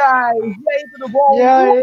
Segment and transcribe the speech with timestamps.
[0.00, 0.62] lindas!
[0.64, 1.34] E aí, tudo bom?
[1.34, 1.82] E aí?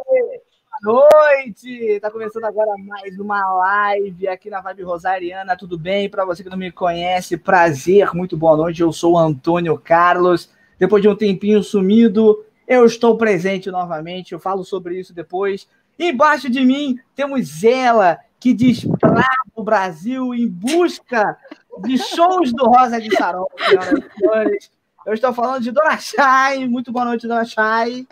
[0.84, 2.00] Boa noite!
[2.00, 6.10] Tá começando agora mais uma live aqui na Vibe Rosariana, tudo bem?
[6.10, 8.82] Para você que não me conhece, prazer, muito boa noite.
[8.82, 10.50] Eu sou o Antônio Carlos.
[10.80, 14.34] Depois de um tempinho sumido, eu estou presente novamente.
[14.34, 15.68] Eu falo sobre isso depois.
[15.98, 21.38] Embaixo de mim temos ela, que desbrava o Brasil em busca
[21.84, 24.77] de shows do Rosa de Sarol, senhoras e senhores.
[25.08, 26.68] Eu estou falando de Dona Chay.
[26.68, 28.06] Muito boa noite, Dona Chay.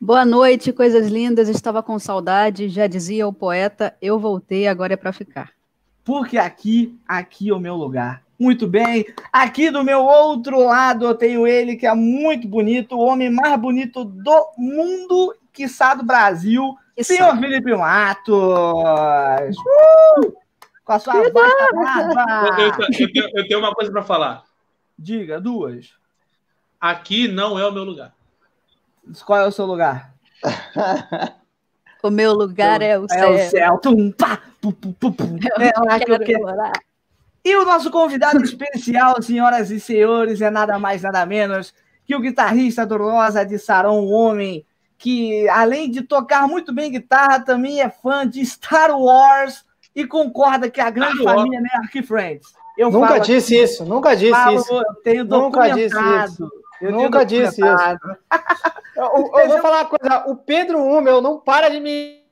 [0.00, 1.48] Boa noite, coisas lindas.
[1.48, 3.96] Estava com saudade, já dizia o poeta.
[4.00, 5.50] Eu voltei, agora é para ficar.
[6.04, 8.22] Porque aqui, aqui é o meu lugar.
[8.38, 9.04] Muito bem.
[9.32, 13.58] Aqui do meu outro lado eu tenho ele que é muito bonito, o homem mais
[13.60, 17.14] bonito do mundo, quiçá do Brasil, Quiçá.
[17.14, 18.34] senhor Felipe Matos.
[19.56, 20.32] Uh!
[20.84, 21.32] Com a sua vasta Eu,
[22.14, 22.56] barba.
[22.60, 24.42] eu- eu tenho uma coisa para falar.
[24.96, 25.92] Diga, duas.
[26.80, 28.12] Aqui não é o meu lugar.
[29.24, 30.12] Qual é o seu lugar?
[32.02, 33.34] O meu lugar é o É céu.
[33.34, 33.78] o céu.
[33.78, 35.24] Tum, pá, pu, pu, pu, pu.
[35.60, 36.72] É lá que eu Quero morar.
[37.44, 41.72] E o nosso convidado especial, senhoras e senhores, é nada mais, nada menos
[42.06, 44.64] que o guitarrista do Rosa de Sarão, um homem
[44.98, 50.70] que, além de tocar muito bem guitarra, também é fã de Star Wars e concorda
[50.70, 52.52] que a grande Star família é Ark Friends.
[52.76, 54.74] Eu Nunca falo, disse isso, nunca disse falo, isso.
[54.74, 56.50] eu tenho Nunca disse documentado.
[56.86, 58.00] Eu Nunca disse documentado.
[58.96, 62.22] Eu, eu- eu vou falar uma coisa, o Pedro Hummel não para de me...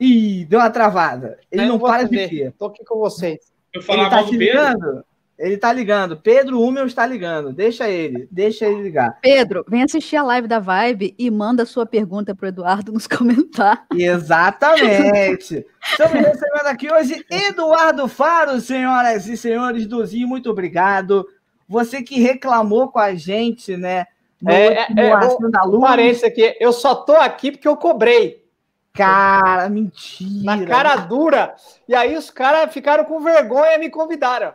[0.00, 1.38] Ih, deu uma travada.
[1.52, 2.28] Ele Eu não para de atender.
[2.28, 2.52] quê?
[2.58, 3.52] Tô aqui com vocês.
[3.74, 4.38] Eu Ele tá te do Pedro.
[4.38, 5.04] ligando?
[5.38, 6.16] Ele tá ligando.
[6.16, 7.52] Pedro Hummel está ligando.
[7.52, 9.18] Deixa ele, deixa ele ligar.
[9.20, 13.84] Pedro, vem assistir a live da Vibe e manda sua pergunta pro Eduardo nos comentários.
[13.94, 15.66] Exatamente.
[15.86, 21.26] Estamos recebendo aqui hoje Eduardo Faro, senhoras e senhores do Zinho, muito obrigado.
[21.68, 24.06] Você que reclamou com a gente, né?
[24.40, 25.80] No É, é, é, da Luz.
[25.80, 28.44] parênteses aqui, eu só tô aqui porque eu cobrei,
[28.92, 30.56] Cara, mentira.
[30.56, 31.54] na cara dura,
[31.88, 34.52] e aí os caras ficaram com vergonha e me convidaram.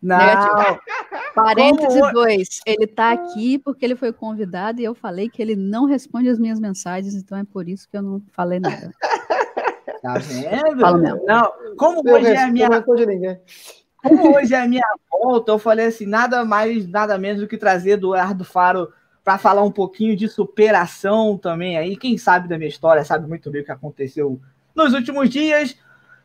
[0.00, 0.16] Não,
[1.34, 2.60] Parêntese Como- 2.
[2.66, 6.38] Ele tá aqui porque ele foi convidado e eu falei que ele não responde as
[6.38, 8.92] minhas mensagens, então é por isso que eu não falei nada.
[10.02, 10.80] tá vendo?
[10.80, 11.24] Falo mesmo.
[11.26, 13.40] Não, como Eu hoje é a minha não respondo ninguém.
[14.06, 17.58] Como hoje é a minha volta, eu falei assim, nada mais, nada menos do que
[17.58, 18.92] trazer Eduardo Faro
[19.24, 21.96] para falar um pouquinho de superação também aí.
[21.96, 24.40] Quem sabe da minha história sabe muito bem o que aconteceu
[24.74, 25.76] nos últimos dias,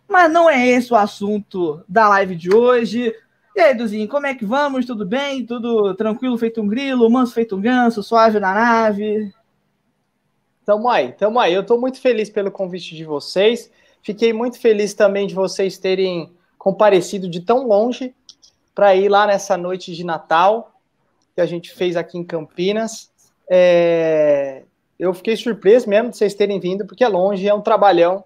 [0.07, 3.15] mas não é esse o assunto da live de hoje.
[3.55, 4.85] E aí, Duzinho, como é que vamos?
[4.85, 5.43] Tudo bem?
[5.43, 9.33] Tudo tranquilo, feito um grilo, manso feito um ganso, suave na nave?
[10.63, 11.53] Tamo aí, tamo aí.
[11.53, 13.71] Eu tô muito feliz pelo convite de vocês.
[14.03, 16.31] Fiquei muito feliz também de vocês terem
[16.61, 18.13] comparecido de tão longe
[18.75, 20.72] para ir lá nessa noite de Natal
[21.33, 23.09] que a gente fez aqui em Campinas.
[23.49, 24.61] É,
[24.99, 28.23] Eu fiquei surpreso mesmo de vocês terem vindo, porque é longe, é um trabalhão.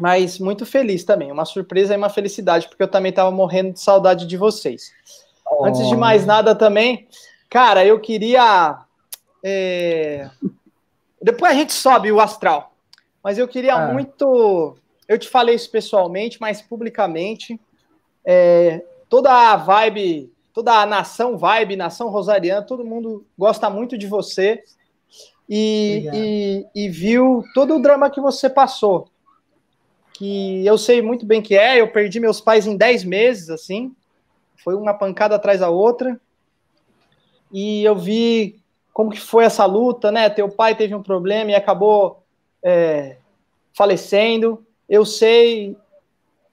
[0.00, 1.30] Mas muito feliz também.
[1.30, 4.90] Uma surpresa e uma felicidade, porque eu também estava morrendo de saudade de vocês.
[5.62, 7.06] Antes de mais nada também,
[7.50, 8.78] cara, eu queria.
[9.44, 10.30] é,
[11.20, 12.72] Depois a gente sobe o astral.
[13.22, 13.92] Mas eu queria Ah.
[13.92, 14.74] muito.
[15.08, 17.58] Eu te falei isso pessoalmente, mas publicamente.
[18.24, 24.06] é, Toda a vibe, toda a nação vibe, nação rosariana, todo mundo gosta muito de
[24.06, 24.62] você.
[25.48, 29.08] E, e, e viu todo o drama que você passou.
[30.12, 31.80] Que eu sei muito bem que é.
[31.80, 33.94] Eu perdi meus pais em 10 meses, assim.
[34.56, 36.20] Foi uma pancada atrás da outra.
[37.50, 38.60] E eu vi
[38.92, 40.28] como que foi essa luta, né?
[40.28, 42.22] Teu pai teve um problema e acabou
[42.62, 43.16] é,
[43.72, 44.66] falecendo.
[44.88, 45.76] Eu sei,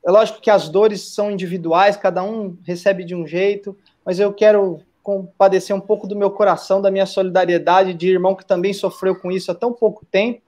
[0.06, 4.34] é lógico que as dores são individuais, cada um recebe de um jeito, mas eu
[4.34, 9.16] quero compadecer um pouco do meu coração, da minha solidariedade de irmão que também sofreu
[9.16, 10.42] com isso há tão pouco tempo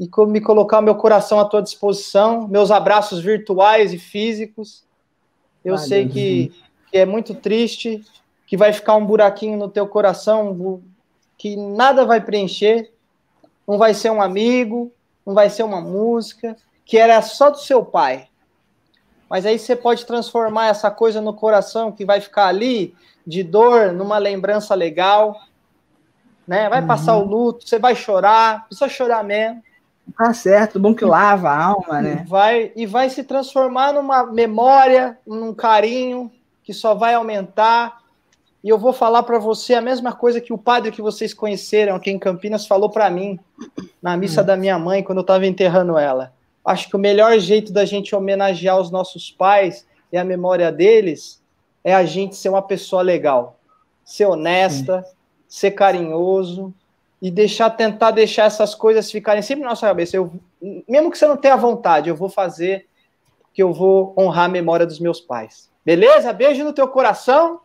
[0.00, 4.84] e me colocar meu coração à tua disposição, meus abraços virtuais e físicos.
[5.64, 6.52] Eu Valeu, sei que,
[6.90, 8.04] que é muito triste,
[8.46, 10.82] que vai ficar um buraquinho no teu coração
[11.38, 12.92] que nada vai preencher,
[13.66, 14.92] não vai ser um amigo,
[15.24, 16.56] não vai ser uma música,
[16.92, 18.28] que era só do seu pai.
[19.26, 22.94] Mas aí você pode transformar essa coisa no coração que vai ficar ali
[23.26, 25.34] de dor numa lembrança legal,
[26.46, 26.68] né?
[26.68, 29.62] Vai passar o luto, você vai chorar, precisa chorar mesmo.
[30.18, 32.26] Tá certo, bom que lava a alma, né?
[32.28, 36.30] Vai e vai se transformar numa memória, num carinho
[36.62, 38.02] que só vai aumentar.
[38.62, 41.96] E eu vou falar para você a mesma coisa que o padre que vocês conheceram
[41.96, 43.40] aqui em Campinas falou para mim
[44.02, 46.34] na missa da minha mãe quando eu estava enterrando ela.
[46.64, 51.42] Acho que o melhor jeito da gente homenagear os nossos pais e a memória deles
[51.82, 53.58] é a gente ser uma pessoa legal,
[54.04, 55.04] ser honesta,
[55.48, 56.72] ser carinhoso
[57.20, 60.16] e deixar tentar deixar essas coisas ficarem sempre na nossa cabeça.
[60.16, 60.32] Eu,
[60.88, 62.86] mesmo que você não tenha vontade, eu vou fazer
[63.52, 65.70] que eu vou honrar a memória dos meus pais.
[65.84, 66.32] Beleza?
[66.32, 67.60] Beijo no teu coração.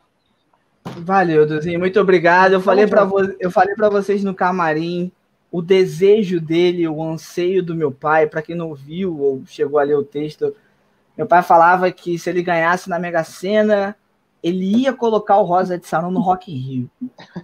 [0.98, 2.54] Valeu, Duzinho, muito obrigado.
[2.54, 5.12] Eu falei para vo eu falei para vocês no camarim
[5.52, 9.84] o desejo dele, o anseio do meu pai, para quem não viu ou chegou a
[9.84, 10.54] ler o texto,
[11.18, 13.96] meu pai falava que se ele ganhasse na Mega Sena,
[14.44, 16.90] ele ia colocar o Rosa de Sarão no Rock Rio.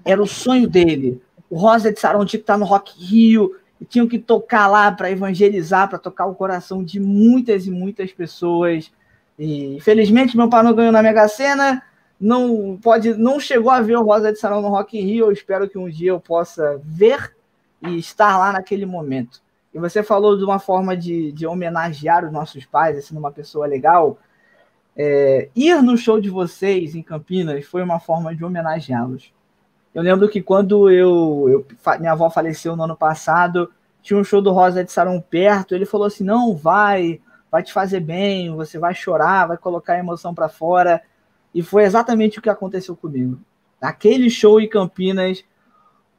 [0.05, 1.21] Era o sonho dele.
[1.49, 3.55] O Rosa de Sarão tinha que estar no Rock in Rio,
[3.89, 8.91] tinham que tocar lá para evangelizar, para tocar o coração de muitas e muitas pessoas.
[9.39, 11.81] E infelizmente meu pai não ganhou na Mega Sena,
[12.19, 15.25] não pode, não chegou a ver o Rosa de Sarão no Rock Rio.
[15.25, 17.33] Eu espero que um dia eu possa ver
[17.83, 19.41] e estar lá naquele momento.
[19.73, 23.65] E você falou de uma forma de, de homenagear os nossos pais, assim, uma pessoa
[23.65, 24.17] legal.
[24.95, 29.33] É, ir no show de vocês em Campinas foi uma forma de homenageá-los.
[29.93, 33.71] Eu lembro que quando eu, eu, minha avó faleceu no ano passado,
[34.01, 35.73] tinha um show do Rosa de Sarão perto.
[35.73, 37.19] Ele falou assim: não, vai,
[37.51, 41.01] vai te fazer bem, você vai chorar, vai colocar a emoção para fora.
[41.53, 43.39] E foi exatamente o que aconteceu comigo.
[43.81, 45.43] Naquele show em Campinas,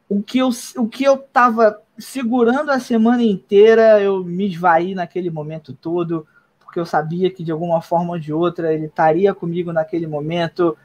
[0.09, 5.31] o que eu, o que eu tava segurando a semana inteira, eu me esvaí naquele
[5.31, 6.27] momento todo,
[6.61, 10.77] porque eu sabia que de alguma forma ou de outra ele estaria comigo naquele momento,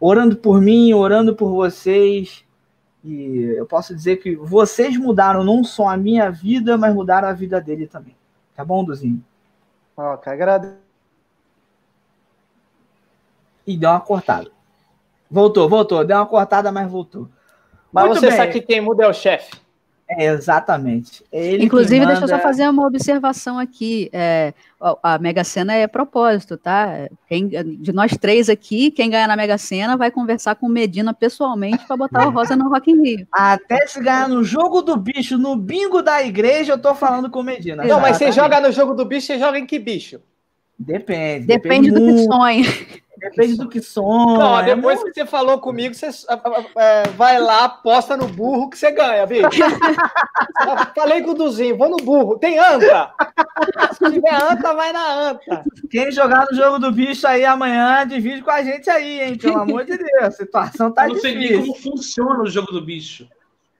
[0.00, 2.44] orando por mim, orando por vocês.
[3.04, 7.32] E eu posso dizer que vocês mudaram não só a minha vida, mas mudaram a
[7.32, 8.16] vida dele também.
[8.54, 9.22] Tá bom, Duzinho?
[9.96, 10.74] Ó, que agradeço.
[13.66, 14.50] E deu uma cortada.
[15.30, 16.04] Voltou, voltou.
[16.04, 17.28] Deu uma cortada, mas voltou.
[17.92, 18.36] Mas Muito você bem.
[18.36, 19.50] sabe que quem muda é o chefe.
[20.08, 21.24] É, exatamente.
[21.32, 22.12] Ele Inclusive, manda...
[22.12, 24.08] deixa eu só fazer uma observação aqui.
[24.12, 24.54] É,
[25.02, 27.08] a Mega Sena é propósito, tá?
[27.28, 31.12] Quem, de nós três aqui, quem ganhar na Mega Sena vai conversar com o Medina
[31.12, 33.26] pessoalmente para botar o Rosa no Rock in Rio.
[33.32, 37.40] Até se ganhar no jogo do bicho, no bingo da igreja, eu tô falando com
[37.40, 37.84] o Medina.
[37.84, 40.20] Não, mas você joga no jogo do bicho, você joga em que bicho?
[40.78, 41.46] Depende.
[41.46, 42.64] Depende, depende do que sonha.
[43.18, 44.38] Depende do que sonha.
[44.38, 46.08] Não, depois que você falou comigo, você
[46.76, 49.48] é, vai lá, aposta no burro que você ganha, bicho.
[50.94, 52.38] Falei com o Duzinho, vou no burro.
[52.38, 53.14] Tem anta?
[53.92, 55.64] Se tiver anta, vai na anta.
[55.90, 59.38] Quem jogar no jogo do bicho aí amanhã, divide com a gente aí, hein?
[59.38, 61.30] Pelo amor de Deus, a situação tá difícil.
[61.32, 63.26] Não sei nem como funciona o jogo do bicho.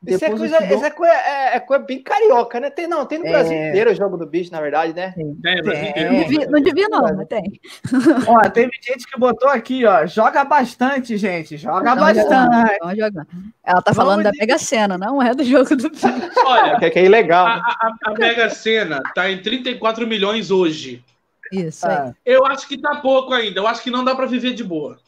[0.07, 2.71] Isso é coisa, isso é, coisa, é, é coisa bem carioca, né?
[2.71, 3.31] Tem, não, tem no é...
[3.31, 5.13] Brasil inteiro o jogo do bicho, na verdade, né?
[5.17, 6.49] Tem, tem, tem.
[6.49, 7.61] Não devia, não, mas tem.
[8.29, 10.07] Ó, teve gente que botou aqui, ó.
[10.07, 11.57] Joga bastante, gente.
[11.57, 12.79] Joga não, bastante.
[12.81, 13.27] Não, joga.
[13.65, 16.07] Ela tá falando Vamos da Mega Sena, não é do jogo do bicho.
[16.45, 17.47] Olha, que, que é ilegal.
[17.47, 21.05] A, a, a, Mega Sena tá em 34 milhões hoje.
[21.53, 22.13] Isso aí.
[22.25, 23.61] Eu acho que tá pouco ainda.
[23.61, 24.99] Eu acho que não dá para viver de boa.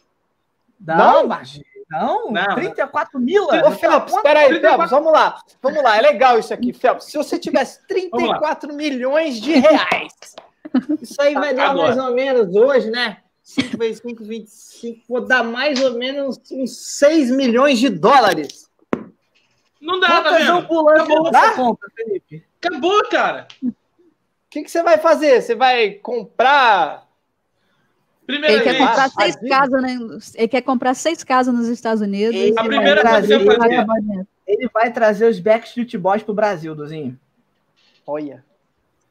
[0.81, 1.25] Não, não?
[1.25, 1.65] imagina.
[1.91, 3.45] Não, não 34 mil.
[3.45, 5.41] Ô, Phelps, espera aí, Phelps, vamos lá.
[5.63, 7.07] Vamos lá, é legal isso aqui, Phelps.
[7.07, 10.13] Se você tivesse 34 milhões de reais,
[11.01, 11.95] isso aí vai dar Agora.
[11.95, 13.19] mais ou menos hoje, né?
[13.43, 18.69] 5 vezes 5, 25, vou dar mais ou menos uns 6 milhões de dólares.
[19.81, 20.59] Não dá, tá vendo?
[20.59, 21.53] Acabou, dá?
[21.53, 22.45] Conta, Felipe.
[22.61, 23.49] Acabou, cara.
[23.63, 23.73] O
[24.51, 25.41] que, que você vai fazer?
[25.41, 27.08] Você vai comprar
[28.29, 29.99] Primeira ele quer comprar seis casas, né?
[30.35, 32.37] Ele quer comprar seis casas nos Estados Unidos.
[32.37, 34.27] Ele a primeira coisa que eu fazer.
[34.47, 37.19] Ele vai trazer os Backstreet Boys pro Brasil, Duzinho.
[38.07, 38.45] Olha.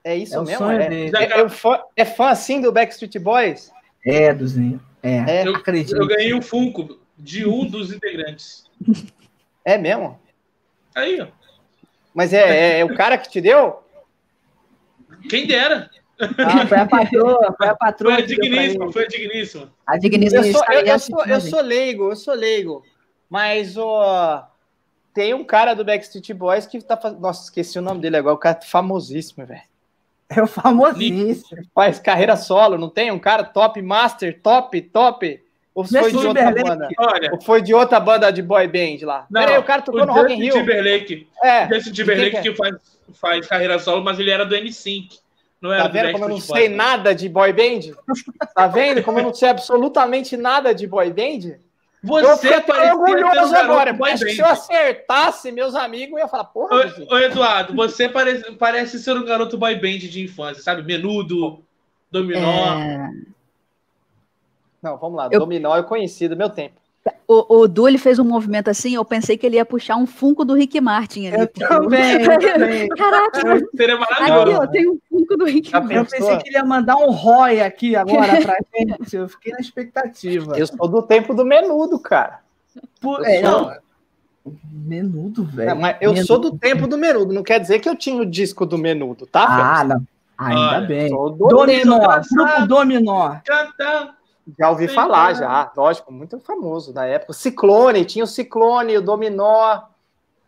[0.03, 0.69] É isso é mesmo?
[0.69, 3.71] É, é, é, fã, é, fã assim do Backstreet Boys?
[4.05, 4.79] É, Duzinho.
[5.01, 5.97] É, é eu, acredito.
[5.97, 8.69] Eu ganhei um Funko de um dos integrantes.
[9.65, 10.19] É mesmo?
[10.95, 11.27] Aí, ó.
[12.13, 13.83] Mas é, é o cara que te deu?
[15.27, 15.89] Quem dera.
[16.19, 18.13] Ah, foi a patroa, foi a patroa.
[18.13, 19.73] Foi a digníssima, foi a digníssima.
[19.85, 20.45] A digníssima.
[20.45, 22.83] Eu sou, eu, eu, sou, eu sou leigo, eu sou leigo.
[23.29, 24.43] Mas o.
[25.13, 27.19] Tem um cara do Backstreet Boys que tá fazendo.
[27.19, 29.61] Nossa, esqueci o nome dele agora, o cara é famosíssimo, velho.
[30.29, 31.63] É o famosíssimo.
[31.73, 33.11] Faz carreira solo, não tem?
[33.11, 35.41] Um cara top master, top, top.
[35.73, 36.89] Ou foi de outra banda?
[36.97, 39.27] Olha, Ou foi de outra banda de boy band lá?
[39.29, 40.53] Não, Peraí, o cara tocou o no Rock in Rio.
[40.53, 41.27] Timberlake.
[41.43, 41.67] É.
[41.71, 42.75] Justin Timberlake que, que, faz,
[43.13, 45.19] faz carreira solo, mas ele era do N5.
[45.61, 47.95] Não tá vendo como eu não sei nada de boy band?
[48.53, 51.57] Tá vendo como eu não sei absolutamente nada de boy band?
[52.03, 53.97] Você eu fiquei orgulhoso agora.
[54.03, 56.93] Acho que se eu acertasse, meus amigos iam falar, porra.
[57.09, 60.83] Ô, ô, Eduardo, você parece, parece ser um garoto boy band de infância, sabe?
[60.83, 61.63] Menudo,
[62.11, 62.79] dominó.
[62.79, 63.09] É...
[64.81, 65.27] Não, vamos lá.
[65.31, 65.39] Eu...
[65.39, 66.79] Dominó é conhecido, meu tempo.
[67.27, 70.07] O, o Du, ele fez um movimento assim, eu pensei que ele ia puxar um
[70.07, 71.41] Funko do Rick Martin ali.
[71.41, 72.87] Eu também, também.
[72.87, 74.61] Caraca, seria maravilhoso.
[74.61, 75.95] Aqui, ó, tem um Funko do Rick eu, Martin.
[75.95, 79.59] Eu pensei que ele ia mandar um Roy aqui agora pra gente, eu fiquei na
[79.59, 80.57] expectativa.
[80.57, 82.39] Eu sou do tempo do menudo, cara.
[83.01, 83.73] Por, é, não,
[84.71, 85.75] Menudo, velho.
[85.75, 86.27] Mas eu Menudo.
[86.27, 89.25] sou do tempo do Menudo, não quer dizer que eu tinha o disco do Menudo,
[89.25, 89.43] tá?
[89.43, 89.89] Ah, Félix?
[89.89, 90.07] não.
[90.37, 91.09] Ainda Olha, bem.
[91.09, 92.27] Sou do Dominó, Menudo.
[92.31, 93.35] grupo Dominó.
[93.43, 94.13] Canta.
[94.57, 95.39] Já ouvi Sim, falar, né?
[95.39, 95.71] já.
[95.75, 97.33] Lógico, muito famoso na época.
[97.33, 99.81] Ciclone, tinha o Ciclone, o Dominó.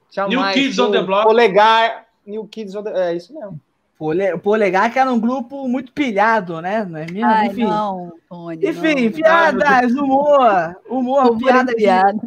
[0.09, 1.23] Tinha New mais, Kids o on the Block.
[1.27, 2.05] Polegar.
[2.25, 2.91] New Kids on the...
[3.09, 3.59] É isso mesmo.
[3.97, 6.85] Pole- Polegar, que era um grupo muito pilhado, né?
[6.85, 7.25] Não é mesmo?
[7.25, 7.63] Ai, Enfim.
[7.65, 8.65] não, Tony.
[8.69, 9.11] Enfim, não.
[9.11, 11.75] piadas, humor, humor, Humor e piadas.
[11.75, 12.19] piada.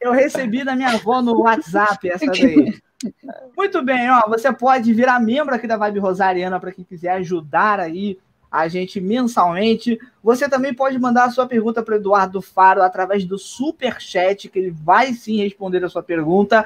[0.00, 2.72] Eu recebi da minha avó no WhatsApp essa daí.
[3.56, 7.80] Muito bem, ó, você pode virar membro aqui da Vibe Rosariana para quem quiser ajudar
[7.80, 8.18] aí
[8.50, 9.98] a gente mensalmente.
[10.22, 14.58] Você também pode mandar a sua pergunta para Eduardo Faro através do super chat, que
[14.58, 16.64] ele vai sim responder a sua pergunta.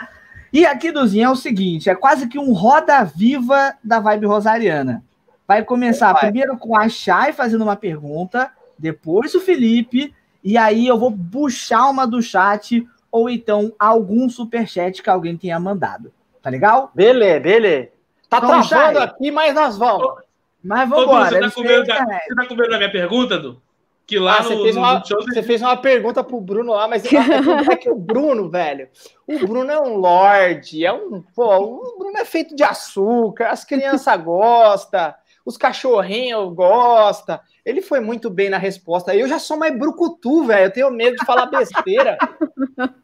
[0.52, 5.04] E aqui, Duzinho, é o seguinte, é quase que um roda viva da Vibe Rosariana.
[5.46, 6.22] Vai começar Vai.
[6.22, 11.88] primeiro com a Chay fazendo uma pergunta, depois o Felipe, e aí eu vou puxar
[11.88, 16.12] uma do chat ou então algum superchat que alguém tenha mandado.
[16.42, 16.90] Tá legal?
[16.94, 17.88] Beleza, beleza.
[18.28, 19.04] Tá Então, travando Chay.
[19.04, 20.20] aqui, mas nós vamos.
[20.62, 21.50] Mas vamos você, tá embora.
[21.52, 23.61] com medo da, você tá com medo da minha pergunta, Du?
[24.07, 26.73] Que lá Ah, no, você, fez no uma, show você fez uma pergunta pro Bruno
[26.73, 27.05] lá, mas
[27.71, 28.88] é que o Bruno, velho,
[29.26, 33.64] o Bruno é um lorde, é um, pô, o Bruno é feito de açúcar, as
[33.64, 35.14] crianças gostam,
[35.47, 37.38] os cachorrinhos gostam.
[37.64, 39.14] Ele foi muito bem na resposta.
[39.14, 42.19] Eu já sou mais brucutu, velho, eu tenho medo de falar besteira.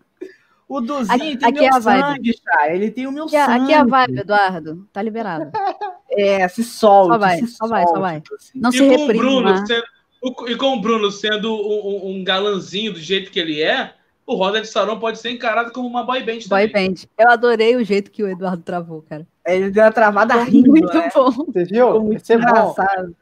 [0.68, 2.02] O Duzinho Aqui- tem aqui meu é a vibe.
[2.02, 2.74] sangue, Chay.
[2.74, 3.62] Ele tem o meu Aqui, é- sangue.
[3.62, 4.88] aqui é a vibe, Eduardo.
[4.92, 5.52] Tá liberado.
[6.16, 7.12] É, se solte.
[7.12, 8.20] Só vai, se só vai, só vai.
[8.20, 8.52] Duzinho.
[8.62, 9.22] Não E se com, o reprima.
[9.24, 9.84] Bruno sendo,
[10.22, 13.92] o- e com o Bruno sendo um, um- galanzinho do jeito que ele é,
[14.26, 16.90] o Roda de Sarão pode ser encarado como uma boy band Boy também.
[16.90, 16.94] band.
[17.18, 19.26] Eu adorei o jeito que o Eduardo travou, cara.
[19.46, 21.08] Ele deu uma travada rindo, muito né?
[21.14, 21.30] bom.
[21.30, 22.00] Você Ficou viu?
[22.02, 22.42] muito Isso é bom.
[22.42, 23.16] engraçado.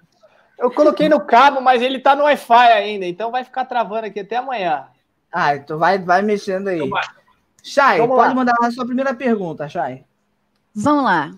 [0.58, 4.20] Eu coloquei no cabo, mas ele tá no Wi-Fi ainda, então vai ficar travando aqui
[4.20, 4.84] até amanhã.
[5.30, 6.76] Ah, então vai, vai mexendo aí.
[6.76, 7.02] Então vai.
[7.62, 8.34] Chay, Vamos pode lá.
[8.34, 10.04] mandar a sua primeira pergunta, Chay.
[10.74, 11.32] Vamos lá.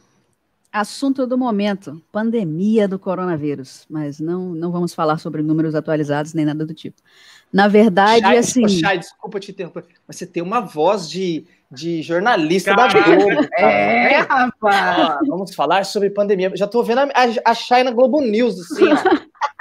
[0.77, 3.87] Assunto do momento: pandemia do coronavírus.
[3.89, 7.01] Mas não, não vamos falar sobre números atualizados nem nada do tipo.
[7.53, 8.69] Na verdade, Chay, assim.
[8.69, 13.01] Chay, desculpa te interromper, mas você tem uma voz de, de jornalista Caraca.
[13.01, 13.49] da Globo.
[13.59, 15.19] É, rapaz.
[15.27, 16.53] Vamos falar sobre pandemia.
[16.55, 18.85] Já tô vendo a, a, a Chay na Globo News, assim.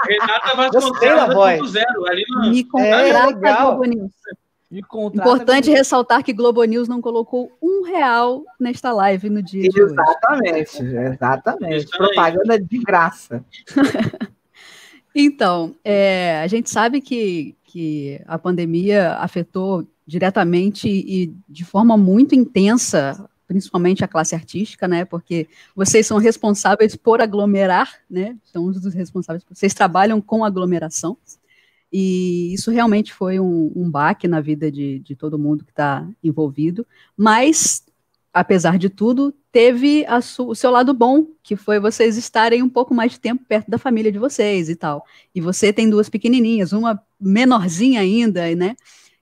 [0.05, 1.60] Renata Gostei da voz.
[1.60, 2.50] Vasconcelos 2.0, ali no...
[2.50, 3.77] Me É, contrata legal.
[3.77, 4.12] Globo News.
[4.79, 9.82] Importante como- ressaltar que Globo News não colocou um real nesta live no dia de
[9.82, 9.94] hoje.
[9.94, 11.88] Exatamente, exatamente.
[11.88, 13.44] Propaganda de graça.
[15.17, 22.36] Então, é, a gente sabe que, que a pandemia afetou diretamente e de forma muito
[22.36, 25.05] intensa, principalmente a classe artística, né?
[25.05, 28.36] Porque vocês são responsáveis por aglomerar, né?
[28.44, 29.46] São os dos responsáveis.
[29.50, 31.17] Vocês trabalham com aglomeração.
[31.98, 36.06] E isso realmente foi um, um baque na vida de, de todo mundo que está
[36.22, 36.86] envolvido.
[37.16, 37.86] Mas,
[38.34, 40.06] apesar de tudo, teve
[40.40, 43.78] o seu lado bom, que foi vocês estarem um pouco mais de tempo perto da
[43.78, 45.06] família de vocês e tal.
[45.34, 48.75] E você tem duas pequenininhas, uma menorzinha ainda, né?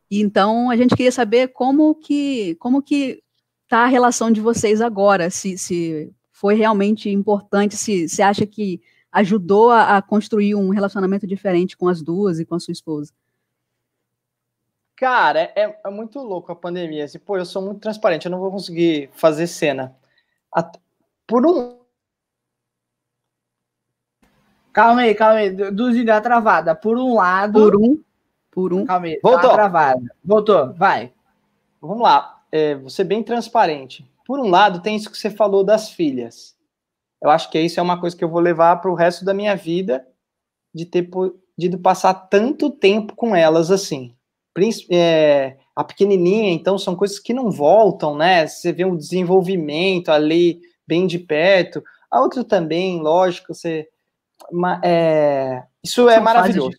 [0.09, 3.21] Então a gente queria saber como que como que
[3.67, 8.81] tá a relação de vocês agora, se, se foi realmente importante, se você acha que
[9.13, 13.13] ajudou a, a construir um relacionamento diferente com as duas e com a sua esposa.
[14.95, 17.05] Cara, é, é muito louco a pandemia.
[17.05, 19.95] Assim, pô, eu sou muito transparente, eu não vou conseguir fazer cena.
[20.53, 20.71] A-
[21.25, 21.79] por um.
[24.71, 25.49] Calma aí, calma aí.
[25.71, 26.75] Duzinho, deu travada.
[26.75, 27.53] Por um lado.
[27.53, 28.03] Por um,
[28.51, 28.85] por um.
[28.85, 29.19] Calma aí.
[29.21, 29.49] Voltou.
[29.49, 30.15] uma travada.
[30.23, 31.13] Voltou, vai.
[31.79, 34.09] Vamos lá, é, vou ser bem transparente.
[34.25, 36.52] Por um lado, tem isso que você falou das filhas.
[37.23, 39.33] Eu acho que isso é uma coisa que eu vou levar para o resto da
[39.33, 40.05] minha vida,
[40.75, 44.13] de ter podido passar tanto tempo com elas assim.
[44.91, 48.45] É, a pequenininha, então, são coisas que não voltam, né?
[48.45, 51.81] Você vê um desenvolvimento ali bem de perto.
[52.11, 53.87] A outra também, lógico, você.
[54.83, 56.75] é, isso é São maravilhoso.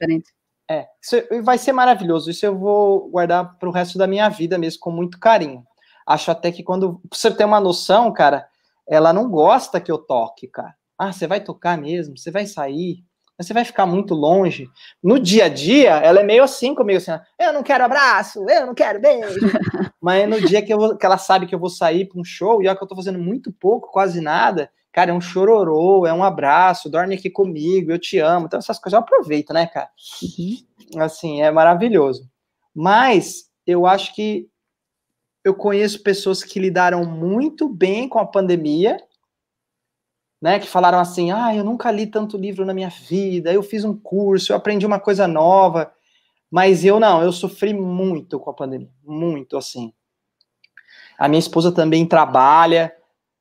[0.71, 2.31] É, isso vai ser maravilhoso.
[2.31, 5.65] Isso eu vou guardar para o resto da minha vida mesmo, com muito carinho.
[6.07, 7.01] Acho até que quando.
[7.09, 8.47] Pra você ter uma noção, cara,
[8.89, 10.75] ela não gosta que eu toque, cara.
[10.99, 12.17] Ah, você vai tocar mesmo?
[12.17, 12.99] Você vai sair?
[13.37, 14.69] Você vai ficar muito longe.
[15.03, 18.67] No dia a dia, ela é meio assim comigo, assim, eu não quero abraço, eu
[18.67, 19.41] não quero beijo.
[20.01, 22.25] Mas no dia que, eu vou- que ela sabe que eu vou sair para um
[22.25, 26.07] show, e olha que eu tô fazendo muito pouco, quase nada, cara, é um chororô,
[26.07, 28.47] é um abraço, dorme aqui comigo, eu te amo.
[28.47, 29.89] Então, essas coisas eu aproveito, né, cara?
[30.23, 31.03] Uhum.
[31.03, 32.29] assim, é maravilhoso.
[32.73, 34.49] Mas eu acho que
[35.45, 38.97] eu conheço pessoas que lidaram muito bem com a pandemia,
[40.41, 40.59] né?
[40.59, 43.97] Que falaram assim: ah, eu nunca li tanto livro na minha vida, eu fiz um
[43.97, 45.93] curso, eu aprendi uma coisa nova.
[46.51, 49.93] Mas eu não, eu sofri muito com a pandemia, muito assim.
[51.19, 52.95] A minha esposa também trabalha,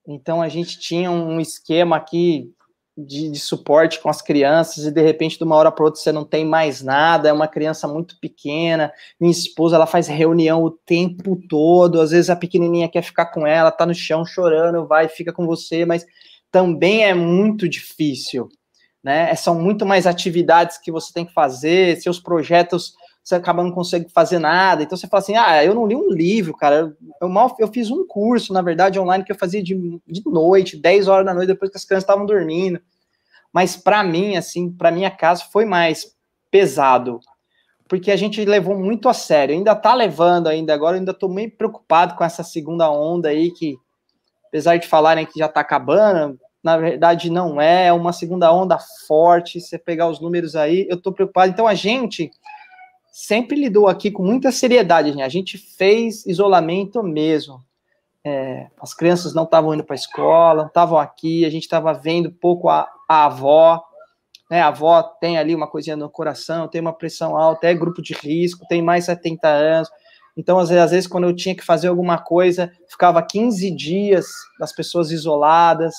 [0.07, 2.53] então a gente tinha um esquema aqui
[2.97, 6.11] de, de, suporte com as crianças e de repente de uma hora para outra você
[6.11, 8.91] não tem mais nada, é uma criança muito pequena.
[9.19, 13.47] Minha esposa ela faz reunião o tempo todo, às vezes a pequenininha quer ficar com
[13.47, 16.05] ela, tá no chão chorando, vai, fica com você, mas
[16.51, 18.47] também é muito difícil,
[19.03, 19.33] né?
[19.35, 24.11] São muito mais atividades que você tem que fazer, seus projetos você acaba não conseguindo
[24.11, 24.83] fazer nada.
[24.83, 26.93] Então você fala assim: ah, eu não li um livro, cara.
[27.21, 29.75] Eu mal eu fiz um curso, na verdade, online que eu fazia de,
[30.05, 32.81] de noite, 10 horas da noite, depois que as crianças estavam dormindo.
[33.51, 36.13] Mas para mim, assim, para minha casa foi mais
[36.51, 37.19] pesado,
[37.87, 39.55] porque a gente levou muito a sério.
[39.55, 43.77] Ainda tá levando ainda agora, ainda tô meio preocupado com essa segunda onda aí que
[44.47, 48.77] apesar de falarem que já tá acabando, na verdade não é, é uma segunda onda
[49.07, 51.51] forte, você pegar os números aí, eu tô preocupado.
[51.51, 52.29] Então a gente
[53.13, 55.21] sempre lidou aqui com muita seriedade.
[55.21, 57.63] A gente fez isolamento mesmo.
[58.25, 61.93] É, as crianças não estavam indo para a escola, não estavam aqui, a gente estava
[61.93, 63.83] vendo pouco a, a avó.
[64.49, 68.01] Né, a avó tem ali uma coisinha no coração, tem uma pressão alta, é grupo
[68.01, 69.89] de risco, tem mais 70 anos.
[70.35, 74.25] Então, às vezes, quando eu tinha que fazer alguma coisa, ficava 15 dias
[74.59, 75.93] das pessoas isoladas.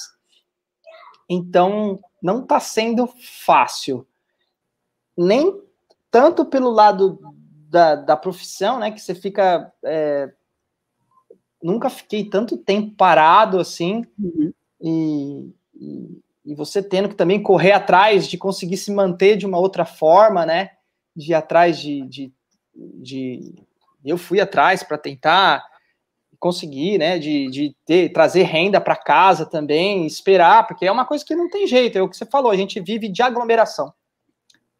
[1.30, 4.04] Então, não está sendo fácil.
[5.16, 5.63] Nem
[6.14, 7.18] tanto pelo lado
[7.68, 9.72] da, da profissão, né, que você fica.
[9.82, 10.30] É,
[11.60, 14.52] nunca fiquei tanto tempo parado assim, uhum.
[14.80, 19.58] e, e, e, você tendo que também correr atrás de conseguir se manter de uma
[19.58, 20.70] outra forma, né,
[21.16, 22.06] de ir atrás de.
[22.06, 22.32] de,
[22.72, 23.54] de
[24.04, 25.64] eu fui atrás para tentar
[26.38, 31.24] conseguir, né, de, de ter, trazer renda para casa também, esperar, porque é uma coisa
[31.24, 33.92] que não tem jeito, é o que você falou, a gente vive de aglomeração.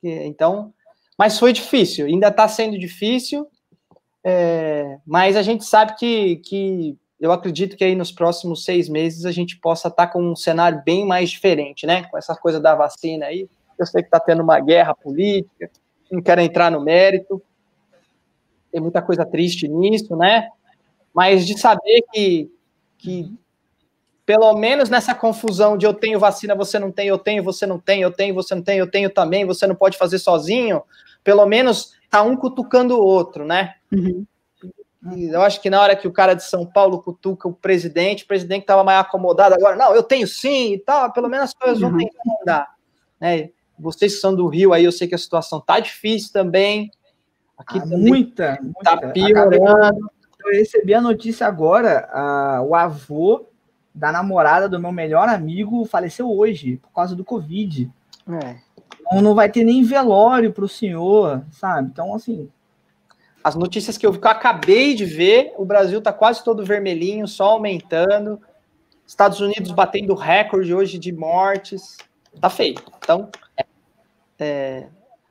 [0.00, 0.72] Então,
[1.18, 3.46] mas foi difícil, ainda está sendo difícil,
[4.24, 9.24] é, mas a gente sabe que, que eu acredito que aí nos próximos seis meses
[9.24, 12.04] a gente possa estar tá com um cenário bem mais diferente, né?
[12.04, 13.48] Com essa coisa da vacina aí.
[13.78, 15.70] Eu sei que está tendo uma guerra política,
[16.10, 17.42] não quero entrar no mérito,
[18.70, 20.48] tem muita coisa triste nisso, né?
[21.12, 22.50] Mas de saber que,
[22.98, 23.32] que
[24.26, 27.78] pelo menos nessa confusão de eu tenho vacina, você não tem, eu tenho, você não
[27.78, 30.82] tem, eu tenho, você não tem, eu tenho também, você não pode fazer sozinho,
[31.22, 33.74] pelo menos tá um cutucando o outro, né?
[33.92, 34.26] Uhum.
[35.30, 38.26] eu acho que na hora que o cara de São Paulo cutuca o presidente, o
[38.26, 41.80] presidente estava mais acomodado agora, não, eu tenho sim e tal, pelo menos as coisas
[41.80, 41.98] vão uhum.
[41.98, 42.74] tentar mudar.
[43.20, 43.50] Né?
[43.78, 46.90] Vocês que são do Rio aí, eu sei que a situação tá difícil também.
[47.58, 49.08] Aqui ah, muita, tá muita.
[49.12, 50.10] piorando.
[50.44, 52.08] Eu recebi a notícia agora,
[52.66, 53.48] o avô
[53.94, 57.88] da namorada do meu melhor amigo faleceu hoje, por causa do Covid.
[58.28, 58.56] É.
[59.00, 61.90] Então não vai ter nem velório para o senhor, sabe?
[61.92, 62.50] Então, assim.
[63.42, 67.28] As notícias que eu, que eu acabei de ver, o Brasil está quase todo vermelhinho,
[67.28, 68.40] só aumentando.
[69.06, 71.98] Estados Unidos batendo recorde hoje de mortes.
[72.40, 72.76] Tá feio.
[72.98, 73.28] Então,
[74.38, 74.86] é,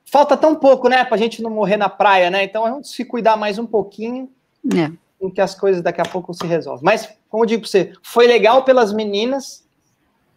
[0.05, 2.43] falta tão pouco, né, para a gente não morrer na praia, né?
[2.43, 4.29] Então, vamos se cuidar mais um pouquinho.
[4.71, 6.83] É em que as coisas daqui a pouco se resolvem.
[6.83, 9.67] Mas, como eu digo para você, foi legal pelas meninas,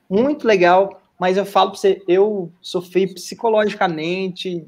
[0.09, 4.67] muito legal, mas eu falo para você, eu sofri psicologicamente,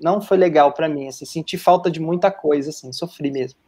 [0.00, 3.58] não foi legal para mim, assim, senti falta de muita coisa, assim, sofri mesmo.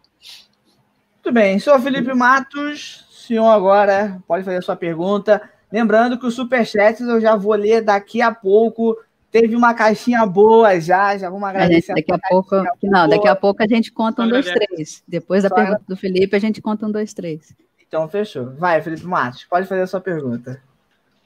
[1.14, 5.40] Muito bem, senhor Felipe Matos, senhor agora pode fazer a sua pergunta.
[5.70, 8.96] Lembrando que os superchats eu já vou ler daqui a pouco.
[9.32, 11.90] Teve uma caixinha boa já, já vamos agradecer.
[11.92, 14.44] A gente, daqui a, a pouco, não, daqui a pouco a gente conta um, dois,
[14.44, 15.02] três.
[15.08, 17.56] Depois da Só pergunta do Felipe, a gente conta um, dois, três.
[17.80, 18.50] Então, fechou.
[18.56, 20.62] Vai, Felipe Matos, pode fazer a sua pergunta.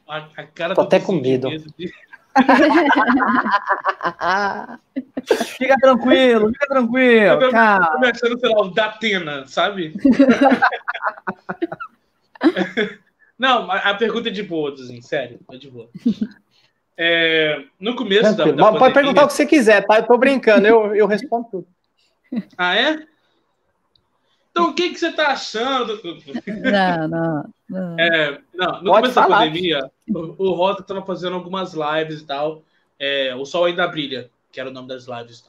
[0.08, 1.48] A, a cara Tô até com medo.
[5.58, 7.42] fica tranquilo, fica tranquilo.
[7.42, 7.50] Eu tô
[7.92, 9.94] começando, sei lá, o Datena, sabe?
[13.38, 15.90] Não, a pergunta é de boa, assim, sério, é de boa.
[16.98, 19.98] É, no começo da, da Pode perguntar o que você quiser, tá?
[19.98, 21.66] Eu tô brincando, eu, eu respondo tudo.
[22.58, 23.06] Ah, é?
[24.50, 26.00] Então, o que, que você tá achando?
[26.46, 27.54] Não, não.
[27.68, 29.38] Não, é, não no Pode começo falar.
[29.38, 32.62] da pandemia, o, o Rota estava fazendo algumas lives e tal.
[32.98, 35.44] É, o Sol Ainda Brilha, que era o nome das lives.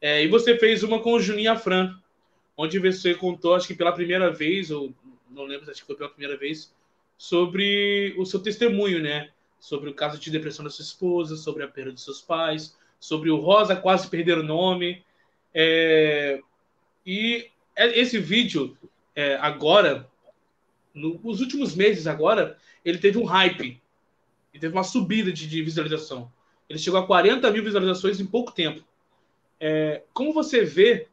[0.00, 1.94] É, e você fez uma com o Juninho Afran,
[2.56, 4.92] onde você contou, acho que pela primeira vez, ou
[5.30, 6.72] não lembro, acho que foi pela primeira vez,
[7.18, 9.30] sobre o seu testemunho, né?
[9.60, 13.30] Sobre o caso de depressão da sua esposa, sobre a perda dos seus pais, sobre
[13.30, 15.04] o Rosa quase perder o nome.
[15.54, 16.40] É...
[17.04, 18.76] E é, esse vídeo,
[19.14, 20.08] é, agora,
[20.94, 23.80] nos últimos meses agora, ele teve um hype.
[24.52, 26.32] Ele teve uma subida de, de visualização.
[26.68, 28.82] Ele chegou a 40 mil visualizações em pouco tempo.
[29.58, 31.06] É, como você vê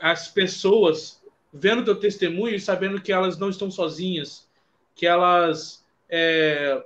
[0.00, 4.48] as pessoas vendo teu testemunho e sabendo que elas não estão sozinhas,
[4.94, 6.84] que elas é,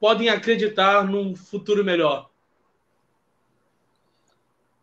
[0.00, 2.30] podem acreditar num futuro melhor?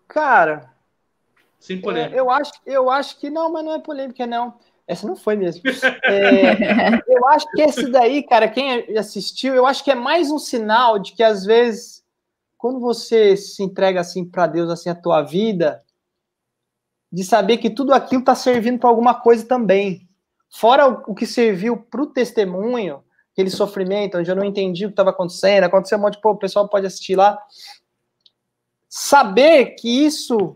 [0.07, 0.71] Cara,
[1.59, 2.15] Sem polêmica.
[2.15, 4.53] É, eu, acho, eu acho que não, mas não é polêmica, não.
[4.87, 5.63] Essa não foi mesmo.
[6.05, 10.39] É, eu acho que esse daí, cara, quem assistiu, eu acho que é mais um
[10.39, 12.01] sinal de que às vezes,
[12.57, 15.83] quando você se entrega assim para Deus, assim, a tua vida,
[17.11, 20.07] de saber que tudo aquilo está servindo para alguma coisa também.
[20.49, 23.03] Fora o, o que serviu para o testemunho,
[23.37, 26.37] aquele sofrimento, onde eu não entendi o que estava acontecendo, aconteceu um monte, pô, o
[26.37, 27.37] pessoal pode assistir lá.
[28.89, 30.55] Saber que isso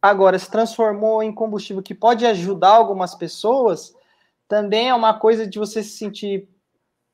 [0.00, 3.92] agora se transformou em combustível que pode ajudar algumas pessoas,
[4.46, 6.48] também é uma coisa de você se sentir,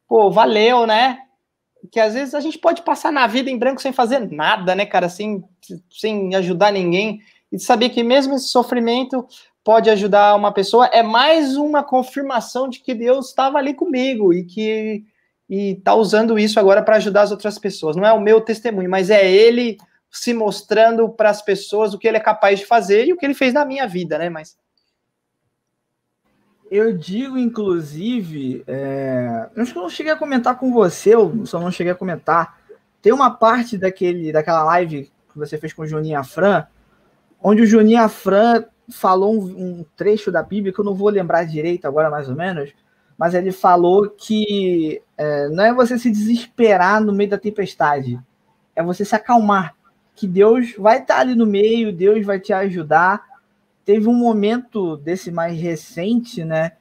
[0.06, 1.20] pô, valeu, né?
[1.90, 4.84] Que às vezes a gente pode passar na vida em branco sem fazer nada, né,
[4.84, 5.08] cara?
[5.08, 5.42] Sem,
[5.90, 7.22] sem ajudar ninguém.
[7.52, 9.26] E saber que mesmo esse sofrimento
[9.62, 14.44] pode ajudar uma pessoa é mais uma confirmação de que Deus estava ali comigo e
[14.44, 15.04] que
[15.48, 17.94] e tá usando isso agora para ajudar as outras pessoas.
[17.94, 19.76] Não é o meu testemunho, mas é ele
[20.10, 23.26] se mostrando para as pessoas o que ele é capaz de fazer e o que
[23.26, 24.30] ele fez na minha vida, né?
[24.30, 24.56] Mas
[26.70, 29.46] eu digo, inclusive, é...
[29.54, 32.58] acho que eu não cheguei a comentar com você, eu só não cheguei a comentar.
[33.02, 36.66] Tem uma parte daquele, daquela live que você fez com o Juninho Afran,
[37.42, 41.44] onde o Juninho Afran falou um, um, trecho da Bíblia que eu não vou lembrar
[41.44, 42.72] direito agora, mais ou menos,
[43.18, 48.20] mas ele falou que é, não é você se desesperar no meio da tempestade,
[48.74, 49.74] é você se acalmar
[50.14, 53.22] que Deus vai estar ali no meio, Deus vai te ajudar.
[53.84, 56.72] Teve um momento desse mais recente, né,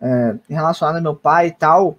[0.00, 1.98] é, relacionado ao meu pai e tal,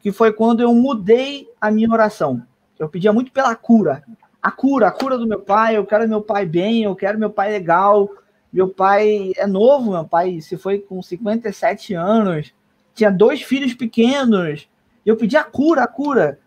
[0.00, 2.42] que foi quando eu mudei a minha oração.
[2.78, 4.02] Eu pedia muito pela cura.
[4.42, 7.30] A cura, a cura do meu pai, eu quero meu pai bem, eu quero meu
[7.30, 8.08] pai legal.
[8.52, 12.54] Meu pai é novo, meu pai se foi com 57 anos,
[12.94, 14.68] tinha dois filhos pequenos.
[15.04, 16.38] Eu pedi a cura, a cura.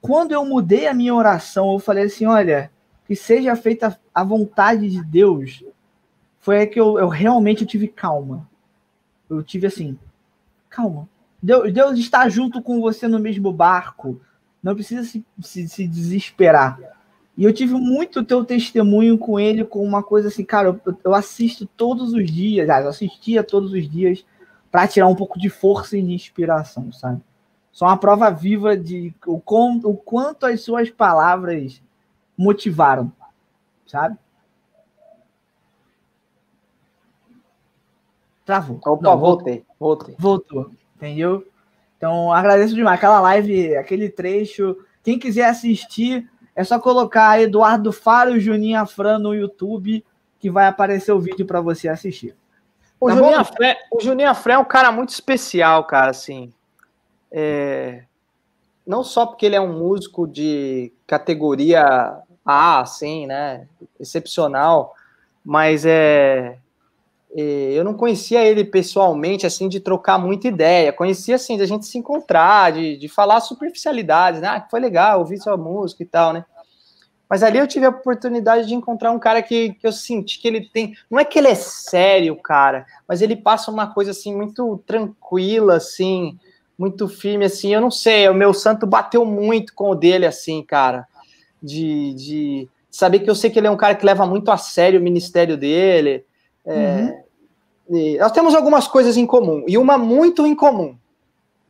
[0.00, 2.70] Quando eu mudei a minha oração, eu falei assim: olha,
[3.06, 5.62] que seja feita a vontade de Deus,
[6.38, 8.48] foi aí que eu, eu realmente tive calma.
[9.28, 9.98] Eu tive assim,
[10.68, 11.08] calma.
[11.42, 14.20] Deus, Deus está junto com você no mesmo barco.
[14.62, 16.78] Não precisa se, se, se desesperar.
[17.40, 21.14] E eu tive muito teu testemunho com ele, com uma coisa assim, cara, eu, eu
[21.14, 24.26] assisto todos os dias, eu assistia todos os dias
[24.70, 27.22] para tirar um pouco de força e de inspiração, sabe?
[27.72, 29.40] Só uma prova viva de o,
[29.84, 31.80] o quanto as suas palavras
[32.36, 33.10] motivaram,
[33.86, 34.18] sabe?
[38.44, 38.78] Travou.
[38.84, 40.14] Opa, Não, voltei, voltei.
[40.18, 41.48] Voltou, entendeu?
[41.96, 42.98] Então, agradeço demais.
[42.98, 44.76] Aquela live, aquele trecho.
[45.02, 50.04] Quem quiser assistir, é só colocar Eduardo Faro e Juninho Afran no YouTube,
[50.38, 52.34] que vai aparecer o vídeo para você assistir.
[53.00, 56.52] O, tá Juninho Afran, o Juninho Afran é um cara muito especial, cara, assim.
[57.30, 58.02] É...
[58.86, 63.66] Não só porque ele é um músico de categoria ah, sim, né?
[63.98, 64.94] Excepcional,
[65.44, 66.58] mas é,
[67.34, 70.92] eu não conhecia ele pessoalmente, assim, de trocar muita ideia.
[70.92, 74.48] Conhecia, assim, de a gente se encontrar, de, de falar superficialidades, né?
[74.48, 76.44] Ah, foi legal, ouvir sua música e tal, né?
[77.28, 80.48] Mas ali eu tive a oportunidade de encontrar um cara que, que eu senti que
[80.48, 80.94] ele tem.
[81.08, 85.76] Não é que ele é sério, cara, mas ele passa uma coisa assim muito tranquila,
[85.76, 86.36] assim,
[86.76, 87.72] muito firme, assim.
[87.72, 91.06] Eu não sei, o meu santo bateu muito com o dele, assim, cara
[91.62, 94.56] de, de saber que eu sei que ele é um cara que leva muito a
[94.56, 96.24] sério o ministério dele.
[96.70, 97.24] É,
[97.88, 98.18] uhum.
[98.18, 100.96] nós temos algumas coisas em comum, e uma muito em comum.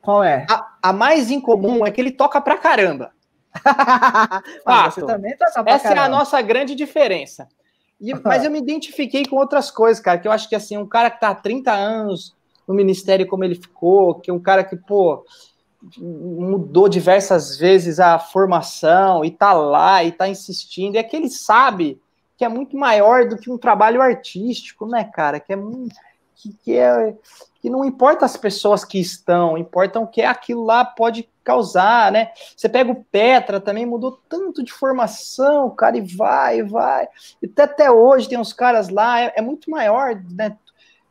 [0.03, 0.47] Qual é?
[0.49, 3.13] A, a mais incomum é que ele toca pra caramba.
[4.65, 6.03] ah, você também toca pra Essa caramba.
[6.03, 7.49] é a nossa grande diferença.
[8.01, 10.87] E, mas eu me identifiquei com outras coisas, cara, que eu acho que assim, um
[10.87, 12.35] cara que tá há 30 anos
[12.67, 15.25] no ministério como ele ficou, que é um cara que, pô,
[15.99, 22.01] mudou diversas vezes a formação e tá lá e tá insistindo, é que ele sabe
[22.41, 25.39] que é muito maior do que um trabalho artístico, né, cara?
[25.39, 25.59] Que é
[26.35, 27.15] que, que é
[27.61, 32.31] que não importa as pessoas que estão, importam o que aquilo lá pode causar, né?
[32.57, 37.07] Você pega o Petra, também mudou tanto de formação, cara, e vai, vai.
[37.43, 40.57] E até, até hoje tem uns caras lá, é, é muito maior, né?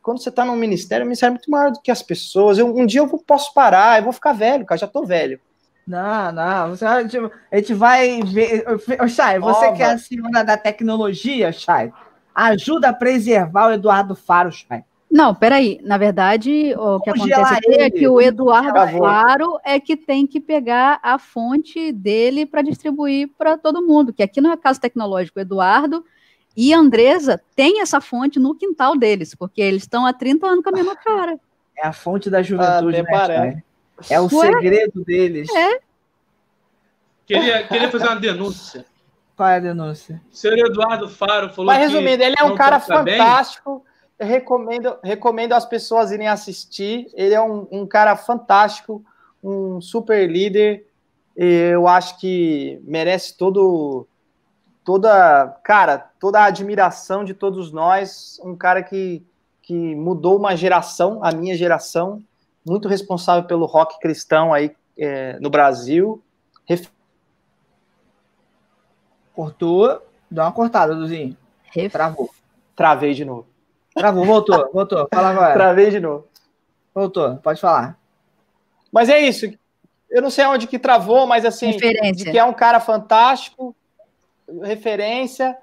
[0.02, 2.58] quando você está num ministério, o ministério é muito maior do que as pessoas.
[2.58, 5.40] Eu, um dia eu posso parar, eu vou ficar velho, cara, já tô velho.
[5.90, 8.64] Não, não, você, a gente vai ver.
[9.08, 9.76] Chay, você Ova.
[9.76, 11.92] que é a senhora da tecnologia, Chay,
[12.32, 14.84] ajuda a preservar o Eduardo Faro, Chay.
[15.10, 15.80] Não, peraí.
[15.82, 20.40] Na verdade, o que acontece aqui é que o Eduardo Faro é que tem que
[20.40, 24.12] pegar a fonte dele para distribuir para todo mundo.
[24.12, 25.40] Que aqui não é caso tecnológico.
[25.40, 26.04] O Eduardo
[26.56, 30.70] E Andresa tem essa fonte no quintal deles, porque eles estão há 30 anos com
[30.70, 31.40] a mesma cara.
[31.76, 33.69] É a fonte da juventude, Ah, né, parece.
[34.08, 34.52] É o Ué?
[34.52, 35.48] segredo deles.
[35.54, 35.80] É.
[37.26, 38.84] Queria, queria fazer uma denúncia.
[39.36, 40.20] Qual é a denúncia?
[40.30, 43.84] O senhor Eduardo Faro falou Mas que resumindo, ele é um cara fantástico.
[44.18, 47.08] Eu recomendo, recomendo as pessoas irem assistir.
[47.14, 49.02] Ele é um, um cara fantástico,
[49.42, 50.86] um super líder.
[51.34, 54.06] Eu acho que merece todo,
[54.84, 58.38] toda, cara, toda a admiração de todos nós.
[58.44, 59.24] Um cara que,
[59.62, 62.22] que mudou uma geração, a minha geração,
[62.66, 66.22] muito responsável pelo rock cristão aí é, no Brasil.
[69.34, 70.02] Cortou.
[70.30, 71.36] Dá uma cortada, Duzinho.
[71.72, 72.30] Ref- Travou.
[72.76, 73.46] Travei de novo.
[73.94, 75.08] Travou, voltou, voltou.
[75.12, 75.54] Fala agora.
[75.54, 76.28] Travei de novo.
[76.94, 77.98] Voltou, pode falar.
[78.92, 79.46] Mas é isso.
[80.08, 83.74] Eu não sei onde que travou, mas assim, que é um cara fantástico,
[84.62, 85.56] referência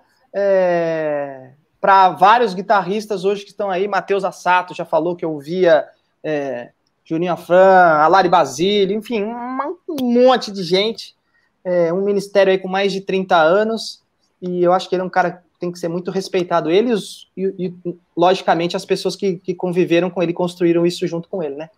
[1.81, 3.87] para vários guitarristas hoje que estão aí.
[3.87, 5.87] Matheus Assato já falou que eu via
[6.23, 6.71] é,
[7.07, 7.55] Juninho Afran,
[8.03, 9.57] Alari Basílio, enfim, um,
[10.03, 11.15] monte de gente.
[11.63, 14.03] É, um ministério aí com mais de 30 anos.
[14.41, 16.69] E eu acho que ele é um cara que tem que ser muito respeitado.
[16.69, 21.07] Ele e, os- e- e, logicamente, as pessoas que, que conviveram com ele, construíram isso
[21.07, 21.69] junto com ele, né?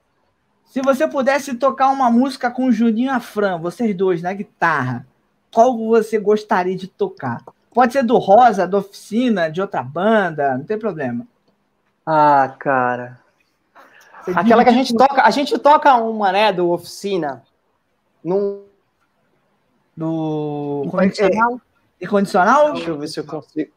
[0.65, 5.07] Se você pudesse tocar uma música com o Juninho Afran, vocês dois, na guitarra,
[5.53, 7.43] qual você gostaria de tocar?
[7.73, 11.25] Pode ser do Rosa, da Oficina, de outra banda, não tem problema.
[12.05, 13.19] Ah, cara.
[14.35, 17.43] Aquela que a gente toca, a gente toca uma, né, do oficina.
[18.23, 18.63] Num,
[19.95, 21.07] do como é é?
[21.07, 21.61] Incondicional?
[22.01, 22.73] Incondicional?
[22.73, 23.71] deixa eu ver se eu consigo.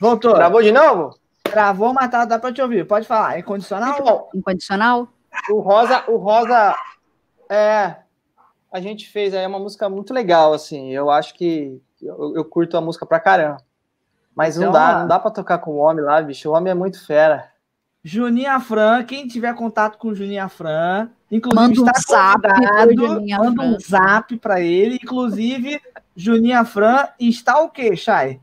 [0.00, 0.34] Voltou.
[0.34, 1.16] Travou de novo?
[1.42, 2.86] Travou, mas tá, dá pra te ouvir.
[2.86, 3.38] Pode falar.
[3.38, 3.98] Incondicional?
[4.00, 5.08] Então, Incondicional?
[5.50, 6.74] o Rosa, o Rosa
[7.48, 7.96] é
[8.70, 10.90] a gente fez aí uma música muito legal assim.
[10.92, 13.58] Eu acho que eu, eu curto a música pra caramba.
[14.34, 15.00] Mas não Então, dá, ó.
[15.00, 16.50] não dá pra tocar com o homem lá, bicho.
[16.50, 17.50] O homem é muito fera.
[18.12, 22.94] Juninho Afran, quem tiver contato com o Juninho Afran, inclusive Manda um está zap convidado,
[22.94, 25.78] Juninho manda um zap para ele, inclusive
[26.16, 28.40] Juninho Afran está o quê, Chay?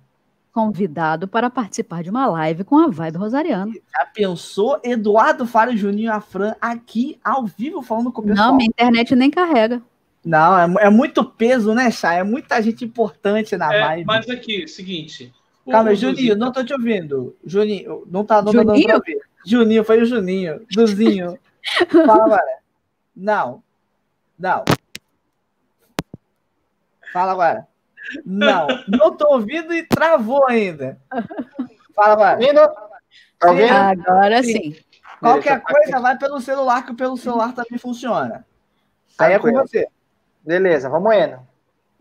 [0.54, 3.72] Convidado para participar de uma live com a Vibe Rosariana.
[3.92, 8.50] Já pensou Eduardo Faro e Juninho Afran aqui ao vivo falando com o pessoal?
[8.50, 9.82] Não, minha internet nem carrega.
[10.24, 12.20] Não, é, é muito peso, né, Chay?
[12.20, 14.06] É muita gente importante na É, vibe.
[14.06, 15.34] mas aqui, seguinte.
[15.66, 17.36] o- Calma, Juninho, não tô te ouvindo.
[17.44, 18.88] Juninho, não tá não tá dando Juninho?
[18.88, 19.20] pra ouvir.
[19.46, 20.66] Juninho, foi o Juninho.
[20.72, 21.38] Duzinho.
[21.92, 22.58] Fala agora.
[23.16, 23.64] Não.
[24.38, 24.66] Não.
[27.14, 27.68] Fala agora.
[28.26, 28.68] Não.
[28.88, 31.00] Não tô ouvindo e travou ainda.
[31.96, 32.38] Fala agora.
[32.38, 32.60] Vindo?
[33.40, 33.74] Tá ouvindo?
[33.74, 34.52] Agora Sim.
[34.52, 34.76] sim.
[35.20, 38.46] Qualquer Beleza, coisa vai pelo celular, que pelo celular também funciona.
[39.18, 39.88] Aí é com você.
[40.46, 41.40] Beleza, vamos indo.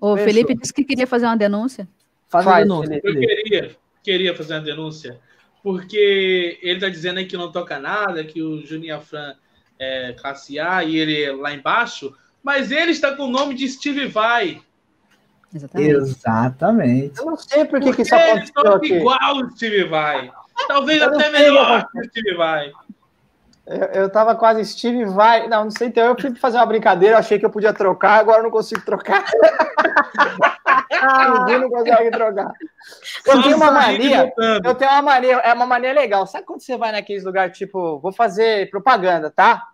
[0.01, 0.17] O.
[0.17, 1.89] Felipe disse que queria fazer uma denúncia.
[2.29, 3.01] Faz Faz, denúncia.
[3.01, 3.25] Felipe.
[3.25, 5.21] Eu queria, queria fazer uma denúncia,
[5.65, 9.35] porque ele tá dizendo aí que não toca nada, que o Juninho Afran
[9.79, 13.67] é classe A e ele é lá embaixo, mas ele está com o nome de
[13.67, 14.61] Steve Vai.
[15.55, 15.91] Exatamente.
[15.91, 17.19] Exatamente.
[17.19, 18.93] Eu não sei por que, que Porque isso ele aconteceu toca aqui.
[18.93, 20.31] igual o Steve Vai.
[20.69, 22.71] Talvez Eu até melhor que o Steve Vai.
[23.67, 25.49] Eu, eu tava quase Steve vai.
[25.49, 25.89] Não, não sei.
[25.89, 28.85] Então eu fui fazer uma brincadeira, achei que eu podia trocar, agora eu não consigo
[28.85, 29.25] trocar.
[31.41, 32.53] o Gui não consegue trocar.
[33.27, 34.33] Eu tenho uma mania.
[34.65, 36.27] Eu tenho uma mania, é uma mania legal.
[36.27, 39.69] Sabe quando você vai naqueles lugares, tipo, vou fazer propaganda, tá?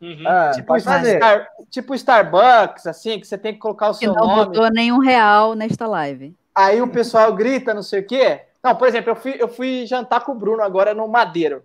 [0.00, 0.24] Uhum.
[0.26, 1.16] Ah, Tipo, fazer.
[1.18, 4.44] Star- tipo Starbucks, assim, que você tem que colocar o Que seu não nome.
[4.46, 6.34] botou nenhum real nesta live.
[6.54, 8.40] Aí o pessoal grita, não sei o quê.
[8.62, 11.62] Não, por exemplo, eu fui, eu fui jantar com o Bruno agora no Madeiro.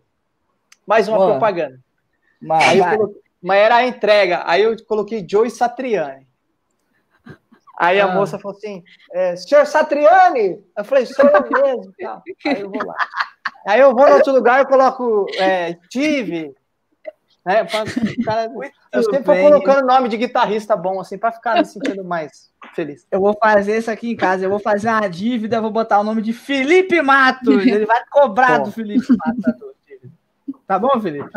[0.86, 1.32] Mais uma Boa.
[1.32, 1.80] propaganda.
[2.42, 4.44] Mas, eu coloquei, mas era a entrega.
[4.46, 6.25] Aí eu coloquei Joey Satriani.
[7.78, 8.14] Aí a Ah.
[8.14, 10.64] moça falou assim: é, senhor Satriani?
[10.78, 11.94] Eu falei, sou eu mesmo.
[12.02, 12.24] tal.
[12.46, 12.96] Aí eu vou lá.
[13.68, 16.54] Aí eu vou no outro lugar e coloco é, Steve.
[17.46, 17.84] Né, pra-
[18.26, 18.52] cara-
[18.92, 23.06] eu sempre vou colocando nome de guitarrista bom, assim, para ficar me sentindo mais feliz.
[23.12, 24.46] Eu vou fazer isso aqui em casa.
[24.46, 27.66] Eu vou fazer uma dívida, vou botar o nome de Felipe Matos.
[27.66, 28.66] Ele vai cobrar Bom.
[28.66, 29.54] do Felipe Matos.
[30.68, 31.30] Tá bom, Felipe?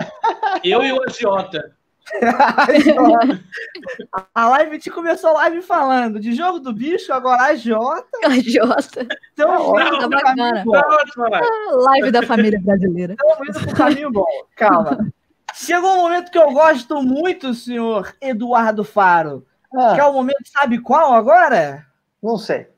[0.64, 1.76] Eu e o agiota.
[4.34, 8.06] A live te começou a live falando de jogo do bicho, agora a Jota.
[8.44, 9.06] Jota.
[9.32, 10.34] Então, Tá indo tá pro bacana.
[10.36, 10.72] caminho bom.
[10.72, 11.40] Tá.
[11.72, 13.14] Live da família brasileira.
[13.14, 14.26] Estamos indo pro caminho bom.
[14.56, 15.12] Calma.
[15.54, 19.46] Chegou um momento que eu gosto muito, senhor Eduardo Faro.
[19.74, 21.86] Ah, Que é o momento, sabe qual agora?
[22.22, 22.68] não sei.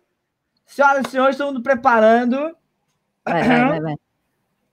[0.66, 2.54] Senhoras e senhores, estamos preparando.
[3.24, 3.94] Vai, vai, vai, vai.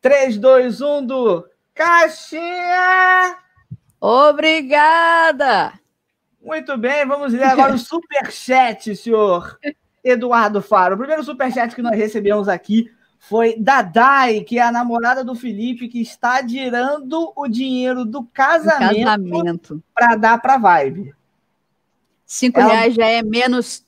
[0.01, 3.37] 3, 2, 1 do Caixinha!
[3.99, 5.73] Obrigada!
[6.41, 9.57] Muito bem, vamos ler agora o superchat, senhor
[10.03, 10.95] Eduardo Faro.
[10.95, 15.87] O primeiro superchat que nós recebemos aqui foi Dadai, que é a namorada do Felipe,
[15.87, 19.83] que está tirando o dinheiro do casamento, casamento.
[19.93, 21.13] para dar para Vibe.
[22.25, 22.73] Cinco Ela...
[22.73, 23.85] reais já é menos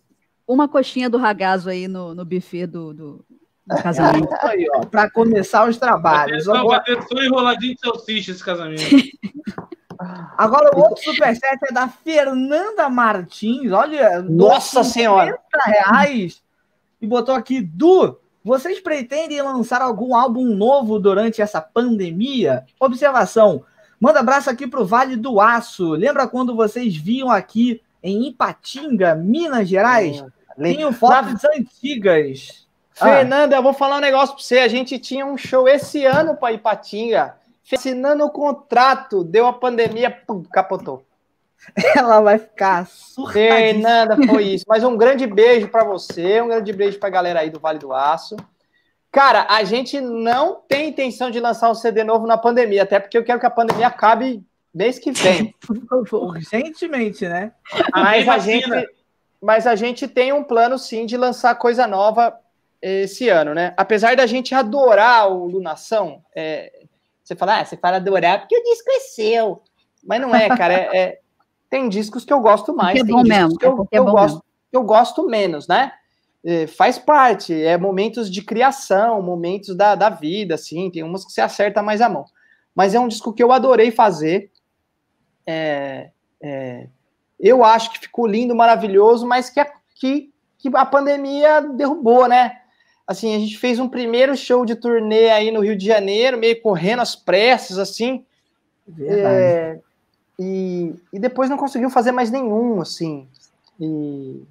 [0.48, 3.26] uma coxinha do ragazo aí no, no buffet do, do,
[3.68, 4.28] do casamento.
[4.90, 6.46] para começar os trabalhos.
[6.46, 6.84] Vai ter, Agora...
[6.86, 8.84] vai ter só enroladinho de salsicha esse casamento.
[10.38, 13.72] Agora, o outro superchat é da Fernanda Martins.
[13.72, 15.38] Olha, nossa senhora!
[15.66, 16.42] reais.
[17.02, 22.66] E botou aqui, Du, vocês pretendem lançar algum álbum novo durante essa pandemia?
[22.80, 23.64] Observação.
[24.00, 25.92] Manda abraço aqui pro Vale do Aço.
[25.92, 30.24] Lembra quando vocês viam aqui em Ipatinga, Minas Gerais?
[30.58, 31.50] É, Tenho fotos Na...
[31.58, 32.66] antigas.
[32.94, 33.60] Fernanda, ah.
[33.60, 34.60] eu vou falar um negócio para você.
[34.60, 37.36] A gente tinha um show esse ano para Ipatinga.
[37.72, 41.06] Assinando o contrato, deu a pandemia, pum, capotou.
[41.96, 43.80] Ela vai ficar surpresa.
[43.80, 44.66] Nada, foi isso.
[44.68, 47.80] Mas um grande beijo para você, um grande beijo para a galera aí do Vale
[47.80, 48.36] do Aço.
[49.12, 53.18] Cara, a gente não tem intenção de lançar um CD novo na pandemia, até porque
[53.18, 55.54] eu quero que a pandemia acabe mês que vem.
[56.12, 57.52] Urgentemente, né?
[57.92, 58.90] Mas a, gente,
[59.42, 62.40] mas a gente tem um plano, sim, de lançar coisa nova
[62.82, 63.74] esse ano, né?
[63.76, 66.79] Apesar da gente adorar o Lunação, é,
[67.30, 69.62] você fala, ah, você fala adorar porque o disco é seu.
[70.04, 71.20] Mas não é, cara, é, é
[71.70, 74.44] tem discos que eu gosto mais, é tem bom mesmo, que eu, é eu gosto,
[74.72, 75.92] eu gosto menos, né?
[76.44, 81.32] É, faz parte, é momentos de criação, momentos da, da vida, assim, tem umas que
[81.32, 82.26] você acerta mais a mão.
[82.74, 84.50] Mas é um disco que eu adorei fazer.
[85.46, 86.10] É,
[86.42, 86.88] é,
[87.40, 89.60] eu acho que ficou lindo, maravilhoso, mas que
[89.96, 92.59] que, que a pandemia derrubou, né?
[93.10, 96.62] Assim, a gente fez um primeiro show de turnê aí no Rio de Janeiro, meio
[96.62, 98.24] correndo às pressas, assim.
[99.00, 99.80] É,
[100.38, 103.28] e, e depois não conseguiu fazer mais nenhum, assim.
[103.82, 104.44] E,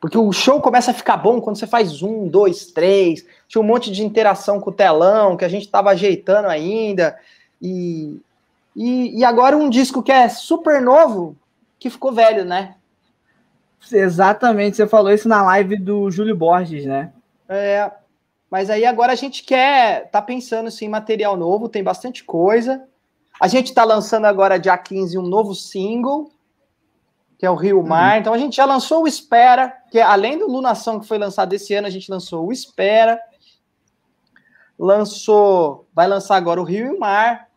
[0.00, 3.26] porque o show começa a ficar bom quando você faz um, dois, três.
[3.46, 7.14] Tinha um monte de interação com o telão que a gente estava ajeitando ainda.
[7.60, 8.18] E,
[8.74, 11.36] e, e, agora um disco que é super novo,
[11.78, 12.74] que ficou velho, né?
[13.92, 17.12] Exatamente, você falou isso na live do Júlio Borges, né?
[17.48, 17.90] É,
[18.50, 22.86] mas aí agora a gente quer, tá pensando assim, em material novo, tem bastante coisa.
[23.40, 26.30] A gente está lançando agora, dia 15, um novo single,
[27.38, 28.14] que é o Rio Mar.
[28.14, 28.20] Uhum.
[28.20, 31.52] Então a gente já lançou o Espera, que é, além do Lunação que foi lançado
[31.52, 33.20] esse ano, a gente lançou o Espera.
[34.78, 37.48] Lançou, vai lançar agora o Rio e Mar.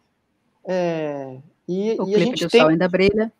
[0.66, 2.62] É, e, o e a gente tem.
[2.62, 3.32] Sol ainda brilha.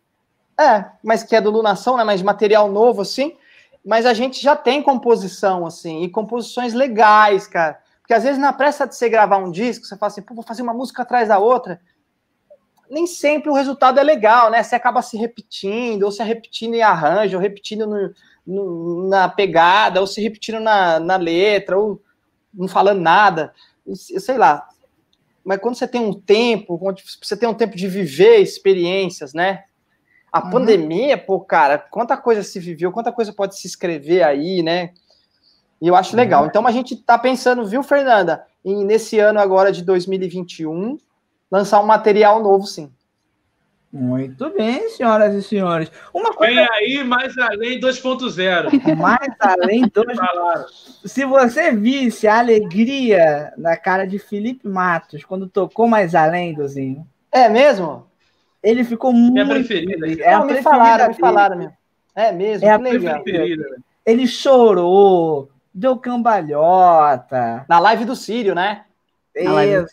[0.58, 2.04] É, mas que é do Lunação, né?
[2.04, 3.36] Mas material novo, assim.
[3.84, 7.80] Mas a gente já tem composição, assim, e composições legais, cara.
[8.00, 10.62] Porque às vezes na pressa de você gravar um disco, você fala assim, vou fazer
[10.62, 11.80] uma música atrás da outra
[12.92, 14.62] nem sempre o resultado é legal, né?
[14.62, 18.14] Você acaba se repetindo, ou se repetindo em arranjo, ou repetindo no,
[18.46, 22.02] no, na pegada, ou se repetindo na, na letra, ou
[22.52, 23.54] não falando nada,
[23.94, 24.68] sei lá.
[25.42, 29.64] Mas quando você tem um tempo, quando você tem um tempo de viver experiências, né?
[30.32, 30.50] A uhum.
[30.50, 34.94] pandemia, pô, cara, quanta coisa se viveu, quanta coisa pode se escrever aí, né?
[35.80, 36.42] E eu acho legal.
[36.42, 36.48] Uhum.
[36.48, 40.96] Então a gente tá pensando, viu, Fernanda, em, nesse ano agora de 2021,
[41.50, 42.90] lançar um material novo, sim.
[43.92, 45.92] Muito bem, senhoras e senhores.
[46.14, 46.54] Uma coisa...
[46.54, 48.96] Vem aí mais além 2.0.
[48.96, 50.64] Mais além 2.0.
[51.04, 57.06] Se você visse a alegria na cara de Felipe Matos quando tocou mais além, Dozinho.
[57.30, 58.06] É mesmo?
[58.62, 59.32] Ele ficou muito.
[59.32, 60.06] Minha preferida.
[60.22, 61.76] É Não, me falaram, me falaram mesmo.
[62.14, 63.22] É mesmo, é a legal.
[63.22, 63.64] preferida.
[64.04, 67.64] Ele chorou, deu cambalhota.
[67.68, 68.84] Na live do Sírio, né?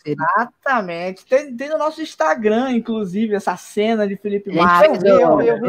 [0.04, 1.24] Exatamente.
[1.24, 5.02] Tem, tem, no nosso Instagram, inclusive, essa cena de Felipe Matos.
[5.02, 5.66] Eu, eu, eu,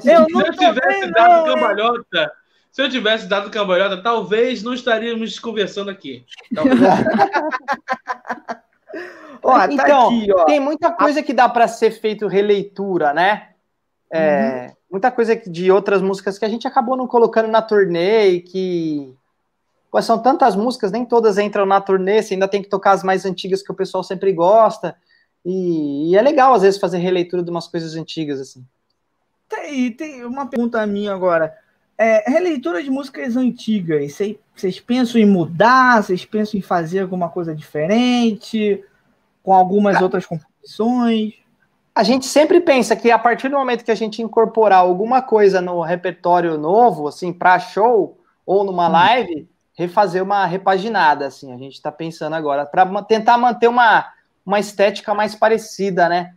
[0.00, 2.32] Se eu tivesse dado cambalhota,
[2.72, 6.24] se eu tivesse dado cambalhota, talvez não estaríamos conversando aqui.
[9.42, 10.44] ó, tá então, aqui, ó.
[10.44, 13.48] tem muita coisa que dá para ser feito releitura, né?
[14.10, 14.76] É, uhum.
[14.92, 19.16] Muita coisa de outras músicas que a gente acabou não colocando na turnê e que
[19.94, 23.04] Pois são tantas músicas, nem todas entram na turnê, você ainda tem que tocar as
[23.04, 24.96] mais antigas que o pessoal sempre gosta.
[25.44, 28.66] E, e é legal, às vezes, fazer releitura de umas coisas antigas, assim.
[29.48, 31.56] Tem, tem uma pergunta minha agora.
[31.96, 34.18] É, releitura de músicas antigas,
[34.54, 36.02] vocês pensam em mudar?
[36.02, 38.82] Vocês pensam em fazer alguma coisa diferente?
[39.42, 40.02] Com algumas ah.
[40.02, 41.34] outras composições?
[41.94, 45.60] A gente sempre pensa que a partir do momento que a gente incorporar alguma coisa
[45.60, 48.92] no repertório novo, assim, para show ou numa hum.
[48.92, 51.52] live, refazer uma repaginada, assim.
[51.52, 54.12] A gente está pensando agora para tentar manter uma,
[54.44, 56.34] uma estética mais parecida, né?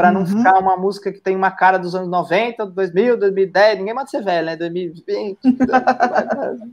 [0.00, 0.26] Para não uhum.
[0.26, 4.24] ficar uma música que tem uma cara dos anos 90, 2000, 2010, ninguém manda ser
[4.24, 4.56] velho, né?
[4.56, 5.38] 2020.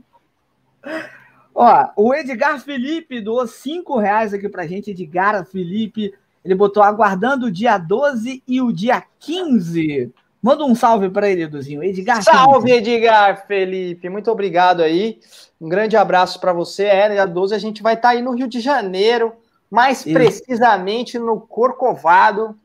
[1.54, 4.92] Ó, o Edgar Felipe doou cinco reais aqui pra gente.
[4.92, 10.10] Edgar Felipe, ele botou aguardando o dia 12 e o dia 15.
[10.40, 11.84] Manda um salve para ele, Eduzinho.
[11.84, 12.90] Edgar Salve, Felipe.
[12.90, 14.08] Edgar Felipe.
[14.08, 15.20] Muito obrigado aí.
[15.60, 16.84] Um grande abraço para você.
[16.84, 19.34] É, dia 12 a gente vai estar tá aí no Rio de Janeiro,
[19.70, 20.14] mais Isso.
[20.14, 22.56] precisamente no Corcovado,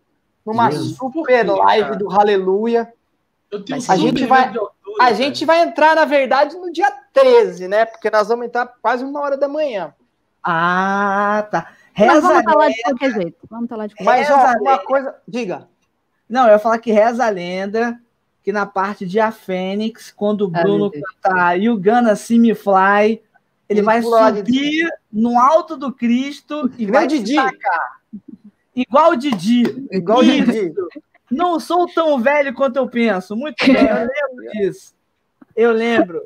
[0.46, 2.92] numa super live do Aleluia.
[3.90, 4.54] a gente vai
[5.00, 7.86] a gente vai entrar, na verdade, no dia 13, né?
[7.86, 9.94] Porque nós vamos entrar quase uma hora da manhã.
[10.44, 11.74] Ah, tá.
[11.94, 13.38] Reza Mas vamos estar lá de qualquer jeito.
[13.50, 14.38] Vamos estar lá de qualquer jeito.
[14.38, 15.16] Mas ó, uma coisa.
[15.28, 15.68] Diga.
[16.30, 18.00] Não, eu ia falar que reza a lenda
[18.44, 22.54] que na parte de A Fênix, quando o Bruno ah, cantar You Gonna See Me
[22.54, 23.22] Fly,
[23.70, 27.36] ele, vai subir no alto do Cristo e vai Didi.
[27.36, 28.03] Sacar.
[28.76, 29.88] Igual o Didi.
[29.92, 30.74] Igual o Didi.
[31.30, 33.36] Não sou tão velho quanto eu penso.
[33.36, 34.94] Muito bem, eu lembro disso.
[35.56, 36.24] Eu lembro.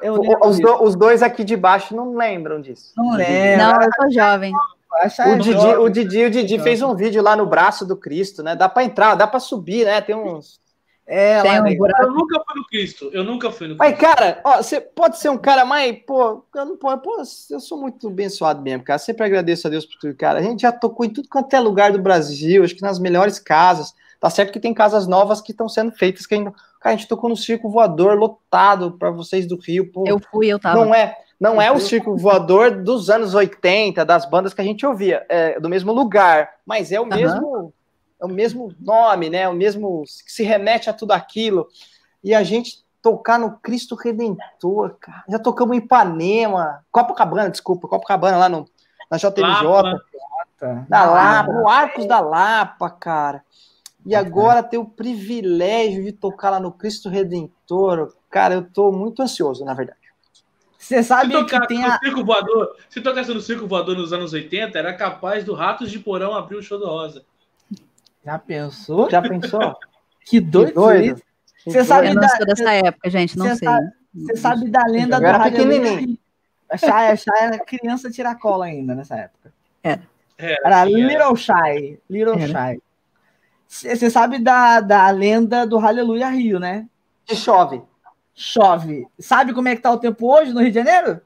[0.00, 2.92] Eu lembro os, do, os, dois aqui de baixo não lembram disso.
[2.96, 3.58] Não lembro.
[3.58, 4.52] Não, eu sou jovem.
[5.34, 8.56] O Didi, o Didi, o Didi fez um vídeo lá no braço do Cristo, né?
[8.56, 10.00] Dá para entrar, dá para subir, né?
[10.00, 10.58] Tem uns.
[11.06, 13.10] É, Tem um eu nunca fui no Cristo.
[13.12, 13.78] Eu nunca fui no Cristo.
[13.78, 15.96] Mas, cara, ó, você pode ser um cara mais.
[16.04, 18.98] Pô, eu não pô, pô, eu sou muito abençoado mesmo, cara.
[18.98, 20.40] Sempre agradeço a Deus por tudo, cara.
[20.40, 23.38] A gente já tocou em tudo quanto é lugar do Brasil, acho que nas melhores
[23.38, 23.94] casas.
[24.18, 26.50] Tá certo que tem casas novas que estão sendo feitas, que ainda.
[26.80, 29.92] Cara, a gente tocou no circo voador lotado para vocês do Rio.
[29.92, 30.84] Pô, eu fui, eu tava.
[30.84, 34.84] Não é, não é o circo voador dos anos 80, das bandas que a gente
[34.84, 37.08] ouvia, é do mesmo lugar, mas é o uhum.
[37.08, 37.72] mesmo
[38.20, 39.48] é o mesmo nome, né?
[39.48, 41.68] O mesmo que se remete a tudo aquilo.
[42.22, 45.24] E a gente tocar no Cristo Redentor, cara.
[45.28, 48.68] Já tocamos em Ipanema, Copacabana, desculpa, Copacabana lá no,
[49.10, 49.62] na JMJ.
[49.62, 50.04] Lapa.
[50.88, 53.44] Da Lapa, no Arcos da Lapa, cara.
[54.04, 59.20] E agora ter o privilégio de tocar lá no Cristo Redentor, cara, eu tô muito
[59.20, 59.98] ansioso, na verdade.
[60.78, 61.98] Você sabe se que tem a...
[61.98, 65.98] circo voador, se tocasse no circo voador nos anos 80, era capaz do Ratos de
[65.98, 67.24] Porão abrir o show do Rosa.
[68.26, 69.08] Já pensou?
[69.08, 69.60] Já pensou?
[70.26, 70.68] que doido.
[70.68, 71.22] Que doido.
[71.64, 72.26] Você sabe da...
[72.44, 73.68] dessa época, gente, não sei.
[74.12, 76.18] Você sabe da lenda do Rádio
[76.68, 79.52] A Shai, a Shai era criança tiracola ainda nessa época.
[79.80, 80.02] Era.
[80.36, 82.00] Era, era Little Shy.
[82.10, 82.82] Little Shy.
[83.68, 86.88] Você sabe da, da lenda do Aleluia Rio, né?
[87.24, 87.80] Que chove.
[88.34, 89.06] Chove.
[89.18, 91.20] Sabe como é que tá o tempo hoje no Rio de Janeiro?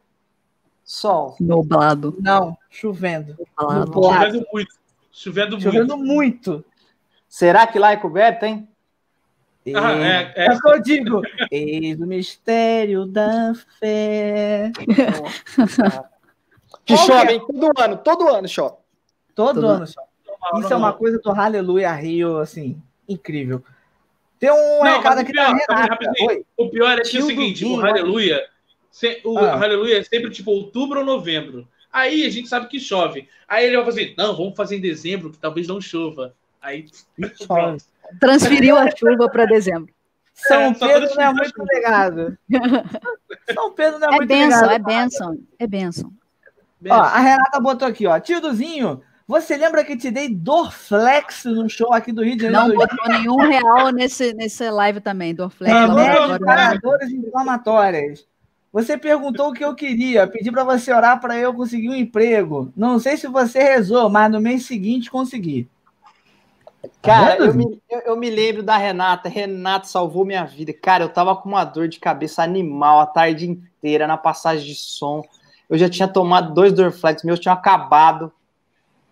[0.84, 1.36] Sol.
[1.40, 2.16] Nublado.
[2.20, 3.36] Não, chovendo.
[3.59, 3.92] Nublado.
[3.92, 4.74] Chovendo muito.
[5.12, 6.64] Chovendo, chovendo muito.
[7.31, 8.68] Será que lá é coberto, hein?
[9.72, 10.47] Ah, é, é.
[10.47, 11.22] é o que eu digo.
[11.49, 14.72] Eis o mistério da fé.
[16.85, 17.41] que chove, hein?
[17.47, 18.74] Todo ano, todo ano chove.
[19.33, 20.09] Todo, todo ano chove.
[20.59, 23.62] Isso é uma coisa do Aleluia Rio, assim, incrível.
[24.41, 25.57] Tem um não, recado aqui pior,
[26.57, 28.45] O pior é que é o seguinte, o Aleluia,
[29.22, 29.62] o ah.
[29.62, 31.68] Aleluia é sempre tipo outubro ou novembro.
[31.93, 33.28] Aí a gente sabe que chove.
[33.47, 36.35] Aí ele vai fazer, não, vamos fazer em dezembro, que talvez não chova.
[36.61, 36.87] Aí
[38.19, 39.93] transferiu a chuva para dezembro.
[40.35, 42.39] São é, Pedro não é muito ligado.
[43.55, 44.73] São Pedro não é, é muito benção, ligado.
[44.73, 46.13] É benção, é benção.
[46.89, 48.19] Ó, a Renata botou aqui, ó.
[48.19, 52.69] Tio Duzinho, você lembra que te dei Dorflex no show aqui do Rio de Janeiro?
[52.69, 55.73] Não botou nenhum real nesse, nesse live também, Dorflex.
[55.73, 58.27] Remédios inflamatórias.
[58.73, 62.73] Você perguntou o que eu queria, pedi para você orar para eu conseguir um emprego.
[62.77, 65.69] Não sei se você rezou, mas no mês seguinte consegui.
[67.03, 69.28] Cara, eu me, eu, eu me, lembro da Renata.
[69.28, 70.72] Renata salvou minha vida.
[70.72, 74.74] Cara, eu tava com uma dor de cabeça animal a tarde inteira na passagem de
[74.74, 75.22] som.
[75.68, 78.33] Eu já tinha tomado dois Dorflex, meus tinham acabado.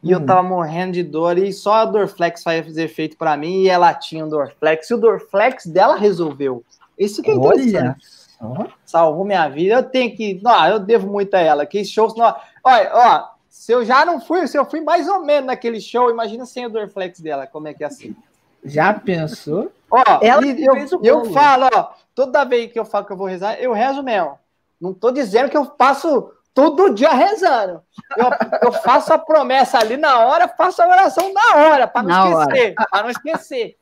[0.03, 0.19] E hum.
[0.19, 3.93] eu tava morrendo de dor e só a Dorflex fazer efeito para mim e ela
[3.95, 4.89] tinha um Dorflex.
[4.89, 6.64] E o Dorflex dela resolveu.
[6.99, 8.07] Isso que é interessante.
[8.41, 8.69] Olha.
[8.85, 9.75] Salvou minha vida.
[9.75, 10.41] Eu tenho que.
[10.43, 11.66] Não, eu devo muito a ela.
[11.66, 12.12] Que show.
[12.16, 13.29] Não, olha, ó,
[13.69, 16.64] se eu já não fui, se eu fui mais ou menos naquele show, imagina sem
[16.64, 18.16] o Dorflex dela, como é que é assim.
[18.64, 19.71] Já pensou?
[19.91, 23.61] Ó, ela eu, eu falo, ó, toda vez que eu falo que eu vou rezar,
[23.61, 24.39] eu rezo mesmo.
[24.81, 27.83] Não tô dizendo que eu passo todo dia rezando.
[28.16, 28.31] Eu,
[28.62, 32.75] eu, faço a promessa ali na hora, faço a oração na hora, para não esquecer.
[32.75, 33.77] Para não esquecer.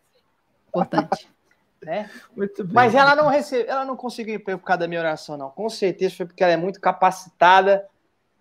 [0.66, 1.30] Importante.
[1.80, 2.11] Né?
[2.37, 2.74] Muito bem.
[2.74, 5.51] Mas ela não recebeu, ela não conseguiu por causa da minha oração, não.
[5.51, 7.87] Com certeza foi porque ela é muito capacitada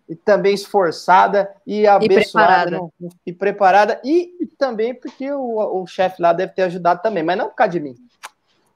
[0.08, 2.14] e também esforçada e abençoada.
[2.14, 2.70] E preparada.
[2.70, 2.92] Não,
[3.26, 7.36] e, preparada e, e, também porque o, o chefe lá deve ter ajudado também, mas
[7.36, 7.94] não por causa de mim.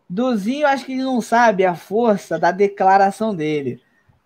[0.09, 3.81] Duzinho, acho que ele não sabe a força da declaração dele.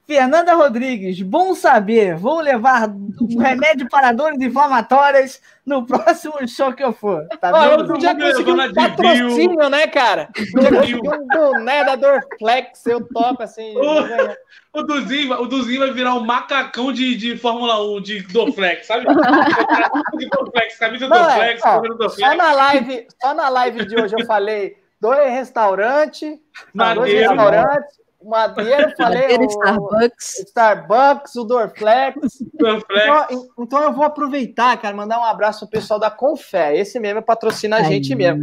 [0.06, 2.14] Fernanda Rodrigues, bom saber.
[2.14, 7.26] Vou levar um remédio para dores inflamatórias no próximo show que eu for.
[7.40, 10.28] Tá Ó, eu podia conseguir um patrocínio, né, cara?
[10.52, 13.74] Podia conseguir um boné da Dorflex, eu topo assim.
[13.78, 14.04] O,
[14.78, 19.06] o, Duzinho, o Duzinho vai virar um macacão de, de Fórmula 1, de Dorflex, sabe?
[19.06, 22.14] de Dorflex, camisa Não, Dorflex, é, ó, Dorflex.
[22.16, 26.38] Só na, live, só na live de hoje eu falei dois restaurantes,
[26.74, 29.22] dois restaurantes Madeira, falei.
[29.22, 30.38] Madeira, o, Starbucks.
[30.46, 32.16] Starbucks, o Dorflex.
[32.54, 33.30] Dorflex.
[33.30, 36.76] Então, então, eu vou aproveitar, cara, mandar um abraço pro pessoal da Confé.
[36.76, 38.42] Esse mesmo patrocina a gente mesmo.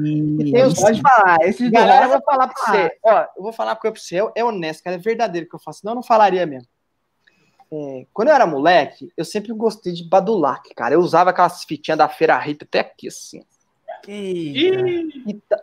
[0.68, 0.80] Os...
[0.80, 1.38] Pode falar.
[1.42, 2.98] Esse Galera, eu vou falar pra você.
[3.04, 4.18] Ó, eu vou falar com você.
[4.36, 4.96] É honesto, cara.
[4.96, 5.82] É verdadeiro que eu faço.
[5.84, 6.68] Não, eu não falaria mesmo.
[7.74, 10.94] É, quando eu era moleque, eu sempre gostei de Badulac, cara.
[10.94, 13.44] Eu usava aquelas fitinhas da Feira Rita até aqui, assim.
[14.08, 14.72] E,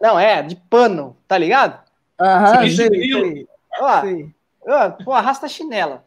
[0.01, 1.83] não, é, de pano, tá ligado?
[2.21, 3.47] Aham, sei,
[3.81, 4.03] Ó,
[4.67, 6.03] ó, pô, arrasta a chinela.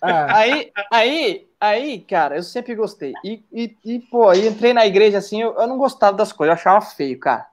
[0.00, 0.38] Ah.
[0.38, 3.12] Aí, aí, aí, cara, eu sempre gostei.
[3.24, 6.56] E, e, e pô, eu entrei na igreja assim, eu, eu, não gostava das coisas,
[6.56, 7.46] eu achava feio, cara.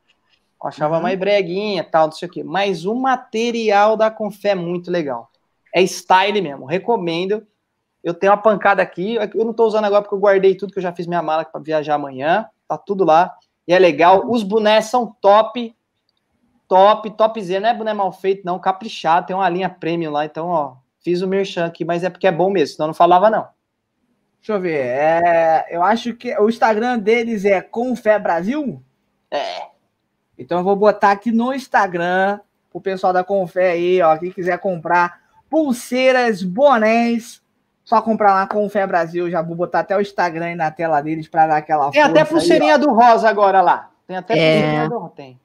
[0.61, 1.01] Eu achava uhum.
[1.01, 2.43] mais breguinha tal, não sei o quê.
[2.43, 5.29] Mas o material da Confé é muito legal.
[5.73, 7.45] É style mesmo, recomendo.
[8.03, 10.79] Eu tenho uma pancada aqui, eu não tô usando agora porque eu guardei tudo, que
[10.79, 12.47] eu já fiz minha mala para viajar amanhã.
[12.67, 13.35] Tá tudo lá.
[13.67, 14.29] E é legal.
[14.29, 15.75] Os bonés são top
[16.67, 20.47] top, topzera, não é boné mal feito, não, caprichado, tem uma linha premium lá, então,
[20.47, 23.47] ó, fiz o merchan aqui, mas é porque é bom mesmo, senão não falava, não.
[24.39, 28.81] Deixa eu ver, é, eu acho que o Instagram deles é Confé Brasil?
[29.31, 29.67] É.
[30.37, 32.39] Então eu vou botar aqui no Instagram,
[32.69, 37.41] pro pessoal da Confé aí, ó, quem quiser comprar pulseiras, bonés,
[37.83, 41.27] só comprar lá Confé Brasil, já vou botar até o Instagram aí na tela deles
[41.27, 44.61] para dar aquela Tem até pulseirinha aí, do Rosa agora lá, tem até é.
[44.61, 45.39] pulseirinha do tem.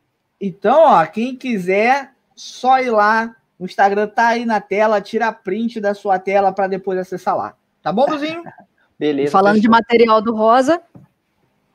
[0.44, 3.36] Então, ó, quem quiser, só ir lá.
[3.60, 7.54] O Instagram tá aí na tela, tira print da sua tela para depois acessar lá.
[7.80, 8.42] Tá bom, Luzinho?
[8.98, 9.30] Beleza.
[9.30, 9.62] Falando fechou.
[9.62, 10.82] de material do Rosa.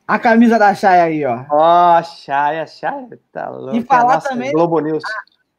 [0.05, 1.45] A camisa da Chay aí, ó.
[1.49, 3.77] Ó, oh, Chay, Chay, tá louco.
[3.77, 4.51] E falar Nossa, também.
[4.51, 5.03] Globo News.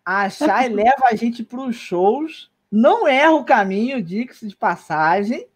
[0.05, 4.57] A, a Chay leva a gente para os shows, não erra o caminho, diga-se de
[4.57, 5.47] passagem,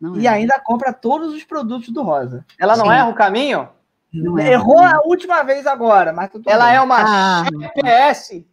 [0.00, 0.30] não e é.
[0.30, 2.44] ainda compra todos os produtos do Rosa.
[2.58, 2.92] Ela não Sim.
[2.92, 3.68] erra o caminho?
[4.12, 4.52] Não é.
[4.52, 6.76] Errou a última vez agora, mas tudo Ela bem.
[6.76, 7.44] é uma ah.
[7.44, 8.46] GPS.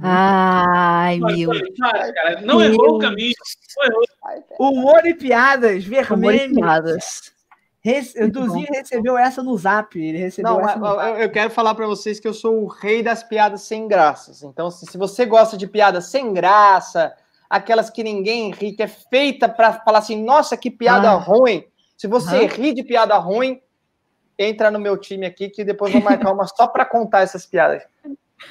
[0.00, 1.50] Ai, meu.
[2.42, 3.34] não errou o caminho.
[4.58, 7.34] Humor e piadas vermelhas.
[8.20, 9.98] O Duzinho recebeu essa no zap.
[9.98, 13.02] Ele recebeu não, essa eu, eu quero falar para vocês que eu sou o rei
[13.02, 14.42] das piadas sem graças.
[14.42, 17.14] Então, se, se você gosta de piadas sem graça,
[17.48, 21.14] aquelas que ninguém ri, que é feita para falar assim, nossa, que piada ah.
[21.14, 21.64] ruim.
[21.96, 22.48] Se você ah.
[22.48, 23.60] ri de piada ruim,
[24.38, 27.82] entra no meu time aqui que depois vou marcar uma só para contar essas piadas.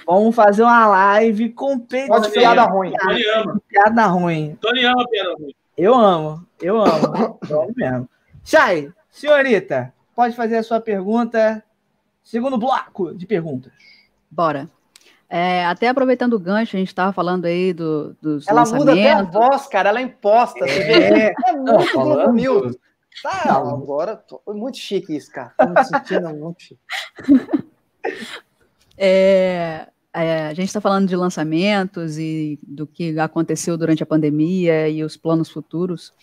[0.05, 2.91] Vamos fazer uma live com Pode piada ruim.
[2.91, 4.57] Piada, piada ruim.
[4.59, 5.53] Tony ama piada ruim.
[5.77, 7.39] Eu amo, eu amo.
[7.49, 8.09] eu amo mesmo.
[8.43, 11.63] Chay, senhorita, pode fazer a sua pergunta.
[12.23, 13.71] Segundo bloco de perguntas.
[14.29, 14.69] Bora.
[15.29, 19.11] É, até aproveitando o gancho, a gente estava falando aí do, dos Ela muda até
[19.11, 20.65] a voz, cara, ela é imposta.
[20.65, 22.33] É, é muito Globo
[23.21, 25.53] Tá, agora tô, muito chique isso, cara.
[25.57, 26.79] Tô me sentindo muito chique.
[28.97, 34.87] É, é, a gente está falando de lançamentos e do que aconteceu durante a pandemia
[34.87, 36.13] e os planos futuros.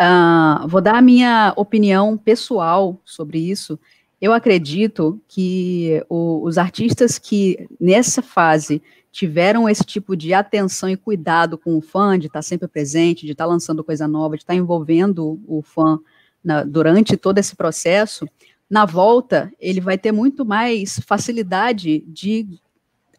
[0.00, 3.78] Uh, vou dar a minha opinião pessoal sobre isso.
[4.20, 10.96] Eu acredito que o, os artistas que nessa fase tiveram esse tipo de atenção e
[10.96, 14.36] cuidado com o fã, de estar tá sempre presente, de estar tá lançando coisa nova,
[14.36, 15.98] de estar tá envolvendo o fã
[16.42, 18.26] na, durante todo esse processo,
[18.68, 22.46] na volta ele vai ter muito mais facilidade de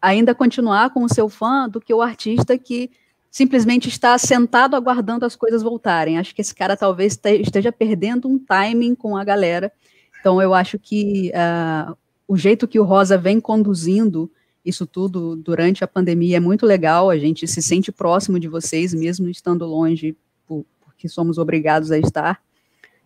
[0.00, 2.90] ainda continuar com o seu fã do que o artista que
[3.30, 6.18] simplesmente está sentado aguardando as coisas voltarem.
[6.18, 9.72] Acho que esse cara talvez esteja perdendo um timing com a galera.
[10.20, 11.96] Então eu acho que uh,
[12.26, 14.30] o jeito que o Rosa vem conduzindo
[14.64, 17.10] isso tudo durante a pandemia é muito legal.
[17.10, 20.16] A gente se sente próximo de vocês, mesmo estando longe,
[20.46, 22.40] por, porque somos obrigados a estar.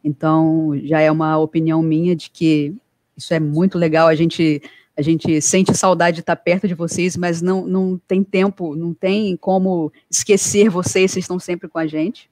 [0.07, 2.73] Então, já é uma opinião minha de que
[3.17, 4.07] isso é muito legal.
[4.07, 4.63] A gente
[4.97, 8.95] a gente sente saudade de estar perto de vocês, mas não, não tem tempo, não
[8.95, 12.31] tem como esquecer vocês, vocês estão sempre com a gente.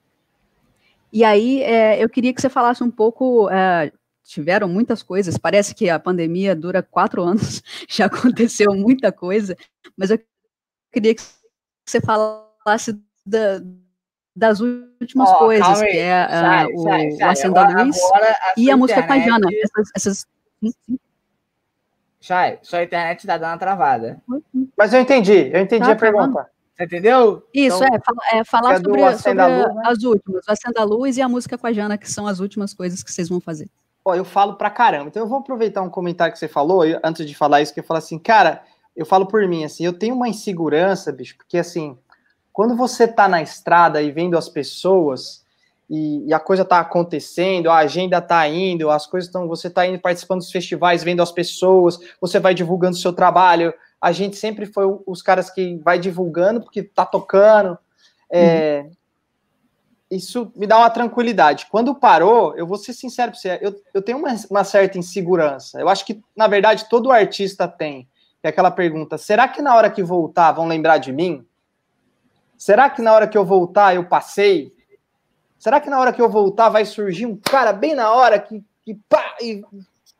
[1.13, 3.49] E aí, é, eu queria que você falasse um pouco.
[3.49, 3.91] É,
[4.23, 9.55] tiveram muitas coisas, parece que a pandemia dura quatro anos, já aconteceu muita coisa,
[9.95, 10.19] mas eu
[10.91, 11.21] queria que
[11.85, 13.61] você falasse da,
[14.35, 17.49] das últimas oh, coisas, que é uh, sai, o, sai, sai.
[17.49, 17.97] o da Luz
[18.57, 19.47] e a música Cajana.
[19.63, 20.27] Essas, essas...
[22.19, 24.21] Chay, sua internet tá dando travada.
[24.75, 26.49] Mas eu entendi, eu entendi tá, a pergunta.
[26.75, 27.47] Você entendeu?
[27.53, 29.81] Isso, então, é, é, falar é sobre, sobre Luz, né?
[29.85, 32.73] as últimas, o Acenda Luz e a música com a Jana, que são as últimas
[32.73, 33.69] coisas que vocês vão fazer.
[34.03, 35.07] Ó, eu falo pra caramba.
[35.07, 37.83] Então eu vou aproveitar um comentário que você falou, antes de falar isso, que eu
[37.83, 38.61] falo assim, cara,
[38.95, 41.97] eu falo por mim, assim, eu tenho uma insegurança, bicho, porque assim,
[42.55, 45.43] quando você tá na estrada e vendo as pessoas
[45.89, 49.85] e, e a coisa tá acontecendo, a agenda tá indo, as coisas estão, você tá
[49.85, 54.37] indo participando dos festivais, vendo as pessoas, você vai divulgando o seu trabalho, a gente
[54.37, 57.77] sempre foi os caras que vai divulgando porque tá tocando.
[58.31, 58.91] É, uhum.
[60.09, 61.67] Isso me dá uma tranquilidade.
[61.69, 65.77] Quando parou, eu vou ser sincero para você, eu, eu tenho uma, uma, certa insegurança.
[65.77, 68.07] Eu acho que, na verdade, todo artista tem.
[68.41, 71.45] É aquela pergunta: será que na hora que voltar vão lembrar de mim?
[72.57, 74.73] Será que na hora que eu voltar eu passei?
[75.57, 78.63] Será que na hora que eu voltar vai surgir um cara bem na hora que,
[78.83, 79.63] que pá, e,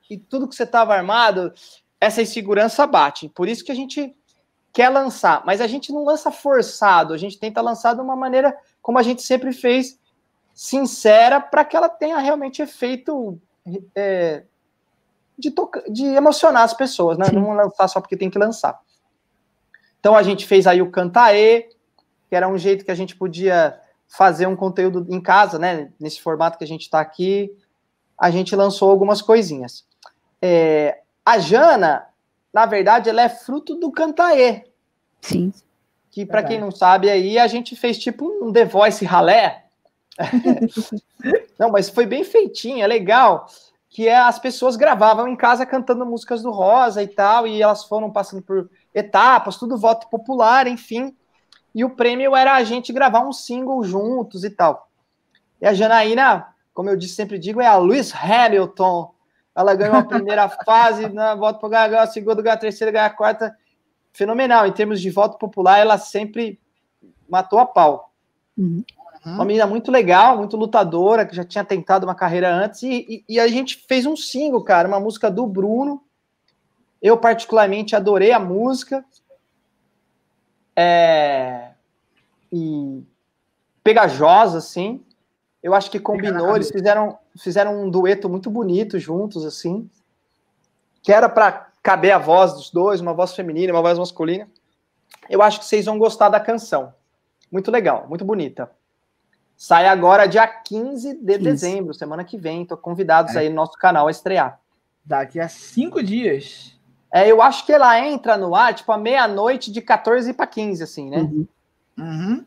[0.10, 1.54] e tudo que você estava armado?
[2.00, 3.30] essa insegurança bate.
[3.30, 4.16] Por isso que a gente
[4.72, 8.56] quer lançar, mas a gente não lança forçado, a gente tenta lançar de uma maneira
[8.82, 9.98] como a gente sempre fez,
[10.54, 13.40] sincera, para que ela tenha realmente efeito
[13.96, 14.44] é,
[15.38, 15.54] de,
[15.90, 17.26] de emocionar as pessoas, né?
[17.34, 18.80] Não lançar só porque tem que lançar.
[20.00, 21.70] Então a gente fez aí o Cantaê,
[22.36, 23.80] que era um jeito que a gente podia
[24.10, 25.94] fazer um conteúdo em casa, né?
[25.98, 27.50] Nesse formato que a gente está aqui,
[28.20, 29.86] a gente lançou algumas coisinhas.
[30.42, 32.06] É, a Jana,
[32.54, 34.66] na verdade, ela é fruto do Cantaê.
[35.22, 35.54] Sim.
[36.12, 39.68] Que, para quem não sabe, aí a gente fez tipo um The Voice ralé.
[41.58, 43.48] não, mas foi bem feitinho, é legal.
[43.90, 47.86] Que é, as pessoas gravavam em casa cantando músicas do Rosa e tal, e elas
[47.86, 51.16] foram passando por etapas, tudo voto popular, enfim.
[51.76, 54.90] E o prêmio era a gente gravar um single juntos e tal.
[55.62, 59.14] E a Janaína, como eu disse, sempre digo, é a Lewis Hamilton
[59.56, 63.06] ela ganhou a primeira fase, né, voto para ganhar a segunda, ganhar a terceira, ganhar
[63.06, 63.56] a quarta.
[64.12, 64.68] Fenomenal.
[64.68, 66.60] Em termos de voto popular, ela sempre
[67.28, 68.14] matou a pau.
[68.58, 68.84] Uhum.
[69.26, 72.84] Uma menina muito legal, muito lutadora, que já tinha tentado uma carreira antes.
[72.84, 76.04] E, e, e, a gente fez um single, cara, uma música do Bruno.
[77.02, 79.04] Eu, particularmente, adorei a música.
[80.76, 81.72] É...
[82.52, 83.04] E
[83.84, 85.04] pegajosa, assim.
[85.62, 89.90] Eu acho que combinou, eles fizeram, fizeram um dueto muito bonito juntos, assim,
[91.02, 94.48] que era para caber a voz dos dois, uma voz feminina, uma voz masculina.
[95.28, 96.94] Eu acho que vocês vão gostar da canção.
[97.52, 98.70] Muito legal, muito bonita.
[99.58, 101.40] Sai agora dia 15 de 15.
[101.40, 102.66] dezembro, semana que vem.
[102.66, 103.40] Tô convidados é.
[103.40, 104.60] aí no nosso canal a estrear.
[105.04, 106.75] Daqui a cinco dias.
[107.16, 110.84] É, eu acho que ela entra no ar, tipo, à meia-noite de 14 para 15,
[110.84, 111.20] assim, né?
[111.20, 111.48] Uhum.
[111.98, 112.46] Uhum.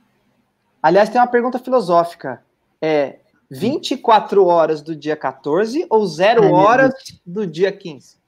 [0.83, 2.45] Aliás, tem uma pergunta filosófica
[2.81, 3.17] é
[3.51, 6.93] 24 horas do dia 14 ou 0 horas
[7.25, 8.19] do dia 15?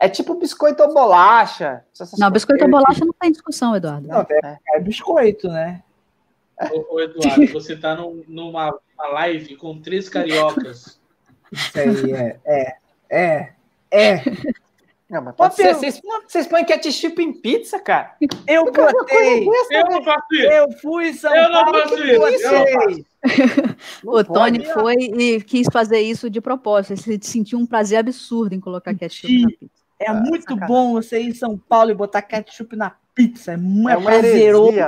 [0.00, 1.84] É tipo biscoito ou bolacha.
[2.16, 4.08] Não, biscoito ou bolacha não tem discussão, Eduardo.
[4.08, 5.82] Não, é, é biscoito, né?
[6.72, 8.74] Ô, ô, Eduardo, você tá num, numa
[9.12, 10.98] live com três cariocas.
[11.52, 12.40] Isso aí é.
[12.46, 12.76] É.
[13.10, 13.52] É.
[13.90, 14.22] é.
[15.14, 15.72] Não, mas pode ser.
[15.72, 18.16] Vocês, vocês põem ketchup em pizza, cara?
[18.48, 19.46] Eu botei.
[19.70, 20.42] Eu não faço isso.
[20.42, 21.72] Eu fui São eu Paulo.
[21.72, 22.46] Não faço isso.
[24.04, 27.08] Eu o Tony foi e quis fazer isso de propósito.
[27.08, 29.84] Ele sentiu um prazer absurdo em colocar ketchup na pizza.
[30.00, 30.66] É ah, muito sacanagem.
[30.66, 33.52] bom você ir em São Paulo e botar ketchup na pizza.
[33.52, 34.78] É, muito é prazeroso.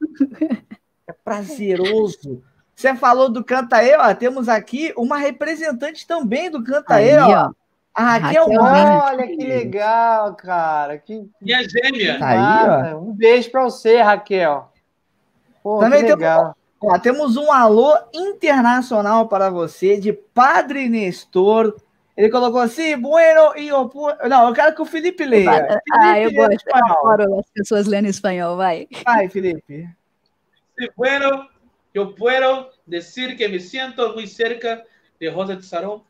[1.08, 2.42] É prazeroso.
[2.74, 4.12] Você falou do Cantaê, ó.
[4.12, 7.46] Temos aqui uma representante também do Cantaê, ó.
[7.46, 7.52] ó.
[7.96, 10.98] A Raquel, Raquel olha que legal, cara.
[10.98, 12.18] Que, Minha gêmea.
[12.18, 12.98] Tá aí, ó.
[12.98, 14.70] Um beijo para você, Raquel.
[15.62, 16.54] Pô, Também que legal.
[16.78, 21.74] Temos, ó, temos um alô internacional para você de Padre Nestor.
[22.14, 24.08] Ele colocou assim, bueno e opu...
[24.28, 25.66] Não, eu quero que o Felipe leia.
[25.66, 26.68] Felipe ah, eu gosto.
[26.68, 28.86] Eu adoro as pessoas lendo espanhol, vai.
[29.06, 29.88] Vai, Felipe.
[30.78, 31.48] Sí, bueno,
[31.94, 34.84] yo puedo decir que me siento muy cerca
[35.18, 36.02] de Rosa de Sarón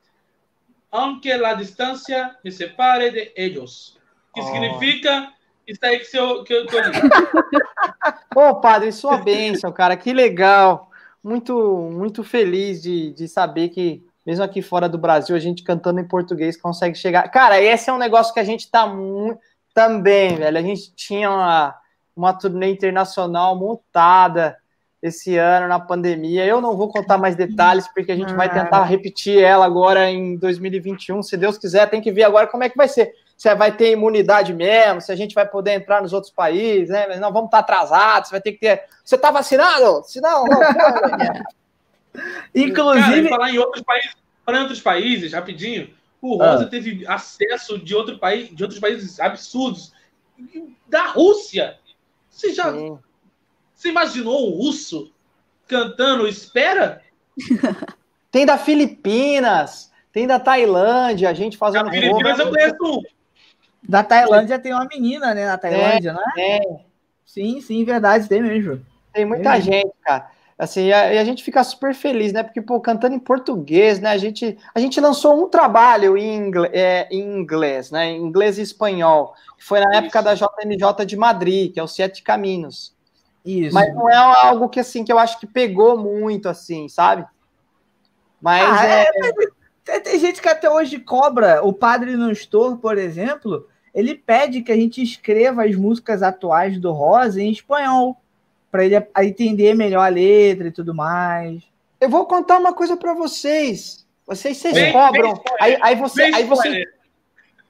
[0.91, 3.97] aunque a distância me separe de eles.
[4.35, 4.45] Que oh.
[4.45, 5.33] significa
[5.67, 6.77] isso aí que, eu, que eu tô
[8.41, 10.91] Ô, padre, sua bênção, cara, que legal.
[11.23, 15.99] Muito, muito feliz de, de saber que, mesmo aqui fora do Brasil, a gente cantando
[15.99, 17.29] em português consegue chegar.
[17.31, 19.41] Cara, esse é um negócio que a gente tá muito.
[19.75, 20.57] Também, velho.
[20.57, 21.75] A gente tinha uma,
[22.15, 24.57] uma turnê internacional montada
[25.03, 26.45] esse ano na pandemia.
[26.45, 30.37] Eu não vou contar mais detalhes, porque a gente vai tentar repetir ela agora em
[30.37, 31.23] 2021.
[31.23, 33.13] Se Deus quiser, tem que ver agora como é que vai ser.
[33.37, 37.17] Se vai ter imunidade mesmo, se a gente vai poder entrar nos outros países, né?
[37.19, 38.85] Não vamos estar atrasados, vai ter que ter.
[39.05, 40.03] Você está vacinado?
[40.05, 40.61] Se não, não.
[42.55, 43.29] Inclusive.
[43.29, 45.91] Cara, falar em outros países, para outros países, rapidinho,
[46.23, 46.69] o Rosa ah.
[46.69, 49.93] teve acesso de outro país, de outros países absurdos.
[50.89, 51.79] Da Rússia.
[52.31, 52.73] Você já.
[52.73, 52.99] Sim
[53.77, 55.13] Você imaginou um russo
[55.69, 57.03] cantando Espera?
[58.33, 61.87] Tem da Filipinas, tem da Tailândia, a gente fazendo.
[61.87, 63.03] Da Filipinas eu conheço um.
[63.89, 65.47] Da Tailândia tem uma menina, né?
[65.47, 66.59] Na Tailândia, é, né?
[66.59, 66.61] É.
[67.25, 68.85] Sim, sim, verdade, tem mesmo.
[69.13, 70.31] Tem muita tem gente, cara.
[70.59, 72.43] Assim, a, a, gente fica super feliz, né?
[72.43, 74.11] Porque, pô, cantando em português, né?
[74.11, 78.07] A gente, a gente lançou um trabalho em inglês, é, em inglês né?
[78.11, 79.35] Em inglês e espanhol.
[79.59, 79.99] Que foi na Isso.
[79.99, 82.96] época da JMJ de Madrid, que é o Sete Caminhos.
[83.47, 83.75] Isso.
[83.75, 87.25] Mas não é algo que, assim, que eu acho que pegou muito, assim, sabe?
[88.41, 89.03] Mas ah, é...
[89.03, 90.01] é...
[90.01, 91.63] Tem gente que até hoje cobra.
[91.63, 96.79] O Padre no Store, por exemplo, ele pede que a gente escreva as músicas atuais
[96.79, 98.21] do Rosa em espanhol
[98.71, 101.63] para ele entender melhor a letra e tudo mais.
[102.01, 104.05] Eu vou contar uma coisa para vocês.
[104.27, 105.35] Vocês, vocês bem, cobram.
[105.35, 106.85] Bem, aí, aí você, aí você.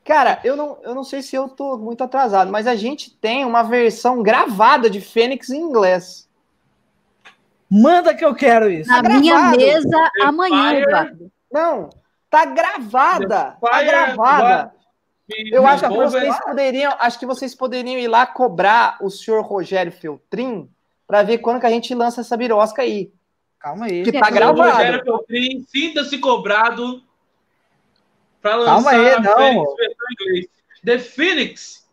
[0.07, 3.45] Cara, eu não, eu não sei se eu tô muito atrasado, mas a gente tem
[3.45, 6.29] uma versão gravada de Fênix em inglês.
[7.69, 8.89] Manda que eu quero isso.
[8.89, 10.83] Na tá minha mesa The amanhã, Fire...
[10.83, 11.33] Eduardo.
[11.53, 11.91] Não,
[12.31, 13.57] tá gravada.
[13.61, 14.73] Tá gravada.
[15.51, 19.91] Eu acho que vocês poderiam, acho que vocês poderiam ir lá cobrar o senhor Rogério
[19.91, 20.71] Feltrin
[21.05, 23.13] para ver quando que a gente lança essa birosca aí.
[23.59, 24.05] Calma aí.
[24.05, 24.71] Que tá gravado.
[24.71, 27.03] Rogério Feltrin, sinta-se cobrado
[28.41, 29.75] para lançar Calma aí, não.
[30.27, 30.47] Inglês.
[30.85, 31.87] The Phoenix.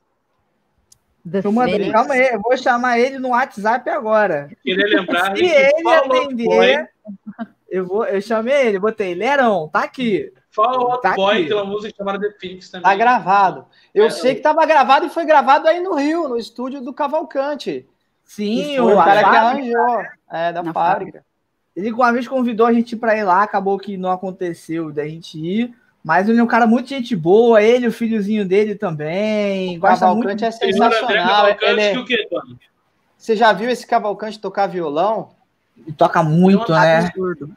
[1.29, 1.91] The Phoenix.
[1.91, 4.49] Calma aí, eu vou chamar ele no WhatsApp agora.
[4.63, 5.35] Queria lembrar.
[5.35, 6.89] Se ele atender,
[7.69, 10.31] eu, vou, eu chamei ele, botei Lerão, tá aqui.
[10.51, 12.83] Follow Out tá Boy, aquela música chamada The Phoenix também.
[12.83, 13.65] Tá gravado.
[13.93, 16.93] Eu é, sei que tava gravado e foi gravado aí no Rio, no estúdio do
[16.93, 17.87] Cavalcante.
[18.23, 20.01] Sim, o cara que arranjou.
[20.31, 20.73] É, da fábrica.
[20.73, 21.25] fábrica.
[21.75, 25.39] Ele uma vez convidou a gente para ir lá, acabou que não aconteceu da gente
[25.39, 25.75] ir.
[26.03, 29.79] Mas ele é um cara muito gente boa, ele, o filhozinho dele também.
[29.79, 30.45] Gosta Cavalcante muito.
[30.45, 31.47] é sensacional.
[31.61, 31.93] Ele é...
[33.17, 35.29] Você já viu esse Cavalcante tocar violão?
[35.77, 36.97] Ele toca muito, né?
[36.97, 37.55] Absurdo.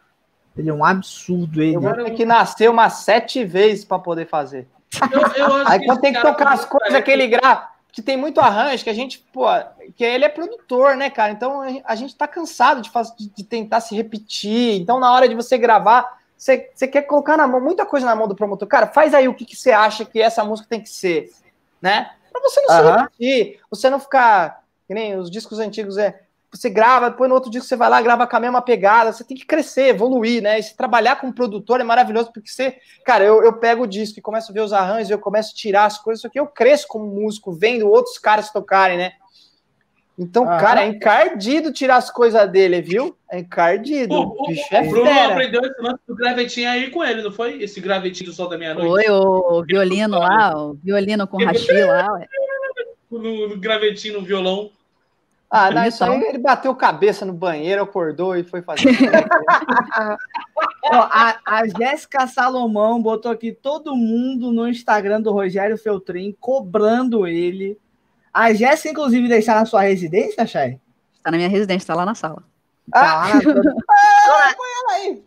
[0.56, 1.74] Ele é um absurdo, ele.
[1.74, 4.66] Eu ter que nascer umas sete vezes para poder fazer.
[5.12, 8.40] Eu, eu Aí quando tem que tocar as coisas que ele grava, que tem muito
[8.40, 9.46] arranjo, que a gente, pô,
[9.94, 11.32] que ele é produtor, né, cara?
[11.32, 14.80] Então a gente tá cansado de, fazer, de tentar se repetir.
[14.80, 18.14] Então, na hora de você gravar, você, você quer colocar na mão muita coisa na
[18.14, 18.68] mão do promotor.
[18.68, 21.30] Cara, faz aí o que, que você acha que essa música tem que ser,
[21.80, 22.10] né?
[22.30, 24.64] Pra você não se repetir, você não ficar.
[24.86, 26.20] Que nem os discos antigos é
[26.56, 29.24] você grava, depois no outro dia você vai lá, grava com a mesma pegada, você
[29.24, 30.58] tem que crescer, evoluir, né?
[30.58, 33.86] E se trabalhar com um produtor é maravilhoso, porque você, cara, eu, eu pego o
[33.86, 36.40] disco e começo a ver os arranjos, eu começo a tirar as coisas, isso aqui
[36.40, 39.12] eu cresço como músico, vendo outros caras tocarem, né?
[40.18, 43.14] Então, ah, cara, é encardido tirar as coisas dele, viu?
[43.30, 44.14] É encardido.
[44.14, 45.32] O, o, bicho é o Bruno fera.
[45.32, 47.62] aprendeu esse lance do gravetinho aí com ele, não foi?
[47.62, 48.88] Esse gravetinho do Sol da Meia-Noite.
[48.88, 52.12] Foi o violino lá, o violino com rachi lá.
[52.14, 52.26] Ué.
[53.10, 54.70] No, no gravetinho no violão.
[55.50, 58.88] Ah, não, isso aí ele bateu cabeça no banheiro, acordou e foi fazer.
[60.82, 67.26] Ó, a, a Jéssica Salomão botou aqui todo mundo no Instagram do Rogério Feltrin cobrando
[67.26, 67.78] ele.
[68.36, 70.78] A Jéssica, inclusive, deixar na sua residência, Chay?
[71.14, 72.42] Está na minha residência, está lá na sala.
[72.92, 75.24] Tá ah, ah, põe ela aí.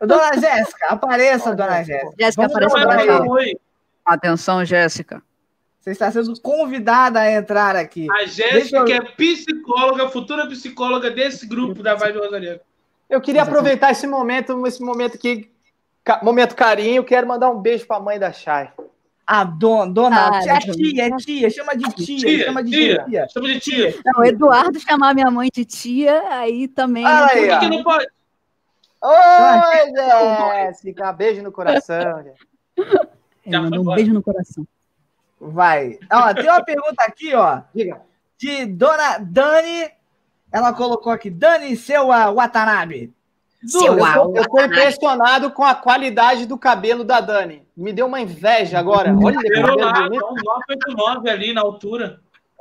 [0.00, 2.14] Dona Jéssica, apareça, dona Jéssica.
[2.18, 3.58] Jéssica, apareça.
[4.06, 5.22] Atenção, Jéssica.
[5.78, 8.06] Você está sendo convidada a entrar aqui.
[8.10, 8.84] A Jéssica, eu...
[8.86, 12.60] que é psicóloga, futura psicóloga desse grupo da Vibe Rosariana.
[13.10, 15.50] Eu queria aproveitar esse momento, esse momento que
[16.22, 18.70] momento carinho, quero mandar um beijo para a mãe da Chay.
[19.26, 23.04] A dona, dona ah, tia, tia, é tia, chama de tia, tia, chama de tia,
[23.04, 23.28] tia.
[23.28, 23.94] Chama de tia.
[24.04, 27.04] Não, Eduardo chamar minha mãe de tia, aí também.
[27.04, 28.06] Ah, aí, Por que não pode?
[29.02, 32.24] Oi, Jéssica, beijo no coração.
[33.44, 34.66] Ele mandou um beijo no coração.
[35.40, 35.98] Vai.
[36.10, 37.62] Ó, tem uma pergunta aqui, ó.
[37.74, 38.02] Diga.
[38.38, 39.90] De Dona Dani.
[40.52, 43.12] Ela colocou aqui, Dani seu Watanabe.
[43.66, 47.66] Seu eu, eu tô impressionado com a qualidade do cabelo da Dani.
[47.76, 49.14] Me deu uma inveja agora.
[49.14, 52.20] Olha, cabelo lá, 989 ali na altura.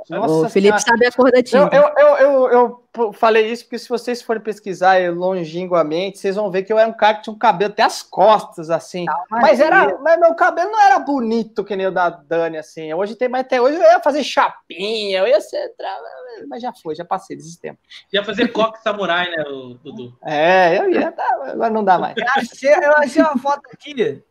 [0.10, 1.00] Nossa o Felipe senhora.
[1.00, 1.76] sabe a cor da tinta.
[1.76, 2.50] Eu, eu, eu,
[2.98, 6.88] eu, falei isso porque se vocês forem pesquisar longínquamente, vocês vão ver que eu era
[6.88, 9.06] um cara que tinha um cabelo até as costas, assim.
[9.30, 12.94] mas era, mas meu cabelo não era bonito que nem o da Dani, assim.
[12.94, 15.74] Hoje tem, mas até hoje eu ia fazer chapinha, eu ia ser.
[16.48, 17.80] Mas já foi, já passei desse tempo.
[18.14, 19.44] Ia fazer coque samurai, né,
[19.84, 20.18] Dudu?
[20.24, 22.16] É, eu ia, tá, agora não dá mais.
[22.18, 24.24] Eu achei, eu achei uma foto aqui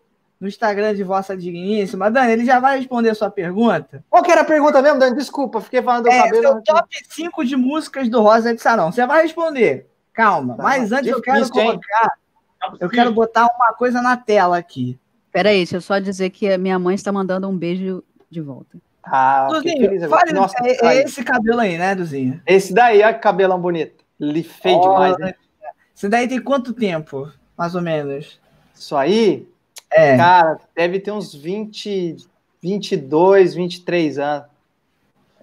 [0.44, 2.10] no Instagram de Vossa Digníssima.
[2.10, 4.04] Dani, ele já vai responder a sua pergunta.
[4.10, 5.16] Qual que era a pergunta mesmo, Dani?
[5.16, 6.42] Desculpa, fiquei falando do é, cabelo.
[6.42, 8.92] Seu top 5 de músicas do Rosa de Sarão.
[8.92, 9.88] Você vai responder.
[10.12, 10.54] Calma.
[10.54, 12.12] Tá, Mas antes difícil, eu quero colocar.
[12.62, 12.78] Hein?
[12.78, 14.98] Eu quero botar uma coisa na tela aqui.
[15.32, 18.76] Peraí, deixa eu só dizer que a minha mãe está mandando um beijo de volta.
[19.02, 22.40] Ah, Duzinho, fale, Nossa, é, é esse cabelo aí, né, Duzinho?
[22.46, 24.04] Esse daí, olha que cabelão bonito.
[24.20, 25.34] Ele feio demais, né?
[25.96, 28.38] Esse daí tem quanto tempo, mais ou menos?
[28.74, 29.46] Isso aí?
[29.94, 30.16] É.
[30.16, 32.16] Cara, deve ter uns 20,
[32.60, 34.46] 22, 23 anos.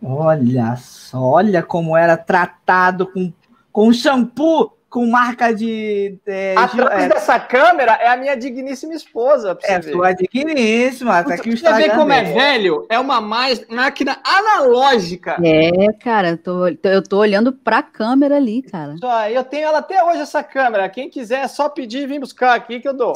[0.04, 3.32] Olha só, olha como era tratado com,
[3.72, 6.20] com shampoo com marca de.
[6.28, 9.58] É, Atrás é, dessa câmera é a minha digníssima esposa.
[9.64, 9.94] é ver.
[9.94, 11.24] sua digníssima.
[11.24, 12.86] Tá aqui o você vê como é velho?
[12.90, 15.38] É uma mais, máquina analógica.
[15.42, 18.98] É, cara, eu tô, eu tô olhando pra câmera ali, cara.
[18.98, 20.90] Só, eu tenho ela até hoje, essa câmera.
[20.90, 23.14] Quem quiser é só pedir e vir buscar aqui que eu dou.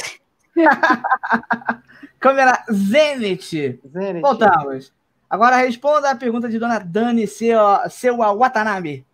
[2.20, 3.80] câmera Zenith.
[3.88, 4.22] Zenith.
[4.22, 4.93] Voltamos.
[5.30, 9.06] Agora responda a pergunta de dona Dani Seu, seu Watanabe.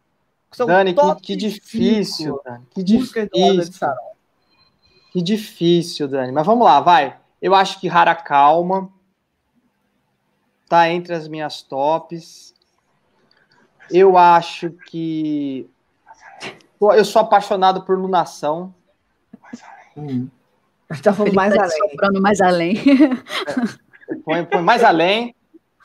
[0.51, 2.65] São Dani, que, que difícil, Dani.
[2.71, 3.87] Que difícil.
[5.11, 6.31] Que difícil, Dani.
[6.31, 7.17] Mas vamos lá, vai.
[7.41, 8.89] Eu acho que Rara Calma
[10.69, 12.53] tá entre as minhas tops.
[13.89, 15.69] Eu acho que
[16.79, 18.73] eu sou apaixonado por Lunação.
[19.97, 20.29] Hum.
[21.15, 22.21] Falando mais tá além.
[22.21, 22.77] mais além.
[24.09, 24.15] É.
[24.25, 25.35] Põe, põe mais além.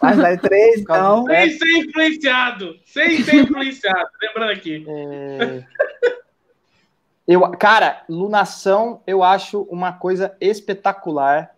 [0.00, 1.24] Mas vai três, então.
[1.26, 2.76] Sem ser influenciado.
[2.84, 4.08] Sem ser influenciado.
[4.20, 4.84] Lembrando aqui.
[4.88, 5.64] É...
[7.26, 11.50] Eu, cara, Lunação eu acho uma coisa espetacular.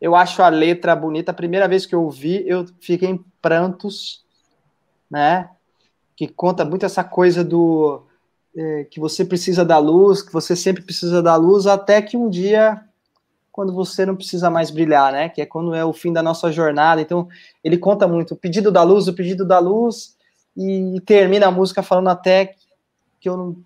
[0.00, 1.30] Eu acho a letra bonita.
[1.30, 4.24] A primeira vez que eu ouvi, eu fiquei em prantos,
[5.10, 5.48] né?
[6.16, 8.02] Que conta muito essa coisa do
[8.56, 12.28] é, que você precisa da luz, que você sempre precisa da luz, até que um
[12.28, 12.82] dia
[13.54, 15.28] quando você não precisa mais brilhar, né?
[15.28, 17.00] Que é quando é o fim da nossa jornada.
[17.00, 17.28] Então,
[17.62, 20.16] ele conta muito o pedido da luz, o pedido da luz,
[20.56, 22.56] e termina a música falando até
[23.20, 23.56] que eu não,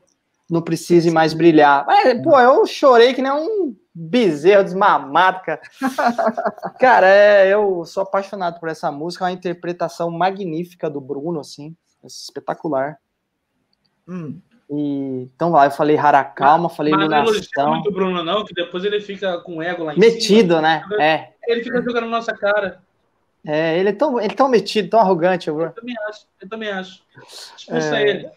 [0.51, 1.87] não precise mais brilhar.
[1.87, 5.63] Mas, pô, eu chorei que nem um bezerro desmamado, cara.
[6.79, 11.75] cara, é, eu sou apaixonado por essa música, é uma interpretação magnífica do Bruno, assim,
[12.05, 12.99] espetacular.
[14.07, 14.39] Hum.
[14.71, 17.65] E, então lá, eu falei rara calma, falei mas iluminação.
[17.65, 20.63] Não muito Bruno, não, que depois ele fica com ego lá em metido, cima.
[20.63, 20.85] né?
[20.99, 21.33] É.
[21.47, 22.81] Ele fica jogando na nossa cara.
[23.47, 25.69] É, ele é tão, ele é tão metido, tão arrogante, Bruno.
[25.69, 27.03] Eu também acho, eu também acho.
[27.57, 28.09] Expulsa é...
[28.09, 28.27] ele.
[28.27, 28.31] E...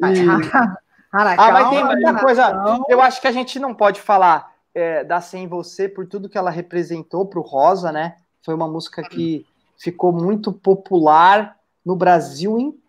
[1.12, 2.82] ah, mas tem muita coisa.
[2.88, 6.38] Eu acho que a gente não pode falar é, da Sem Você por tudo que
[6.38, 8.16] ela representou pro Rosa, né?
[8.42, 9.44] Foi uma música que
[9.76, 12.79] ficou muito popular no Brasil inteiro,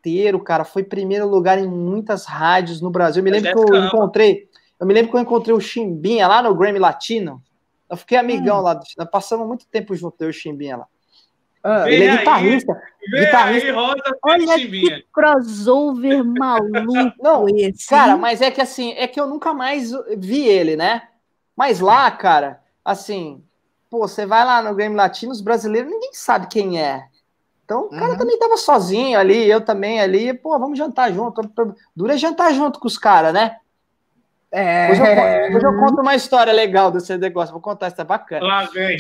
[0.43, 0.63] cara.
[0.63, 3.19] Foi primeiro lugar em muitas rádios no Brasil.
[3.19, 4.49] Eu me lembro que eu encontrei,
[4.79, 7.41] eu me lembro que eu encontrei o Chimbinha lá no Grammy Latino.
[7.89, 8.61] Eu fiquei amigão hum.
[8.61, 10.87] lá, nós passamos muito tempo junto, eu e o Chimbinha lá.
[11.63, 12.73] Ah, ele é guitarrista.
[12.73, 13.67] Aí, guitarrista.
[13.67, 17.87] Aí, Rosa, Olha que crossover maluco Não, esse.
[17.87, 21.03] Cara, mas é que assim, é que eu nunca mais vi ele, né?
[21.55, 23.43] Mas lá, cara, assim,
[23.89, 27.05] pô, você vai lá no Grammy Latino, os brasileiros, ninguém sabe quem é.
[27.71, 28.17] Então, o cara uhum.
[28.17, 31.41] também tava sozinho ali, eu também ali, pô, vamos jantar junto.
[31.95, 33.55] Dura jantar junto com os caras, né?
[34.51, 34.91] É.
[34.91, 38.45] Hoje eu, hoje eu, conto uma história legal desse negócio, vou contar, isso é bacana.
[38.45, 38.97] Lá vem.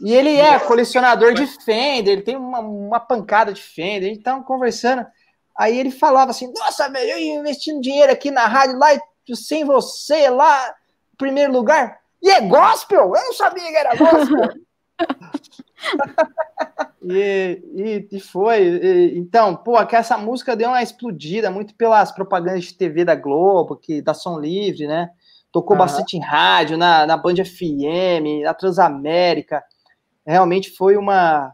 [0.00, 4.22] E ele é colecionador de Fender, ele tem uma, uma pancada de Fender, a gente
[4.22, 5.04] tava conversando.
[5.58, 8.86] Aí ele falava assim: Nossa, velho, eu ia investindo dinheiro aqui na rádio lá,
[9.34, 10.72] sem você lá,
[11.18, 11.98] primeiro lugar.
[12.22, 13.12] E é gospel?
[13.16, 14.48] Eu não sabia que era gospel.
[17.02, 18.62] e, e, e, foi.
[18.62, 23.14] E, então, pô, que essa música deu uma explodida muito pelas propagandas de TV da
[23.14, 25.10] Globo, que da Som Livre, né?
[25.50, 25.82] Tocou uhum.
[25.82, 29.62] bastante em rádio, na, na Band FM, na Transamérica.
[30.26, 31.52] Realmente foi uma.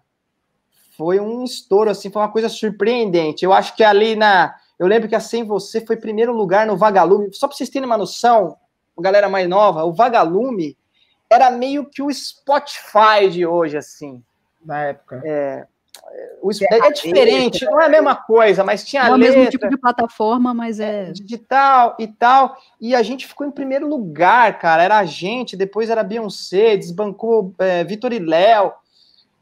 [0.96, 3.44] Foi um estouro, assim, foi uma coisa surpreendente.
[3.44, 4.54] Eu acho que ali na.
[4.78, 7.32] Eu lembro que a Sem Você foi primeiro lugar no Vagalume.
[7.32, 8.56] Só para vocês terem uma noção,
[9.00, 10.76] galera mais nova, o Vagalume
[11.30, 14.22] era meio que o Spotify de hoje, assim.
[14.64, 15.22] Na época.
[15.24, 15.66] É,
[16.40, 19.26] o, é, é diferente, não é a mesma coisa, mas tinha não letra.
[19.26, 21.10] é o mesmo tipo de plataforma, mas é...
[21.10, 25.90] Digital e tal, e a gente ficou em primeiro lugar, cara, era a gente, depois
[25.90, 28.72] era Beyoncé, desbancou é, Vitor e Léo,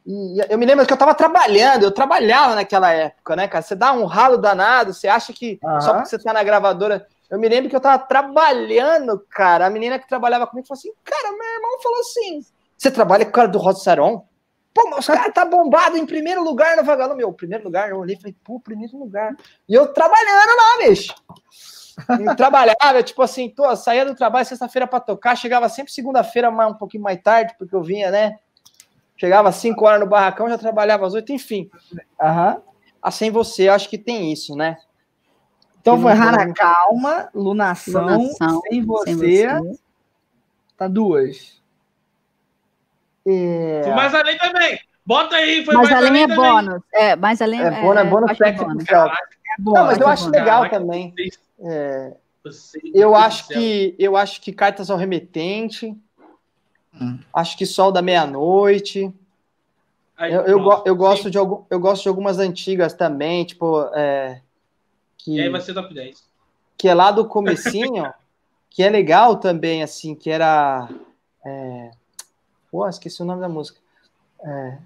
[0.07, 3.75] e eu me lembro que eu tava trabalhando, eu trabalhava naquela época, né, cara, você
[3.75, 5.81] dá um ralo danado, você acha que uhum.
[5.81, 9.67] só porque você tá na gravadora eu me lembro que eu tava trabalhando, cara.
[9.67, 12.41] A menina que trabalhava comigo falou assim: Cara, meu irmão falou assim:
[12.77, 14.27] Você trabalha com o cara do Rod Saron?
[14.73, 17.19] Pô, mas os caras tá bombado em primeiro lugar no Vagalume.
[17.19, 19.35] Meu, primeiro lugar, eu olhei e falei: Pô, primeiro lugar.
[19.69, 21.15] E eu trabalhando lá, bicho.
[22.21, 26.75] Eu trabalhava, tipo assim, tô, saía do trabalho sexta-feira para tocar, chegava sempre segunda-feira, um
[26.75, 28.39] pouquinho mais tarde, porque eu vinha, né?
[29.17, 31.71] Chegava às 5 horas no barracão, já trabalhava às 8, enfim.
[32.21, 32.61] Aham.
[33.01, 34.77] Assim você, acho que tem isso, né?
[35.87, 39.79] Então foi Rara Calma, Lunação, Lunação sem, você, sem, você,
[40.77, 41.63] Tá duas.
[43.25, 43.95] É...
[43.95, 44.81] Mas além também.
[45.07, 46.83] Bota aí, foi mas mais além é bônus.
[46.93, 48.83] É, mas além é, bônus, é, bônus técnico.
[48.83, 49.09] É
[49.61, 51.15] não, mas eu acho legal também.
[51.61, 52.17] É,
[52.93, 55.97] eu acho que eu acho que cartas ao remetente.
[57.01, 57.21] Hum.
[57.33, 59.15] Acho que sol da meia-noite.
[60.19, 63.89] Eu, eu, eu, gosto de, eu gosto de algumas antigas também, tipo.
[63.95, 64.41] É,
[65.27, 66.25] que, e aí vai ser top 10.
[66.79, 68.15] Que é lá do comecinho,
[68.71, 70.89] que é legal também, assim, que era.
[71.45, 71.91] É,
[72.71, 73.81] pô, esqueci o nome da música.
[74.41, 74.79] É,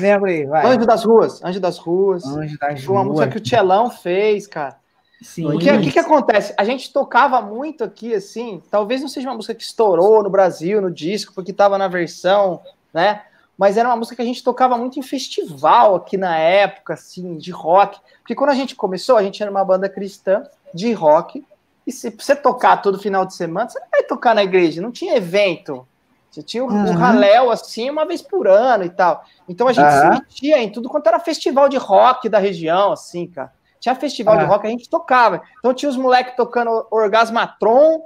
[0.00, 0.66] Lembra aí, vai.
[0.66, 1.44] Anjo das Ruas.
[1.44, 2.24] Anjo das Ruas.
[2.24, 4.76] Anjo das Foi uma música que o Tchelão fez, cara.
[5.20, 5.46] Sim.
[5.46, 6.54] O que, que, que, acontece?
[6.56, 10.80] A gente tocava muito aqui, assim, talvez não seja uma música que estourou no Brasil,
[10.80, 13.22] no disco, porque estava na versão, né?
[13.56, 17.36] Mas era uma música que a gente tocava muito em festival aqui na época, assim,
[17.36, 18.00] de rock.
[18.18, 20.42] Porque quando a gente começou, a gente era uma banda cristã
[20.72, 21.44] de rock.
[21.86, 24.90] E se você tocar todo final de semana, você não vai tocar na igreja, não
[24.90, 25.86] tinha evento.
[26.30, 26.90] Você tinha uhum.
[26.90, 29.24] um raléu assim uma vez por ano e tal.
[29.48, 30.00] Então a gente uhum.
[30.00, 33.52] se metia em tudo quanto era festival de rock da região, assim, cara.
[33.78, 34.40] Tinha festival uhum.
[34.40, 35.42] de rock, a gente tocava.
[35.58, 38.02] Então tinha os moleques tocando Orgasmatron,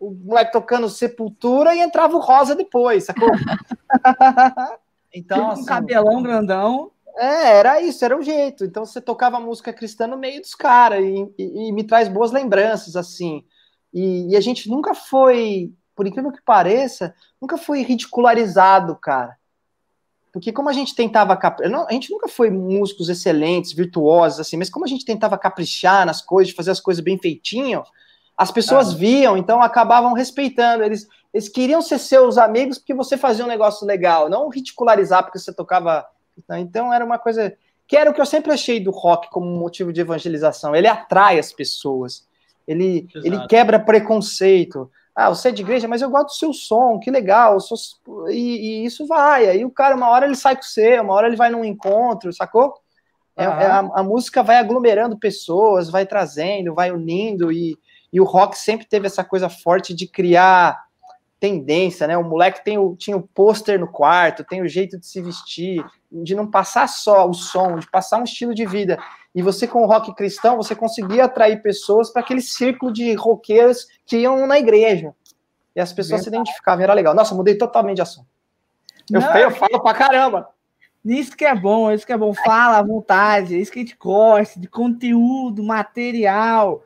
[0.00, 3.28] o moleque tocando Sepultura e entrava o Rosa depois, sacou?
[5.14, 6.90] então, assim, um cabelão grandão.
[7.16, 8.64] É, era isso, era o jeito.
[8.64, 12.32] Então você tocava música cristã no meio dos caras e, e, e, me traz boas
[12.32, 13.44] lembranças, assim.
[13.92, 19.36] E, e, a gente nunca foi, por incrível que pareça, nunca foi ridicularizado, cara.
[20.32, 24.84] Porque como a gente tentava, a gente nunca foi músicos excelentes, virtuosos, assim, mas como
[24.84, 27.82] a gente tentava caprichar nas coisas, fazer as coisas bem feitinho,
[28.40, 28.96] as pessoas ah.
[28.96, 30.82] viam, então acabavam respeitando.
[30.82, 35.38] Eles, eles queriam ser seus amigos porque você fazia um negócio legal, não ridicularizar porque
[35.38, 36.06] você tocava.
[36.56, 37.54] Então era uma coisa
[37.86, 40.74] que era o que eu sempre achei do rock como motivo de evangelização.
[40.74, 42.26] Ele atrai as pessoas,
[42.66, 44.90] ele, ele quebra preconceito.
[45.14, 47.60] Ah, você é de igreja, mas eu gosto do seu som, que legal.
[47.60, 47.76] Sou...
[48.30, 49.50] E, e, isso vai.
[49.50, 52.32] Aí o cara, uma hora ele sai com você, uma hora ele vai num encontro,
[52.32, 52.72] sacou?
[53.36, 57.78] É, é a, a, música vai aglomerando pessoas, vai trazendo, vai unindo, e,
[58.12, 60.84] e o rock sempre teve essa coisa forte de criar
[61.38, 62.18] tendência, né?
[62.18, 65.82] O moleque tem o, tinha o pôster no quarto, tem o jeito de se vestir,
[66.12, 68.98] de não passar só o som, de passar um estilo de vida.
[69.34, 73.86] E você, com o rock cristão, você conseguia atrair pessoas para aquele círculo de roqueiros
[74.04, 75.14] que iam na igreja.
[75.74, 76.24] E as pessoas Verdade.
[76.24, 77.14] se identificavam, era legal.
[77.14, 78.26] Nossa, mudei totalmente de assunto.
[79.10, 80.48] Eu, não, eu falo pra caramba.
[81.04, 82.34] Isso que é bom, isso que é bom.
[82.34, 86.82] Fala à vontade, isso que a gente gosta, de conteúdo, material.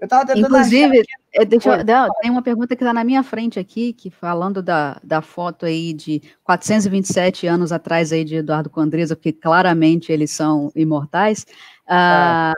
[0.00, 3.58] Eu tava tentando Inclusive, é, deixa, não, tem uma pergunta que está na minha frente
[3.60, 9.14] aqui, que falando da, da foto aí de 427 anos atrás aí de Eduardo Condresa,
[9.14, 11.46] porque claramente eles são imortais.
[11.86, 12.54] Ah,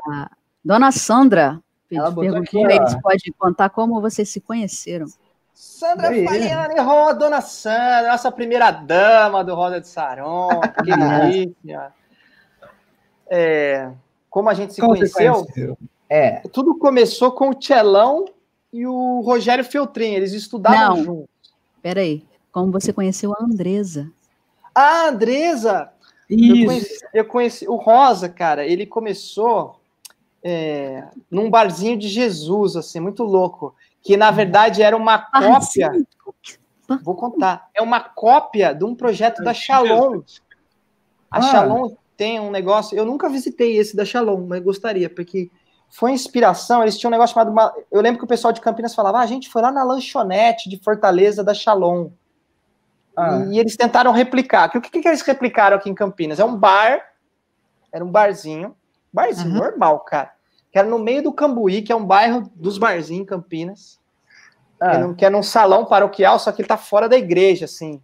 [0.65, 5.07] Dona Sandra perguntou aqui, se pode contar como vocês se conheceram.
[5.53, 10.49] Sandra Faliani, oh, Dona Sandra, nossa primeira dama do Rosa de Saron,
[10.85, 11.93] que delícia.
[13.29, 13.91] É,
[14.31, 15.45] como a gente se como conheceu?
[15.45, 15.79] conheceu?
[16.13, 16.43] É.
[16.53, 18.27] Tudo começou com o Tchelão
[18.71, 21.05] e o Rogério Feltrin, eles estudavam Não.
[21.05, 21.55] juntos.
[21.81, 24.13] Peraí, como você conheceu a Andresa?
[24.75, 25.91] A Andresa!
[26.29, 26.55] Isso.
[26.55, 29.81] Eu conheci, eu conheci o Rosa, cara, ele começou
[30.45, 35.91] é, num barzinho de Jesus, assim, muito louco, que na verdade era uma cópia.
[37.03, 37.71] Vou contar.
[37.75, 40.21] É uma cópia de um projeto da Shalom.
[41.31, 41.43] A ah.
[41.43, 42.99] Shalom tem um negócio.
[42.99, 45.51] Eu nunca visitei esse da Shalom, mas gostaria, porque
[45.93, 46.81] foi inspiração.
[46.81, 47.75] Eles tinham um negócio chamado.
[47.91, 50.69] Eu lembro que o pessoal de Campinas falava: ah, a gente foi lá na lanchonete
[50.69, 52.09] de Fortaleza da Shalom.
[53.15, 53.45] Ah.
[53.51, 54.69] E, eles tentaram replicar.
[54.69, 56.41] O que, que, que, eles replicaram aqui em Campinas?
[56.41, 57.13] É um bar,
[57.93, 58.75] era um barzinho,
[59.13, 59.59] barzinho uhum.
[59.59, 60.33] normal, cara.
[60.73, 64.01] Que era no meio do Cambuí, que é um bairro dos barzinhos em Campinas.
[64.81, 65.09] Ah.
[65.09, 68.01] Que, que era um salão paroquial, só que ele tá fora da igreja, assim.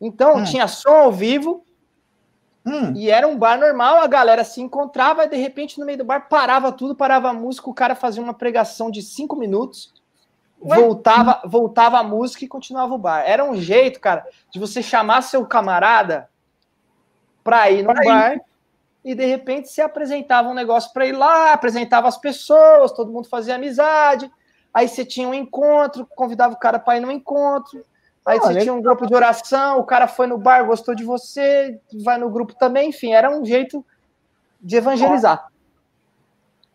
[0.00, 0.44] Então, hum.
[0.44, 1.64] tinha som ao vivo,
[2.64, 2.92] Hum.
[2.94, 6.04] E era um bar normal, a galera se encontrava e de repente no meio do
[6.04, 9.94] bar parava tudo, parava a música, o cara fazia uma pregação de cinco minutos,
[10.62, 10.76] Ué?
[10.76, 13.22] voltava, voltava a música e continuava o bar.
[13.26, 16.28] Era um jeito, cara, de você chamar seu camarada
[17.42, 18.42] para ir no pra bar ir.
[19.04, 23.26] e de repente se apresentava um negócio para ir lá, apresentava as pessoas, todo mundo
[23.26, 24.30] fazia amizade.
[24.72, 27.84] Aí você tinha um encontro, convidava o cara para ir no encontro.
[28.24, 31.78] Aí você tinha um grupo de oração, o cara foi no bar, gostou de você,
[32.04, 33.84] vai no grupo também, enfim, era um jeito
[34.60, 35.48] de evangelizar.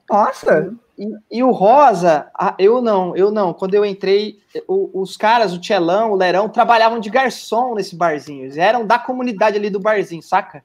[0.09, 0.73] Nossa!
[0.97, 3.53] E, e o Rosa, eu não, eu não.
[3.53, 8.43] Quando eu entrei, o, os caras, o Tchelão, o Lerão, trabalhavam de garçom nesse barzinho.
[8.43, 10.63] Eles eram da comunidade ali do barzinho, saca?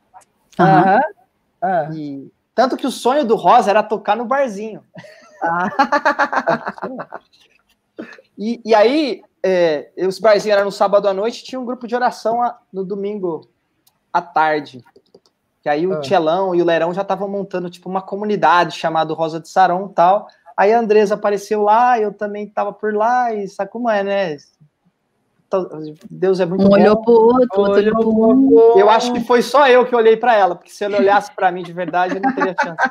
[0.58, 1.00] Aham.
[1.62, 1.94] Uhum.
[1.94, 4.82] E, tanto que o sonho do Rosa era tocar no barzinho.
[5.42, 5.68] Ah.
[8.41, 11.86] e, e aí, é, eu, os barzinhos eram no sábado à noite, tinha um grupo
[11.86, 12.41] de oração
[12.72, 13.47] no domingo
[14.11, 14.82] à tarde.
[15.62, 16.01] Que aí o ah.
[16.01, 19.95] Tchelão e o Lerão já estavam montando tipo uma comunidade chamada Rosa de Sarão e
[19.95, 20.26] tal.
[20.57, 24.38] Aí a Andresa apareceu lá, eu também estava por lá, e sabe como é, né?
[26.11, 26.74] Deus é muito um bom.
[26.76, 28.78] olhou pro outro, outro olhou pro outro.
[28.78, 31.53] Eu acho que foi só eu que olhei para ela, porque se ela olhasse para
[31.53, 32.91] mim de verdade, eu não teria chance.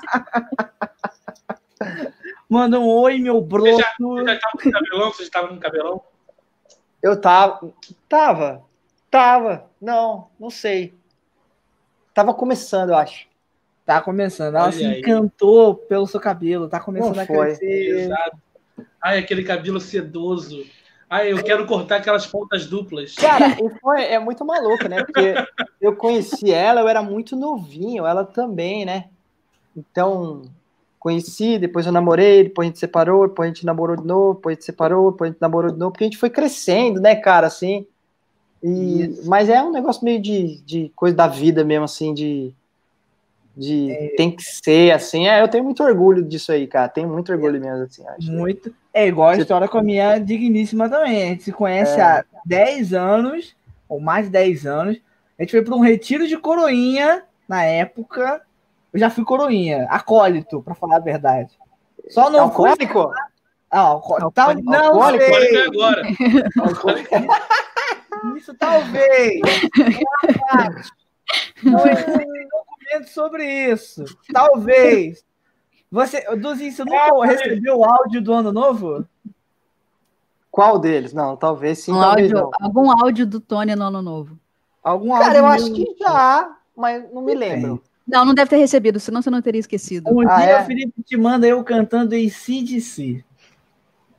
[2.50, 3.70] Manda um oi, meu broto.
[3.70, 5.14] Você já, você já tava com cabelão?
[5.14, 6.02] Você estava com cabelão?
[7.02, 7.74] Eu tava.
[8.10, 8.64] Tava.
[9.12, 9.70] Tava.
[9.80, 10.96] Não, não sei.
[12.14, 13.28] Tava começando, eu acho.
[13.86, 14.56] Tá começando.
[14.56, 15.00] Ela Olha se aí.
[15.00, 16.68] encantou pelo seu cabelo.
[16.68, 17.38] Tá começando não a foi.
[17.48, 18.00] crescer.
[18.00, 18.38] Exato.
[19.02, 20.66] Ai, aquele cabelo sedoso.
[21.10, 23.16] Ai, eu quero cortar aquelas pontas duplas.
[23.16, 25.04] Cara, foi, é muito maluco, né?
[25.04, 25.34] Porque
[25.82, 29.10] eu conheci ela, eu era muito novinho, ela também, né?
[29.76, 30.44] Então,
[31.00, 34.54] conheci, depois eu namorei, depois a gente separou, depois a gente namorou de novo, depois
[34.54, 37.16] a gente separou, depois a gente namorou de novo, porque a gente foi crescendo, né,
[37.16, 37.88] cara, assim.
[38.62, 42.54] E, mas é um negócio meio de, de coisa da vida mesmo, assim, de.
[43.56, 44.08] de é.
[44.18, 45.28] Tem que ser, assim.
[45.28, 46.90] É, eu tenho muito orgulho disso aí, cara.
[46.90, 47.60] Tenho muito orgulho é.
[47.60, 48.06] mesmo, assim.
[48.06, 48.32] Acho.
[48.32, 48.74] Muito.
[48.94, 51.24] É igual a história com a minha digníssima também.
[51.24, 52.04] A gente se conhece é.
[52.04, 53.56] há 10 anos,
[53.88, 54.98] ou mais de 10 anos.
[55.38, 58.42] A gente foi para um retiro de coroinha na época.
[58.94, 61.58] Eu já fui coroinha, acólito, para falar a verdade.
[62.10, 63.12] Só não alcoólico?
[63.70, 64.32] Ah, alcoólico.
[64.32, 65.26] Tá, não alcoólico.
[65.26, 65.62] Sei.
[65.62, 66.02] agora.
[68.36, 69.40] Isso talvez.
[71.64, 74.04] Não existe documento sobre isso.
[74.34, 75.24] Talvez.
[75.92, 79.06] Você, Duzinho, você nunca recebeu o áudio do ano novo?
[80.52, 81.14] Qual deles?
[81.14, 84.38] Não, talvez sim, um talvez áudio, Algum áudio do Tony no ano novo.
[84.84, 87.82] Algum Cara, eu acho que já, mas não me lembro.
[88.10, 90.10] Não, não deve ter recebido, senão você não teria esquecido.
[90.12, 90.62] Um ah, dia é?
[90.62, 93.24] o Felipe te manda eu cantando em CDC.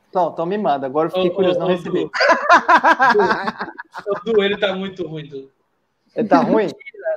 [0.09, 0.85] Então, então me manda.
[0.85, 2.09] Agora eu fiquei oh, curioso, oh, não oh, recebi.
[4.25, 5.51] Du, Du, ele tá muito ruim, Du.
[6.15, 6.67] Ele tá ruim?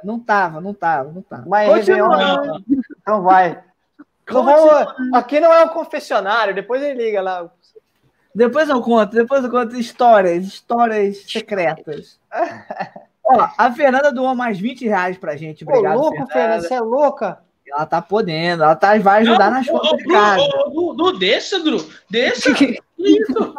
[0.03, 1.45] Não tava, não tava, não tava.
[1.47, 2.63] Mas não.
[3.01, 3.63] Então vai.
[4.31, 7.51] Não vamos, aqui não é um confessionário, depois ele liga lá.
[8.35, 12.19] Depois eu conto, depois eu conto histórias, histórias secretas.
[13.27, 15.65] Ó, a Fernanda doou mais 20 reais pra gente.
[15.65, 16.33] Obrigado, Ô, louco, Fernanda.
[16.33, 17.45] Fernanda, você é louca?
[17.67, 20.49] Ela tá podendo, ela tá, vai ajudar não, nas contas de casa.
[20.73, 22.51] Não, deixa, Dru, deixa.
[22.99, 23.55] Isso.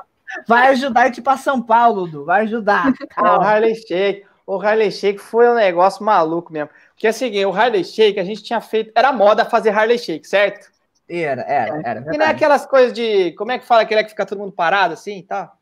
[0.47, 2.93] Vai ajudar tipo a São Paulo, Du, vai ajudar.
[3.18, 4.26] o Harley Shake.
[4.45, 6.70] O Harley Shake foi um negócio maluco mesmo.
[6.93, 8.91] Porque é o seguinte, o Harley Shake, a gente tinha feito.
[8.95, 10.72] Era moda fazer Harley Shake, certo?
[11.09, 12.13] Era, era, era.
[12.13, 13.32] E não é aquelas coisas de.
[13.34, 15.45] Como é que fala aquele que fica todo mundo parado assim e tá?
[15.45, 15.57] tal?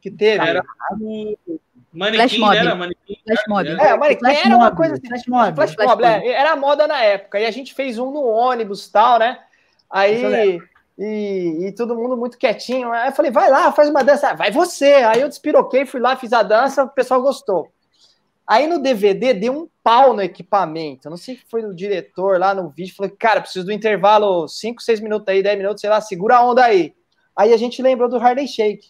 [0.00, 0.46] Que teve.
[0.46, 0.62] Era.
[1.98, 3.16] Manequim, Flash era manequim.
[3.26, 3.68] Flash mob.
[3.68, 5.08] É, manequim Flash era uma coisa assim.
[5.08, 5.54] Flash mob.
[5.54, 7.40] Flash, Flash mob, é, era moda na época.
[7.40, 9.38] E a gente fez um no ônibus e tal, né?
[9.90, 10.60] Aí.
[10.96, 12.90] E, e, todo mundo muito quietinho.
[12.90, 14.34] Aí eu falei, vai lá, faz uma dança.
[14.34, 14.94] Vai você.
[14.94, 17.70] Aí eu despiroquei, fui lá, fiz a dança, o pessoal gostou.
[18.46, 21.10] Aí no DVD deu um pau no equipamento.
[21.10, 22.94] Não sei se foi o diretor lá no vídeo.
[22.96, 26.44] Falei, cara, preciso do intervalo 5, 6 minutos aí, 10 minutos, sei lá, segura a
[26.44, 26.94] onda aí.
[27.36, 28.88] Aí a gente lembrou do Harley Shake.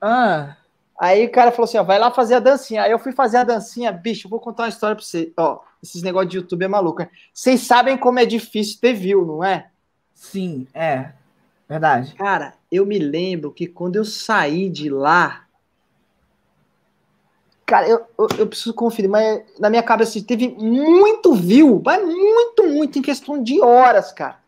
[0.00, 0.56] Ah.
[0.98, 2.82] Aí o cara falou assim: ó, vai lá fazer a dancinha.
[2.82, 5.32] Aí eu fui fazer a dancinha, bicho, vou contar uma história pra você.
[5.36, 7.00] Ó, esses negócios de YouTube é maluco.
[7.00, 7.10] Né?
[7.32, 9.68] Vocês sabem como é difícil ter view, não é?
[10.14, 11.10] Sim, é.
[11.68, 12.14] Verdade.
[12.14, 15.44] Cara, eu me lembro que quando eu saí de lá.
[17.66, 22.68] Cara, eu, eu, eu preciso conferir, mas na minha cabeça teve muito view, mas muito,
[22.68, 24.38] muito, em questão de horas, cara.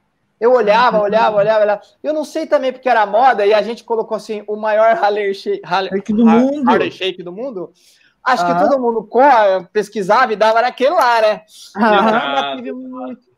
[0.40, 1.82] Eu olhava, olhava, olhava, olhava.
[2.02, 5.34] Eu não sei também porque era moda e a gente colocou assim o maior Harley
[5.34, 6.70] Shake, Harley, do mundo.
[6.70, 7.72] Harley Shake do mundo.
[8.22, 9.08] Acho que todo mundo
[9.72, 11.42] pesquisava e dava naquele lá, né?
[11.76, 12.56] Ah.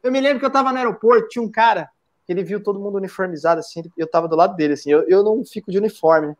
[0.03, 1.89] Eu me lembro que eu tava no aeroporto, tinha um cara,
[2.29, 5.45] ele viu todo mundo uniformizado assim, eu tava do lado dele, assim, eu, eu não
[5.45, 6.35] fico de uniforme.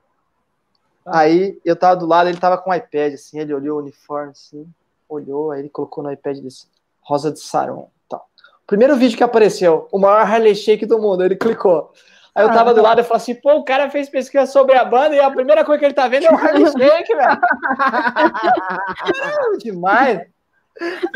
[1.07, 1.21] Ah.
[1.21, 4.33] Aí eu tava do lado, ele tava com o iPad, assim, ele olhou o uniforme,
[4.33, 4.67] assim,
[5.09, 6.67] olhou, aí ele colocou no iPad desse
[7.01, 7.89] Rosa de Saron.
[8.71, 11.93] Primeiro vídeo que apareceu, o maior Harley Shake do mundo, ele clicou.
[12.33, 14.85] Aí eu tava do lado e falei assim, pô, o cara fez pesquisa sobre a
[14.85, 17.41] banda e a primeira coisa que ele tá vendo é o Harley Shake, velho.
[19.59, 20.21] Demais.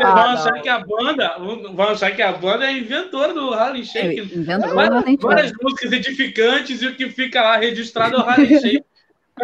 [0.01, 1.37] Ah, vão achar que a banda,
[1.73, 4.19] vão achar que a banda é inventora do Harley Shake.
[4.19, 8.59] É, inventora, várias, várias músicas edificantes e o que fica lá registrado é o Harley
[8.59, 8.85] Shake.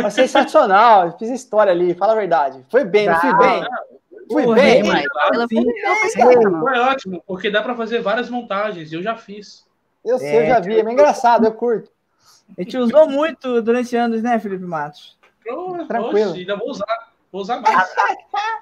[0.01, 2.61] Mas sensacional, eu fiz história ali, fala a verdade.
[2.69, 3.63] Foi bem, não fui bem.
[4.31, 5.05] Fui bem, mas.
[6.13, 9.65] Foi ótimo, porque dá para fazer várias montagens, eu já fiz.
[10.03, 11.91] Eu sei, é, eu já vi, é engraçado, eu curto.
[12.57, 15.17] A gente usou muito durante anos, né, Felipe Matos?
[15.87, 16.31] Tranquilo.
[16.31, 17.89] Oxe, ainda vou usar, vou usar mais.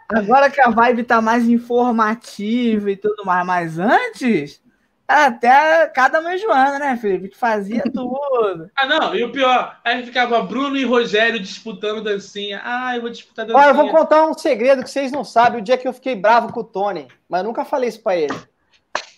[0.09, 4.61] Agora que a vibe tá mais informativa e tudo mais, mas antes
[5.09, 7.29] Até cada mãe Joana, né, Felipe?
[7.29, 8.69] Que fazia tudo.
[8.75, 12.61] ah, não, e o pior, aí ficava Bruno e Rogério disputando dancinha.
[12.63, 13.59] Ah, eu vou disputar dancinha.
[13.59, 15.59] Olha, eu vou contar um segredo que vocês não sabem.
[15.59, 18.35] O dia que eu fiquei bravo com o Tony, mas nunca falei isso pra ele.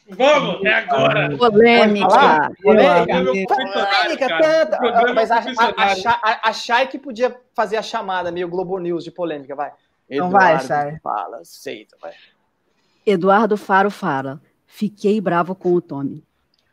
[0.08, 1.38] Vamos, é agora.
[1.38, 2.52] Polêmica.
[2.64, 3.26] Polêmica.
[3.26, 5.14] Polêmica, tanta.
[5.14, 9.56] Mas a, a, a, Chay que podia fazer a chamada meio Globo News de polêmica,
[9.56, 9.74] vai.
[10.10, 11.00] Não vai, Chay.
[11.04, 12.14] Fala, aceita, vai.
[13.06, 14.40] Eduardo Faro fala.
[14.72, 16.24] Fiquei bravo com o Tommy.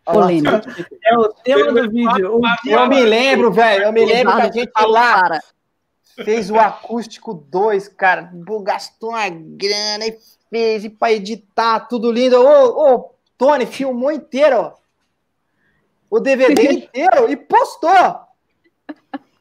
[0.04, 0.62] Polêmica.
[1.04, 2.40] É o tema do vídeo.
[2.64, 3.84] Eu me lembro, velho.
[3.84, 5.40] Eu me lembro que a gente lá
[6.24, 8.30] fez o acústico 2, cara.
[8.62, 10.16] Gastou uma grana e
[10.48, 12.40] fez e para editar, tudo lindo.
[12.40, 14.72] Ô, ô, Tony filmou inteiro.
[16.08, 18.20] O DVD inteiro e postou.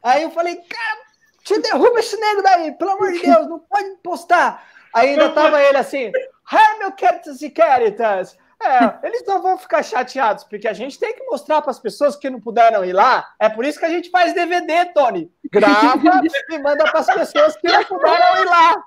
[0.02, 1.00] Aí eu falei, cara,
[1.44, 4.68] te derruba esse nego daí, pelo amor de Deus, não pode postar.
[4.94, 6.12] Aí ainda tava ele assim,
[6.52, 11.14] ai meu queridos e queridas, é, eles não vão ficar chateados, porque a gente tem
[11.14, 13.28] que mostrar para as pessoas que não puderam ir lá.
[13.40, 15.32] É por isso que a gente faz DVD, Tony.
[15.52, 18.84] Grava e manda para as pessoas que não puderam ir lá.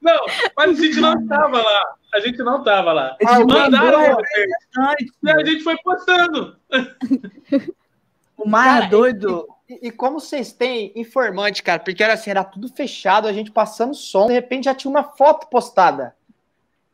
[0.00, 0.26] Não,
[0.56, 1.94] mas a gente não estava lá.
[2.14, 3.16] A gente não estava lá.
[3.18, 4.18] Eles ah, mandaram
[5.22, 6.56] e a gente foi postando.
[8.36, 9.48] O mais cara, doido.
[9.68, 11.78] E, e, como vocês têm informante, cara?
[11.78, 15.04] Porque era assim, era tudo fechado, a gente passando som, de repente já tinha uma
[15.04, 16.14] foto postada.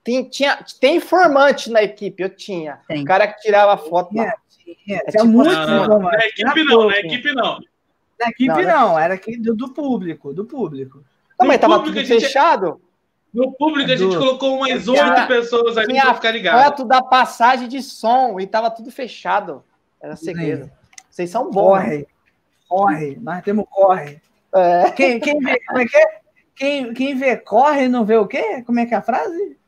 [0.02, 2.80] Tem, tinha, tem informante na equipe, eu tinha.
[2.88, 3.02] Tem.
[3.02, 4.10] O cara que tirava a foto.
[4.10, 4.98] Tinha, tinha.
[4.98, 7.58] É, tipo, muito não, não, na equipe não, na equipe não.
[8.18, 11.02] Na equipe não, era aqui do, do, público, do público.
[11.38, 12.80] Não, mas tava tudo fechado.
[13.32, 16.64] No público a gente colocou umas oito pessoas ali pra ficar ligado.
[16.64, 19.62] foto da passagem de som e tava tudo fechado.
[20.02, 20.64] Era segredo.
[20.64, 20.70] Sim.
[21.10, 21.78] Vocês são bons.
[21.78, 22.06] Corre,
[22.68, 24.20] corre, nós temos corre.
[24.54, 24.90] É.
[24.92, 26.20] Quem, quem, vê, como é que é?
[26.56, 28.62] Quem, quem vê corre não vê o quê?
[28.66, 29.59] Como é que é a frase?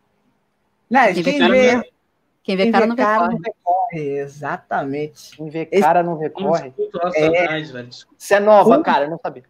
[0.93, 1.93] Não, quem, quem vê, vê,
[2.43, 4.19] quem vê cara, não vê, cara, não vê corre.
[4.19, 5.35] Exatamente.
[5.35, 6.07] Quem vê cara Esse...
[6.07, 6.75] não vê corre.
[7.15, 7.61] É...
[7.61, 9.45] Isso é nova, um, cara, eu não sabia.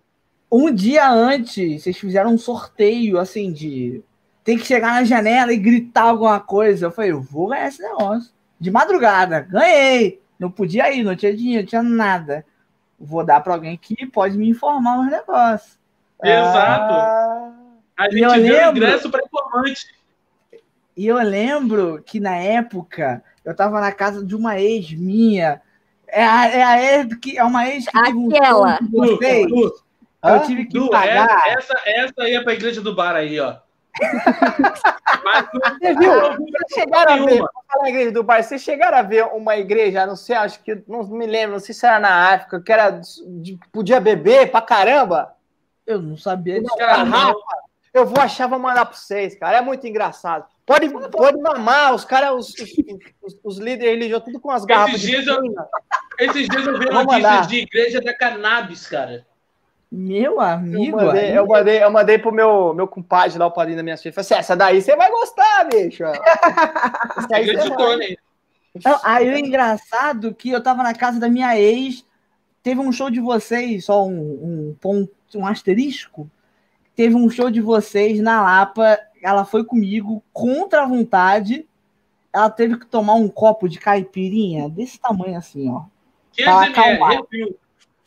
[0.51, 4.05] Um dia antes, vocês fizeram um sorteio, assim, de
[4.44, 6.86] tem que chegar na janela e gritar alguma coisa.
[6.86, 8.31] Eu falei, eu vou ganhar esse negócio.
[8.60, 10.23] De madrugada, ganhei.
[10.39, 12.44] Não podia ir, não tinha dinheiro, não tinha nada.
[13.01, 15.77] Vou dar para alguém que pode me informar os negócios.
[16.23, 16.94] Exato.
[16.94, 17.52] Ah,
[17.98, 18.77] a gente deu lembro...
[18.77, 20.02] ingresso para informante.
[20.97, 25.60] E eu lembro que na época eu tava na casa de uma ex minha.
[26.06, 28.78] É a, é a ex que é uma ex que Aquela.
[28.78, 29.47] Teve um vocês.
[30.24, 31.43] Eu tive que pagar.
[31.48, 33.56] Essa, essa aí é pra igreja do bar aí, ó.
[35.24, 36.12] Mas, você viu?
[36.12, 40.16] Vocês chegaram a ver, falar igreja do bar, vocês chegaram a ver uma igreja, não
[40.16, 43.59] sei, acho que não me lembro, não sei se era na África, que era de,
[43.70, 45.35] podia beber pra caramba.
[45.86, 46.74] Eu não sabia disso.
[47.93, 49.59] Eu vou achar, vou mandar pra vocês, cara.
[49.59, 50.47] É muito engraçado.
[50.73, 52.55] Pode, pode mamar, os caras, os,
[53.23, 54.94] os, os, líderes religiosos, tudo com as garrafas.
[54.94, 55.39] Esses dias, eu,
[56.19, 59.27] esses dias eu vi notícias de igreja da cannabis, cara.
[59.90, 60.99] Meu amigo.
[60.99, 63.99] Eu mandei, eu mandei, eu mandei pro meu, meu compadre lá, o padrinho da minha
[63.99, 64.15] filha.
[64.15, 66.05] Falei assim: essa daí você vai gostar, bicho.
[67.19, 68.16] essa aí você vai.
[68.82, 72.07] Não, aí o engraçado que eu tava na casa da minha ex,
[72.62, 76.31] teve um show de vocês, só um, um ponto, um asterisco.
[76.97, 81.66] Teve um show de vocês na Lapa, ela foi comigo contra a vontade.
[82.32, 85.85] Ela teve que tomar um copo de caipirinha desse tamanho assim, ó.
[86.32, 87.57] 15 ml,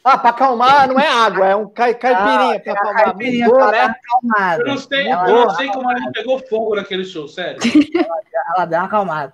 [0.04, 3.04] ah, para acalmar não é água, é um cai, caipirinha ah, para acalmar.
[3.06, 3.82] Caipirinha mudou, né?
[3.82, 4.62] acalmada.
[4.62, 7.60] Eu não sei, ela, eu não sei como ela pegou fogo naquele show, sério.
[7.96, 8.20] Ela,
[8.56, 9.34] ela deu uma acalmada.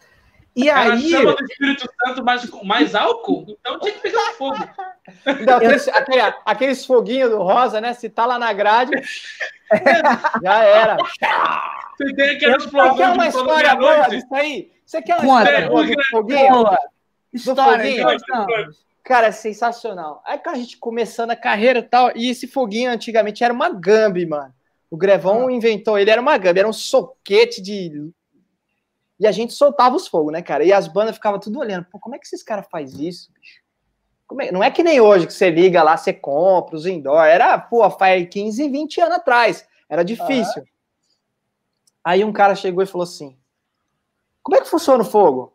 [0.55, 1.09] E ela aí.
[1.09, 4.57] chama do Espírito Santo mais, mais álcool, então tinha que pegar fogo.
[5.25, 7.93] Então, aqueles, aquele, aqueles foguinhos do rosa, né?
[7.93, 8.91] Se tá lá na grade,
[10.43, 10.97] já era.
[11.97, 12.95] Você tem aquela explosão.
[12.95, 14.71] Você quer uma história boa disso aí?
[14.85, 16.65] Você quer uma história boa do foguinho?
[17.33, 18.71] História, do foguinho?
[19.03, 20.21] Cara, é sensacional.
[20.25, 24.25] Aí a gente começando a carreira e tal, e esse foguinho antigamente era uma Gambi,
[24.25, 24.53] mano.
[24.89, 25.51] O Grevão ah.
[25.51, 28.11] inventou ele, era uma Gambi, era um soquete de.
[29.21, 30.63] E a gente soltava os fogos, né, cara?
[30.63, 31.85] E as bandas ficavam tudo olhando.
[31.85, 33.61] Pô, como é que esses caras fazem isso, bicho?
[34.41, 34.51] É?
[34.51, 37.23] Não é que nem hoje que você liga lá, você compra os indoor.
[37.23, 39.67] Era, pô, faz 15, 20 anos atrás.
[39.87, 40.63] Era difícil.
[42.03, 43.37] Aí um cara chegou e falou assim:
[44.41, 45.53] Como é que funciona o fogo?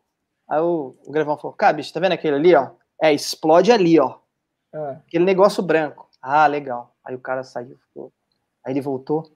[0.48, 2.70] Aí o, o Grevão falou: Cara, bicho, tá vendo aquele ali, ó?
[3.02, 4.18] É, explode ali, ó.
[4.72, 4.90] É.
[5.09, 6.09] Aquele negócio branco.
[6.22, 6.94] Ah, legal.
[7.05, 8.12] Aí o cara saiu, ficou.
[8.64, 9.28] Aí ele voltou.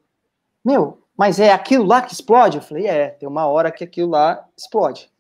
[0.65, 2.57] Meu, mas é aquilo lá que explode?
[2.57, 5.11] Eu falei, é, tem uma hora que aquilo lá explode.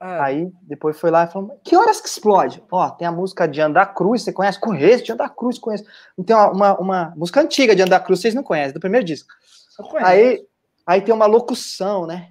[0.00, 0.20] É.
[0.20, 2.62] Aí depois foi lá e falou: Que horas que explode?
[2.70, 4.60] Ó, tem a música de Andar Cruz, você conhece?
[4.60, 5.82] Conheço, de Andar Cruz, conheço.
[6.24, 9.28] Tem uma, uma, música antiga de Andar Cruz, vocês não conhecem, do primeiro disco.
[9.96, 10.46] Aí,
[10.86, 12.28] aí tem uma locução, né?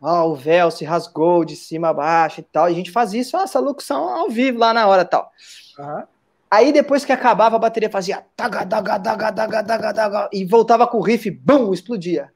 [0.00, 2.70] ó, o véu se rasgou de cima a baixo e tal.
[2.70, 5.30] E a gente fazia isso, essa locução ao vivo lá na hora e tal.
[5.78, 6.02] Uhum.
[6.52, 10.86] Aí depois que acabava, a bateria fazia taga, daga, daga, daga, daga, daga, e voltava
[10.86, 12.30] com o riff, bum, explodia.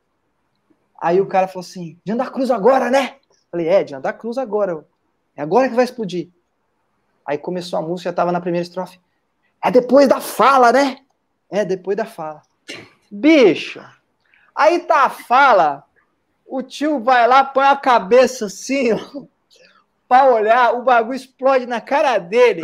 [0.98, 3.16] Aí o cara falou assim: de andar cruz agora, né?
[3.51, 4.86] Falei, é, de andar cruz agora.
[5.36, 6.30] É agora que vai explodir.
[7.26, 8.98] Aí começou a música, já tava na primeira estrofe.
[9.62, 10.97] É depois da fala, né?
[11.51, 12.40] É depois da fala.
[13.10, 13.84] Bicho,
[14.55, 15.84] aí tá a fala,
[16.47, 19.24] o tio vai lá, põe a cabeça assim, ó,
[20.09, 22.62] pra olhar, o bagulho explode na cara dele.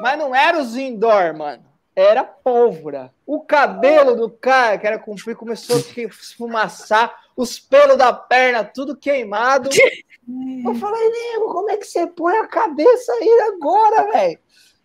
[0.00, 1.64] Mas não era os indoor, mano.
[1.94, 3.12] Era pólvora.
[3.24, 8.96] O cabelo do cara, que era comprido, começou a esfumaçar, os pelos da perna tudo
[8.96, 9.70] queimado.
[10.64, 14.38] Eu falei, nego, como é que você põe a cabeça aí agora, velho?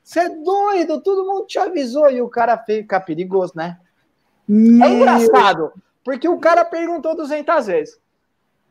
[0.03, 2.09] Você é doido, todo mundo te avisou.
[2.09, 3.77] E o cara fez ficar perigoso, né?
[4.47, 4.85] Meu...
[4.85, 5.73] É engraçado,
[6.03, 7.99] porque o cara perguntou 200 vezes.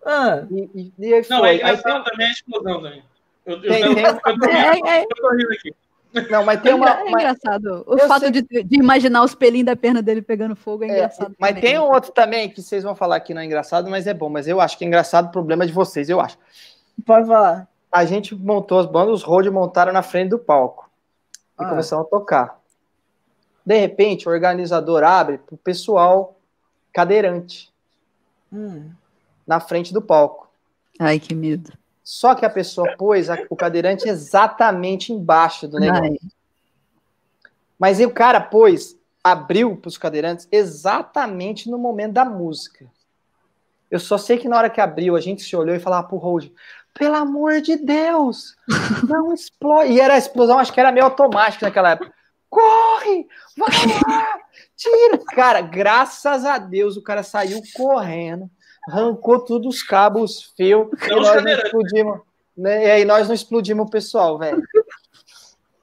[0.05, 0.45] Ah.
[0.51, 3.05] E, e, e Não, é engraçado aí, também a explosão também.
[3.47, 4.05] Eu, eu, tem, eu, tem...
[4.05, 5.03] eu, tô, é, é.
[5.05, 5.75] eu tô rindo aqui.
[6.31, 6.91] Não, mas tem uma.
[6.91, 7.85] É engraçado.
[7.87, 11.35] O fato de, de, imaginar os pelinhos da perna dele pegando fogo é, é engraçado.
[11.39, 11.63] Mas também.
[11.63, 14.29] tem um outro também que vocês vão falar que não é engraçado, mas é bom.
[14.29, 16.37] Mas eu acho que é engraçado o problema de vocês, eu acho.
[17.07, 17.69] Pode falar.
[17.93, 20.91] A gente montou as bandas, os road montaram na frente do palco.
[21.59, 21.69] E ah.
[21.69, 22.61] começamos a tocar.
[23.65, 26.37] De repente, o organizador abre para o pessoal
[26.93, 27.73] cadeirante.
[28.53, 28.91] Hum.
[29.47, 30.51] Na frente do palco.
[30.99, 31.73] Ai, que medo.
[32.11, 36.19] Só que a pessoa pôs a, o cadeirante exatamente embaixo do negócio.
[36.21, 36.31] Ai.
[37.79, 42.85] Mas o cara pôs, abriu para os cadeirantes exatamente no momento da música.
[43.89, 46.17] Eu só sei que na hora que abriu, a gente se olhou e falava pro
[46.17, 46.53] Road,
[46.93, 48.57] pelo amor de Deus,
[49.09, 49.93] não explode.
[49.93, 52.13] E era a explosão, acho que era meio automática naquela época.
[52.49, 53.29] Corre!
[53.57, 53.69] Vai
[54.05, 54.41] lá!
[54.75, 55.17] Tira!
[55.33, 58.51] Cara, graças a Deus o cara saiu correndo
[58.89, 62.21] arrancou tudo os cabos fios e nós não explodimos.
[62.57, 62.87] Né?
[62.87, 64.63] E aí nós não explodimos o pessoal, velho.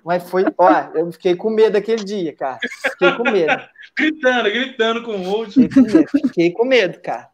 [0.03, 2.59] Mas foi, ó, eu fiquei com medo aquele dia, cara.
[2.91, 3.61] Fiquei com medo.
[3.97, 5.53] gritando, gritando com o outro.
[5.53, 7.29] Fiquei com medo, fiquei com medo, cara.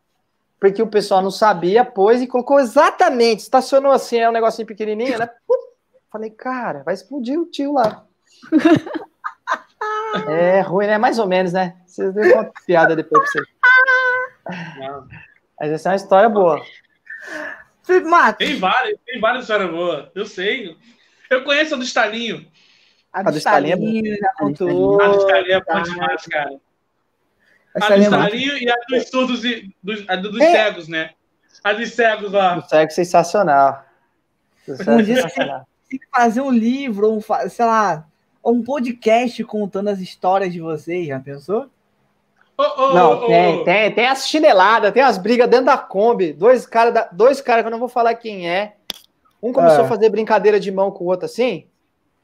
[0.59, 5.19] Porque o pessoal não sabia, pôs e colocou exatamente, estacionou assim, é um negocinho pequenininho,
[5.19, 5.29] né?
[6.09, 8.05] Falei, cara, vai explodir o tio lá.
[10.29, 10.97] é ruim, né?
[10.97, 11.75] Mais ou menos, né?
[11.85, 14.79] Vocês deu uma piada depois pra vocês.
[14.79, 15.07] Não.
[15.63, 16.61] Mas essa é uma história boa.
[17.83, 18.45] Felipe Matos.
[18.45, 20.09] Tem várias, tem várias histórias boas.
[20.13, 20.75] Eu sei.
[21.29, 22.45] Eu conheço a do Estalinho.
[23.13, 25.01] A do, a do Estalinho, Estalinho já contou.
[25.01, 26.59] A do Estalinho é boa demais, cara.
[27.79, 30.51] A, a do Estalinho e a dos surdos e dos, a dos é.
[30.51, 31.11] cegos, né?
[31.63, 32.55] A dos cegos lá.
[32.55, 33.85] Do cego sensacional.
[34.67, 35.65] Do cego um sensacional.
[35.89, 38.05] Tem que fazer um livro, um, sei lá,
[38.43, 41.71] um podcast contando as histórias de vocês, já pensou?
[42.57, 43.63] Oh, oh, não, tem, oh.
[43.63, 46.33] tem, tem as chineladas, tem as brigas dentro da Kombi.
[46.33, 48.75] Dois caras, dois caras que eu não vou falar quem é.
[49.41, 49.85] Um começou ah.
[49.85, 51.67] a fazer brincadeira de mão com o outro assim.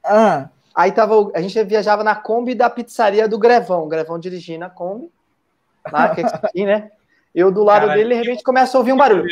[0.06, 0.50] Ah.
[0.74, 3.84] Aí tava, a gente viajava na Kombi da pizzaria do Grevão.
[3.84, 5.12] O Grevão dirigindo a Kombi.
[5.92, 6.92] Lá, que é assim, né?
[7.34, 8.00] Eu do lado Caralho.
[8.02, 9.28] dele, de repente começa a ouvir um barulho.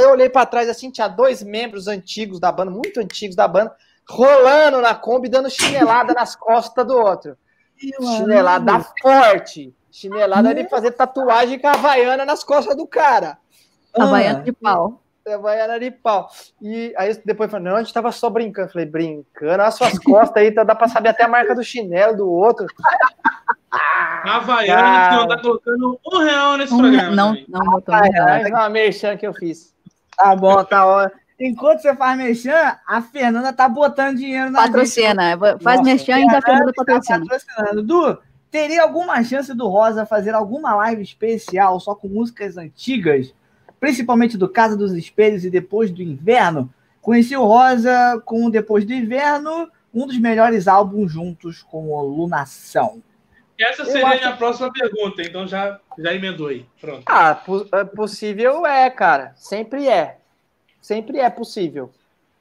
[0.00, 3.74] Eu olhei para trás assim, tinha dois membros antigos da banda, muito antigos da banda,
[4.08, 7.36] rolando na Kombi, dando chinelada nas costas do outro.
[7.78, 9.74] Chinelada forte.
[9.90, 13.38] Chinelada de fazer tatuagem com a havaiana nas costas do cara.
[13.96, 14.42] Havaiana ah.
[14.42, 15.02] de pau.
[15.26, 16.28] Havaiana de pau.
[16.60, 18.72] E aí depois falou, não, a gente tava só brincando.
[18.72, 22.30] falei, brincando, as suas costas aí, dá pra saber até a marca do chinelo do
[22.30, 22.66] outro.
[23.70, 27.10] A Havaiana que andar colocando um real nesse um, programa.
[27.10, 27.46] Não, também.
[27.48, 28.28] não botou um real.
[28.28, 29.74] É uma merchan que eu fiz.
[30.16, 31.23] Tá bom, tá ótimo.
[31.38, 35.36] Enquanto você faz merchan, a Fernanda tá botando dinheiro na Patrocina.
[35.60, 37.18] Faz Nossa, merchan e a Fernanda tá patrocina.
[37.18, 37.82] Tá patrocinando.
[37.82, 38.18] Du,
[38.50, 43.34] teria alguma chance do Rosa fazer alguma live especial só com músicas antigas?
[43.80, 46.72] Principalmente do Casa dos Espelhos e Depois do Inverno?
[47.02, 53.02] Conheci o Rosa com Depois do Inverno, um dos melhores álbuns juntos com o Lunação.
[53.58, 54.16] Essa seria acho...
[54.16, 56.64] a minha próxima pergunta, então já, já emendou aí.
[56.80, 57.02] Pronto.
[57.06, 57.40] Ah,
[57.72, 59.32] é possível é, cara.
[59.36, 60.18] Sempre é
[60.84, 61.90] sempre é possível.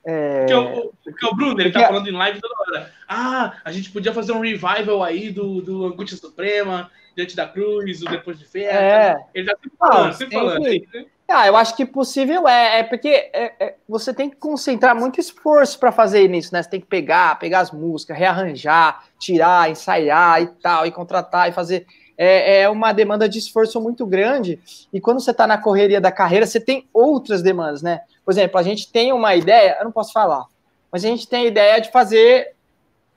[0.05, 0.39] É...
[0.39, 1.79] Porque, o, porque o Bruno, ele porque...
[1.79, 2.91] tá falando em live toda hora.
[3.07, 8.01] Ah, a gente podia fazer um revival aí do, do Angústia Suprema, Diante da Cruz,
[8.01, 8.63] o Depois de Fé.
[8.63, 9.25] É...
[9.33, 10.61] Ele tá sempre falando, Não, sempre falando.
[10.61, 11.05] Né?
[11.29, 15.21] Ah, eu acho que possível é, é porque é, é, você tem que concentrar muito
[15.21, 16.61] esforço para fazer isso, né?
[16.61, 21.53] Você tem que pegar, pegar as músicas, rearranjar, tirar, ensaiar e tal, e contratar e
[21.53, 21.87] fazer
[22.17, 24.59] é, é uma demanda de esforço muito grande.
[24.91, 28.01] E quando você está na correria da carreira, você tem outras demandas, né?
[28.25, 30.45] Por exemplo, a gente tem uma ideia, eu não posso falar,
[30.91, 32.53] mas a gente tem a ideia de fazer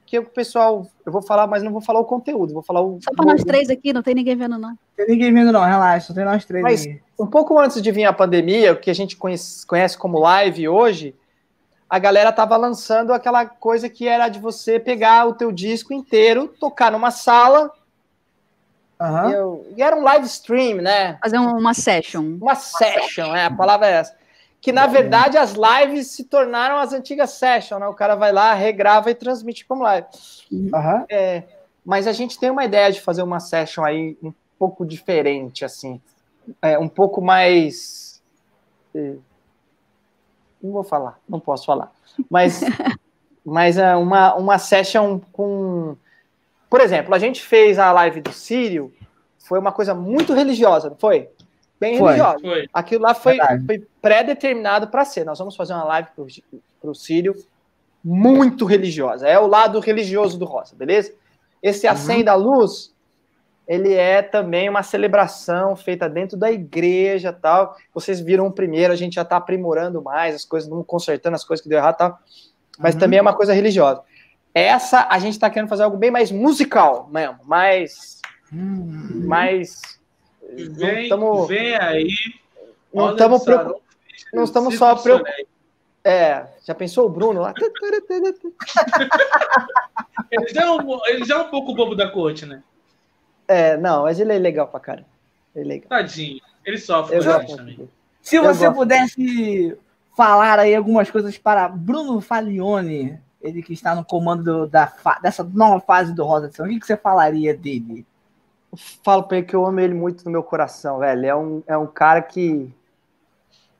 [0.06, 0.86] que o pessoal.
[1.04, 2.98] Eu vou falar, mas não vou falar o conteúdo, vou falar o.
[3.02, 4.78] Só para nós três aqui, não tem ninguém vendo, não.
[4.96, 7.00] Tem ninguém vendo, não, relaxa, só tem nós três mas, aí.
[7.18, 10.68] Um pouco antes de vir a pandemia, o que a gente conhece, conhece como live
[10.68, 11.14] hoje,
[11.90, 16.48] a galera tava lançando aquela coisa que era de você pegar o teu disco inteiro,
[16.48, 17.70] tocar numa sala.
[18.98, 19.30] Uhum.
[19.30, 21.18] E, eu, e, era um live stream, né?
[21.22, 22.38] Fazer uma session.
[22.40, 24.25] Uma session, é, a palavra é essa
[24.66, 27.86] que na verdade as lives se tornaram as antigas sessions, né?
[27.86, 30.08] O cara vai lá, regrava e transmite como live.
[30.50, 31.04] Uhum.
[31.08, 31.44] É,
[31.84, 36.00] mas a gente tem uma ideia de fazer uma session aí um pouco diferente, assim,
[36.60, 38.20] é, um pouco mais.
[38.92, 39.14] É,
[40.60, 41.92] não vou falar, não posso falar,
[42.28, 42.60] mas,
[43.46, 45.96] mas é uma, uma session com.
[46.68, 48.92] Por exemplo, a gente fez a live do Sírio,
[49.38, 51.30] foi uma coisa muito religiosa, não foi?
[51.80, 52.40] Bem foi, religiosa.
[52.40, 52.68] Foi.
[52.72, 55.24] Aquilo lá foi, foi pré-determinado para ser.
[55.24, 56.08] Nós vamos fazer uma live
[56.80, 57.34] para o Sírio
[58.02, 59.26] muito religiosa.
[59.26, 61.12] É o lado religioso do Rosa, beleza?
[61.62, 61.92] Esse uhum.
[61.92, 62.94] Acém da Luz,
[63.66, 67.76] ele é também uma celebração feita dentro da igreja tal.
[67.92, 71.44] Vocês viram o primeiro, a gente já está aprimorando mais as coisas, vamos consertando as
[71.44, 72.18] coisas que deu errado tal.
[72.78, 73.00] Mas uhum.
[73.00, 74.02] também é uma coisa religiosa.
[74.54, 78.20] Essa, a gente está querendo fazer algo bem mais musical mesmo, mais...
[78.52, 79.24] Uhum.
[79.26, 79.98] mais
[80.54, 82.08] Vem, tamo, vem aí.
[82.92, 83.82] Não estamos preocupados.
[84.32, 85.44] Não estamos só preocupados.
[86.04, 87.52] É, já pensou o Bruno lá?
[90.30, 92.62] ele, já é um, ele já é um pouco bobo da corte, né?
[93.48, 95.04] É, não, mas ele é legal pra cara.
[95.54, 95.88] Ele é legal.
[95.88, 96.40] Tadinho.
[96.64, 97.88] Ele sofre também.
[98.22, 99.76] Se você pudesse
[100.16, 104.92] falar aí algumas coisas para Bruno Falione, ele que está no comando do, da,
[105.22, 108.06] dessa nova fase do Rosa de São, o que, que você falaria dele?
[109.02, 111.26] Falo pra ele que eu amo ele muito no meu coração, velho.
[111.26, 112.72] É um, é um cara que,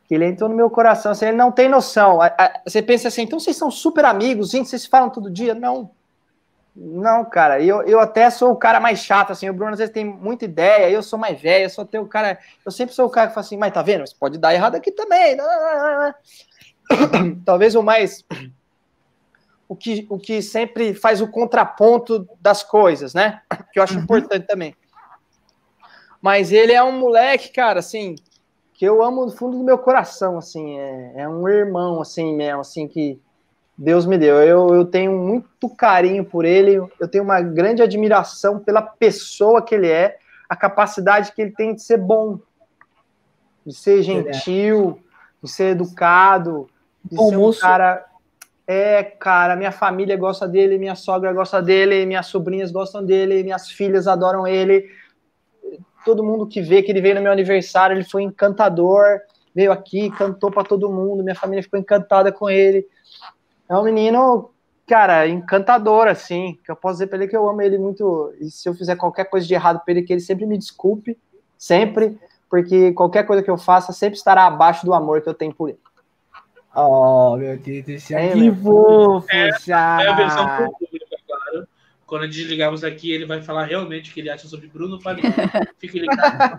[0.07, 2.19] que ele entrou no meu coração, assim, ele não tem noção.
[2.65, 5.55] Você pensa assim, então vocês são super amigos, gente, vocês falam todo dia?
[5.55, 5.91] Não.
[6.79, 9.95] Não, cara, eu, eu até sou o cara mais chato, assim, o Bruno às vezes
[9.95, 13.07] tem muita ideia, eu sou mais velho, eu sou até o cara, eu sempre sou
[13.07, 15.39] o cara que fala assim, mas tá vendo, Você pode dar errado aqui também,
[17.47, 18.23] talvez o mais,
[19.67, 23.41] o que, o que sempre faz o contraponto das coisas, né,
[23.73, 24.03] que eu acho uhum.
[24.03, 24.77] importante também.
[26.27, 28.17] Mas ele é um moleque, cara, assim,
[28.75, 32.63] que eu amo do fundo do meu coração, assim, é, é um irmão, assim, mesmo,
[32.63, 33.17] assim, que
[33.79, 34.43] Deus me deu.
[34.43, 39.73] Eu, eu tenho muito carinho por ele, eu tenho uma grande admiração pela pessoa que
[39.73, 42.41] ele é, a capacidade que ele tem de ser bom,
[43.65, 44.99] de ser gentil,
[45.41, 46.69] de ser educado,
[47.05, 47.61] de bom ser um moço.
[47.61, 48.05] cara.
[48.67, 53.71] É, cara, minha família gosta dele, minha sogra gosta dele, minhas sobrinhas gostam dele, minhas
[53.71, 54.91] filhas adoram ele
[56.07, 59.21] todo mundo que vê que ele veio no meu aniversário, ele foi encantador,
[59.53, 62.87] veio aqui, cantou para todo mundo, minha família ficou encantada com ele.
[63.69, 64.51] É um menino,
[64.87, 68.49] cara, encantador, assim, que eu posso dizer para ele que eu amo ele muito, e
[68.49, 71.19] se eu fizer qualquer coisa de errado para ele, que ele sempre me desculpe,
[71.59, 72.17] sempre,
[72.49, 75.71] porque qualquer coisa que eu faça sempre estará abaixo do amor que eu tenho por
[75.71, 75.81] ele.
[76.73, 80.77] Oh, meu Deus do céu, é, que fofo, é, é a versão claro.
[82.07, 85.35] Quando desligarmos aqui, ele vai falar realmente o que ele acha sobre Bruno Fabiano.
[85.79, 86.57] Fique ligado.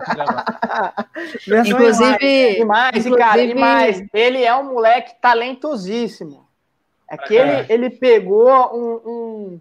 [1.46, 3.16] inclusive, e mais, inclusive...
[3.16, 6.46] cara, e mais, ele é um moleque talentosíssimo.
[7.10, 9.60] É que ele, ele pegou um, um,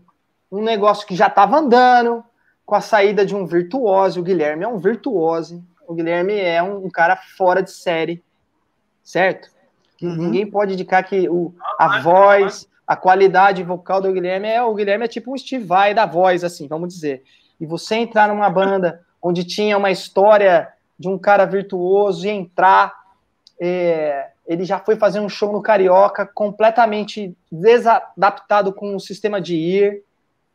[0.52, 2.22] um negócio que já estava andando,
[2.66, 4.20] com a saída de um virtuoso.
[4.20, 5.64] O Guilherme é um virtuoso.
[5.88, 8.22] O Guilherme é um, um cara fora de série,
[9.02, 9.50] certo?
[10.02, 10.16] Uhum.
[10.16, 15.04] Ninguém pode indicar que o, a voz, a qualidade vocal do Guilherme é o Guilherme
[15.04, 17.22] é tipo um Steve Vai da voz, assim, vamos dizer.
[17.60, 22.94] E você entrar numa banda onde tinha uma história de um cara virtuoso e entrar,
[23.60, 29.56] é, ele já foi fazer um show no Carioca completamente desadaptado com o sistema de
[29.56, 30.04] IR.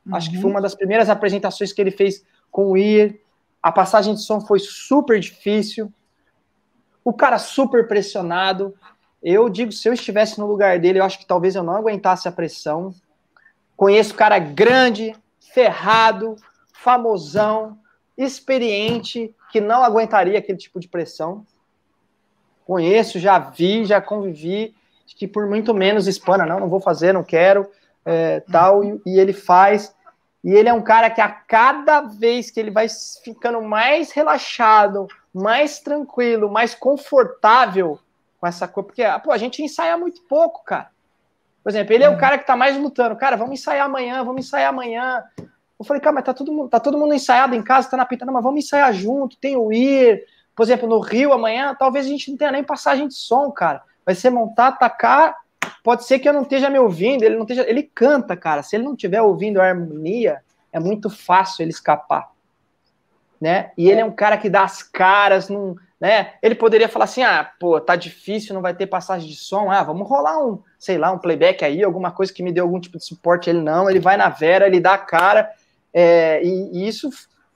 [0.06, 0.16] Uhum.
[0.16, 0.52] Acho que foi uhum.
[0.52, 3.20] uma das primeiras apresentações que ele fez com o IR.
[3.62, 5.92] A passagem de som foi super difícil.
[7.04, 8.74] O cara super pressionado.
[9.22, 12.26] Eu digo, se eu estivesse no lugar dele, eu acho que talvez eu não aguentasse
[12.26, 12.92] a pressão.
[13.76, 15.14] Conheço cara grande,
[15.52, 16.36] ferrado,
[16.72, 17.78] famosão,
[18.16, 21.46] experiente, que não aguentaria aquele tipo de pressão.
[22.66, 24.74] Conheço, já vi, já convivi,
[25.16, 27.70] que por muito menos espana, não, não vou fazer, não quero,
[28.04, 29.94] é, tal, e, e ele faz.
[30.42, 32.86] E ele é um cara que a cada vez que ele vai
[33.22, 38.00] ficando mais relaxado, mais tranquilo, mais confortável,
[38.42, 40.90] com essa coisa, porque pô, a gente ensaia muito pouco, cara.
[41.62, 42.18] Por exemplo, ele é o uhum.
[42.18, 43.14] cara que tá mais lutando.
[43.14, 45.22] Cara, vamos ensaiar amanhã, vamos ensaiar amanhã.
[45.78, 48.08] Eu falei, cara, mas tá todo mundo, tá todo mundo ensaiado em casa, tá na
[48.26, 50.24] não, mas vamos ensaiar junto, tem o ir.
[50.56, 53.80] Por exemplo, no Rio amanhã, talvez a gente não tenha nem passagem de som, cara.
[54.04, 55.36] Vai ser montar, tacar
[55.84, 58.64] pode ser que eu não esteja me ouvindo, ele não esteja, ele canta, cara.
[58.64, 60.42] Se ele não estiver ouvindo a harmonia,
[60.72, 62.28] é muito fácil ele escapar,
[63.40, 63.70] né?
[63.78, 66.32] E ele é um cara que dá as caras, não, né?
[66.42, 69.70] Ele poderia falar assim: "Ah, pô, tá difícil, não vai ter passagem de som.
[69.70, 72.80] Ah, vamos rolar um, sei lá, um playback aí, alguma coisa que me dê algum
[72.80, 73.48] tipo de suporte".
[73.48, 75.48] Ele não, ele vai na vera, ele dá a cara,
[75.94, 77.08] é, e, e isso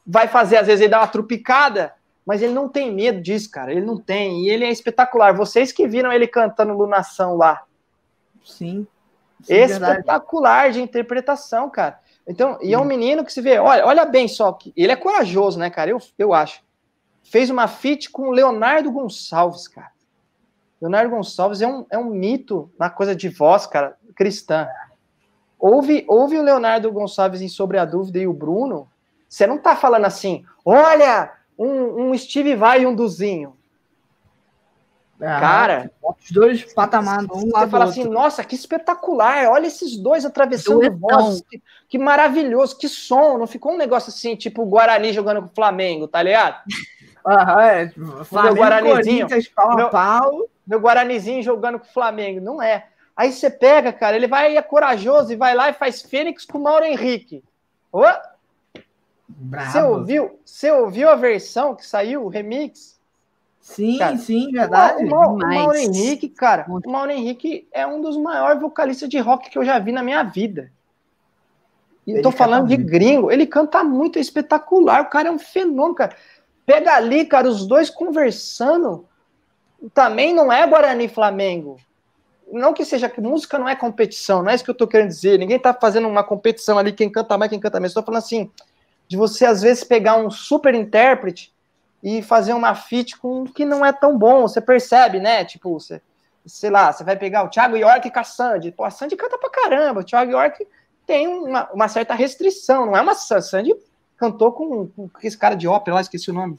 [0.07, 1.93] vai fazer às vezes ele dar uma trupicada,
[2.25, 3.73] mas ele não tem medo disso, cara.
[3.73, 4.45] Ele não tem.
[4.45, 5.35] E ele é espetacular.
[5.35, 7.65] Vocês que viram ele cantando Lunação lá.
[8.45, 8.87] Sim.
[9.43, 10.79] sim espetacular verdade.
[10.79, 11.99] de interpretação, cara.
[12.25, 15.59] Então, e é um menino que se vê, olha, olha bem só, ele é corajoso,
[15.59, 15.91] né, cara?
[15.91, 16.65] Eu, eu acho.
[17.31, 19.91] Fez uma feat com Leonardo Gonçalves, cara.
[20.81, 24.69] Leonardo Gonçalves é um, é um mito na coisa de voz, cara, cristã.
[25.59, 28.89] Ouve, ouve o Leonardo Gonçalves em Sobre a Dúvida e o Bruno.
[29.29, 33.57] Você não tá falando assim, olha, um, um Steve Vai e um Duzinho.
[35.19, 39.97] Ah, cara, os dois patamares, um lado Você fala assim, nossa, que espetacular, olha esses
[39.97, 44.67] dois atravessando voz, que, que, maravilhoso, que som, não ficou um negócio assim, tipo o
[44.67, 46.63] Guarani jogando com o Flamengo, tá ligado?
[47.27, 47.89] Aham, é,
[48.25, 50.49] Flamengo, meu Guaranizinho, pau meu, pau.
[50.65, 52.87] meu Guaranizinho jogando com o Flamengo, não é.
[53.17, 56.59] Aí você pega, cara, ele vai, é corajoso e vai lá e faz Fênix com
[56.59, 57.43] o Mauro Henrique.
[57.91, 58.05] Oh,
[59.51, 62.97] você ouviu, você ouviu a versão que saiu, o remix?
[63.61, 65.05] Sim, cara, sim, verdade.
[65.05, 69.19] O, o, o Mauro Henrique, cara, o Mauro Henrique é um dos maiores vocalistas de
[69.19, 70.71] rock que eu já vi na minha vida.
[72.07, 75.39] E eu tô falando de gringo, ele canta muito, é espetacular, o cara é um
[75.41, 76.15] fenômeno, cara.
[76.67, 79.07] Pega ali, cara, os dois conversando,
[79.95, 81.79] também não é Guarani Flamengo.
[82.53, 85.09] Não que seja que música não é competição, não é isso que eu tô querendo
[85.09, 85.39] dizer.
[85.39, 87.95] Ninguém tá fazendo uma competição ali, quem canta mais, quem canta menos.
[87.95, 88.51] Tô falando assim,
[89.09, 91.55] de você às vezes pegar um super intérprete
[92.03, 95.45] e fazer uma feat com que não é tão bom, você percebe, né?
[95.45, 96.01] Tipo, você,
[96.45, 98.73] sei lá, você vai pegar o Thiago York com a Sandy.
[98.73, 100.67] Pô, a Sandy canta pra caramba, o Thiago York
[101.07, 103.75] tem uma, uma certa restrição, não é uma Sandy
[104.17, 106.59] cantou com, com esse cara de ópera lá, esqueci o nome.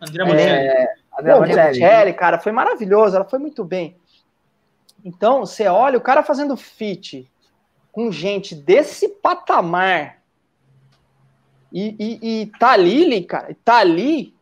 [0.00, 0.68] André Bocelli.
[0.68, 3.96] É, André Bocelli, cara, foi maravilhoso, ela foi muito bem.
[5.04, 7.30] Então, você olha o cara fazendo feat
[7.92, 10.18] com gente desse patamar,
[11.72, 14.32] e, e, e tá ali, cara, tá ali,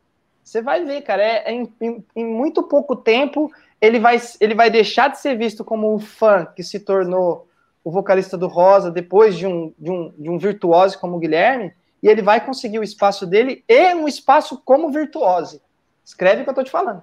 [0.44, 3.50] você vai ver, cara, é, é em, em, em, muito pouco tempo
[3.80, 7.48] ele vai, ele vai deixar de ser visto como o fã que se tornou
[7.82, 11.72] o vocalista do Rosa depois de um, de um, de um virtuose como o Guilherme,
[12.02, 15.62] e ele vai conseguir o espaço dele e um espaço como virtuose.
[16.04, 17.02] Escreve o que eu tô te falando.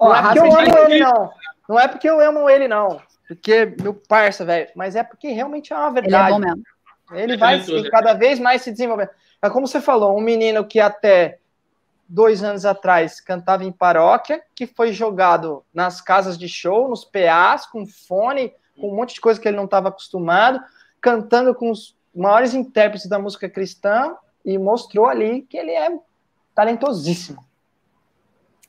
[0.00, 1.32] Não é porque eu amo ele, não.
[1.68, 3.00] Não é porque eu amo ele, não.
[3.28, 6.32] Porque, meu parça, velho, mas é porque realmente é uma verdade.
[6.32, 6.64] Ele é bom mesmo.
[7.12, 9.10] Ele vai cada vez mais se desenvolver.
[9.42, 11.38] É como você falou, um menino que até
[12.08, 17.66] dois anos atrás cantava em paróquia, que foi jogado nas casas de show, nos PAs,
[17.66, 20.60] com fone, com um monte de coisa que ele não estava acostumado,
[21.00, 24.14] cantando com os maiores intérpretes da música cristã
[24.44, 25.90] e mostrou ali que ele é
[26.54, 27.44] talentosíssimo.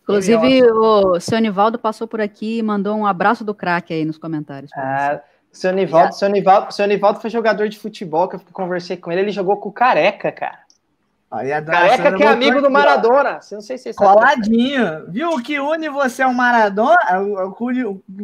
[0.04, 4.18] Inclusive, o seu Nivaldo passou por aqui e mandou um abraço do craque aí nos
[4.18, 4.72] comentários.
[4.76, 5.20] Ah,
[5.52, 9.22] seu Nivaldo, seu, Nivaldo, seu Nivaldo foi jogador de futebol, que eu conversei com ele,
[9.22, 10.60] ele jogou com o Careca, cara.
[11.32, 13.42] Aí a Careca que é amigo do Maradona.
[13.42, 14.14] Você não sei se você sabe.
[14.14, 15.06] Coladinho.
[15.08, 15.30] Viu?
[15.32, 17.56] O que une você ao Maradona, o,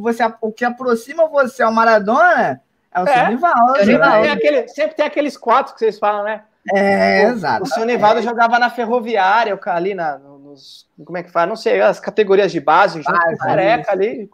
[0.01, 2.61] você, o que aproxima você ao Maradona
[2.93, 3.13] é o é.
[3.13, 3.75] seu Nivaldo.
[3.77, 4.21] Seu Nivaldo.
[4.21, 6.43] Tem aquele, sempre tem aqueles quatro que vocês falam, né?
[6.73, 7.63] É, o, exato.
[7.63, 8.23] O seu Nivaldo é.
[8.23, 10.87] jogava na ferroviária, ali na, nos.
[11.03, 11.47] Como é que fala?
[11.47, 14.29] Não sei, as categorias de base, junto ah, Careca ali.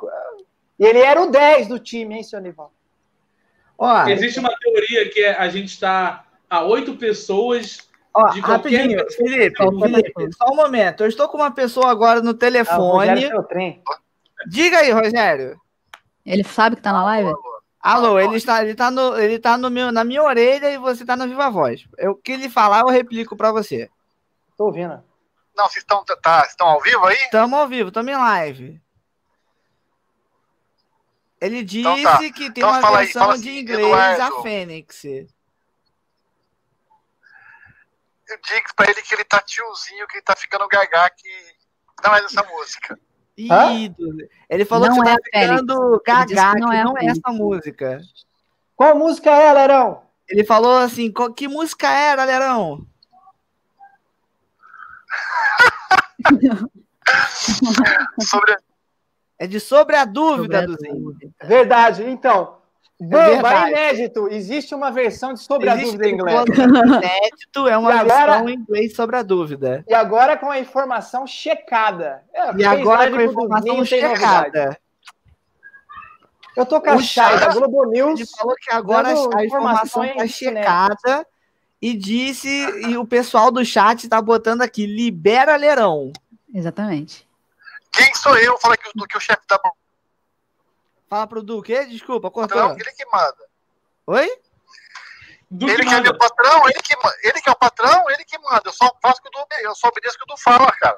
[0.80, 2.74] E ele era o 10 do time, hein, seu Nivaldo?
[3.78, 8.98] Ó, Existe uma teoria que é, a gente está a oito pessoas Ó, de rapidinho,
[8.98, 9.16] qualquer...
[9.16, 11.04] Felipe, Felipe, só um momento.
[11.04, 13.26] Eu estou com uma pessoa agora no telefone.
[13.28, 13.98] Ah,
[14.48, 15.60] Diga aí, Rogério.
[16.26, 17.32] Ele sabe que está na live?
[17.88, 21.04] Alô, ele está, ele tá, no, ele tá no meu, na minha orelha e você
[21.04, 21.88] está na viva voz.
[22.00, 23.90] O que ele falar, eu replico para você.
[24.52, 25.02] Estou ouvindo.
[25.56, 27.16] Não, vocês estão tá, estão ao vivo aí?
[27.16, 28.82] Estamos ao vivo, estamos em live.
[31.40, 32.18] Ele disse então tá.
[32.18, 35.06] que tem então uma versão aí, de assim, inglês Eduardo, a Fênix.
[35.06, 35.30] Eu
[38.46, 41.30] digo pra ele que ele tá tiozinho, que ele tá ficando gagá, que
[42.04, 43.00] não é essa música.
[44.50, 45.22] Ele falou não que você é tá
[45.54, 48.02] ficando gagá, que não, é, não é essa música.
[48.76, 50.02] Qual música é, Lerão?
[50.28, 52.86] Ele falou assim, que música era, Lerão?
[58.20, 58.58] Sobre,
[59.40, 61.16] é de sobre a dúvida, Duzinho.
[61.42, 62.04] Verdade.
[62.04, 62.58] Então,
[63.00, 64.28] Bamba, é inédito.
[64.28, 66.46] Existe uma versão de sobre Existe a dúvida em inglês.
[66.48, 69.86] Inédito é uma agora, versão em inglês sobre a dúvida.
[69.88, 72.24] E agora com a informação checada.
[72.34, 74.78] É, e agora com a informação checada.
[76.56, 78.20] Eu tô com a Chay da Globo News.
[78.20, 81.28] Ele falou que agora a informação tá checada
[81.80, 82.50] e disse,
[82.88, 86.12] e o pessoal do chat tá botando aqui, libera Leirão.
[86.52, 87.28] Exatamente.
[87.92, 88.58] Quem sou eu?
[88.58, 89.60] Fala que, que o chefe da.
[91.10, 91.86] Fala pro Du, quê?
[91.86, 92.58] Desculpa, cortou.
[92.58, 93.38] Não, ele que manda.
[94.08, 94.30] Oi?
[95.50, 96.94] Du ele que, que é meu patrão, ele que,
[97.24, 98.64] ele que é o patrão, ele que manda.
[98.66, 100.98] Eu só faço que o Du, eu só obedeço o que o Du fala, cara.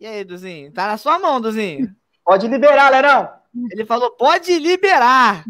[0.00, 0.72] E aí, Duzinho?
[0.72, 1.94] Tá na sua mão, Duzinho.
[2.24, 3.32] Pode liberar, Lerão.
[3.70, 5.44] Ele falou, pode liberar.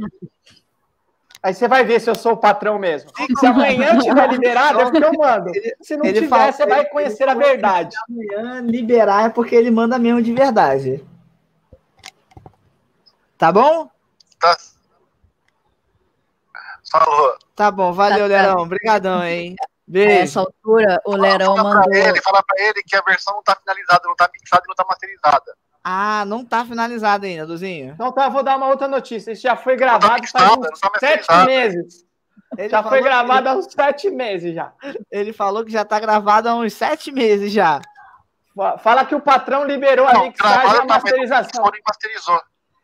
[1.43, 3.11] Aí você vai ver se eu sou o patrão mesmo.
[3.39, 5.51] Se amanhã tiver liberado, é porque eu mando.
[5.81, 7.95] Se não ele tiver, fala, você vai conhecer a verdade.
[7.95, 11.05] Se amanhã liberar é porque ele manda mesmo de verdade.
[13.37, 13.91] Tá bom?
[14.45, 14.57] Tá.
[16.91, 17.35] Falou.
[17.57, 18.63] Tá bom, valeu, tá, Lerão.
[18.63, 19.57] Obrigadão, hein?
[19.87, 20.21] Beijo.
[20.21, 21.91] Nessa altura, o Lerão fala mandou.
[21.91, 24.69] Pra ele, fala pra ele que a versão não tá finalizada, não tá mixada e
[24.69, 25.57] não tá masterizada.
[25.83, 27.93] Ah, não tá finalizado ainda, Duzinho.
[27.95, 29.33] Então tá, vou dar uma outra notícia.
[29.33, 32.05] Isso já foi gravado tá faz uns tá sete meses.
[32.57, 34.73] Ele já foi gravado há uns sete meses já.
[35.11, 37.81] Ele falou que já tá gravado há uns sete meses já.
[38.83, 41.65] Fala que o patrão liberou não, a mixagem e a masterização.
[41.87, 42.41] masterizou.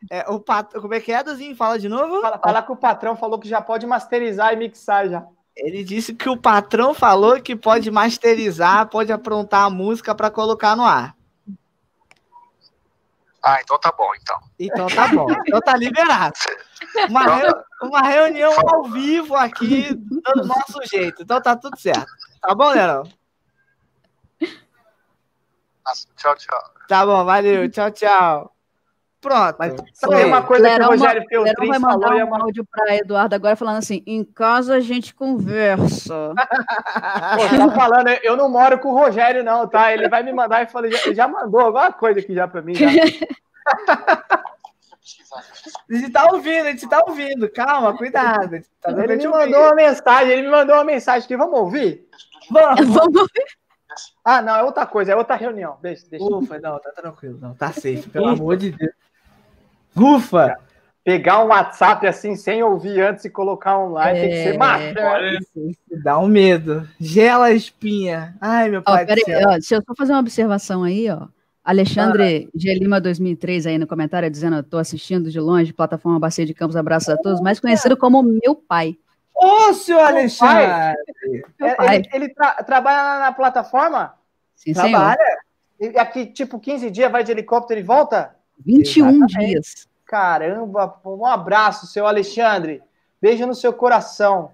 [0.09, 0.73] É, o pat...
[0.73, 1.55] Como é que é, Duzinho?
[1.55, 2.21] Fala de novo.
[2.21, 5.25] Fala, fala que o patrão falou que já pode masterizar e mixar já.
[5.55, 10.75] Ele disse que o patrão falou que pode masterizar, pode aprontar a música para colocar
[10.75, 11.15] no ar.
[13.43, 14.39] Ah, então tá bom, então.
[14.59, 15.27] Então tá bom.
[15.45, 16.33] Então tá liberado.
[17.09, 17.53] Uma, reu...
[17.81, 21.23] uma reunião ao vivo aqui, do nosso jeito.
[21.23, 22.11] Então tá tudo certo.
[22.39, 23.03] Tá bom, Lerão?
[26.15, 26.61] Tchau, tchau.
[26.87, 27.69] Tá bom, valeu.
[27.69, 28.55] Tchau, tchau.
[29.21, 29.55] Pronto.
[29.59, 32.95] Mas tem uma coisa Lerão, que o Rogério Feltrin vai mandar falou, um áudio para
[32.95, 36.33] Eduardo agora falando assim, em casa a gente conversa.
[36.33, 39.93] Pô, tá falando, eu não moro com o Rogério não, tá?
[39.93, 42.73] Ele vai me mandar e falou, já, já mandou alguma coisa aqui já para mim.
[42.73, 42.87] Já.
[45.89, 47.49] A gente tá ouvindo, a gente tá ouvindo.
[47.49, 48.61] Calma, cuidado.
[48.81, 51.37] Tá ele me mandou uma mensagem, ele me mandou uma mensagem aqui.
[51.37, 52.07] Vamos ouvir?
[52.49, 52.87] Vamos.
[52.87, 53.45] Vamos ouvir.
[54.23, 55.77] Ah, não, é outra coisa, é outra reunião.
[55.81, 56.25] Deixa, deixa.
[56.25, 58.91] Ufa, não, tá tranquilo, não, tá safe, pelo amor de Deus.
[59.95, 60.57] Ufa!
[61.03, 64.83] Pegar um WhatsApp assim sem ouvir antes e colocar online é, tem que ser massa.
[64.83, 65.39] É,
[66.03, 66.87] dá um medo.
[66.99, 68.35] Gela a espinha.
[68.39, 69.05] Ai, meu pai.
[69.05, 71.27] Ó, aí, ó, deixa eu só fazer uma observação aí, ó.
[71.63, 72.57] Alexandre ah.
[72.57, 72.73] G.
[72.75, 77.09] Lima 2003 aí no comentário dizendo: estou assistindo de longe, plataforma Bacia de Campos, abraços
[77.09, 78.95] a todos, mais conhecido como meu pai.
[79.35, 80.95] Ô, seu Alexandre!
[81.59, 81.95] Meu pai.
[81.95, 84.13] Ele, ele tra trabalha na plataforma?
[84.55, 85.17] Sim, trabalha.
[85.79, 85.93] Senhor.
[85.93, 88.35] E aqui, tipo, 15 dias vai de helicóptero e volta?
[88.65, 89.39] 21 Exatamente.
[89.39, 89.87] dias.
[90.05, 92.81] Caramba, um abraço, seu Alexandre.
[93.21, 94.51] Beijo no seu coração.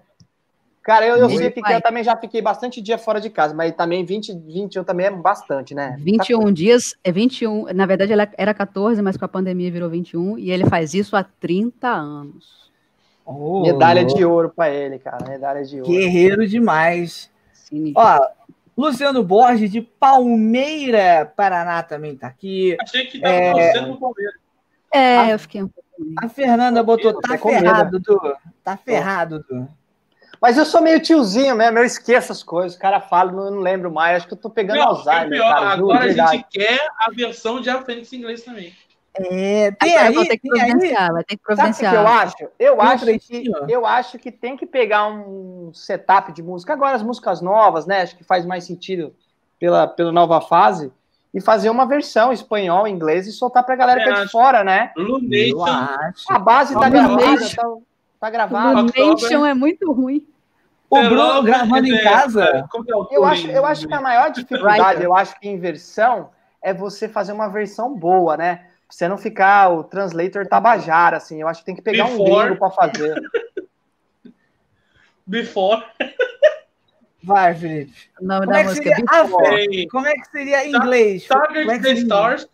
[0.88, 3.74] Cara, eu, eu sei que eu também já fiquei bastante dia fora de casa, mas
[3.74, 5.96] também 20, 21 também é bastante, né?
[5.98, 9.90] 21 tá dias, é 21, na verdade ela era 14, mas com a pandemia virou
[9.90, 12.72] 21, e ele faz isso há 30 anos.
[13.26, 15.92] Oh, Medalha de ouro para ele, cara, medalha de ouro.
[15.92, 17.30] Guerreiro demais.
[17.52, 18.18] Sim, Ó,
[18.78, 22.76] Luciano Borges, de Palmeira, Paraná, também está aqui.
[22.80, 23.52] Achei que estava é...
[23.52, 24.34] torcendo no Palmeiras.
[24.94, 25.88] É, a, eu fiquei um pouco.
[26.16, 28.36] A Fernanda botou, tá ferrado, Du.
[28.62, 29.68] Tá ferrado, Du.
[30.40, 32.76] Mas eu sou meio tiozinho mesmo, eu esqueço as coisas.
[32.76, 34.18] O cara fala, não, não lembro mais.
[34.18, 35.26] Acho que eu tô pegando não, Alzheimer.
[35.26, 38.72] É pior, cara, agora a gente quer a versão de A Fênix em inglês também.
[39.20, 41.92] É, tem aí, vai ter que providenciar, vai ter que providenciar.
[41.92, 42.52] Sabe o que eu acho?
[42.58, 46.72] Eu acho, que, eu acho que tem que pegar um setup de música.
[46.72, 48.02] Agora as músicas novas, né?
[48.02, 49.12] Acho que faz mais sentido
[49.58, 50.92] pela, pela nova fase.
[51.34, 54.92] E fazer uma versão espanhol, inglês e soltar pra galera que é de fora, né?
[54.96, 55.66] Lunation.
[56.30, 57.74] A base tá gravada, tá,
[58.20, 58.80] tá gravada.
[58.80, 60.26] Lunation é muito ruim.
[60.90, 62.44] O Bruno gravando em casa.
[62.44, 62.64] É
[63.10, 66.30] eu acho, eu acho que a maior dificuldade, eu acho que em versão,
[66.62, 68.64] é você fazer uma versão boa, né?
[68.88, 71.40] Você não ficar o translator tabajara, assim.
[71.40, 72.30] Eu acho que tem que pegar Before.
[72.30, 73.22] um gringo para fazer.
[75.26, 75.84] Before.
[77.22, 78.10] Vai, Felipe.
[78.20, 79.88] O nome Como da é música seria, Before.
[79.88, 81.26] Como é que seria em inglês?
[81.26, 82.48] Target é the Stars.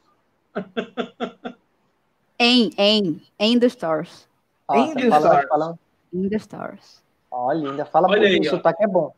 [2.39, 4.29] em, em, em the Stars.
[4.69, 5.49] Ah, in the Stars.
[5.49, 5.79] Falando...
[6.13, 7.03] In the Stars.
[7.31, 7.85] Ó, oh, linda.
[7.85, 9.15] Fala Olha aí, o sotaque é bom.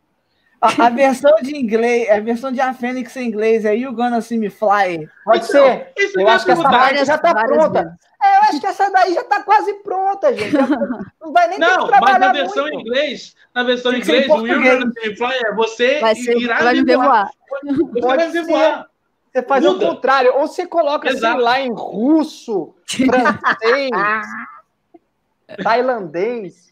[0.60, 4.20] A, a, versão de inglês, a versão de A Fênix em inglês é You Gonna
[4.20, 5.08] See Me Fly.
[5.24, 5.92] Pode então, ser.
[6.16, 7.96] Eu acho que essa parte já tá pronta.
[8.22, 10.56] É, eu acho que essa daí já tá quase pronta, gente.
[11.20, 12.78] Não vai nem Não, mas na versão muito.
[12.78, 16.14] em inglês, na versão em inglês, o You Gonna See Me Fly é você vai
[16.14, 17.30] ser, irá vai me voar.
[17.62, 18.86] Você Pode vai voar.
[19.32, 19.76] Você faz Muda.
[19.76, 23.90] o contrário, ou você coloca assim lá em russo, francês,
[25.62, 26.65] tailandês.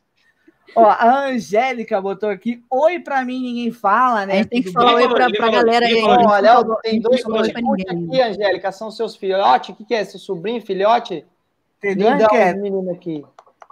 [0.77, 4.45] Ó, a Angélica botou aqui, oi pra mim, ninguém fala, né?
[4.45, 6.03] tem que falar oi pra, pra galera aí.
[6.03, 7.51] Olha, tem dois filhotes
[7.87, 9.71] aqui, Angélica, são seus filhotes.
[9.71, 10.05] O que, que é?
[10.05, 11.25] Seu sobrinho, filhote?
[11.81, 13.25] Tem dois é menino aqui.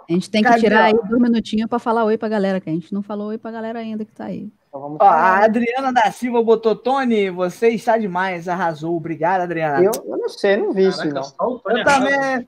[0.09, 2.73] A gente tem que tirar aí dois minutinhos para falar oi pra galera, que a
[2.73, 4.51] gente não falou oi pra galera ainda que tá aí.
[4.69, 8.95] Então Ó, a Adriana da Silva botou, Tony, você está demais, arrasou.
[8.95, 9.83] Obrigado, Adriana.
[9.83, 11.61] Eu, eu não sei, não vi Caraca, isso, não.
[11.65, 12.47] Eu também,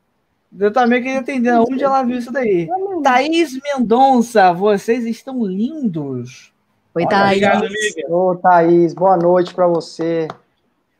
[0.59, 2.67] eu também queria entender onde ela viu isso daí.
[3.05, 6.51] Thaís Mendonça, vocês estão lindos.
[6.95, 7.43] Oi, Thaís.
[8.09, 10.27] Ô, Thaís, boa noite para você.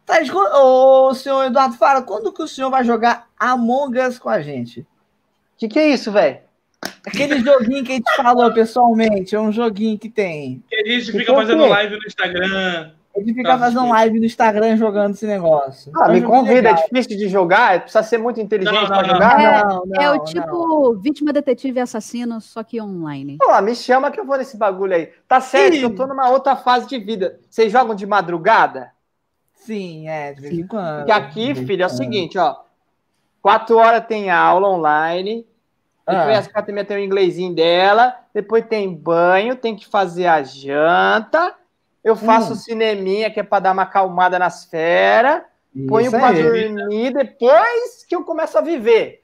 [0.06, 4.40] Thaís, ô, senhor Eduardo Fara, quando que o senhor vai jogar Among Us com a
[4.40, 4.82] gente?
[4.82, 4.88] O
[5.58, 6.42] que, que é isso, velho?
[7.08, 10.64] Aquele joguinho que a gente falou pessoalmente, é um joguinho que tem.
[10.70, 12.92] Que a gente fica fazendo live no Instagram.
[13.16, 15.90] A gente fica fazendo live no Instagram jogando esse negócio.
[15.96, 19.40] Ah, é me convida, é difícil de jogar, precisa ser muito inteligente para jogar.
[19.40, 21.00] É, não, não, é o tipo não.
[21.00, 23.38] vítima, detetive e assassino, só que online.
[23.38, 25.10] Pô, me chama que eu vou nesse bagulho aí.
[25.28, 27.40] Tá certo, eu tô numa outra fase de vida.
[27.50, 28.92] Vocês jogam de madrugada?
[29.54, 30.98] Sim, é, de vez em quando.
[30.98, 32.58] Porque aqui, filho, é o seguinte, ó.
[33.42, 35.48] Quatro horas tem aula online,
[36.06, 36.40] depois ah.
[36.40, 40.44] às quatro e meia tem o inglesinho dela, depois tem banho, tem que fazer a
[40.44, 41.56] janta,
[42.06, 42.56] eu faço hum.
[42.56, 45.42] cineminha, que é para dar uma acalmada nas feras,
[45.88, 49.24] ponho para dormir, depois que eu começo a viver.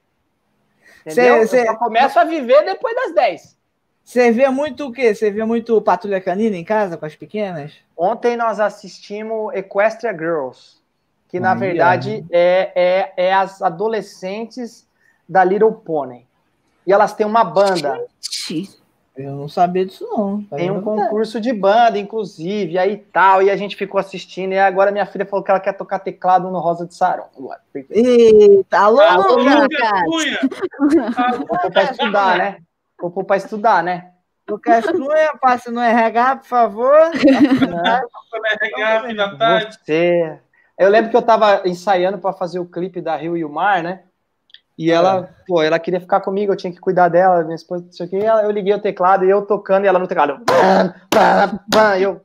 [1.05, 1.41] Entendeu?
[1.41, 1.61] Cê, cê...
[1.61, 3.61] Eu só começo a viver depois das 10.
[4.03, 5.13] Você vê muito o quê?
[5.13, 7.71] Você vê muito Patrulha Canina em casa com as pequenas?
[7.95, 10.77] Ontem nós assistimos Equestria Girls,
[11.29, 14.87] que na verdade é, é, é as adolescentes
[15.29, 16.27] da Little Pony
[16.85, 18.03] e elas têm uma banda.
[19.21, 20.41] Eu não sabia disso, não.
[20.43, 24.91] Tem um concurso de banda, inclusive, aí tal, e a gente ficou assistindo, e agora
[24.91, 27.25] minha filha falou que ela quer tocar teclado no Rosa de Saron.
[27.89, 29.37] Eita, alô, alô!
[31.37, 32.57] Vou pra estudar, né?
[32.99, 34.07] Vou pra estudar, né?
[34.49, 37.11] Lucas Cunha, passe no RH, por favor.
[39.71, 40.39] Você.
[40.77, 43.81] Eu lembro que eu tava ensaiando para fazer o clipe da Rio e o Mar,
[43.81, 44.01] né?
[44.77, 45.43] E ela, é.
[45.45, 48.09] pô, ela queria ficar comigo, eu tinha que cuidar dela, minha esposa, não sei o
[48.09, 50.41] que, eu liguei o teclado e eu tocando e ela no teclado.
[51.97, 52.21] E eu.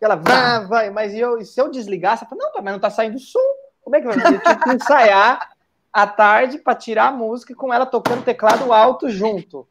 [0.00, 2.90] E ela, vai, vai, mas eu, se eu desligasse, eu falei, não, mas não tá
[2.90, 3.38] saindo som.
[3.84, 4.16] Como é que vai?
[4.16, 5.52] Eu tinha que ensaiar
[5.92, 9.68] à tarde para tirar a música com ela tocando teclado alto junto.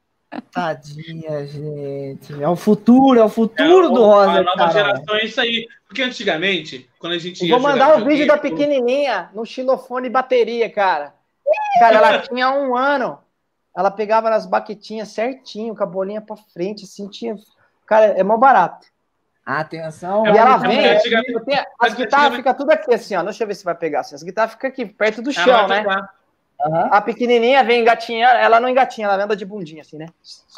[0.53, 2.41] Tadinha, gente.
[2.41, 4.31] É o futuro, é o futuro é, do Rosa.
[4.31, 4.71] A nova cara.
[4.71, 5.67] geração é isso aí.
[5.85, 7.45] Porque antigamente, quando a gente.
[7.49, 11.13] Vou mandar o um vídeo da pequenininha no xilofone bateria, cara.
[11.79, 13.19] Cara, ela tinha um ano.
[13.75, 17.35] Ela pegava nas baquetinhas certinho, com a bolinha pra frente, assim, tinha.
[17.85, 18.87] Cara, é mó barato.
[19.45, 20.25] Atenção.
[20.25, 20.79] E ela vem.
[21.79, 23.23] as guitarras ficam tudo aqui, assim, ó.
[23.23, 24.01] Deixa eu ver se vai pegar.
[24.01, 24.15] Assim.
[24.15, 25.83] As guitarras ficam aqui, perto do chão, né?
[26.65, 26.93] Uhum.
[26.93, 30.05] A pequenininha vem engatinhar, ela não engatinha, ela anda de bundinha, assim, né?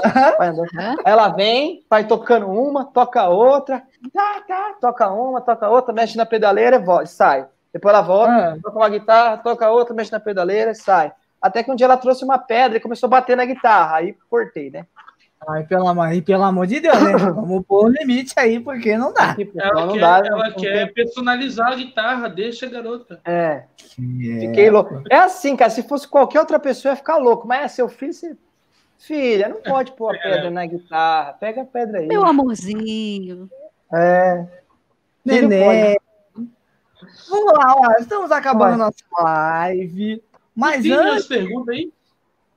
[0.04, 0.96] Uhum.
[1.06, 3.82] Ela vem, vai tocando uma, toca outra,
[4.14, 7.48] tá, tá, toca uma, toca outra, mexe na pedaleira e sai.
[7.74, 8.58] Depois ela volta, ah.
[8.62, 11.12] toca uma guitarra, toca outra, mexe na pedaleira e sai.
[11.42, 13.98] Até que um dia ela trouxe uma pedra e começou a bater na guitarra.
[13.98, 14.86] Aí cortei, né?
[15.48, 17.18] Ai, pelo amor, pelo amor de Deus, né?
[17.18, 19.36] Vamos pôr um limite aí, porque não dá.
[19.58, 20.94] Ela, não quer, dá, ela não quer tem...
[20.94, 23.20] personalizar a guitarra, deixa a garota.
[23.26, 23.32] É.
[23.36, 23.66] é.
[24.40, 25.04] Fiquei louco.
[25.10, 27.48] É assim, cara, se fosse qualquer outra pessoa, ia ficar louco.
[27.48, 28.38] Mas é seu filho, você...
[29.00, 30.22] Filha, não pode pôr a é.
[30.22, 30.50] pedra é.
[30.50, 31.34] na guitarra.
[31.34, 32.08] Pega a pedra aí.
[32.08, 33.50] Meu amorzinho.
[33.94, 34.46] É.
[35.26, 35.98] Neném.
[37.30, 40.24] Vamos lá, ó, estamos acabando a nossa live.
[40.56, 41.26] Mas Tem antes.
[41.26, 41.92] pergunta aí?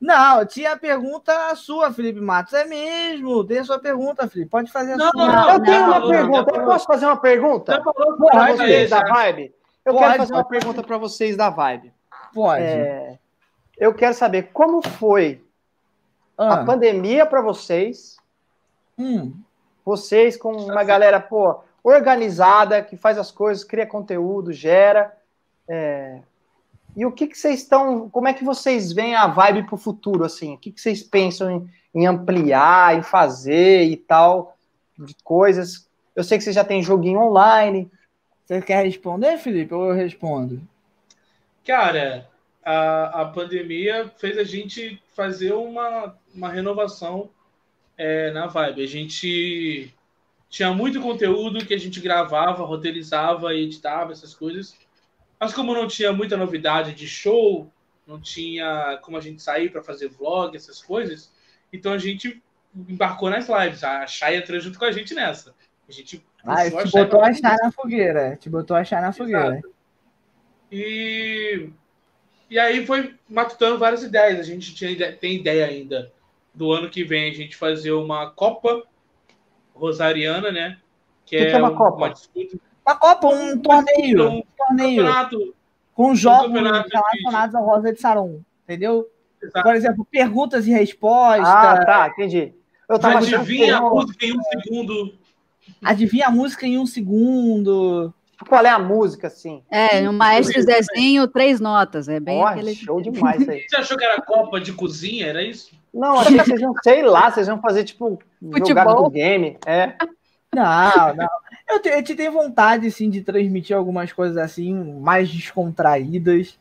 [0.00, 2.52] Não, tinha a pergunta sua, Felipe Matos.
[2.52, 3.44] É mesmo.
[3.44, 4.50] Tem a sua pergunta, Felipe.
[4.50, 5.26] Pode fazer a não, sua.
[5.26, 6.50] Não, eu tenho uma pergunta.
[6.54, 7.82] Eu posso fazer uma pergunta?
[7.82, 9.54] Para vocês da Vibe?
[9.84, 11.92] Eu pode, quero fazer uma pergunta para vocês da Vibe.
[12.34, 12.62] Pode.
[12.62, 13.18] É,
[13.78, 15.42] eu quero saber como foi
[16.36, 16.54] ah.
[16.54, 18.16] a pandemia para vocês.
[18.98, 19.32] Hum.
[19.84, 25.16] Vocês com uma galera, pô, organizada, que faz as coisas, cria conteúdo, gera.
[25.68, 26.20] É...
[26.96, 28.10] E o que, que vocês estão.
[28.10, 30.24] Como é que vocês veem a vibe para o futuro?
[30.24, 30.54] Assim?
[30.54, 34.56] O que, que vocês pensam em, em, ampliar, em fazer e tal,
[34.98, 35.88] de coisas?
[36.14, 37.90] Eu sei que você já tem joguinho online.
[38.44, 40.60] Você quer responder, Felipe, ou eu respondo?
[41.64, 42.28] Cara,
[42.64, 47.28] a, a pandemia fez a gente fazer uma, uma renovação
[47.98, 48.82] é, na vibe.
[48.82, 49.94] A gente
[50.56, 54.74] tinha muito conteúdo que a gente gravava, roteirizava e editava essas coisas.
[55.38, 57.70] Mas como não tinha muita novidade de show,
[58.06, 61.30] não tinha como a gente sair para fazer vlog, essas coisas,
[61.70, 62.42] então a gente
[62.74, 63.84] embarcou nas lives.
[63.84, 65.54] A Chay entrou junto com a gente nessa.
[65.86, 68.36] A gente ah, te botou a Chay na fogueira.
[68.36, 69.60] Te botou a Chay na fogueira.
[70.72, 71.68] E,
[72.48, 74.40] e aí foi matutando várias ideias.
[74.40, 76.10] A gente tinha, tem ideia ainda
[76.54, 78.82] do ano que vem a gente fazer uma Copa
[79.76, 80.78] Rosariana, né?
[81.24, 81.96] Que, que é, que é uma Copa?
[81.96, 82.58] Uma, disputa...
[82.84, 84.30] uma Copa, um torneio.
[84.30, 85.02] Um, torneio.
[85.02, 85.54] Campeonato.
[85.94, 89.08] Com jogos um relacionados ao Rosa de Saron, entendeu?
[89.62, 91.46] por exemplo, perguntas e respostas.
[91.46, 92.52] Ah, tá, entendi.
[92.88, 95.14] Eu tava Adivinha a música em um segundo.
[95.82, 98.14] Adivinha a música em um segundo.
[98.44, 99.62] Qual é a música, assim?
[99.70, 102.08] É, o Maestro Zezinho, três notas.
[102.08, 102.74] É bem oh, aquele...
[102.74, 103.64] show demais aí.
[103.68, 105.74] Você achou que era Copa de Cozinha, era isso?
[105.92, 108.68] Não, achei que vocês iam, sei lá, vocês iam fazer, tipo, Futebol.
[108.68, 109.58] jogar videogame.
[109.64, 109.94] É.
[110.54, 111.28] Não, não.
[111.68, 116.58] Eu, te, eu te tenho vontade, sim, de transmitir algumas coisas assim, mais descontraídas.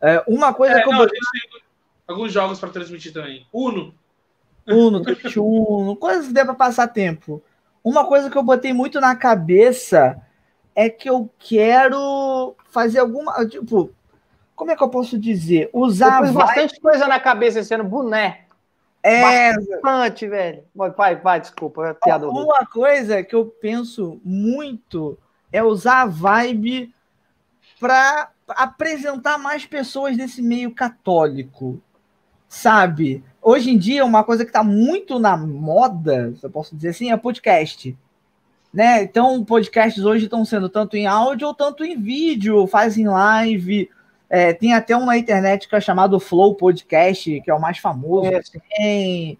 [0.00, 1.08] É, uma coisa é, que não, eu...
[1.08, 1.20] tem
[2.06, 3.46] alguns jogos para transmitir também.
[3.52, 3.94] Uno.
[4.66, 5.02] Uno,
[5.36, 7.42] Uno, coisas que dê para passar tempo.
[7.82, 10.20] Uma coisa que eu botei muito na cabeça
[10.74, 13.46] é que eu quero fazer alguma.
[13.46, 13.90] Tipo,
[14.56, 15.70] como é que eu posso dizer?
[15.72, 16.20] Usar.
[16.20, 18.44] Eu pus bastante coisa na cabeça sendo boné.
[19.02, 19.52] É.
[19.52, 20.64] Bastante, velho.
[20.74, 21.88] Vai, vai, desculpa.
[21.88, 25.18] É piada Uma coisa que eu penso muito
[25.52, 26.92] é usar a vibe
[27.78, 31.80] para apresentar mais pessoas desse meio católico.
[32.48, 33.22] Sabe?
[33.42, 37.12] Hoje em dia, uma coisa que está muito na moda, se eu posso dizer assim,
[37.12, 37.96] é podcast.
[38.74, 39.04] Né?
[39.04, 43.88] Então, podcasts hoje estão sendo tanto em áudio ou tanto em vídeo, fazem live.
[44.28, 47.78] É, tem até um na internet que é chamado Flow Podcast, que é o mais
[47.78, 48.26] famoso.
[48.26, 48.40] É.
[48.76, 49.38] Tem,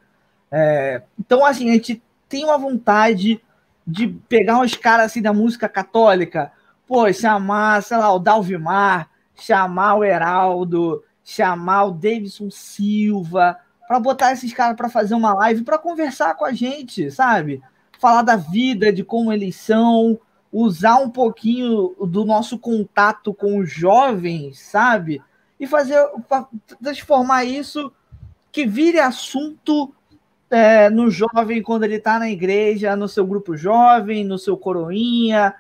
[0.53, 3.43] é, então, assim, a gente tem uma vontade
[3.85, 6.53] de pegar uns caras assim da música católica,
[6.87, 13.59] pô, chamar, sei lá, o Dalvimar, chamar o Heraldo, chamar o Davidson Silva,
[13.89, 17.61] para botar esses caras para fazer uma live, para conversar com a gente, sabe?
[18.05, 20.21] Falar da vida, de como eles são,
[20.53, 25.23] usar um pouquinho do nosso contato com os jovens, sabe?
[25.59, 25.99] E fazer
[26.83, 27.91] transformar isso
[28.53, 29.91] que vire assunto
[30.51, 35.55] é, no jovem quando ele está na igreja, no seu grupo jovem, no seu coroinha.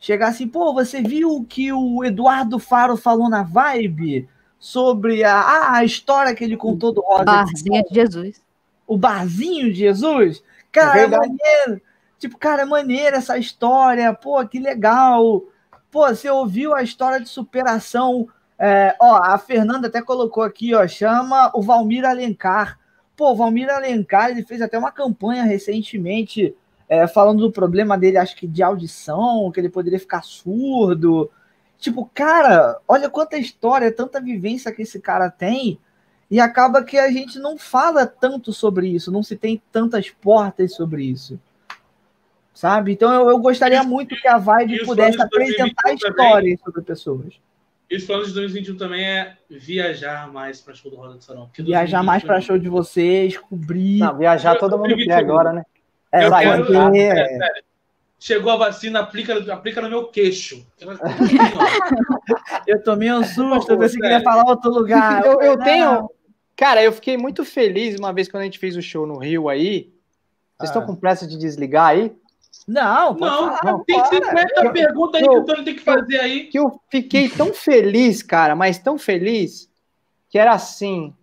[0.00, 5.74] Chegar assim, pô, você viu o que o Eduardo Faro falou na Vibe sobre a,
[5.74, 7.22] a história que ele contou do Rosa?
[7.22, 8.42] Barzinho de Jesus.
[8.84, 10.42] O barzinho de Jesus?
[10.74, 11.82] Cara, é, é maneiro.
[12.18, 15.42] Tipo, cara, é maneira essa história, pô, que legal.
[15.90, 18.28] Pô, você ouviu a história de superação.
[18.58, 22.78] É, ó, a Fernanda até colocou aqui, ó, chama o Valmir Alencar.
[23.16, 26.54] Pô, o Valmir Alencar, ele fez até uma campanha recentemente
[26.88, 31.30] é, falando do problema dele, acho que de audição, que ele poderia ficar surdo.
[31.78, 35.78] Tipo, cara, olha quanta história, tanta vivência que esse cara tem,
[36.30, 40.74] e acaba que a gente não fala tanto sobre isso, não se tem tantas portas
[40.74, 41.38] sobre isso
[42.54, 42.92] sabe?
[42.92, 47.34] Então eu, eu gostaria isso, muito que a Vibe pudesse apresentar histórias sobre pessoas.
[47.90, 51.50] Isso falando de 2021 também é viajar mais para show do Roda do Sarão.
[51.58, 53.98] Viajar mais para show de vocês, cobrir.
[53.98, 55.64] Não, viajar todo mundo quer agora, né?
[56.10, 57.38] É, vai, quero, é, é,
[58.24, 60.66] Chegou a vacina, aplica, aplica no meu queixo.
[62.66, 65.20] eu tomei um susto, eu pensei que ia falar outro lugar.
[65.28, 66.08] Eu, eu tenho.
[66.56, 69.46] Cara, eu fiquei muito feliz uma vez quando a gente fez o show no Rio
[69.50, 69.92] aí.
[70.56, 70.72] Vocês ah.
[70.72, 72.16] estão com pressa de desligar aí?
[72.66, 74.06] Não, não, falar, tem para.
[74.06, 76.44] 50 perguntas aí que o Tony tem que fazer aí.
[76.46, 79.70] Que eu fiquei tão feliz, cara, mas tão feliz,
[80.30, 81.14] que era assim,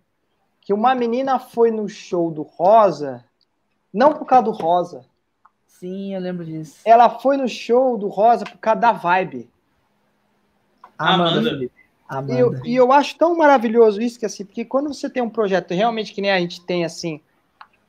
[0.62, 3.26] que uma menina foi no show do Rosa,
[3.92, 5.10] não por causa do Rosa.
[5.82, 6.78] Sim, eu lembro disso.
[6.86, 9.50] Ela foi no show do Rosa por causa da vibe.
[10.96, 11.72] Amanda.
[12.08, 12.34] Amanda.
[12.36, 15.30] E, eu, e eu acho tão maravilhoso isso, que assim, porque quando você tem um
[15.30, 17.20] projeto realmente que nem a gente tem, assim,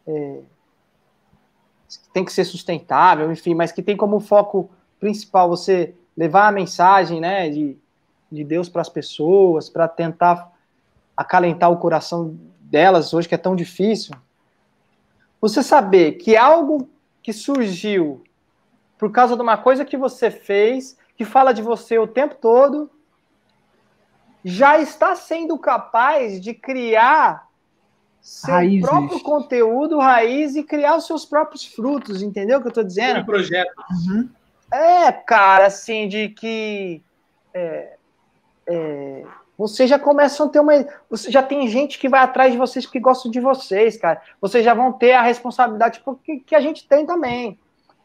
[0.06, 0.40] é,
[2.14, 7.20] tem que ser sustentável, enfim, mas que tem como foco principal você levar a mensagem
[7.20, 7.76] né, de,
[8.30, 10.50] de Deus para as pessoas, para tentar
[11.14, 14.14] acalentar o coração delas hoje, que é tão difícil.
[15.42, 16.88] Você saber que algo
[17.22, 18.22] que surgiu
[18.98, 22.90] por causa de uma coisa que você fez, que fala de você o tempo todo,
[24.44, 27.48] já está sendo capaz de criar
[28.20, 28.88] seu Raízes.
[28.88, 33.20] próprio conteúdo raiz e criar os seus próprios frutos, entendeu o que eu estou dizendo?
[33.20, 33.72] Um projeto.
[33.90, 34.30] Uhum.
[34.72, 37.02] É, cara, assim, de que
[37.52, 37.96] é,
[38.66, 39.26] é,
[39.56, 40.86] vocês já começam a ter uma.
[41.10, 44.20] Você já tem gente que vai atrás de vocês que gostam de vocês, cara.
[44.40, 47.58] Vocês já vão ter a responsabilidade tipo, que, que a gente tem também.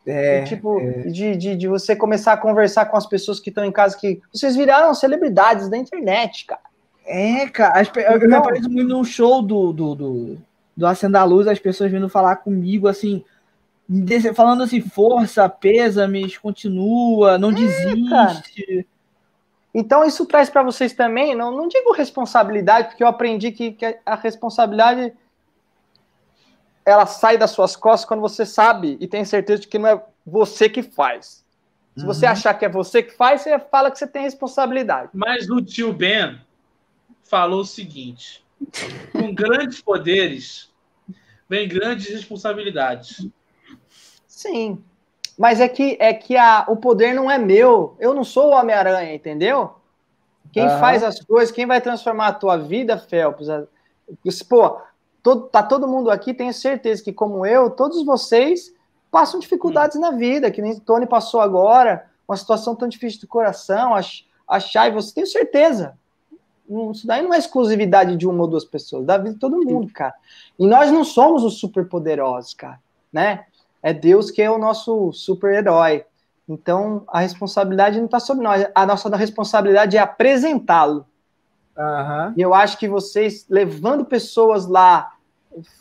[0.05, 1.01] É, tipo, é.
[1.09, 4.21] De, de, de você começar a conversar com as pessoas que estão em casa, que
[4.31, 6.61] vocês viraram celebridades da internet, cara.
[7.05, 10.37] É, cara, as, eu, eu me apareço muito num show do, do, do,
[10.75, 13.23] do Acenda a Luz, as pessoas vindo falar comigo, assim,
[14.35, 18.09] falando assim, força, pêsames, continua, não é, desiste.
[18.09, 18.43] Cara.
[19.79, 23.99] Então isso traz para vocês também, não, não digo responsabilidade, porque eu aprendi que, que
[24.03, 25.13] a responsabilidade
[26.83, 30.03] ela sai das suas costas quando você sabe e tem certeza de que não é
[30.25, 31.45] você que faz.
[31.95, 32.07] Se uhum.
[32.07, 35.11] você achar que é você que faz, você fala que você tem responsabilidade.
[35.13, 36.41] Mas o tio Ben,
[37.21, 38.43] falou o seguinte:
[39.11, 40.71] Com grandes poderes,
[41.47, 43.27] vem grandes responsabilidades.
[44.25, 44.83] Sim.
[45.37, 47.95] Mas é que, é que a, o poder não é meu.
[47.99, 49.75] Eu não sou o Homem-Aranha, entendeu?
[50.51, 50.79] Quem uhum.
[50.79, 53.47] faz as coisas, quem vai transformar a tua vida, Phelps?
[54.49, 54.79] Pô,
[55.21, 58.73] todo, tá todo mundo aqui, tenho certeza que, como eu, todos vocês
[59.11, 60.01] passam dificuldades hum.
[60.01, 63.93] na vida, que nem o Tony passou agora, uma situação tão difícil do coração,
[64.47, 65.97] achar, e você tenho certeza.
[66.91, 69.91] Isso daí não é exclusividade de uma ou duas pessoas, da vida de todo mundo,
[69.93, 70.13] cara.
[70.59, 72.79] E nós não somos os superpoderosos, cara,
[73.11, 73.45] né?
[73.81, 76.03] É Deus que é o nosso super-herói.
[76.49, 78.65] Então, a responsabilidade não está sobre nós.
[78.73, 81.05] A nossa responsabilidade é apresentá-lo.
[81.77, 82.33] Uhum.
[82.35, 85.11] E eu acho que vocês, levando pessoas lá,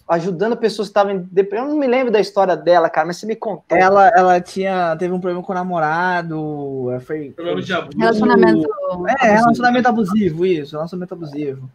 [0.09, 3.17] ajudando pessoas que estavam em depressão, eu não me lembro da história dela, cara, mas
[3.17, 3.79] você me contou.
[3.79, 7.31] Ela, ela tinha, teve um problema com o namorado, foi...
[7.31, 7.99] Problema de abuso.
[7.99, 8.69] Relacionamento...
[9.21, 11.71] É, relacionamento abusivo, isso, relacionamento abusivo.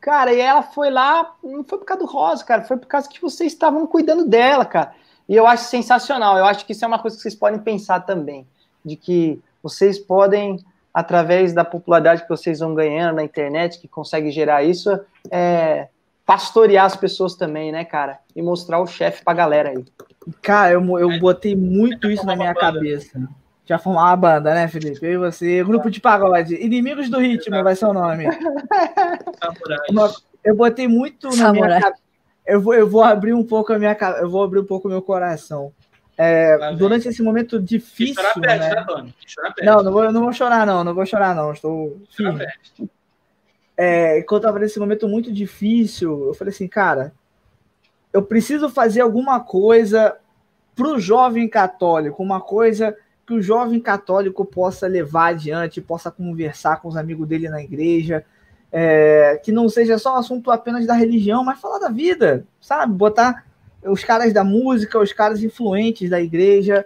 [0.00, 3.08] Cara, e ela foi lá, não foi por causa do Rosa, cara, foi por causa
[3.08, 4.92] que vocês estavam cuidando dela, cara.
[5.30, 6.36] E eu acho sensacional.
[6.36, 8.44] Eu acho que isso é uma coisa que vocês podem pensar também,
[8.84, 10.58] de que vocês podem,
[10.92, 14.90] através da popularidade que vocês vão ganhando na internet, que consegue gerar isso,
[15.30, 15.86] é,
[16.26, 18.18] pastorear as pessoas também, né, cara?
[18.34, 19.84] E mostrar o chefe pra galera aí.
[20.42, 23.28] Cara, eu, eu botei muito isso na minha cabeça.
[23.64, 24.98] Já formar uma banda, né, Felipe?
[25.00, 26.56] Eu e você, grupo de pagode.
[26.56, 28.24] Inimigos do ritmo vai ser o nome.
[30.42, 32.09] Eu botei muito na minha cabeça
[32.46, 34.90] eu vou, eu vou abrir um pouco a minha eu vou abrir um pouco o
[34.90, 35.72] meu coração.
[36.16, 38.14] É, durante esse momento difícil.
[38.14, 38.46] Chorar né?
[38.46, 39.14] perde, né, Tony?
[39.26, 39.70] Chorar perde.
[39.70, 41.52] Não, não vou, não vou chorar, não, não vou chorar, não.
[41.52, 42.46] Estou firme.
[43.82, 47.14] É, eu estava nesse momento muito difícil, eu falei assim, cara,
[48.12, 50.18] eu preciso fazer alguma coisa
[50.76, 52.94] para o jovem católico, uma coisa
[53.26, 58.22] que o jovem católico possa levar adiante, possa conversar com os amigos dele na igreja,
[58.72, 62.92] é, que não seja só um assunto apenas da religião, mas falar da vida, sabe?
[62.92, 63.44] Botar
[63.84, 66.84] os caras da música, os caras influentes da igreja.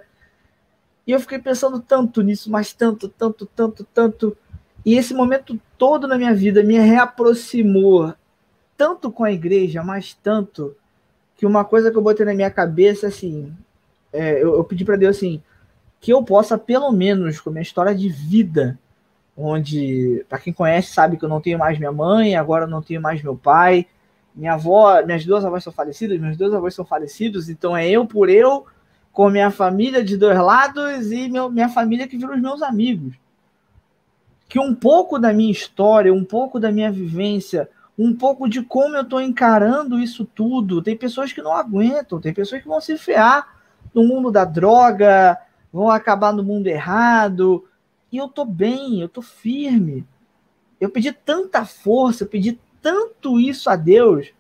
[1.07, 4.37] E eu fiquei pensando tanto nisso, mas tanto, tanto, tanto, tanto.
[4.85, 8.15] E esse momento todo na minha vida me reaproximou
[8.77, 10.75] tanto com a igreja, mas tanto,
[11.37, 13.55] que uma coisa que eu botei na minha cabeça, assim,
[14.13, 15.43] é, eu, eu pedi para Deus assim,
[16.01, 18.79] que eu possa, pelo menos, com a minha história de vida,
[19.37, 23.01] onde, para quem conhece, sabe que eu não tenho mais minha mãe, agora não tenho
[23.01, 23.87] mais meu pai.
[24.35, 28.07] Minha avó, minhas duas avós são falecidas, meus dois avós são falecidos, então é eu
[28.07, 28.67] por eu,
[29.13, 33.15] com minha família de dois lados e meu, minha família que viram os meus amigos.
[34.49, 38.97] Que um pouco da minha história, um pouco da minha vivência, um pouco de como
[38.97, 40.83] eu estou encarando isso tudo.
[40.83, 43.57] Tem pessoas que não aguentam, tem pessoas que vão se ferrar
[43.95, 45.39] no mundo da droga,
[45.73, 47.65] vão acabar no mundo errado,
[48.15, 50.07] e eu tô bem, eu tô firme.
[50.81, 54.33] Eu pedi tanta força, eu pedi tanto isso a Deus.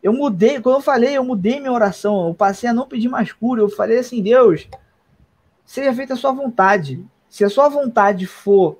[0.00, 2.28] Eu mudei, como eu falei, eu mudei minha oração.
[2.28, 3.60] Eu passei a não pedir mais cura.
[3.60, 4.68] Eu falei assim, Deus,
[5.66, 7.04] seja feita a sua vontade.
[7.28, 8.78] Se a sua vontade for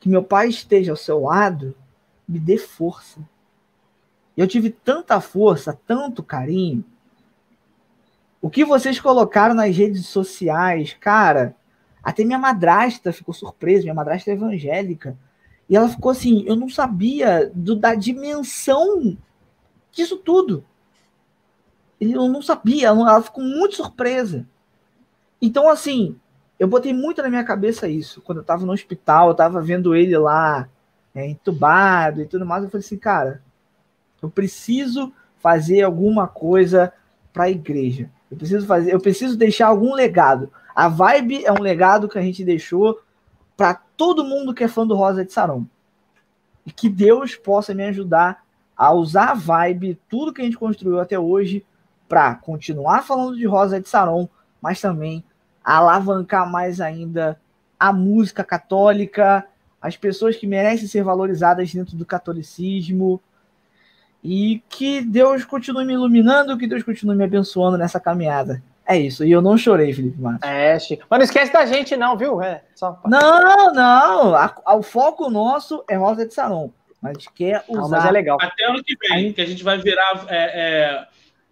[0.00, 1.76] que meu pai esteja ao seu lado,
[2.26, 3.20] me dê força.
[4.36, 6.84] Eu tive tanta força, tanto carinho.
[8.42, 11.54] O que vocês colocaram nas redes sociais, cara,
[12.02, 15.16] até minha madrasta ficou surpresa, minha madrasta é evangélica.
[15.68, 19.16] E ela ficou assim, eu não sabia do, da dimensão
[19.92, 20.64] disso tudo.
[22.00, 24.46] Eu não sabia, ela ficou muito surpresa.
[25.42, 26.16] Então, assim,
[26.58, 28.20] eu botei muito na minha cabeça isso.
[28.22, 30.68] Quando eu tava no hospital, eu tava vendo ele lá,
[31.14, 32.64] é, entubado e tudo mais.
[32.64, 33.42] Eu falei assim, cara,
[34.22, 36.92] eu preciso fazer alguma coisa
[37.32, 38.10] para a igreja.
[38.30, 40.50] Eu preciso fazer, eu preciso deixar algum legado.
[40.78, 43.00] A vibe é um legado que a gente deixou
[43.56, 45.66] para todo mundo que é fã do Rosa de Saron.
[46.64, 48.44] E que Deus possa me ajudar
[48.76, 51.66] a usar a vibe, tudo que a gente construiu até hoje,
[52.08, 54.28] para continuar falando de Rosa de Saron,
[54.62, 55.24] mas também
[55.64, 57.40] alavancar mais ainda
[57.76, 59.44] a música católica,
[59.82, 63.20] as pessoas que merecem ser valorizadas dentro do catolicismo.
[64.22, 68.62] E que Deus continue me iluminando, que Deus continue me abençoando nessa caminhada.
[68.88, 69.22] É isso.
[69.22, 70.48] E eu não chorei, Felipe Matos.
[70.48, 71.04] É, Chico.
[71.10, 72.40] Mas não esquece da gente, não, viu?
[72.40, 72.98] É, só...
[73.04, 74.34] Não, não.
[74.34, 76.72] A, a, o foco nosso é Rosa de Salão.
[77.02, 77.82] A gente quer usar.
[77.82, 78.38] Não, mas é legal.
[78.40, 79.34] Até ano que vem, gente...
[79.34, 81.06] que a gente vai virar é,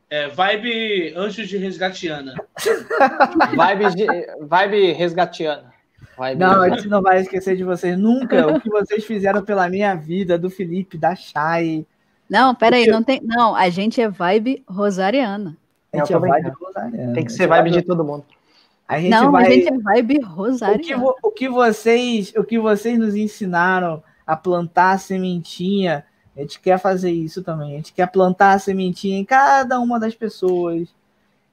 [0.09, 2.35] é, é, vibe Anjos de Resgatiana.
[3.55, 4.07] vibe, de,
[4.41, 5.75] vibe Resgatiana.
[6.17, 8.47] Vibe não, a gente não vai esquecer de vocês nunca.
[8.47, 11.87] o que vocês fizeram pela minha vida, do Felipe, da Chay.
[12.31, 13.21] Não, peraí, não tem.
[13.23, 15.55] Não, a gente é vibe rosariana.
[15.97, 17.12] A gente é vibe rosariana.
[17.14, 18.24] Tem que ser vibe de todo mundo.
[18.89, 19.47] A gente não, vai...
[19.47, 21.05] a gente é vibe rosariana.
[21.05, 26.05] O que, o, que vocês, o que vocês nos ensinaram a plantar a sementinha
[26.36, 27.74] A gente quer fazer isso também.
[27.74, 30.89] A gente quer plantar a sementinha em cada uma das pessoas.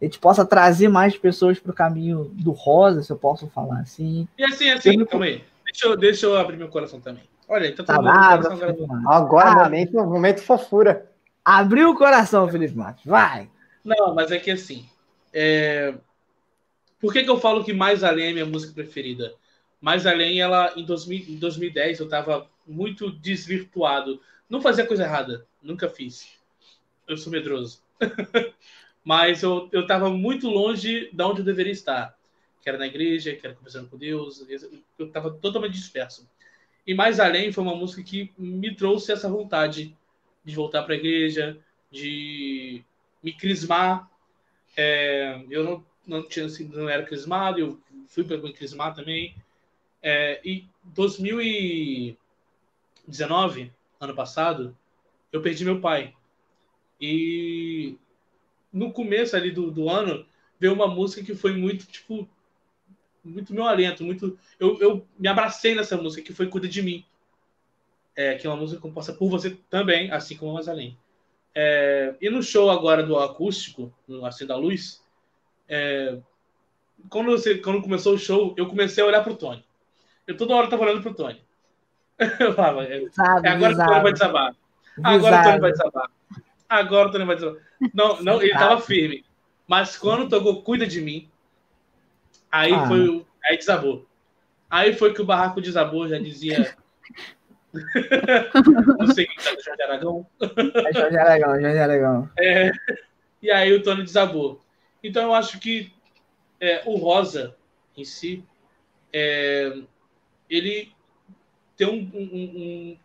[0.01, 3.79] A gente possa trazer mais pessoas para o caminho do rosa, se eu posso falar
[3.79, 4.27] assim.
[4.37, 5.07] E assim, assim, eu...
[5.07, 5.43] calma aí.
[5.65, 7.23] Deixa eu, deixa eu abrir meu coração também.
[7.47, 8.53] Olha, então tá, tá agora.
[9.07, 11.09] Agora, ah, momento, momento fofura.
[11.43, 13.05] Abriu o coração, Felipe Matos.
[13.05, 13.49] Vai!
[13.83, 14.87] Não, mas é que assim.
[15.33, 15.93] É...
[16.99, 19.35] Por que, que eu falo que Mais Além é minha música preferida?
[19.81, 24.21] Mais Além, ela, em, 2000, em 2010, eu tava muito desvirtuado.
[24.49, 26.39] Não fazia coisa errada, nunca fiz.
[27.07, 27.83] Eu sou medroso.
[29.03, 32.17] mas eu, eu tava muito longe de onde eu deveria estar.
[32.61, 34.45] Que era na igreja, que era conversando com Deus.
[34.97, 36.29] Eu tava totalmente disperso.
[36.87, 39.97] E Mais Além foi uma música que me trouxe essa vontade
[40.45, 41.57] de voltar para a igreja,
[41.91, 42.83] de
[43.23, 44.09] me crismar.
[44.75, 49.35] É, eu não, não, tinha, assim, não era crismado, eu fui para me crismar também.
[50.01, 54.75] É, e 2019, ano passado,
[55.31, 56.13] eu perdi meu pai.
[56.99, 57.95] E
[58.71, 60.25] no começo ali do, do ano,
[60.59, 62.27] veio uma música que foi muito, tipo,
[63.23, 64.37] muito meu alento, muito.
[64.59, 67.05] Eu, eu me abracei nessa música que foi Cuida de Mim.
[68.15, 70.97] É, que é uma música composta por você também, assim como Mais Além.
[71.55, 75.03] É, e no show agora do acústico, no Assim da Luz,
[75.67, 76.17] é,
[77.09, 79.63] quando, você, quando começou o show, eu comecei a olhar pro Tony.
[80.25, 81.41] Eu toda hora tava olhando pro Tony.
[82.39, 83.89] Eu falava, é, é agora visado.
[83.89, 84.55] o Tony vai desabar.
[85.03, 86.11] Agora o Tony vai desabar.
[86.69, 87.61] Agora o Tony vai desabar.
[87.93, 89.25] Não, não, ele tava firme.
[89.67, 91.29] Mas quando tocou Cuida de Mim,
[92.53, 92.87] Aí ah.
[92.87, 93.25] foi o.
[93.43, 94.05] Aí desabou.
[94.69, 96.77] Aí foi que o barraco desabou, já dizia.
[98.99, 100.27] não sei quem tá do Jorge Aragão.
[100.39, 102.29] É Jorge Aragão, Jorge Aragão.
[102.37, 102.71] É,
[103.41, 104.61] e aí o Tony desabou.
[105.03, 105.91] Então eu acho que
[106.59, 107.55] é, o Rosa
[107.97, 108.43] em si,
[109.11, 109.77] é,
[110.49, 110.91] ele
[111.75, 112.97] tem um, um,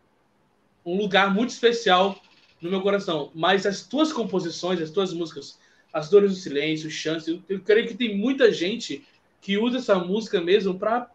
[0.84, 2.20] um, lugar muito especial
[2.60, 3.30] no meu coração.
[3.34, 5.58] Mas as tuas composições, as tuas músicas,
[5.92, 9.06] As Dores do Silêncio, Chance, eu, eu creio que tem muita gente
[9.40, 11.10] que usa essa música mesmo para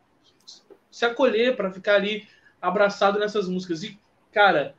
[0.91, 2.27] se acolher, para ficar ali
[2.63, 3.83] abraçado nessas músicas.
[3.83, 3.99] E,
[4.31, 4.73] cara,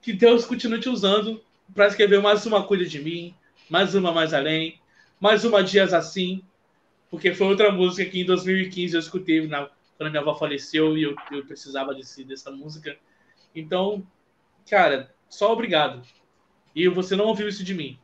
[0.00, 1.44] que Deus continue te usando
[1.74, 3.34] para escrever mais uma Cuida de Mim,
[3.68, 4.80] mais uma Mais Além,
[5.20, 6.42] mais uma Dias Assim,
[7.10, 11.02] porque foi outra música que em 2015 eu escutei na, quando minha avó faleceu e
[11.02, 12.96] eu, eu precisava desse, dessa música.
[13.54, 14.06] Então,
[14.68, 16.00] cara, só obrigado.
[16.74, 17.98] E você não ouviu isso de mim.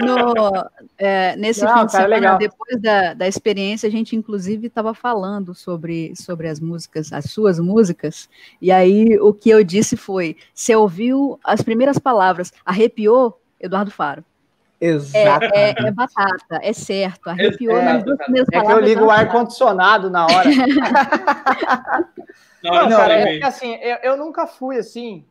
[0.00, 0.52] No,
[0.98, 2.38] é, nesse Não, fim de cara, semana, legal.
[2.38, 7.58] depois da, da experiência, a gente inclusive estava falando sobre, sobre as músicas, as suas
[7.58, 8.28] músicas,
[8.60, 14.24] e aí o que eu disse foi: você ouviu as primeiras palavras, arrepiou Eduardo Faro.
[14.80, 15.46] Exato.
[15.46, 17.28] É, é, é, batata, é certo.
[17.28, 18.76] Arrepiou é, nas duas primeiras é palavras.
[18.76, 20.44] É que eu ligo o ar-condicionado na hora.
[22.62, 25.24] não, não, cara, é que assim, eu, eu nunca fui assim.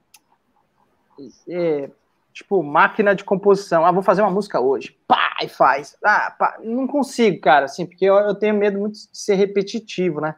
[1.47, 1.89] É,
[2.33, 3.85] tipo, máquina de composição.
[3.85, 4.97] Ah, vou fazer uma música hoje.
[5.07, 5.95] Pá, e faz.
[6.03, 6.57] Ah, pá.
[6.63, 10.35] Não consigo, cara, assim, porque eu, eu, tenho medo muito de ser repetitivo, né?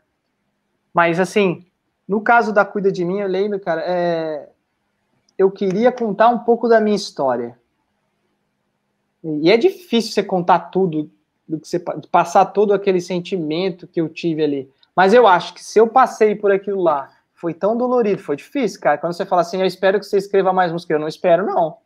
[0.93, 1.65] Mas, assim,
[2.07, 4.49] no caso da Cuida de Mim, eu lembro, cara, é...
[5.37, 7.57] eu queria contar um pouco da minha história.
[9.23, 11.09] E é difícil você contar tudo,
[11.47, 11.79] do que você
[12.11, 14.71] passar todo aquele sentimento que eu tive ali.
[14.95, 18.79] Mas eu acho que se eu passei por aquilo lá, foi tão dolorido, foi difícil,
[18.79, 18.97] cara.
[18.97, 21.77] Quando você fala assim, eu espero que você escreva mais música, eu não espero, não.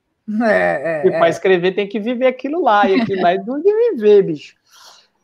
[0.43, 1.29] É, é, e para é.
[1.29, 4.55] escrever tem que viver aquilo lá, e aquilo lá é do de viver, bicho.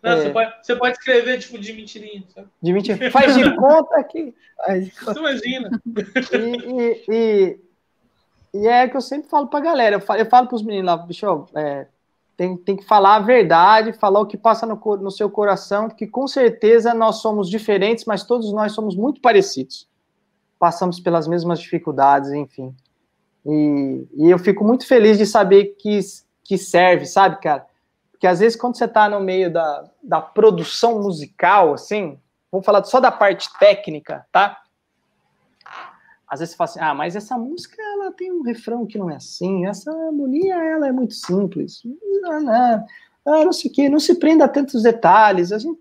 [0.02, 0.22] Não, é.
[0.22, 2.48] você, pode, você pode escrever tipo de mentirinha, sabe?
[2.62, 3.12] De mentirinha.
[3.12, 4.36] Faz de conta que.
[5.04, 5.82] Você imagina.
[6.32, 7.60] E, e, e,
[8.54, 10.98] e, é que eu sempre falo pra galera, eu falo, eu falo pros meninos lá,
[10.98, 11.88] bicho, é,
[12.38, 16.06] tem, tem que falar a verdade, falar o que passa no, no seu coração, que
[16.06, 19.88] com certeza nós somos diferentes, mas todos nós somos muito parecidos.
[20.60, 22.76] Passamos pelas mesmas dificuldades, enfim.
[23.46, 26.00] E, e eu fico muito feliz de saber que,
[26.44, 27.66] que serve, sabe, cara?
[28.12, 32.18] Porque às vezes quando você está no meio da, da produção musical, assim,
[32.52, 34.62] vamos falar só da parte técnica, tá?
[36.28, 39.10] Às vezes você fala assim, ah, mas essa música ela tem um refrão que não
[39.10, 41.82] é assim, essa harmonia ela é muito simples.
[42.22, 42.86] Não, não,
[43.26, 45.52] ah, não sei o que, não se prenda a tantos detalhes.
[45.52, 45.80] A gente,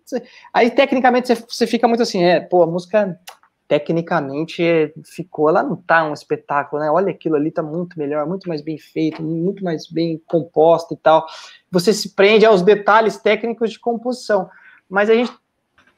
[0.53, 3.19] aí tecnicamente você, você fica muito assim, é, pô, a música
[3.67, 6.91] tecnicamente ficou, ela não tá um espetáculo, né?
[6.91, 10.97] Olha aquilo ali, tá muito melhor, muito mais bem feito, muito mais bem composta e
[10.97, 11.27] tal.
[11.71, 14.49] Você se prende aos detalhes técnicos de composição.
[14.89, 15.33] Mas a gente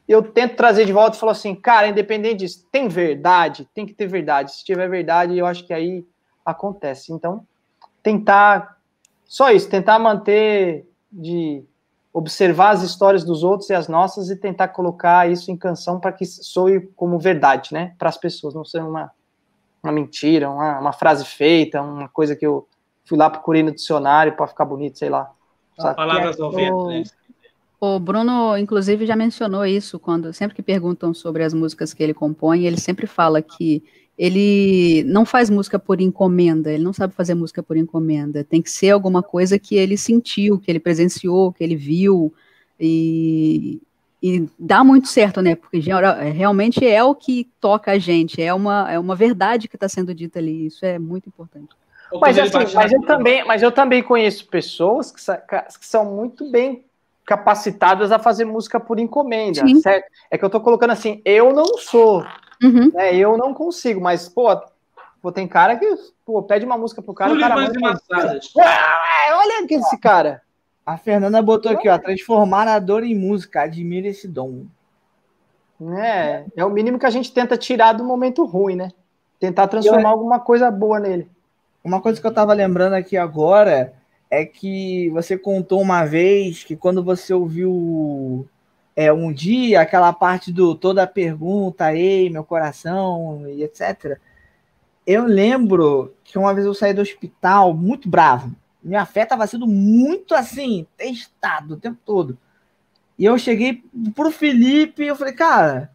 [0.09, 3.93] eu tento trazer de volta e falo assim, cara, independente disso, tem verdade, tem que
[3.93, 4.53] ter verdade.
[4.53, 6.07] Se tiver verdade, eu acho que aí
[6.45, 7.13] acontece.
[7.13, 7.45] Então,
[8.03, 8.79] tentar
[9.25, 11.65] só isso, tentar manter de
[12.17, 16.11] observar as histórias dos outros e as nossas e tentar colocar isso em canção para
[16.11, 19.11] que soe como verdade, né, para as pessoas, não ser uma,
[19.83, 22.67] uma mentira, uma, uma frase feita, uma coisa que eu
[23.05, 25.31] fui lá procurei no dicionário para ficar bonito, sei lá.
[25.95, 27.03] Palavras ao vento, né?
[27.79, 32.15] O Bruno, inclusive, já mencionou isso quando sempre que perguntam sobre as músicas que ele
[32.15, 33.85] compõe, ele sempre fala que
[34.19, 38.43] ele não faz música por encomenda, ele não sabe fazer música por encomenda.
[38.43, 42.33] Tem que ser alguma coisa que ele sentiu, que ele presenciou, que ele viu
[42.81, 43.81] e,
[44.23, 45.55] e dá muito certo, né?
[45.55, 49.89] Porque realmente é o que toca a gente, é uma, é uma verdade que está
[49.89, 50.67] sendo dita ali.
[50.67, 51.77] Isso é muito importante.
[52.21, 56.85] Mas, assim, mas, eu também, mas eu também conheço pessoas que, que são muito bem
[57.27, 59.81] capacitadas a fazer música por encomenda, Sim.
[59.81, 60.07] certo?
[60.31, 62.25] É que eu tô colocando assim, eu não sou,
[62.63, 62.91] uhum.
[62.93, 63.15] né?
[63.15, 64.49] Eu não consigo, mas, pô,
[65.21, 65.87] pô, tem cara que
[66.25, 70.43] pô, pede uma música pro cara, o cara manda, ah, olha aqui esse cara.
[70.85, 74.67] A Fernanda botou aqui, ó, transformar a dor em música, admira esse dom.
[75.99, 78.91] É, é o mínimo que a gente tenta tirar do momento ruim, né?
[79.39, 80.15] Tentar transformar eu...
[80.15, 81.29] alguma coisa boa nele.
[81.85, 83.93] Uma coisa que eu tava lembrando aqui agora
[84.31, 88.49] é que você contou uma vez que quando você ouviu
[88.97, 94.19] é, um dia aquela parte do toda a pergunta, ei, meu coração e etc.
[95.07, 98.57] Eu lembro que uma vez eu saí do hospital muito bravo.
[98.83, 102.39] Minha fé estava sendo muito assim, testado o tempo todo.
[103.19, 105.91] E eu cheguei pro Felipe e eu falei, cara,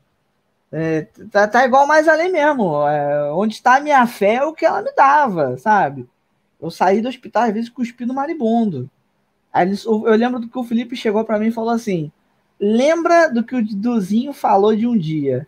[0.71, 2.87] é, tá, tá igual mais além mesmo.
[2.87, 6.07] É, onde está a minha fé é o que ela me dava, sabe?
[6.61, 8.89] Eu saí do hospital, às vezes, cuspindo maribondo.
[9.51, 12.11] Aí eu lembro do que o Felipe chegou para mim e falou assim:
[12.61, 15.47] lembra do que o Duzinho falou de um dia.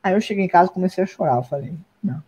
[0.00, 1.36] Aí eu cheguei em casa e comecei a chorar.
[1.36, 2.22] Eu falei, não.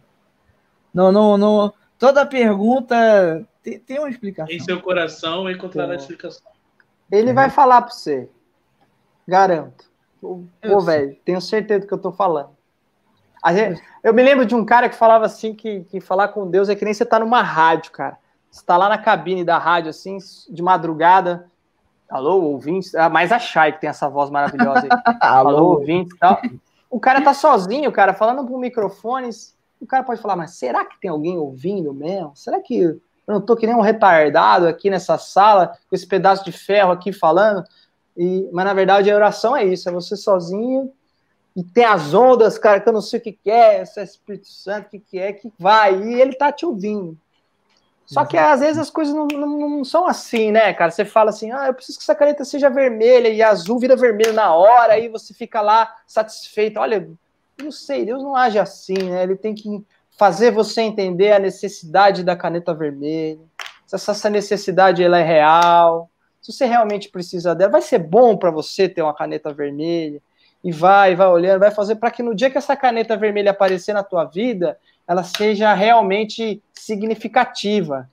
[0.93, 1.75] Não, não, não.
[1.97, 4.53] Toda pergunta tem, tem uma explicação.
[4.53, 6.51] Em seu coração encontrará a explicação.
[7.11, 8.29] Ele vai falar para você.
[9.29, 9.87] Garanto.
[10.21, 12.51] Pô, velho, tenho certeza do que eu tô falando.
[13.53, 16.69] Gente, eu me lembro de um cara que falava assim que, que falar com Deus
[16.69, 18.19] é que nem você tá numa rádio, cara.
[18.51, 21.49] Você tá lá na cabine da rádio, assim, de madrugada.
[22.09, 22.95] Alô, ouvintes.
[22.95, 24.89] Ah, mais a Chay, que tem essa voz maravilhosa aí.
[25.21, 26.41] Alô, ouvintes e tal.
[26.91, 29.57] O cara tá sozinho, cara, falando pro microfones.
[29.81, 32.33] O cara pode falar, mas será que tem alguém ouvindo mesmo?
[32.35, 36.45] Será que eu não tô que nem um retardado aqui nessa sala, com esse pedaço
[36.45, 37.65] de ferro aqui falando?
[38.17, 40.93] E, mas na verdade a oração é isso, é você sozinho
[41.57, 44.05] e tem as ondas, cara, que eu não sei o que, que é, se é
[44.05, 47.17] Espírito Santo, o que, que é, que vai, e ele tá te ouvindo.
[48.07, 50.93] Só que às vezes as coisas não, não, não, são assim, né, cara?
[50.93, 54.33] Você fala assim, ah, eu preciso que essa caneta seja vermelha, e azul vira vermelho
[54.33, 56.79] na hora, aí você fica lá satisfeito.
[56.79, 57.09] Olha,
[57.61, 59.25] não sei, Deus não age assim, né?
[59.25, 59.85] Ele tem que
[60.17, 63.41] fazer você entender a necessidade da caneta vermelha,
[63.87, 66.11] se essa necessidade ela é real,
[66.41, 70.23] se você realmente precisa dela, vai ser bom para você ter uma caneta vermelha
[70.63, 73.93] e vai, vai olhando, vai fazer para que no dia que essa caneta vermelha aparecer
[73.93, 78.09] na tua vida, ela seja realmente significativa.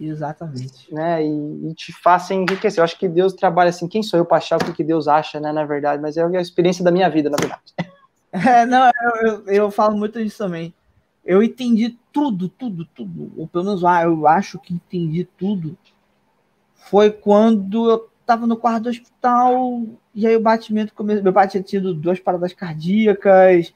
[0.00, 0.92] Exatamente.
[0.92, 2.80] Né, e, e, te faça enriquecer.
[2.80, 3.86] Eu acho que Deus trabalha assim.
[3.86, 5.52] Quem sou eu para achar o que, Deus acha, né?
[5.52, 7.62] Na verdade, mas é a experiência da minha vida, na verdade.
[8.32, 10.72] É, não, eu, eu, eu falo muito disso também.
[11.24, 13.32] Eu entendi tudo, tudo, tudo.
[13.36, 15.76] Ou pelo menos ah, eu acho que entendi tudo.
[16.76, 19.82] Foi quando eu estava no quarto do hospital
[20.14, 21.24] e aí o batimento começou.
[21.24, 23.74] Meu pai tinha tido duas paradas cardíacas,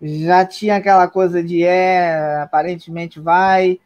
[0.00, 3.80] já tinha aquela coisa de é, aparentemente vai.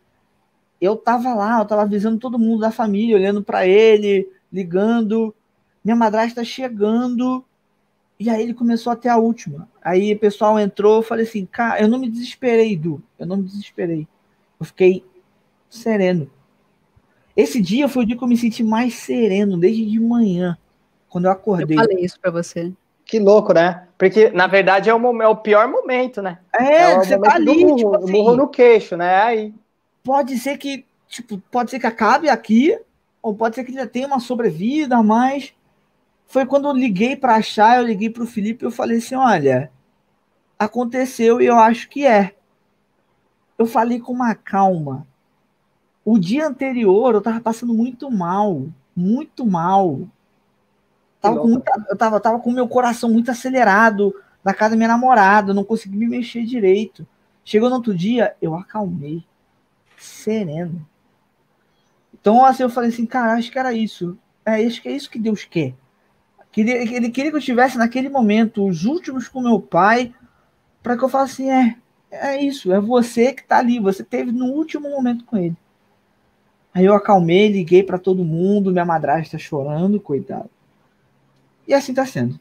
[0.81, 5.35] Eu tava lá, eu tava avisando todo mundo da família, olhando para ele, ligando.
[5.85, 7.45] Minha madrasta chegando.
[8.19, 9.69] E aí ele começou até a última.
[9.83, 13.03] Aí o pessoal entrou, eu falei assim, cara, eu não me desesperei, Du.
[13.19, 14.07] Eu não me desesperei.
[14.59, 15.05] Eu fiquei
[15.69, 16.31] sereno.
[17.37, 20.59] Esse dia foi o dia que eu me senti mais sereno, desde de manhã,
[21.09, 21.79] quando eu acordei.
[21.79, 22.73] Eu falei isso para você.
[23.11, 23.89] Que louco, né?
[23.99, 26.39] Porque, na verdade, é o, é o pior momento, né?
[26.57, 29.23] É, é você tá ali, murro, tipo assim, no queixo, né?
[29.23, 29.55] Aí.
[30.05, 32.79] Pode ser que, tipo, pode ser que acabe aqui,
[33.21, 35.53] ou pode ser que já tenha uma sobrevida, mas
[36.29, 39.17] foi quando eu liguei para achar, eu liguei para o Felipe e eu falei assim,
[39.17, 39.73] olha,
[40.57, 42.37] aconteceu e eu acho que é.
[43.59, 45.05] Eu falei com uma calma,
[46.05, 49.99] o dia anterior eu tava passando muito mal, muito mal.
[51.21, 54.89] Tava com muita, eu tava, tava com meu coração muito acelerado na casa da minha
[54.89, 57.07] namorada, não consegui me mexer direito.
[57.45, 59.25] Chegou no outro dia, eu acalmei,
[59.99, 60.87] sereno.
[62.19, 64.17] Então, assim, eu falei assim, cara, acho que era isso.
[64.45, 65.75] É, acho que é isso que Deus quer.
[66.57, 70.13] Ele queria que eu estivesse naquele momento, os últimos com meu pai,
[70.83, 71.77] para que eu falasse assim, é,
[72.11, 75.57] é isso, é você que tá ali, você teve no último momento com ele.
[76.75, 80.51] Aí eu acalmei, liguei para todo mundo, minha madrasta chorando, coitado.
[81.67, 82.39] E assim tá sendo.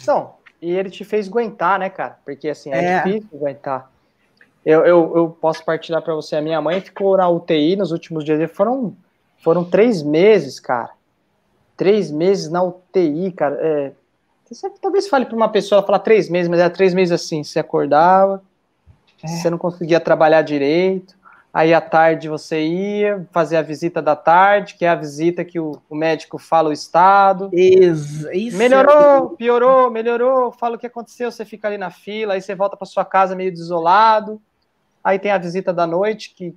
[0.00, 2.18] Então, e ele te fez aguentar, né, cara?
[2.24, 3.90] Porque assim, é, é difícil aguentar.
[4.64, 6.36] Eu, eu, eu posso partilhar para você.
[6.36, 8.50] A minha mãe ficou na UTI nos últimos dias.
[8.52, 8.94] Foram,
[9.42, 10.90] foram três meses, cara.
[11.76, 13.56] Três meses na UTI, cara.
[13.58, 13.92] É,
[14.50, 17.42] você talvez fale para uma pessoa falar três meses, mas era três meses assim.
[17.42, 18.42] Você acordava,
[19.22, 19.28] é.
[19.28, 21.18] você não conseguia trabalhar direito.
[21.52, 25.58] Aí à tarde você ia fazer a visita da tarde, que é a visita que
[25.58, 27.50] o, o médico fala o estado.
[27.52, 29.36] Isso, isso melhorou, é...
[29.36, 32.86] piorou, melhorou, fala o que aconteceu, você fica ali na fila, aí você volta para
[32.86, 34.40] sua casa meio desolado.
[35.02, 36.54] Aí tem a visita da noite, que,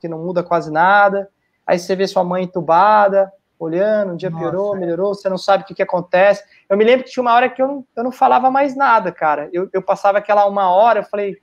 [0.00, 1.28] que não muda quase nada.
[1.66, 4.78] Aí você vê sua mãe entubada, olhando, um dia Nossa, piorou, é.
[4.78, 6.44] melhorou, você não sabe o que, que acontece.
[6.68, 9.10] Eu me lembro que tinha uma hora que eu não, eu não falava mais nada,
[9.10, 9.48] cara.
[9.52, 11.38] Eu, eu passava aquela uma hora, eu falei,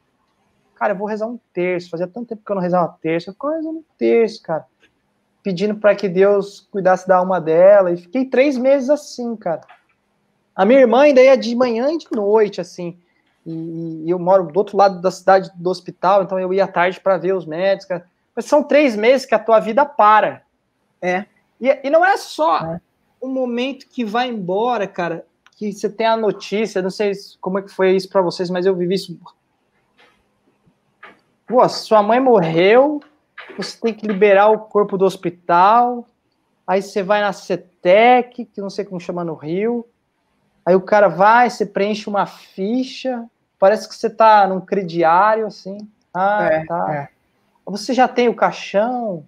[0.76, 1.90] cara, eu vou rezar um terço.
[1.90, 3.30] Fazia tanto tempo que eu não rezava um terço.
[3.30, 4.66] Eu rezando um terço, cara.
[5.42, 7.92] Pedindo para que Deus cuidasse da alma dela.
[7.92, 9.62] E fiquei três meses assim, cara.
[10.56, 12.98] A minha irmã ainda ia de manhã e de noite, assim.
[13.46, 16.68] E, e eu moro do outro lado da cidade do hospital, então eu ia à
[16.68, 17.86] tarde para ver os médicos.
[17.86, 18.08] Cara.
[18.36, 20.44] Mas são três meses que a tua vida para.
[21.02, 21.26] É.
[21.60, 22.82] E, e não é só é.
[23.22, 25.26] um momento que vai embora, cara,
[25.56, 28.66] que você tem a notícia, não sei como é que foi isso para vocês, mas
[28.66, 29.18] eu vivi isso
[31.48, 33.02] Pô, sua mãe morreu,
[33.56, 36.06] você tem que liberar o corpo do hospital,
[36.66, 39.86] aí você vai na CETEC, que não sei como chama no Rio,
[40.66, 43.26] aí o cara vai, você preenche uma ficha,
[43.60, 45.78] parece que você tá num crediário, assim,
[46.14, 46.94] ah, é, tá.
[46.94, 47.10] É.
[47.66, 49.24] Você já tem o caixão,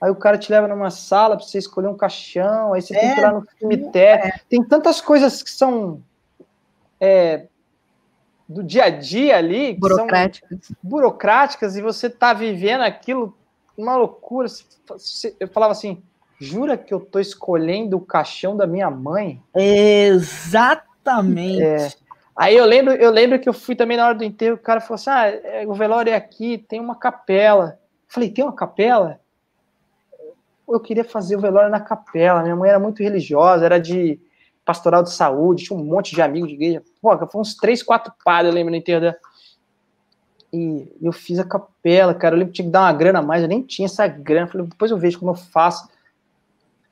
[0.00, 3.00] aí o cara te leva numa sala para você escolher um caixão, aí você é,
[3.00, 4.40] tem que ir lá no cemitério, é.
[4.48, 6.02] tem tantas coisas que são
[7.00, 7.46] é,
[8.48, 13.36] do dia a dia ali, burocráticas, burocráticas e você tá vivendo aquilo,
[13.76, 14.48] uma loucura.
[15.40, 16.02] Eu falava assim,
[16.40, 19.42] jura que eu tô escolhendo o caixão da minha mãe?
[19.54, 21.62] Exatamente.
[21.62, 21.90] É.
[22.36, 24.80] Aí eu lembro, eu lembro que eu fui também na hora do enterro, o cara
[24.80, 27.78] falou assim: ah, é, o velório é aqui, tem uma capela.
[28.08, 29.18] Eu falei, tem uma capela?
[30.68, 32.42] Eu queria fazer o velório na capela.
[32.42, 34.20] Minha mãe era muito religiosa, era de
[34.66, 36.82] pastoral de saúde, tinha um monte de amigos de igreja.
[37.00, 39.16] Pô, foi uns três, quatro padres, eu lembro, no enterro dela.
[40.52, 42.34] E eu fiz a capela, cara.
[42.34, 44.48] Eu lembro que tinha que dar uma grana a mais, eu nem tinha essa grana.
[44.48, 45.88] Falei, depois eu vejo como eu faço.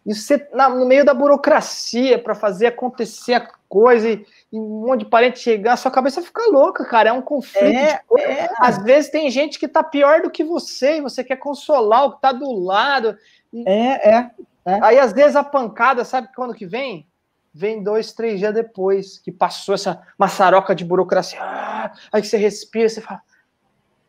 [0.07, 4.87] E você, na, no meio da burocracia, para fazer acontecer a coisa, e, e, um
[4.87, 7.09] monte de parente chegar, sua cabeça fica louca, cara.
[7.09, 7.65] É um conflito.
[7.65, 8.49] É, é.
[8.59, 12.13] Às vezes tem gente que tá pior do que você, e você quer consolar o
[12.13, 13.17] que tá do lado.
[13.53, 14.31] E, é, é,
[14.67, 14.79] é.
[14.83, 17.09] Aí, às vezes, a pancada, sabe quando que vem?
[17.55, 21.39] Vem dois, três dias depois, que passou essa maçaroca de burocracia.
[21.41, 23.23] Ah, aí que você respira, você fala.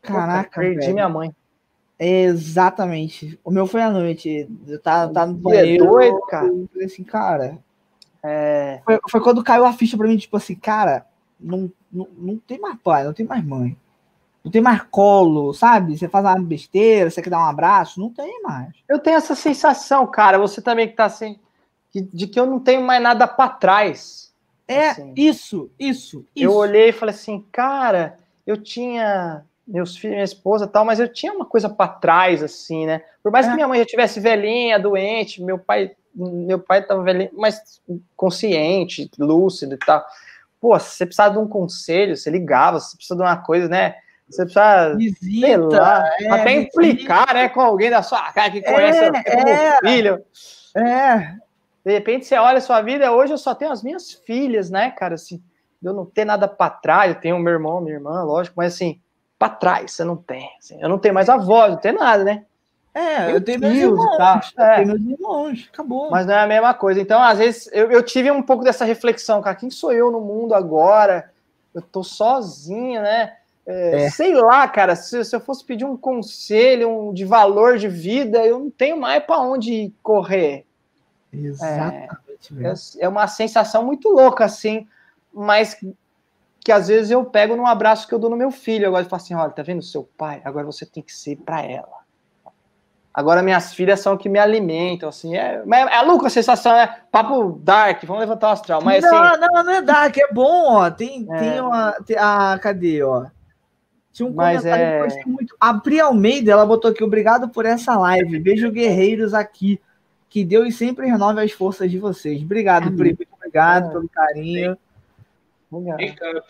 [0.01, 0.93] Caraca, perdi velho.
[0.93, 1.35] minha mãe.
[1.99, 3.39] Exatamente.
[3.43, 4.49] O meu foi à noite.
[4.67, 5.85] Eu tava, tava no banheiro.
[5.85, 6.47] É doido, cara.
[6.47, 7.57] Eu falei assim, cara.
[8.23, 8.81] É...
[8.83, 11.05] Foi, foi, quando caiu a ficha pra mim, tipo assim, cara,
[11.39, 13.77] não, não, não tem mais pai, não tem mais mãe.
[14.43, 15.97] Não tem mais colo, sabe?
[15.97, 18.73] Você faz uma besteira, você quer dar um abraço, não tem mais.
[18.87, 20.37] Eu tenho essa sensação, cara.
[20.37, 21.39] Você também que tá assim
[22.01, 24.33] de que eu não tenho mais nada para trás.
[24.67, 25.13] É, assim.
[25.15, 26.45] isso, isso, isso.
[26.45, 31.11] Eu olhei e falei assim, cara, eu tinha meus filhos, minha esposa tal, mas eu
[31.11, 33.01] tinha uma coisa para trás, assim, né?
[33.23, 33.49] Por mais é.
[33.49, 37.81] que minha mãe já tivesse velhinha, doente, meu pai, meu pai tava velhinho, mas
[38.15, 40.05] consciente, lúcido e tal.
[40.61, 43.67] Pô, se você precisava de um conselho, você ligava, se você precisa de uma coisa,
[43.67, 43.95] né?
[44.29, 48.61] Você precisa, visita, sei lá, é, até implicar, né, com alguém da sua casa que
[48.61, 50.23] conhece é, o é, filho.
[50.75, 51.35] É,
[51.85, 54.89] de repente você olha a sua vida, hoje eu só tenho as minhas filhas, né,
[54.89, 55.13] cara?
[55.13, 55.41] Assim,
[55.83, 58.99] eu não tenho nada para trás, eu tenho meu irmão, minha irmã, lógico, mas assim,
[59.37, 60.49] para trás você não tem.
[60.57, 62.43] Assim, eu não tenho mais avó, não tenho nada, né?
[62.91, 64.41] É, eu, tenho meus irmãos, tá?
[64.57, 64.75] é.
[64.77, 66.09] tenho meus irmãos, acabou.
[66.09, 66.99] Mas não é a mesma coisa.
[66.99, 70.21] Então, às vezes, eu, eu tive um pouco dessa reflexão, cara, quem sou eu no
[70.21, 71.29] mundo agora?
[71.73, 73.33] Eu tô sozinho, né?
[73.67, 74.09] É, é.
[74.09, 78.45] Sei lá, cara, se, se, eu fosse pedir um conselho um, de valor de vida,
[78.45, 80.65] eu não tenho mais para onde correr.
[81.37, 82.99] Exatamente.
[82.99, 84.87] É, é uma sensação muito louca, assim,
[85.33, 85.77] mas
[86.65, 88.87] que às vezes eu pego num abraço que eu dou no meu filho.
[88.87, 90.41] Agora eu falo assim: olha, tá vendo seu pai?
[90.43, 92.05] Agora você tem que ser para ela.
[93.13, 95.37] Agora minhas filhas são que me alimentam, assim.
[95.37, 98.81] É, é, é louco a sensação, é papo dark, vamos levantar o astral.
[98.81, 100.91] Mas, não, assim, não, não é dark, é bom, ó.
[100.91, 101.37] Tem, é...
[101.37, 101.91] tem uma.
[102.05, 103.27] Tem, ah, cadê, ó?
[104.11, 104.89] Tinha um mas comentário é...
[104.89, 105.55] que eu gostei muito.
[105.59, 108.39] A Pri Almeida, ela botou aqui, obrigado por essa live.
[108.39, 109.79] Beijo, guerreiros aqui.
[110.35, 112.41] Que Deus sempre renove as forças de vocês.
[112.41, 113.15] Obrigado, Pri.
[113.17, 114.77] Muito obrigado pelo carinho.
[115.71, 116.45] Make-up.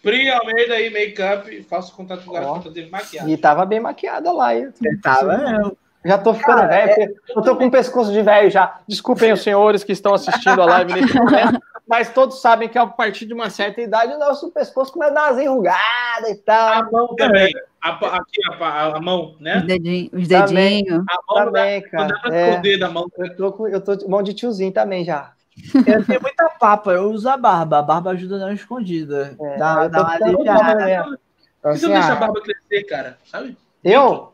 [0.00, 1.64] Pri Almeida aí, make-up.
[1.64, 3.34] Faço contato com o garoto maquiagem.
[3.34, 4.54] E tava bem maquiada lá.
[4.54, 4.72] Eu,
[5.02, 5.76] tava mesmo.
[6.04, 7.02] Já tô ficando Cara, velho.
[7.02, 7.14] É...
[7.36, 8.78] Eu tô com o pescoço de velho já.
[8.86, 11.60] Desculpem os senhores que estão assistindo a live nesse momento.
[11.88, 15.14] Mas todos sabem que a partir de uma certa idade o nosso pescoço começa a
[15.14, 16.82] dar umas enrugadas e tal.
[16.82, 17.52] A mão também.
[17.82, 19.58] A, aqui, a, a, mão, né?
[19.58, 20.10] Os dedinhos.
[20.12, 21.04] Os dedinhos.
[21.08, 22.20] A mão também, dá, cara.
[22.24, 23.10] Não é, esconder da mão.
[23.16, 25.32] Eu tô, com, eu tô mão de tiozinho também já.
[25.88, 27.80] Eu tenho muita papa, eu uso a barba.
[27.80, 29.36] A barba ajuda a dar uma escondida.
[29.40, 31.20] É, dá, dá uma aliviada.
[31.60, 33.18] Por que você não deixa a barba crescer, cara?
[33.24, 33.58] Sabe?
[33.82, 34.32] Eu?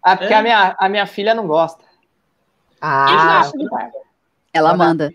[0.00, 0.36] Ah, porque é.
[0.36, 1.82] a, minha, a minha filha não gosta.
[2.80, 3.50] Ah,
[4.52, 5.10] ela manda.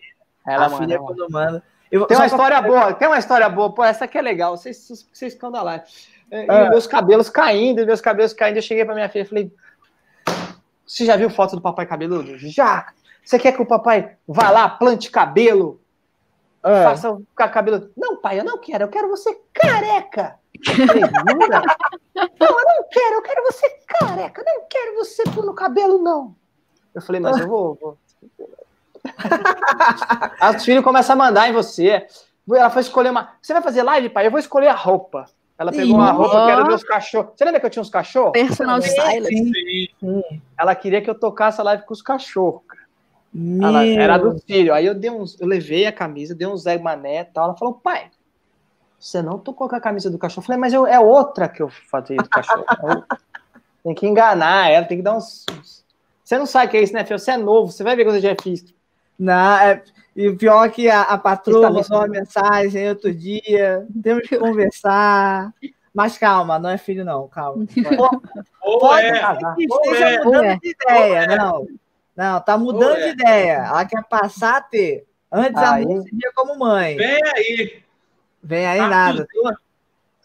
[0.46, 1.64] Ela a manda, filha quando manda.
[1.92, 2.68] Eu, tem uma história pra...
[2.68, 3.74] boa, tem uma história boa.
[3.74, 4.58] Pô, essa aqui é legal.
[4.58, 5.86] Vocês, vocês ficam da live.
[6.32, 6.70] E ah.
[6.70, 8.58] meus cabelos caindo, meus cabelos caindo.
[8.58, 9.54] Eu cheguei pra minha filha e falei:
[10.86, 12.38] Você já viu foto do papai cabeludo?
[12.38, 12.88] Já!
[13.24, 15.82] Você quer que o papai vá lá, plante cabelo?
[16.62, 16.84] Ah.
[16.84, 17.92] Faça ficar cabelo.
[17.96, 18.86] Não, pai, eu não quero.
[18.86, 20.40] Eu quero você careca.
[20.66, 21.02] Falei,
[22.40, 23.16] não, eu não quero.
[23.16, 24.42] Eu quero você careca.
[24.42, 26.36] Eu não quero você pôr no cabelo, não.
[26.94, 27.78] Eu falei, mas eu vou.
[27.80, 27.98] vou.
[30.40, 32.06] As filhos começam a mandar em você.
[32.50, 33.34] Ela foi escolher uma.
[33.42, 34.28] Você vai fazer live, pai?
[34.28, 35.26] Eu vou escolher a roupa.
[35.58, 35.80] Ela Sim.
[35.80, 37.32] pegou uma roupa que era dos cachorros.
[37.36, 38.34] Você lembra que eu tinha uns cachorros?
[38.34, 39.94] Personal stylist.
[40.58, 42.62] Ela queria que eu tocasse a live com os cachorros.
[43.62, 44.74] Ela, era do filho.
[44.74, 47.46] Aí eu dei uns, eu levei a camisa, dei um Zé Mané e tal.
[47.46, 48.10] Ela falou, pai,
[49.00, 50.44] você não tocou com a camisa do cachorro.
[50.44, 52.66] Eu falei, mas eu, é outra que eu fazia do cachorro.
[53.84, 55.86] tem que enganar ela, tem que dar uns, uns
[56.26, 57.20] você não sabe o que é isso, né, Fio?
[57.20, 58.66] Você é novo, você vai ver quando eu já fiz.
[59.18, 59.82] Não, é,
[60.16, 64.38] e o pior é que a, a patroa mandou uma mensagem outro dia, temos que
[64.38, 65.54] conversar.
[65.94, 67.66] Mas calma, não é filho, não, calma.
[68.62, 69.22] Ou pode, é,
[69.56, 70.58] que esteja é, mudando é.
[70.58, 71.38] de ideia, é.
[71.38, 71.68] não.
[72.16, 73.10] Não, tá mudando de é.
[73.12, 73.66] ideia.
[73.68, 75.06] Ela quer passar a ter.
[75.32, 75.84] Antes aí.
[75.84, 76.96] a mãe se via como mãe.
[76.96, 77.84] Vem aí.
[78.42, 79.28] Vem aí nada.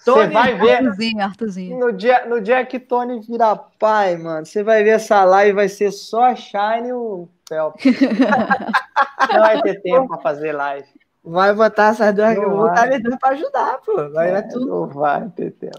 [0.00, 0.76] Você vai ver.
[0.76, 1.78] Arthurzinho, Arthurzinho.
[1.78, 5.68] No dia, no dia que Tony virar pai, mano, você vai ver essa live, vai
[5.68, 7.84] ser só a Shine e o Phelps.
[9.32, 10.88] não vai ter tempo pra fazer live.
[11.22, 12.34] Vai botar essas duas.
[12.34, 14.10] Não vou botar eles pra ajudar, pô.
[14.10, 14.66] Vai, é, tudo.
[14.66, 15.78] Não vai ter tempo.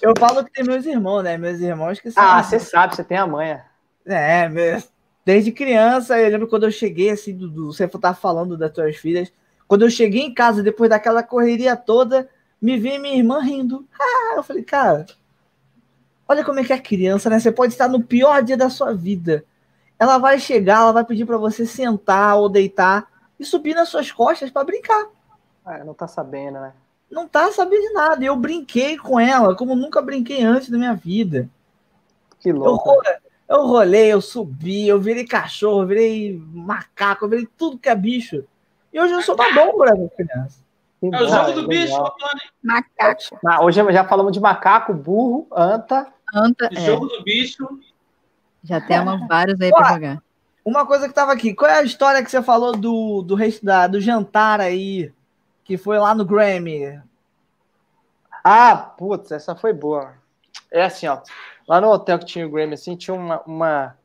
[0.00, 1.38] Eu falo que tem meus irmãos, né?
[1.38, 2.22] Meus irmãos que são.
[2.22, 3.64] Ah, você sabe, você tem a manha.
[4.04, 4.48] É,
[5.24, 8.96] desde criança, eu lembro quando eu cheguei, assim, do, do, você tá falando das tuas
[8.96, 9.32] filhas.
[9.68, 12.28] Quando eu cheguei em casa, depois daquela correria toda,
[12.62, 13.84] me vi minha irmã rindo.
[14.00, 15.04] Ah, eu falei, cara,
[16.28, 17.40] olha como é que é criança, né?
[17.40, 19.44] Você pode estar no pior dia da sua vida.
[19.98, 23.08] Ela vai chegar, ela vai pedir para você sentar ou deitar
[23.38, 25.08] e subir nas suas costas para brincar.
[25.64, 26.72] Ah, não tá sabendo, né?
[27.10, 28.24] Não tá sabendo de nada.
[28.24, 31.50] Eu brinquei com ela como nunca brinquei antes da minha vida.
[32.38, 32.90] Que louco.
[33.48, 37.88] Eu, eu rolei, eu subi, eu virei cachorro, eu virei macaco, eu virei tudo que
[37.88, 38.44] é bicho.
[38.92, 40.61] E hoje eu sou uma bom para criança.
[41.02, 42.00] É o jogo do bicho,
[42.62, 43.40] Macaco.
[43.44, 46.06] Ah, hoje já falamos de macaco, burro, anta.
[46.32, 46.68] Anta.
[46.72, 46.80] É.
[46.80, 47.66] Jogo do bicho.
[48.62, 50.22] Já temos vários aí para jogar.
[50.64, 53.88] Uma coisa que tava aqui, qual é a história que você falou do, do, da,
[53.88, 55.12] do jantar aí,
[55.64, 57.00] que foi lá no Grammy?
[58.44, 60.14] Ah, putz, essa foi boa.
[60.70, 61.18] É assim, ó.
[61.66, 63.96] Lá no hotel que tinha o Grammy, assim, tinha uma, uma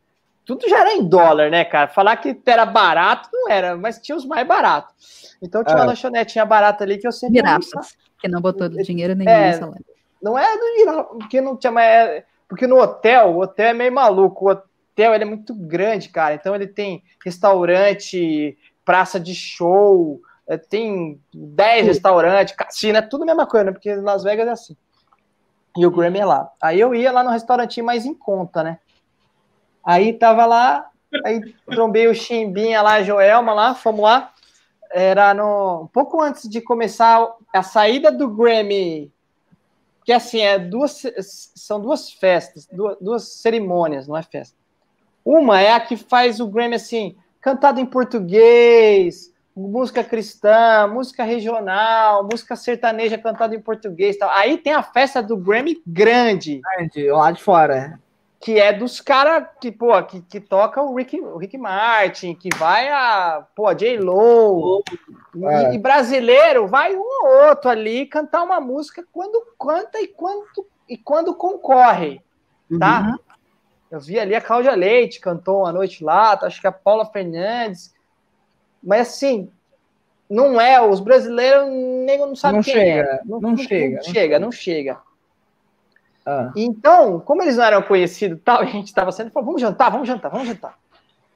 [0.48, 1.90] tudo já era em dólar, né, cara?
[1.90, 5.36] Falar que era barato não era, mas tinha os mais baratos.
[5.41, 5.80] Então tinha é.
[5.82, 7.41] uma lanchonetinha barata ali que eu sempre.
[7.41, 9.86] Mirapas, que não botou dinheiro nenhum é, nessa live.
[10.22, 11.88] Não é do porque não tinha mais.
[11.90, 14.45] É, porque no hotel, o hotel é meio maluco.
[14.45, 16.34] O hotel ele é muito grande, cara.
[16.34, 23.26] Então ele tem restaurante, praça de show, é, tem 10 restaurantes, cassino, é tudo a
[23.26, 23.72] mesma coisa, né?
[23.74, 24.78] Porque Las Vegas é assim.
[25.78, 26.49] E o Grammy é lá.
[26.61, 28.80] Aí eu ia lá no restaurantinho mais em conta, né?
[29.88, 30.90] Aí tava lá,
[31.24, 34.34] aí trombei o Chimbinha lá, a Joelma lá, fomos lá.
[34.92, 39.10] Era no, um pouco antes de começar a saída do Grammy,
[40.04, 41.04] que assim, é duas,
[41.56, 44.58] são duas festas, duas, duas cerimônias, não é festa.
[45.24, 52.28] Uma é a que faz o Grammy assim, cantado em português, música cristã, música regional,
[52.30, 54.30] música sertaneja cantada em português tal.
[54.32, 56.60] Aí tem a festa do Grammy grande.
[56.76, 57.98] Grande, lá de fora
[58.40, 62.50] que é dos caras que, pô, que, que toca o Rick, o Rick Martin, que
[62.56, 63.98] vai a, pô, J.
[63.98, 64.84] Lo,
[65.44, 65.72] é.
[65.72, 70.46] e, e, brasileiro vai um ou outro ali cantar uma música quando canta e quando,
[70.88, 72.22] e quando concorre,
[72.80, 73.02] tá?
[73.02, 73.18] Uhum.
[73.90, 76.46] Eu vi ali a Cláudia Leite cantou uma noite lá, tá?
[76.46, 77.94] acho que a Paula Fernandes,
[78.84, 79.50] mas assim,
[80.30, 83.22] não é, os brasileiros nem não sabem quem chega, é.
[83.26, 85.07] Não, não, não chega, não chega, não chega.
[86.28, 86.52] Ah.
[86.58, 90.08] Então, como eles não eram conhecidos tal, a gente estava sendo, falou, vamos jantar, vamos
[90.08, 90.78] jantar, vamos jantar.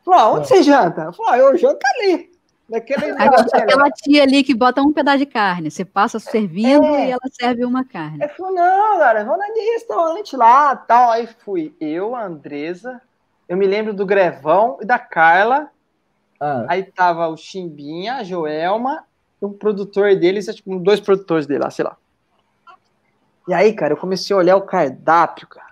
[0.03, 0.47] Falou, ah, onde ah.
[0.47, 1.03] você janta?
[1.03, 2.29] Eu falei, ah, eu janto ali.
[2.67, 7.07] Naquele aquela tia ali que bota um pedaço de carne, você passa servindo é.
[7.07, 8.19] e ela serve uma carne.
[8.21, 11.11] Ele falou, não, cara, vamos naquele restaurante lá, tal.
[11.11, 13.01] Aí fui eu, a Andresa,
[13.47, 15.69] eu me lembro do Grevão e da Carla.
[16.39, 16.65] Ah.
[16.69, 19.03] Aí tava o Chimbinha, a Joelma,
[19.41, 21.97] um produtor deles, é tipo dois produtores dele lá, sei lá.
[23.47, 25.71] E aí, cara, eu comecei a olhar o cardápio, cara.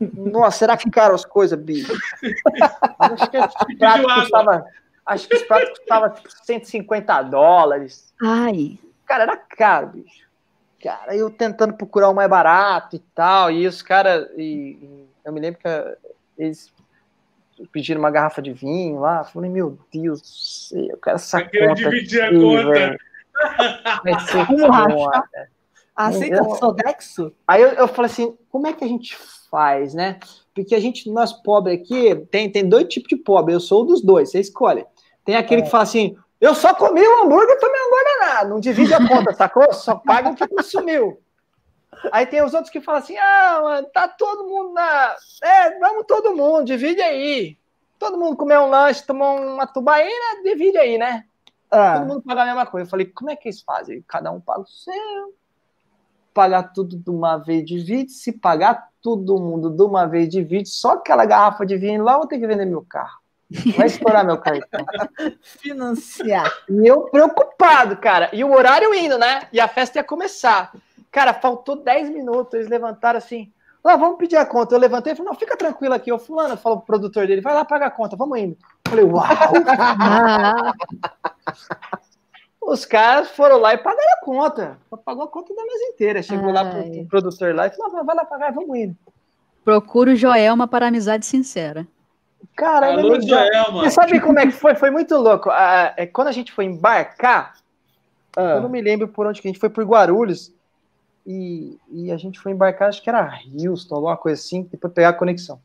[0.00, 1.92] Nossa, era caro as coisas, bicho.
[2.98, 4.66] acho que esse prato custava,
[5.06, 8.14] acho que esse prato custava tipo, 150 dólares.
[8.22, 8.78] Ai.
[9.06, 10.28] Cara, era caro, bicho.
[10.82, 15.40] Cara, eu tentando procurar o mais barato e tal, e os caras, e, eu me
[15.40, 15.68] lembro que
[16.38, 16.72] eles
[17.70, 21.68] pediram uma garrafa de vinho lá, falei, meu Deus do céu, eu quero essa eu
[21.68, 21.74] conta.
[21.74, 22.96] dividir aqui, a conta.
[24.04, 25.59] Vai ser.
[26.06, 27.32] Aceita eu, Sodexo?
[27.46, 29.16] Aí eu, eu falei assim, como é que a gente
[29.50, 30.18] faz, né?
[30.54, 33.86] Porque a gente, nós pobres aqui, tem, tem dois tipos de pobre, eu sou um
[33.86, 34.86] dos dois, você escolhe.
[35.24, 35.64] Tem aquele é.
[35.64, 39.06] que fala assim, eu só comi o hambúrguer e tomei um nada, não divide a
[39.06, 39.72] conta, sacou?
[39.72, 41.20] Só paga o que consumiu.
[42.12, 45.16] Aí tem os outros que falam assim, ah, mano, tá todo mundo na...
[45.42, 47.58] É, vamos todo mundo, divide aí.
[47.98, 51.24] Todo mundo comeu um lanche, tomou uma tubaína, divide aí, né?
[51.70, 51.98] Ah.
[51.98, 52.86] Todo mundo paga a mesma coisa.
[52.86, 54.02] Eu falei, como é que eles fazem?
[54.08, 55.34] Cada um paga o seu
[56.34, 58.12] pagar tudo de uma vez, divide.
[58.12, 60.68] Se pagar todo mundo de uma vez, divide.
[60.68, 63.18] Só aquela garrafa de vinho lá, eu vou ter que vender meu carro.
[63.76, 64.86] Vai estourar meu cartão.
[65.42, 66.52] Financiar.
[66.68, 68.30] E eu preocupado, cara.
[68.32, 69.42] E o horário indo, né?
[69.52, 70.72] E a festa ia começar.
[71.10, 72.54] Cara, faltou 10 minutos.
[72.54, 73.52] Eles levantaram assim.
[73.82, 74.74] Lá, vamos pedir a conta.
[74.74, 76.12] Eu levantei e falei, não, fica tranquilo aqui.
[76.12, 78.56] O fulano falou pro produtor dele, vai lá pagar a conta, vamos indo.
[78.84, 79.26] Eu falei, uau!
[82.60, 84.78] Os caras foram lá e pagaram a conta.
[85.04, 86.22] Pagou a conta da mesa inteira.
[86.22, 86.52] Chegou Ai.
[86.52, 88.96] lá pro, pro, produtor lá e falou: vai lá pagar, vamos indo.
[89.64, 91.86] Procuro Joelma para amizade sincera.
[92.56, 93.82] Cara, Alô, Joelma.
[93.82, 94.74] Você sabe como é que foi?
[94.74, 95.50] Foi muito louco.
[95.50, 97.54] Ah, é, quando a gente foi embarcar,
[98.36, 98.40] ah.
[98.40, 100.52] eu não me lembro por onde que a gente foi por Guarulhos.
[101.26, 105.10] E, e a gente foi embarcar, acho que era Houston, alguma coisa assim, depois pegar
[105.10, 105.60] a conexão.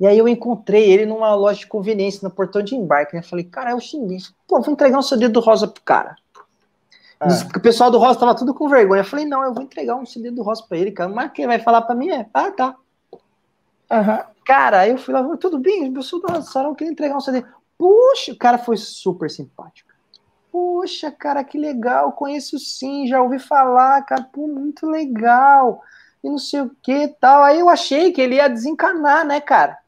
[0.00, 3.22] E aí eu encontrei ele numa loja de conveniência, no portão de embarque, né?
[3.22, 6.16] Falei, cara, é o seguinte, pô, vou entregar um CD do Rosa pro cara.
[7.20, 7.28] Ah.
[7.44, 9.00] Porque o pessoal do Rosa tava tudo com vergonha.
[9.00, 11.08] Eu falei, não, eu vou entregar um CD do Rosa pra ele, cara.
[11.08, 12.76] Mas quem vai falar pra mim é, ah, tá.
[13.90, 14.34] Uhum.
[14.44, 17.20] Cara, aí eu fui lá, tudo bem, eu sou do Rosa Sarão, queria entregar um
[17.20, 17.44] CD.
[17.78, 19.90] Puxa, o cara foi super simpático.
[20.50, 25.82] Poxa, cara, que legal, conheço sim, já ouvi falar, cara, pô, muito legal.
[26.22, 27.42] E não sei o que tal.
[27.42, 29.78] Aí eu achei que ele ia desencanar, né, cara?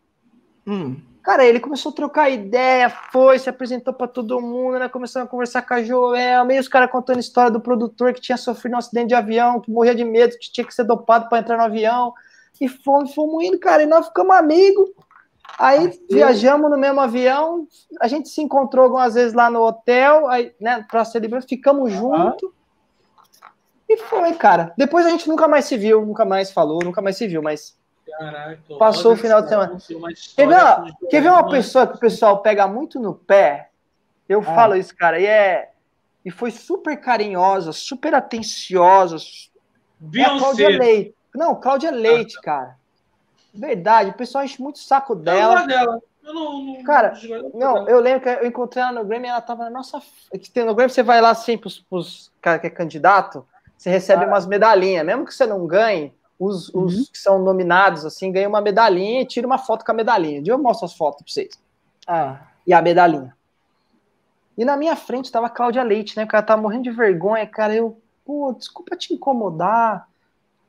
[0.66, 0.96] Hum.
[1.22, 4.88] Cara, ele começou a trocar ideia, foi, se apresentou para todo mundo, né?
[4.88, 8.20] Começou a conversar com a Joel, meio os caras contando a história do produtor que
[8.20, 11.28] tinha sofrido um acidente de avião, que morria de medo, que tinha que ser dopado
[11.28, 12.14] para entrar no avião.
[12.60, 14.88] E fomos, fomos indo, cara, e nós ficamos amigos.
[15.58, 17.66] Aí viajamos no mesmo avião,
[18.00, 22.50] a gente se encontrou algumas vezes lá no hotel, aí, né, pra celebrar, ficamos juntos.
[23.88, 24.72] E foi, cara.
[24.76, 27.76] Depois a gente nunca mais se viu, nunca mais falou, nunca mais se viu, mas
[28.18, 29.78] Caraca, Passou o final de semana.
[30.36, 33.70] Quer ver, quer ver uma pessoa que o pessoal pega muito no pé?
[34.28, 34.42] Eu ah.
[34.42, 35.70] falo isso, cara, e é.
[36.24, 39.16] E foi super carinhosa, super atenciosa.
[40.14, 41.14] É a Cláudia Leite.
[41.34, 42.76] Não, Cláudia Leite, ah, cara.
[43.54, 45.62] Verdade, o pessoal enche muito o saco dela.
[45.62, 46.02] Eu dela.
[46.24, 47.12] Eu não, não, cara,
[47.54, 50.02] não, eu lembro que eu encontrei ela no Grammy e ela tava na nossa.
[50.56, 53.46] No Grammy você vai lá assim pros, pros cara que é candidato,
[53.78, 54.26] você recebe ah.
[54.26, 56.84] umas medalhinhas, mesmo que você não ganhe, os, uhum.
[56.84, 60.42] os que são nominados, assim, ganham uma medalhinha e tira uma foto com a medalhinha.
[60.44, 61.60] Eu mostro as fotos para vocês.
[62.06, 62.40] Ah.
[62.66, 63.34] E a medalhinha.
[64.56, 66.24] E na minha frente tava a Cláudia Leite, né?
[66.24, 67.74] O cara tava morrendo de vergonha, cara.
[67.74, 70.08] Eu, pô, desculpa te incomodar,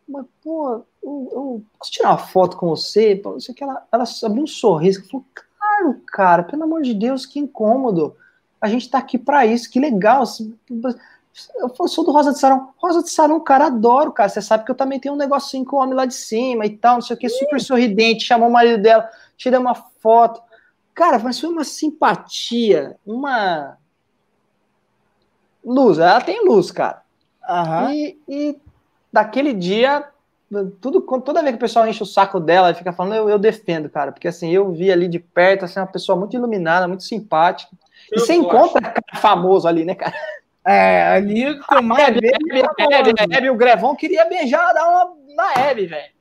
[0.07, 3.15] mas, pô, eu, eu posso tirar uma foto com você?
[3.15, 5.07] Pô, isso que ela, ela abriu um sorriso.
[5.09, 8.15] Falou, claro, cara, pelo amor de Deus, que incômodo.
[8.59, 10.23] A gente tá aqui para isso, que legal.
[10.23, 10.57] Assim,
[11.55, 12.73] eu sou do Rosa de Sarão.
[12.77, 14.29] Rosa de Sarão, cara, adoro, cara.
[14.29, 16.75] Você sabe que eu também tenho um negocinho com o homem lá de cima e
[16.77, 18.25] tal, não sei o que, super sorridente.
[18.25, 20.41] Chamou o marido dela, tirei uma foto.
[20.93, 23.77] Cara, mas foi uma simpatia, uma
[25.63, 25.99] luz.
[25.99, 27.03] Ela tem luz, cara.
[27.47, 27.91] Uhum.
[27.91, 28.59] E, e
[29.13, 30.07] daquele dia,
[30.81, 33.37] tudo, toda vez que o pessoal enche o saco dela e fica falando, eu, eu,
[33.37, 34.11] defendo, cara.
[34.11, 37.71] Porque assim, eu vi ali de perto, assim, uma pessoa muito iluminada, muito simpática.
[38.11, 40.15] Eu e você encontra cara famoso ali, né, cara?
[40.67, 41.99] É, ali tomar.
[41.99, 46.17] Hebe, Hebe, Hebe, o Grevão queria beijar, dar uma na Hebe, velho.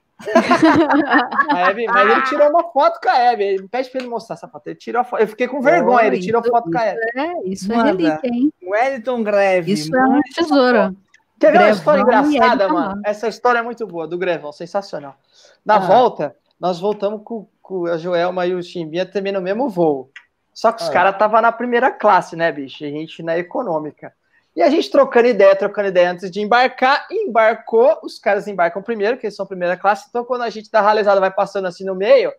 [1.92, 3.68] mas ele tirou uma foto com a Hebe.
[3.68, 4.68] Pede pra ele mostrar essa foto.
[4.68, 5.20] Ele tirou foto.
[5.20, 7.00] Eu fiquei com vergonha, oh, ele tirou isso, foto com a Hebe.
[7.16, 8.52] É, isso é relíquia, hein?
[8.62, 9.72] Wellington Greve.
[9.72, 10.94] Isso é uma tesoura.
[11.40, 13.02] Quer ver uma história engraçada, mano?
[13.04, 15.16] Essa história é muito boa, do Grevão, sensacional.
[15.64, 15.80] Na ah.
[15.80, 20.10] volta, nós voltamos com, com a Joelma e o Chimbinha também no mesmo voo.
[20.54, 20.92] Só que os ah.
[20.92, 22.84] caras estavam na primeira classe, né, bicho?
[22.84, 24.14] A gente na econômica.
[24.56, 29.18] E a gente trocando ideia, trocando ideia antes de embarcar, embarcou, os caras embarcam primeiro,
[29.18, 31.94] que eles são primeira classe, então quando a gente da ralizada vai passando assim no
[31.94, 32.32] meio,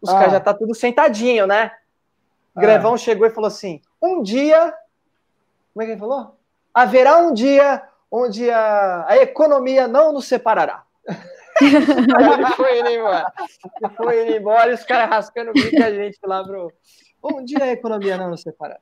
[0.00, 0.12] os ah.
[0.12, 1.72] caras já tá tudo sentadinho, né?
[2.54, 2.62] O ah.
[2.62, 4.74] Grevão chegou e falou assim: um dia.
[5.72, 6.36] Como é que ele falou?
[6.74, 7.80] haverá um dia
[8.10, 10.82] onde a, a economia não nos separará.
[11.60, 13.32] Ele foi indo embora.
[13.80, 16.72] Ele foi indo embora e os caras rascando o bico a gente lá, bro.
[17.22, 18.80] Um dia a economia não nos separará.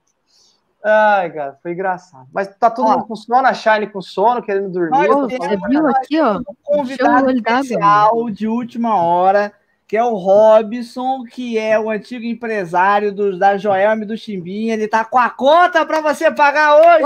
[0.84, 2.26] Ai, cara, foi engraçado.
[2.32, 4.96] Mas tá todo ó, mundo com sono, a Shine com sono, querendo dormir.
[4.96, 6.38] Olha, você viu aqui, ó?
[6.38, 9.52] Um convidado especial de última hora
[9.92, 14.72] que é o Robson, que é o antigo empresário do, da Joelme do Chimbinha.
[14.72, 17.02] Ele tá com a conta para você pagar hoje.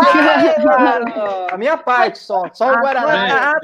[0.65, 3.55] Uai, a minha parte só, só o Guaraná.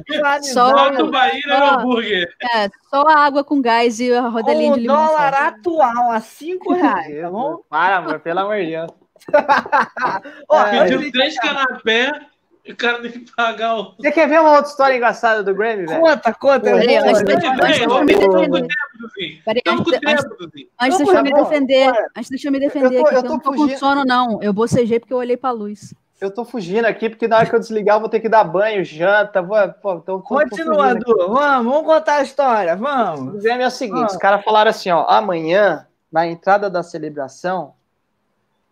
[0.43, 2.35] Só o Bahia hambúrguer.
[2.53, 5.05] É, só a água com gás e a rodelinha o de limão.
[5.05, 7.61] O dólar atual a 5 reais, tá bom?
[7.71, 9.02] Para, amor, pelo amor de Deus.
[10.49, 12.33] Ó, é, pediu três canapés
[12.69, 13.95] o cara tem que pagar o.
[13.97, 16.01] Você quer ver uma outra história engraçada do Grammy, velho?
[16.01, 16.61] Conta, conta.
[16.61, 17.23] Pô, eu antes
[20.99, 21.93] deixa eu me defender.
[22.17, 22.99] Antes deixa eu me defender.
[22.99, 24.41] Eu, tô, eu, tô, eu não tô com sono, não.
[24.41, 25.93] Eu bocejei porque eu olhei pra luz.
[26.21, 28.45] Eu tô fugindo aqui, porque na hora que eu desligar, eu vou ter que dar
[28.45, 29.43] banho, janta.
[29.43, 31.17] Vou, pô, tô, Continua, Edu.
[31.19, 32.77] Vamos, vamos contar a história.
[32.77, 33.43] Vamos.
[33.43, 34.13] O é o seguinte: vamos.
[34.13, 35.05] os caras falaram assim, ó.
[35.09, 37.75] Amanhã, na entrada da celebração,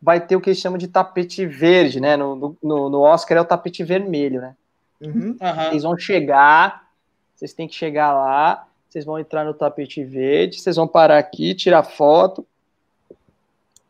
[0.01, 2.17] vai ter o que eles chamam de tapete verde, né?
[2.17, 4.57] No, no, no Oscar é o tapete vermelho, né?
[5.01, 5.37] Uhum.
[5.71, 6.89] Eles vão chegar,
[7.35, 11.55] vocês têm que chegar lá, vocês vão entrar no tapete verde, vocês vão parar aqui,
[11.55, 12.47] tirar foto.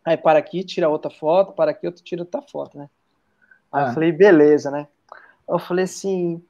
[0.05, 2.89] Aí para aqui, tira outra foto, para aqui, outro tira outra foto, né?
[3.73, 3.89] Aí ah.
[3.89, 4.87] eu falei, beleza, né?
[5.49, 6.43] Eu falei assim,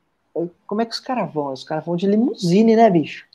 [0.66, 1.52] como é que os caras vão?
[1.52, 3.26] Os caras vão de limusine, né, bicho?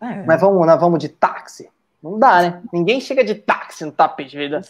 [0.00, 0.22] É.
[0.24, 1.70] Mas vamos, nós vamos de táxi.
[2.10, 2.62] Não dá, né?
[2.72, 4.60] Ninguém chega de táxi no tapete vida.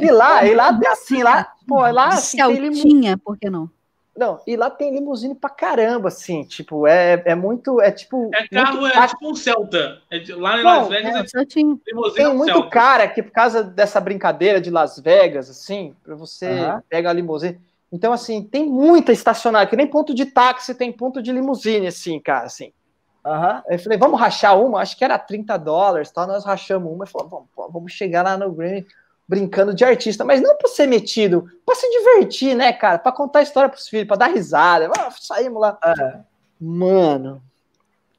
[0.00, 3.16] E lá, e lá tem assim, lá, pô, lá assim, tem limusine.
[3.16, 3.70] por que não?
[4.16, 8.30] Não, e lá tem limusine pra caramba, assim, tipo, é, é muito, é tipo...
[8.34, 11.80] É carro, é tipo um Celta, é de, lá em Las Vegas é, é limusine
[12.14, 12.68] Tem muito Celta.
[12.68, 16.80] cara que por causa dessa brincadeira de Las Vegas, assim, pra você uhum.
[16.90, 17.58] pega a limusine,
[17.90, 22.18] então, assim, tem muita estacionária, que nem ponto de táxi tem ponto de limusine, assim,
[22.18, 22.72] cara, assim.
[23.24, 23.62] Uhum.
[23.68, 24.80] Eu falei, vamos rachar uma?
[24.80, 26.26] Acho que era 30 dólares, tal.
[26.26, 28.86] Nós rachamos uma e falou, vamos, vamos chegar lá no Grammy
[29.28, 32.98] brincando de artista, mas não para ser metido, para se divertir, né, cara?
[32.98, 34.90] Para contar história pros filhos, para dar risada.
[34.98, 35.78] Ah, saímos lá.
[36.60, 36.78] Uhum.
[36.78, 37.42] Mano.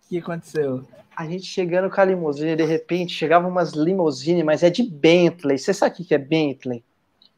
[0.05, 0.83] O que aconteceu?
[1.15, 5.59] A gente chegando com a limusine, de repente chegava umas limusine, mas é de Bentley.
[5.59, 6.83] Você sabe o que é Bentley?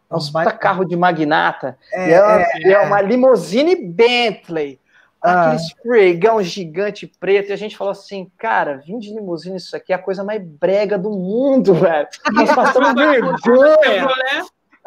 [0.09, 1.77] É um carro de magnata.
[1.91, 4.79] É, é, uma, é, é uma limusine Bentley
[5.25, 9.91] aquele esfregão gigante preto, e a gente falou assim, cara, vim de limusine, isso aqui
[9.93, 12.07] é a coisa mais brega do mundo, velho.
[12.33, 14.07] Nós passamos vergonha.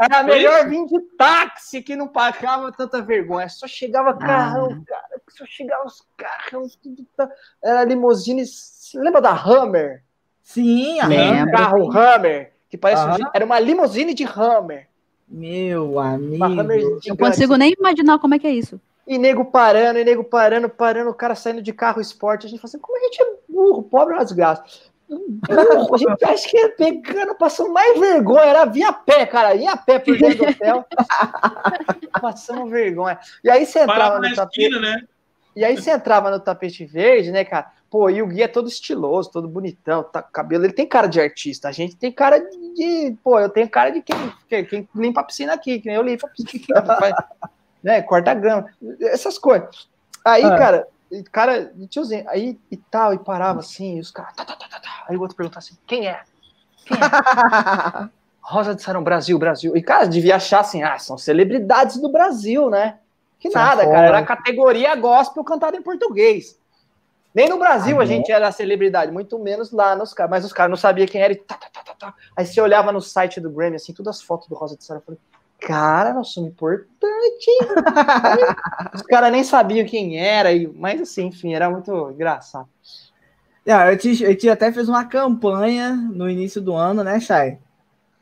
[0.01, 3.49] Era melhor vir de táxi que não pagava tanta vergonha.
[3.49, 4.85] Só chegava carrão, ah.
[4.87, 5.21] cara.
[5.29, 6.77] Só chegava os carros.
[6.77, 7.29] Tudo tá...
[7.63, 8.45] Era limusine.
[8.95, 10.05] Lembra da Hammer?
[10.41, 11.51] Sim, a Hammer.
[11.51, 12.53] carro Hammer.
[12.71, 13.29] Que parece um...
[13.35, 14.89] Era uma limusine de Hammer.
[15.29, 17.01] Meu amigo.
[17.05, 18.81] Eu consigo nem imaginar como é que é isso.
[19.09, 22.47] E nego parando, e nego parando, parando, o cara saindo de carro esporte.
[22.47, 24.83] A gente fala assim, como a gente é burro, pobre nas graças.
[25.09, 28.45] Burro, a gente acha que é pegando, passando mais vergonha.
[28.45, 30.85] Era vir a pé, cara, ia a pé por dentro do hotel.
[32.21, 33.19] passando vergonha.
[33.43, 34.61] E aí você entrava no tapete.
[34.61, 35.03] Esquina, né?
[35.57, 37.73] E aí você entrava no tapete verde, né, cara?
[37.91, 40.67] Pô, e o guia é todo estiloso, todo bonitão, tá cabelo.
[40.67, 41.69] Ele tem cara de artista.
[41.69, 43.17] A gente tem cara de.
[43.25, 46.27] Pô, eu tenho cara de quem, quem limpa a piscina aqui, que nem eu limpo
[46.27, 46.85] a piscina.
[47.83, 48.03] né?
[48.03, 48.67] Corta grama,
[49.01, 49.89] essas coisas.
[50.25, 50.57] Aí, ah.
[50.57, 50.89] cara,
[51.33, 54.81] cara, tiozinho, aí e tal, e parava assim, e os caras, tá, tá, tá, tá,
[54.81, 55.05] tá.
[55.09, 56.21] Aí o outro perguntava assim: quem é?
[56.85, 58.09] Quem é?
[58.41, 59.77] Rosa de Sarão, Brasil, Brasil.
[59.77, 62.99] E, cara, devia achar assim, ah, são celebridades do Brasil, né?
[63.39, 66.59] Que nada, cara, era a categoria gospel cantada em português.
[67.35, 70.31] Nem no Brasil ah, a gente era celebridade, muito menos lá nos caras.
[70.31, 71.33] Mas os caras não sabiam quem era.
[71.33, 72.15] E tá, tá, tá, tá, tá.
[72.35, 75.03] Aí você olhava no site do Grammy, assim, todas as fotos do Rosa de Sarão.
[75.03, 75.21] Eu falei,
[75.61, 76.99] cara, nós somos importantes.
[78.95, 82.69] Os caras nem sabiam quem era, mas assim, enfim, era muito engraçado.
[83.67, 87.59] É, a gente, a gente até fez uma campanha no início do ano, né, Chay?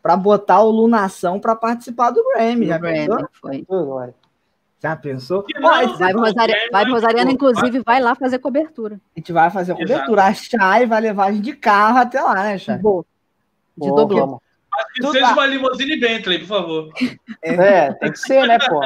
[0.03, 2.67] Para botar o Lunação para participar do Grammy.
[2.67, 3.29] Já Grammy, pensou?
[3.41, 4.15] Foi.
[4.81, 5.45] Já pensou?
[5.61, 9.01] vai, Rosariana, vai Rosariana, inclusive, vai lá fazer cobertura.
[9.17, 10.25] A gente vai fazer a cobertura.
[10.25, 12.79] A Chay vai levar a gente de carro até lá, né, Chay?
[12.79, 13.89] De
[14.97, 15.13] doblô.
[15.13, 16.93] Que seja uma limusine Bentley, por favor.
[17.43, 18.81] É, tem que ser, né, pô?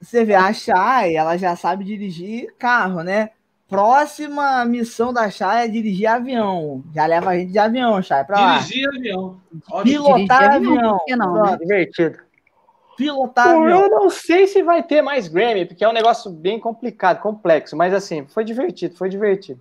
[0.00, 3.30] Você vê, a Chay, ela já sabe dirigir carro, né?
[3.68, 6.84] Próxima missão da Chay é dirigir avião.
[6.94, 8.58] Já leva a gente de avião, Chay, pra lá.
[8.58, 9.40] Dirigir avião.
[9.82, 11.00] Pilotar avião.
[11.00, 11.18] avião.
[11.18, 11.56] Não, né?
[11.58, 12.18] Divertido.
[12.96, 13.82] Pilotar Pô, avião.
[13.82, 17.76] Eu não sei se vai ter mais Grammy, porque é um negócio bem complicado, complexo.
[17.76, 19.60] Mas assim, foi divertido, foi divertido.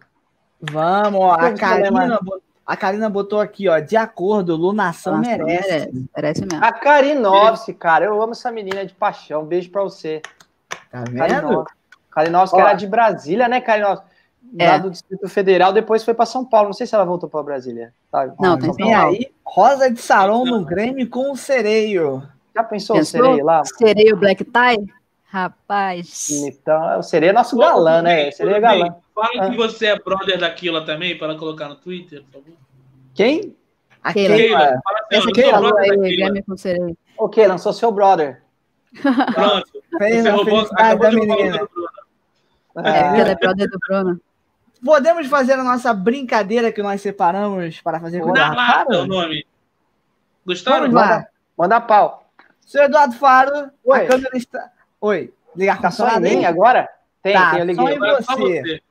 [0.61, 2.19] Vamos, ó, a Karina
[2.65, 5.69] a Karina botou aqui, ó, de acordo, Lunação Nossa, merece.
[5.69, 6.09] merece.
[6.15, 6.65] Merece mesmo.
[6.65, 9.45] A Karinovski, cara, eu amo essa menina de paixão.
[9.45, 10.21] beijo pra você.
[10.91, 11.65] Tá vendo?
[12.09, 14.05] Kalinowski era de Brasília, né, Kalinowski?
[14.57, 14.69] É.
[14.69, 16.67] Lá do Distrito Federal, depois foi para São Paulo.
[16.67, 17.93] Não sei se ela voltou para Brasília.
[18.09, 18.33] Sabe?
[18.39, 19.09] Não, tem São Paulo.
[19.09, 22.23] aí Rosa de Saron no Grêmio com o Sereio.
[22.55, 23.21] Já pensou, pensou?
[23.21, 23.63] o Sereio lá?
[23.65, 24.93] Sereio Black Tie?
[25.25, 26.29] Rapaz.
[26.31, 28.31] Então, o Sereio é nosso galã, né?
[28.31, 28.95] Sereio é galã.
[29.15, 29.49] Fala ah.
[29.49, 32.57] que você é brother daquilo também, para colocar no Twitter, por favor.
[33.13, 33.55] Quem?
[34.03, 34.35] A Keila.
[34.35, 34.81] Keila.
[35.09, 36.97] Essa Keila com Sereio.
[37.17, 38.43] O Keila, sou seu brother.
[39.01, 39.71] Pronto.
[39.97, 41.89] Você roubou, acabou de roubar o Bruno.
[42.83, 44.21] É, ela é brother do Bruno.
[44.83, 49.47] Podemos fazer a nossa brincadeira que nós separamos para fazer com Na lata o nome.
[50.45, 50.91] Gostaram?
[50.91, 51.25] Lá.
[51.57, 52.29] Manda pau.
[52.59, 53.97] Seu Eduardo Faro, Oi.
[53.97, 54.71] a câmera está.
[54.99, 56.89] Oi, ligar tá só em mim agora?
[57.23, 57.97] Tem, tá, tem, eu liguei.
[57.97, 58.81] Só, só você.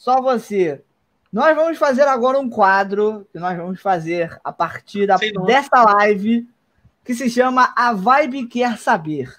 [0.00, 0.82] Só você.
[1.30, 6.48] Nós vamos fazer agora um quadro que nós vamos fazer a partir da, desta live
[7.04, 9.30] que se chama A Vibe Quer Saber.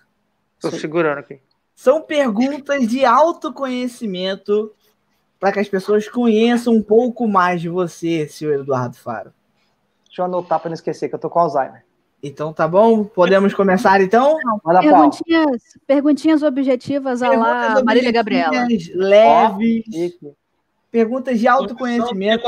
[0.55, 1.39] Estou segurando aqui.
[1.73, 4.71] São perguntas de autoconhecimento
[5.39, 9.33] para que as pessoas conheçam um pouco mais de você, senhor Eduardo Faro.
[10.05, 11.83] Deixa eu anotar para não esquecer que eu tô com Alzheimer.
[12.21, 13.03] Então tá bom?
[13.03, 14.37] Podemos começar então?
[14.79, 18.67] Perguntinhas, perguntinhas objetivas a lá Marília Gabriela.
[18.93, 20.19] Leves.
[20.21, 20.40] Oh,
[20.91, 22.43] perguntas de autoconhecimento.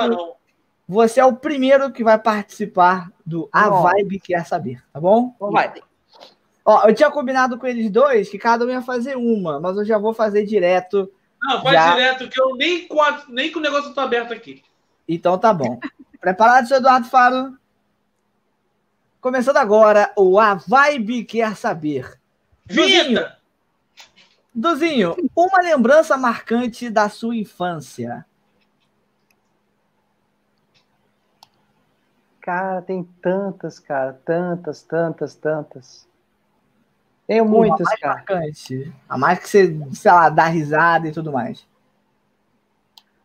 [0.87, 5.31] Você é o primeiro que vai participar do A Vibe Quer Saber, tá bom?
[5.35, 5.73] Então vai.
[6.65, 9.85] Ó, eu tinha combinado com eles dois que cada um ia fazer uma, mas eu
[9.85, 11.09] já vou fazer direto
[11.43, 11.91] não, faz Já...
[11.93, 14.63] direto, que eu nem com, a, nem com o negócio tá aberto aqui.
[15.07, 15.77] Então tá bom.
[16.19, 17.57] Preparado, seu Eduardo Faro?
[19.19, 22.17] Começando agora, o A Vibe Quer Saber.
[22.65, 23.25] Duzinho,
[24.55, 28.25] Duzinho, uma lembrança marcante da sua infância.
[32.43, 34.19] Cara, tem tantas, cara.
[34.25, 36.05] Tantas, tantas, tantas.
[37.25, 38.15] Tenho muitas, mais cara.
[38.15, 38.93] Marcante.
[39.07, 41.65] A mais que você, sei lá, dá risada e tudo mais.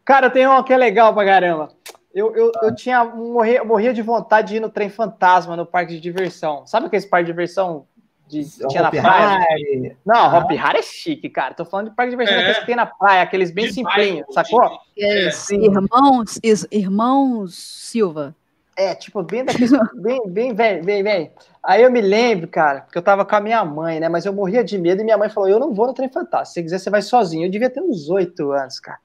[0.04, 1.68] Cara, tem uma que é legal pra caramba.
[2.14, 5.94] Eu, eu, eu tinha morria, morria de vontade de ir no trem fantasma no parque
[5.94, 6.64] de diversão.
[6.64, 7.86] Sabe aquele parque de diversão
[8.28, 9.38] de, que tinha na praia?
[9.40, 9.96] Harry.
[10.06, 10.38] Não, ah.
[10.38, 11.54] Hop Harry é chique, cara.
[11.54, 12.54] Tô falando de parque de diversão é.
[12.54, 14.78] que tem na praia, aqueles bem simplinhos, sacou?
[14.96, 15.28] É.
[15.50, 16.38] Irmãos,
[16.70, 18.32] irmãos Silva.
[18.78, 19.68] É, tipo, bem daquele.
[20.00, 21.32] bem, bem, bem, bem, bem.
[21.64, 24.08] Aí eu me lembro, cara, porque eu tava com a minha mãe, né?
[24.08, 26.46] Mas eu morria de medo e minha mãe falou: Eu não vou no trem fantástico.
[26.46, 27.44] Se você quiser, você vai sozinho.
[27.44, 29.00] Eu devia ter uns oito anos, cara.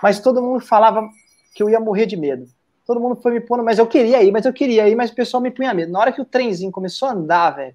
[0.00, 1.10] Mas todo mundo falava
[1.52, 2.46] que eu ia morrer de medo.
[2.86, 5.14] Todo mundo foi me pondo, mas eu queria ir, mas eu queria ir, mas o
[5.16, 5.90] pessoal me punha medo.
[5.90, 7.74] Na hora que o trenzinho começou a andar, velho,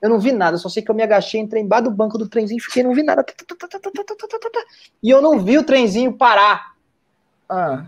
[0.00, 0.54] eu não vi nada.
[0.54, 2.94] Eu só sei que eu me agachei, entrei embaixo do banco do trenzinho, fiquei, não
[2.94, 3.26] vi nada.
[5.02, 6.72] E eu não vi o trenzinho parar.
[7.48, 7.86] Ah.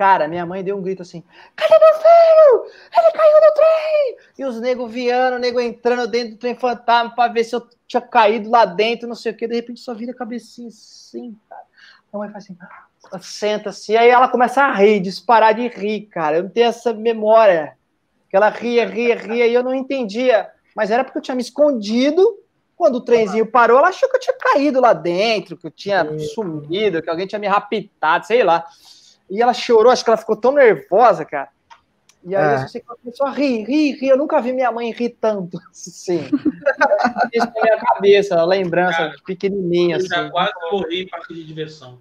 [0.00, 1.22] Cara, minha mãe deu um grito assim:
[1.54, 2.72] Cadê meu filho?
[2.96, 4.16] Ele caiu do trem!
[4.38, 7.68] E os negros viando, o nego entrando dentro do trem fantasma pra ver se eu
[7.86, 9.46] tinha caído lá dentro, não sei o quê.
[9.46, 11.60] De repente só vira a cabecinha assim, cara.
[12.10, 12.56] A mãe faz assim:
[13.20, 13.94] senta-se.
[13.94, 16.38] Aí ela começa a rir, disparar de rir, cara.
[16.38, 17.76] Eu não tenho essa memória.
[18.30, 20.48] Que ela ria, ria, ria, e eu não entendia.
[20.74, 22.38] Mas era porque eu tinha me escondido.
[22.74, 26.18] Quando o trenzinho parou, ela achou que eu tinha caído lá dentro, que eu tinha
[26.34, 28.64] sumido, que alguém tinha me raptado, sei lá.
[29.30, 31.48] E ela chorou, acho que ela ficou tão nervosa, cara.
[32.22, 32.64] E aí é.
[32.64, 34.08] eu sei que ela começou a rir, rir, rir.
[34.08, 35.58] Eu nunca vi minha mãe rir tanto.
[35.70, 36.28] Assim.
[37.32, 39.96] Isso na minha cabeça, a lembrança cara, pequenininha.
[39.96, 40.08] Eu assim.
[40.08, 41.98] já quase morri em parque de diversão.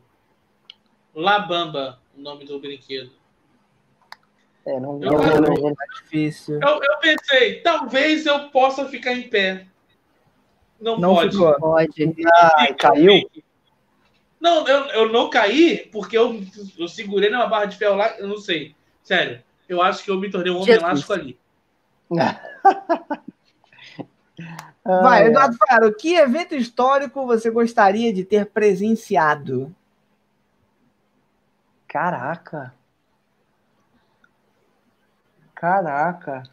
[1.16, 3.12] Labamba, o nome do brinquedo.
[4.66, 6.60] É, não, eu, não, não, não, é difícil.
[6.62, 9.66] Eu, eu, pensei, talvez eu possa ficar em pé.
[10.80, 11.32] Não, não pode.
[11.32, 11.56] Ficou.
[11.56, 12.16] Pode.
[12.36, 13.30] Ah, caiu?
[14.40, 16.42] Não, eu, eu não caí porque eu,
[16.78, 18.76] eu segurei numa barra de ferro lá, eu não sei.
[19.04, 21.38] Sério, eu acho que eu me tornei um homem elástico ali.
[24.84, 29.76] Vai, Eduardo Faro, que evento histórico você gostaria de ter presenciado?
[31.88, 32.74] Caraca.
[35.54, 36.44] Caraca.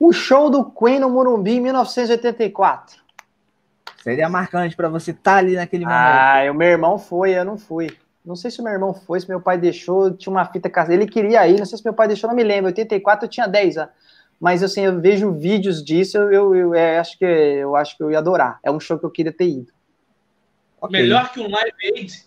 [0.00, 3.05] O show do Queen no Morumbi em 1984.
[4.06, 5.98] Seria marcante para você estar tá ali naquele momento.
[5.98, 7.90] Ah, o meu irmão foi, eu não fui.
[8.24, 10.94] Não sei se o meu irmão foi, se meu pai deixou, tinha uma fita casa.
[10.94, 12.66] Ele queria ir, não sei se meu pai deixou, não me lembro.
[12.66, 13.90] 84 eu tinha 10 anos.
[14.38, 18.02] Mas assim, eu vejo vídeos disso, eu, eu, eu é, acho que eu acho que
[18.04, 18.60] eu ia adorar.
[18.62, 19.72] É um show que eu queria ter ido.
[20.80, 21.02] Okay.
[21.02, 22.24] Melhor que um Live Aid.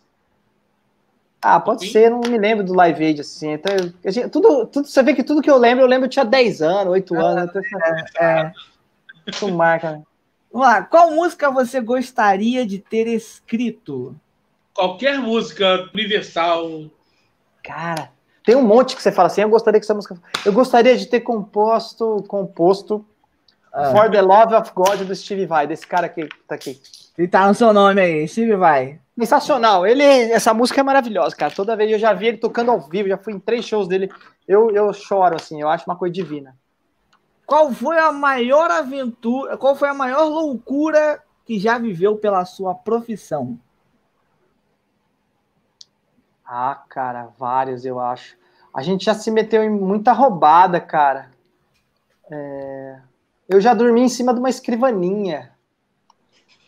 [1.41, 1.91] Ah, pode Sim.
[1.93, 3.53] ser, não me lembro do Live Aid, assim.
[3.53, 6.25] Então, eu, tudo, tudo, você vê que tudo que eu lembro, eu lembro eu tinha
[6.25, 7.51] 10 anos, 8 ah, anos.
[7.55, 7.61] Então,
[8.19, 8.53] é, é.
[9.27, 10.03] Isso marca, né?
[10.51, 10.83] Vamos lá.
[10.83, 14.15] Qual música você gostaria de ter escrito?
[14.73, 16.85] Qualquer música universal.
[17.63, 18.11] Cara,
[18.43, 19.41] tem um monte que você fala assim.
[19.41, 20.17] Eu gostaria que essa música.
[20.45, 23.05] Eu gostaria de ter composto, composto
[23.71, 23.91] Ah.
[23.91, 26.81] For the Love of God do Steve Vai, desse cara que tá aqui.
[27.17, 28.99] E tá no seu nome aí, Steve Vai.
[29.17, 29.85] Sensacional.
[29.85, 31.53] Ele, essa música é maravilhosa, cara.
[31.53, 34.09] Toda vez eu já vi ele tocando ao vivo, já fui em três shows dele.
[34.47, 36.55] Eu, eu choro, assim, eu acho uma coisa divina.
[37.49, 42.75] Qual foi a maior aventura, qual foi a maior loucura que já viveu pela sua
[42.75, 43.57] profissão?
[46.45, 48.37] Ah, cara, vários, eu acho.
[48.71, 51.31] A gente já se meteu em muita roubada, cara.
[52.29, 52.99] É...
[53.47, 55.51] Eu já dormi em cima de uma escrivaninha.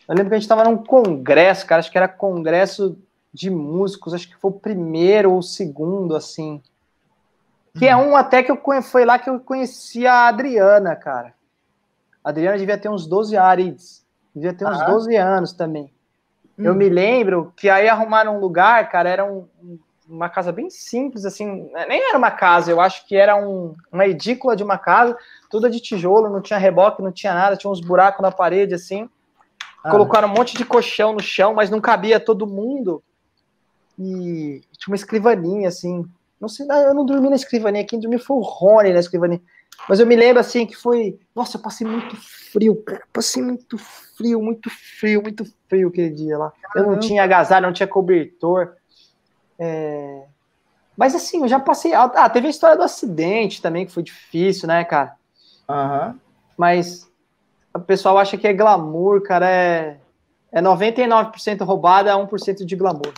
[0.08, 2.98] Eu lembro que a gente estava num congresso, cara, acho que era congresso
[3.32, 6.60] de músicos, acho que foi o primeiro ou o segundo, assim.
[7.78, 11.34] Que é um até que eu foi lá que eu conheci a Adriana, cara.
[12.22, 14.86] A Adriana devia ter uns 12 anos, devia ter uns ah.
[14.86, 15.92] 12 anos também.
[16.58, 16.64] Hum.
[16.64, 19.48] Eu me lembro que aí arrumaram um lugar, cara, era um,
[20.08, 24.06] uma casa bem simples, assim, nem era uma casa, eu acho que era um, uma
[24.06, 25.16] edícula de uma casa,
[25.50, 29.08] toda de tijolo, não tinha reboque, não tinha nada, tinha uns buracos na parede, assim.
[29.82, 29.90] Ah.
[29.90, 33.02] Colocaram um monte de colchão no chão, mas não cabia todo mundo.
[33.98, 36.04] E tinha uma escrivaninha, assim.
[36.42, 39.40] Não sei, eu não dormi na escrivaninha, quem dormiu foi o Rony na escrivaninha.
[39.88, 41.16] Mas eu me lembro, assim, que foi.
[41.36, 43.04] Nossa, eu passei muito frio, cara.
[43.12, 46.52] Passei muito frio, muito frio, muito frio aquele dia lá.
[46.74, 48.74] Eu não tinha agasalho, não tinha cobertor.
[49.56, 50.24] É...
[50.96, 51.94] Mas assim, eu já passei.
[51.94, 55.14] Ah, teve a história do acidente também, que foi difícil, né, cara?
[55.68, 56.18] Uhum.
[56.58, 57.08] Mas
[57.72, 59.48] o pessoal acha que é glamour, cara.
[59.48, 59.96] É,
[60.50, 63.14] é 99% roubada, é 1% de glamour.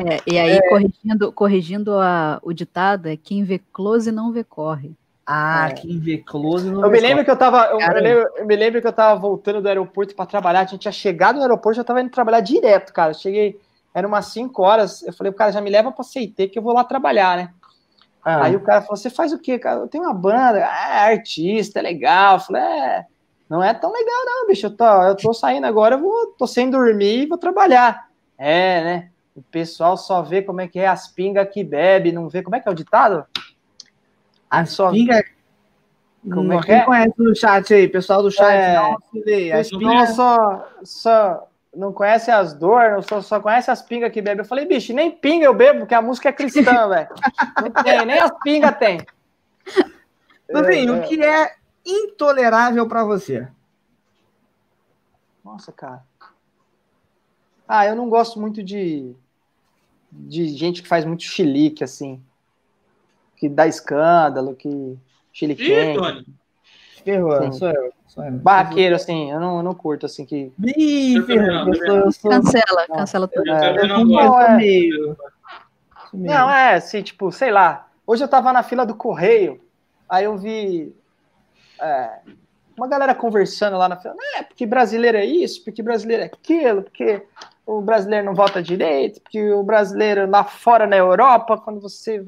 [0.00, 0.68] É, e aí, é...
[0.68, 4.92] corrigindo, corrigindo a, o ditado, é quem vê close não vê corre.
[5.26, 5.72] Ah, é.
[5.72, 7.24] quem vê close não eu vê me lembro corre.
[7.24, 7.66] que eu tava.
[7.66, 10.60] Eu, me lembro, eu me lembro que eu tava voltando do aeroporto para trabalhar.
[10.60, 13.12] A gente tinha chegado no aeroporto, já tava indo trabalhar direto, cara.
[13.12, 13.58] Eu cheguei,
[13.94, 15.02] era umas 5 horas.
[15.02, 17.50] Eu falei, o cara já me leva pra CT que eu vou lá trabalhar, né?
[18.24, 18.44] Ah.
[18.44, 19.80] Aí o cara falou: Você faz o quê, cara?
[19.80, 22.36] Eu tenho uma banda, ah, é artista, é legal.
[22.36, 23.06] Eu falei: É,
[23.48, 24.66] não é tão legal, não, bicho.
[24.66, 28.08] Eu tô, eu tô saindo agora, eu vou, tô sem dormir e vou trabalhar.
[28.36, 29.10] É, né?
[29.34, 32.42] O pessoal só vê como é que é as pingas que bebe, não vê.
[32.42, 33.26] Como é que é o ditado?
[34.48, 34.90] As só...
[34.90, 35.24] pingas.
[36.22, 36.84] Como é que Quem é?
[36.84, 38.96] conhece no chat aí, pessoal do chat, é, não.
[39.58, 40.14] As pingas...
[40.14, 44.40] só, só não conhece as dores, só, só conhece as pingas que bebe.
[44.40, 47.08] Eu falei, bicho, nem pinga eu bebo, porque a música é cristã, velho.
[47.60, 49.00] Não tem, nem as pingas tem.
[50.50, 51.54] Tuzinho, é, o que é
[51.84, 53.48] intolerável para você?
[55.44, 56.02] Nossa, cara.
[57.66, 59.14] Ah, eu não gosto muito de,
[60.14, 62.22] de gente que faz muito chilique, assim.
[63.36, 64.96] Que dá escândalo, que
[65.32, 65.64] chilique.
[65.64, 66.26] Ih, Tony.
[67.04, 67.92] Ferrou, sou eu.
[68.06, 68.32] Sou eu.
[68.32, 70.52] Barraqueiro, assim, eu não, eu não curto, assim, que...
[70.76, 73.50] Ih, ferrou, Cancela, cancela tudo.
[73.50, 74.56] É, não, não, é...
[74.56, 75.16] Meio.
[76.12, 77.88] não, é, assim, tipo, sei lá.
[78.06, 79.60] Hoje eu tava na fila do correio,
[80.08, 80.94] aí eu vi
[81.80, 82.18] é,
[82.76, 86.82] uma galera conversando lá na fila, é, porque brasileiro é isso, porque brasileiro é aquilo,
[86.82, 87.22] porque
[87.66, 92.24] o brasileiro não vota direito, porque o brasileiro lá fora na Europa, quando você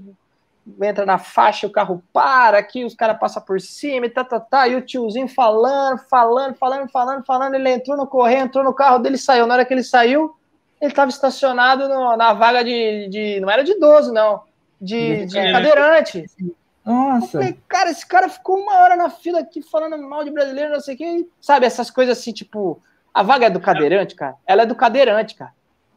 [0.81, 4.41] entra na faixa, o carro para, aqui os caras passam por cima e tá, tá,
[4.41, 8.75] tá, e o tiozinho falando, falando, falando, falando, falando, ele entrou no correio, entrou no
[8.75, 9.47] carro dele saiu.
[9.47, 10.35] Na hora que ele saiu,
[10.81, 14.43] ele estava estacionado no, na vaga de, de, Não era de idoso, não.
[14.81, 16.25] De, de cadeirante.
[16.85, 17.39] Nossa.
[17.39, 20.81] Falei, cara, esse cara ficou uma hora na fila aqui falando mal de brasileiro, não
[20.81, 21.29] sei o quê.
[21.41, 22.81] Sabe, essas coisas assim, tipo,
[23.17, 24.37] a vaga é do cadeirante, cara.
[24.47, 25.51] Ela é do cadeirante, cara.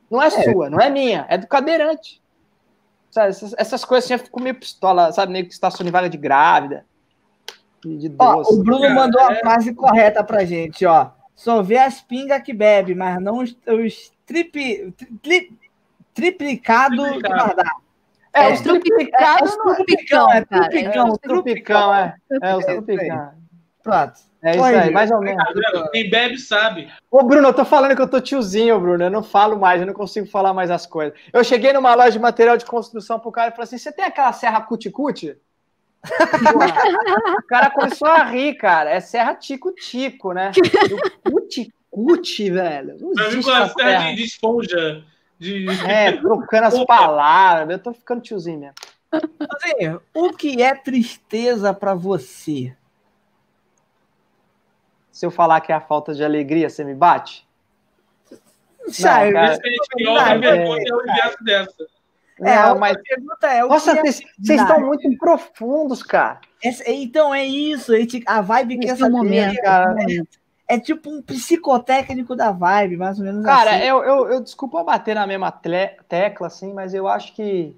[0.09, 0.29] Não é, é.
[0.29, 2.21] sua, não é minha, é do cadeirante.
[3.11, 5.33] Sabe, essas, essas coisas assim eu fico meio pistola, sabe?
[5.33, 6.85] Meio que estaciona em vaga de grávida.
[7.83, 11.11] De ó, o Bruno mandou a frase correta pra gente, ó.
[11.35, 15.53] Só vê as pingas que bebe, mas não os, os tri, tri, triplicado,
[16.13, 16.95] triplicado.
[16.95, 17.75] de guardar.
[18.31, 19.51] É, é, os trupicados.
[19.51, 22.15] É, é, trupicão, é, trupicão, é, trupicão, é.
[22.41, 23.31] É, os trupicão.
[23.83, 24.29] Pronto.
[24.41, 25.43] É isso aí, mais ou menos.
[25.91, 26.89] Quem bebe sabe.
[27.11, 29.03] Ô, Bruno, eu tô falando que eu tô tiozinho, Bruno.
[29.03, 31.17] Eu não falo mais, eu não consigo falar mais as coisas.
[31.33, 34.05] Eu cheguei numa loja de material de construção pro cara e falei assim: você tem
[34.05, 35.37] aquela serra cuticute?
[37.37, 38.91] o cara começou a rir, cara.
[38.91, 40.51] É serra tico-tico, né?
[41.29, 42.95] Cuticute, velho.
[42.99, 45.03] Não existe a serra de esponja.
[45.37, 45.67] De...
[45.85, 47.69] É, trocando as palavras.
[47.69, 48.75] Eu tô ficando tiozinho mesmo.
[49.11, 52.73] Assim, o que é tristeza para você?
[55.19, 57.45] Se eu falar que é a falta de alegria, você me bate?
[59.99, 60.39] Não, cara,
[62.39, 62.97] é, a mas...
[63.03, 66.39] pergunta é: Nossa, vocês é estão muito profundos, cara.
[66.63, 67.91] Essa, então é isso.
[68.25, 69.93] A vibe que essa momento, cara.
[70.69, 73.87] É, é, tipo um psicotécnico da vibe, mais ou menos cara, assim.
[73.87, 77.75] Eu, eu, eu desculpa bater na mesma tecla, assim, mas eu acho que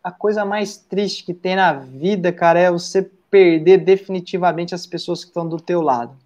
[0.00, 5.22] a coisa mais triste que tem na vida, cara, é você perder definitivamente as pessoas
[5.22, 6.16] que estão do teu lado.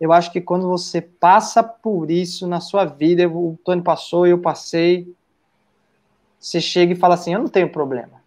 [0.00, 4.38] Eu acho que quando você passa por isso na sua vida, o Tony passou, eu
[4.38, 5.12] passei,
[6.38, 8.22] você chega e fala assim, eu não tenho problema.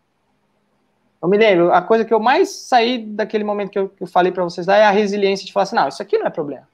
[1.21, 4.07] Eu me lembro, a coisa que eu mais saí daquele momento que eu, que eu
[4.07, 6.29] falei para vocês lá é a resiliência de falar assim, não, isso aqui não é
[6.29, 6.67] problema.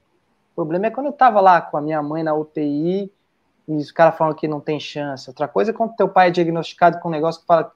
[0.53, 3.11] O problema é quando eu tava lá com a minha mãe na UTI
[3.67, 5.29] e os caras falam que não tem chance.
[5.29, 7.71] Outra coisa é quando teu pai é diagnosticado com um negócio que fala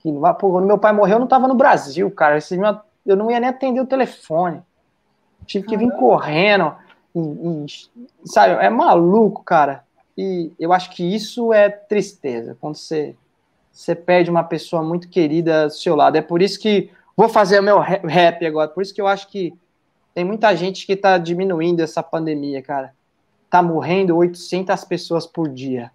[0.00, 0.34] que não vai.
[0.34, 2.38] Pô, quando meu pai morreu, eu não tava no Brasil, cara.
[3.04, 4.62] Eu não ia nem atender o telefone.
[5.46, 6.74] Tive que vir correndo.
[7.14, 7.66] E, e,
[8.24, 9.84] sabe, é maluco, cara.
[10.16, 12.56] E eu acho que isso é tristeza.
[12.60, 13.14] Quando você,
[13.70, 16.16] você perde uma pessoa muito querida do seu lado.
[16.16, 16.90] É por isso que.
[17.16, 18.68] Vou fazer o meu rap agora.
[18.68, 19.54] Por isso que eu acho que
[20.14, 22.94] tem muita gente que está diminuindo essa pandemia, cara.
[23.48, 25.90] Tá morrendo 800 pessoas por dia.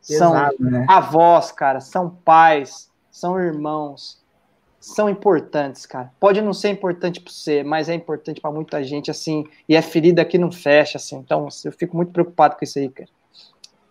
[0.00, 0.84] São né?
[0.86, 4.20] avós, cara, são pais, são irmãos,
[4.80, 6.10] são importantes, cara.
[6.18, 9.80] Pode não ser importante para você, mas é importante para muita gente, assim, e é
[9.80, 11.18] ferida que não fecha, assim.
[11.18, 13.08] Então, eu fico muito preocupado com isso aí, cara.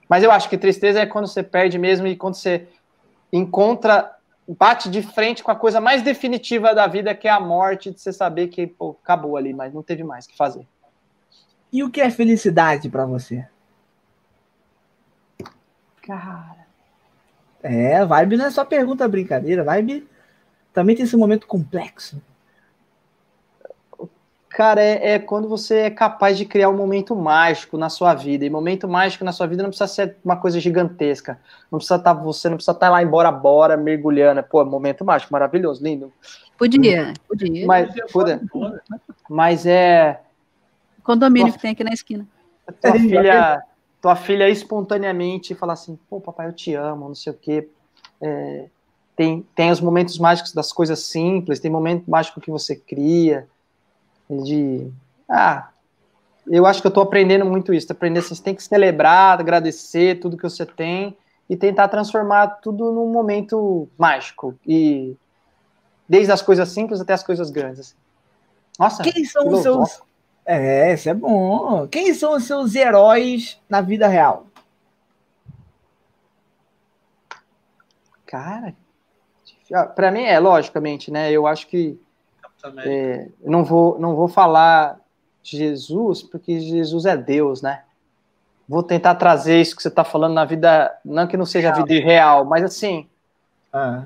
[0.10, 2.68] Mas eu acho que tristeza é quando você perde mesmo e quando você
[3.32, 4.14] encontra,
[4.46, 8.02] bate de frente com a coisa mais definitiva da vida, que é a morte, de
[8.02, 10.68] você saber que pô, acabou ali, mas não teve mais o que fazer.
[11.72, 13.48] E o que é felicidade para você?
[16.02, 16.63] Cara.
[17.64, 20.06] É, vibe não é só pergunta brincadeira, vibe
[20.74, 22.22] também tem esse momento complexo.
[24.50, 28.46] Cara, é, é, quando você é capaz de criar um momento mágico na sua vida.
[28.46, 31.40] E momento mágico na sua vida não precisa ser uma coisa gigantesca.
[31.72, 34.44] Não precisa estar tá, você não precisa estar tá lá embora bora mergulhando.
[34.44, 36.14] Pô, momento mágico, maravilhoso, lindo.
[36.56, 37.66] Podia, podia.
[37.66, 38.40] Mas, podia.
[39.28, 40.20] mas é.
[41.04, 42.28] Condomínio tua, que tem aqui na esquina.
[42.80, 43.64] Tua filha,
[44.04, 47.70] tua filha espontaneamente fala assim, pô, papai, eu te amo, não sei o quê.
[48.20, 48.66] É,
[49.16, 53.48] tem, tem os momentos mágicos das coisas simples, tem momento mágico que você cria,
[54.30, 54.92] de,
[55.30, 55.70] ah,
[56.48, 60.20] eu acho que eu estou aprendendo muito isso, aprender assim, você tem que celebrar, agradecer
[60.20, 61.16] tudo que você tem
[61.50, 65.16] e tentar transformar tudo num momento mágico, e
[66.10, 67.80] desde as coisas simples até as coisas grandes.
[67.80, 67.96] Assim.
[68.78, 70.02] Nossa, quem são os seus
[70.46, 71.88] é, isso é bom.
[71.88, 74.48] Quem são os seus heróis na vida real?
[78.26, 78.74] Cara,
[79.96, 81.32] para mim é logicamente, né?
[81.32, 82.00] Eu acho que
[82.86, 85.00] é, não vou não vou falar
[85.42, 87.84] de Jesus porque Jesus é Deus, né?
[88.68, 91.82] Vou tentar trazer isso que você está falando na vida, não que não seja real.
[91.82, 93.08] a vida real, mas assim.
[93.72, 94.06] Ah.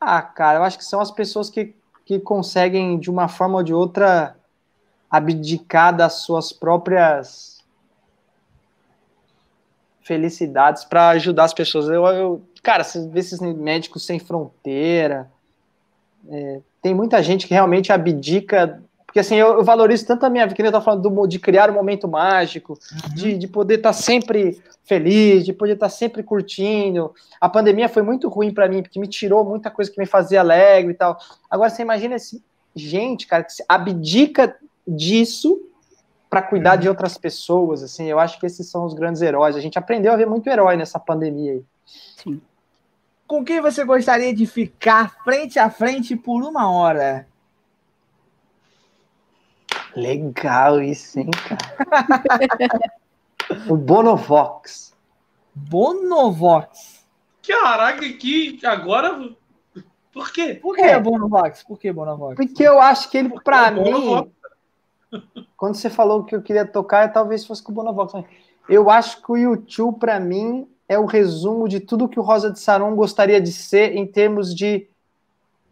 [0.00, 3.62] ah, cara, eu acho que são as pessoas que que conseguem, de uma forma ou
[3.62, 4.36] de outra,
[5.10, 7.64] abdicar das suas próprias
[10.02, 11.88] felicidades para ajudar as pessoas.
[11.88, 15.30] Eu, eu, cara, você vê esses médicos sem fronteira,
[16.28, 18.82] é, tem muita gente que realmente abdica
[19.14, 21.38] porque assim, eu, eu, valorizo tanto a minha vida, que eu tô falando do, de
[21.38, 23.14] criar um momento mágico, uhum.
[23.14, 27.14] de, de poder estar tá sempre feliz, de poder estar tá sempre curtindo.
[27.40, 30.40] A pandemia foi muito ruim para mim, porque me tirou muita coisa que me fazia
[30.40, 31.16] alegre e tal.
[31.48, 32.42] Agora você imagina esse
[32.74, 35.62] gente, cara, que abdica disso
[36.28, 36.80] para cuidar uhum.
[36.80, 39.54] de outras pessoas, assim, eu acho que esses são os grandes heróis.
[39.54, 41.62] A gente aprendeu a ver muito herói nessa pandemia aí.
[42.16, 42.42] Sim.
[43.28, 47.28] Com quem você gostaria de ficar frente a frente por uma hora?
[49.96, 52.92] Legal isso, hein, cara?
[53.68, 54.92] o Bonovox.
[55.54, 57.04] Bonovox.
[57.46, 59.30] Caraca, que agora.
[60.12, 60.54] Por quê?
[60.54, 60.98] Por que é.
[60.98, 61.62] Bonovox?
[61.62, 62.36] Por que Bonovox?
[62.36, 64.30] Porque eu acho que ele, pra mim.
[65.56, 68.24] Quando você falou que eu queria tocar, talvez fosse com o Bonovox.
[68.68, 72.50] Eu acho que o YouTube, para mim, é o resumo de tudo que o Rosa
[72.50, 74.88] de Saron gostaria de ser em termos de.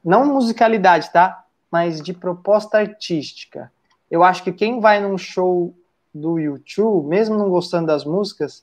[0.05, 1.45] Não musicalidade, tá?
[1.71, 3.73] Mas de proposta artística
[4.13, 5.75] eu acho que quem vai num show
[6.15, 8.63] do YouTube, mesmo não gostando das músicas,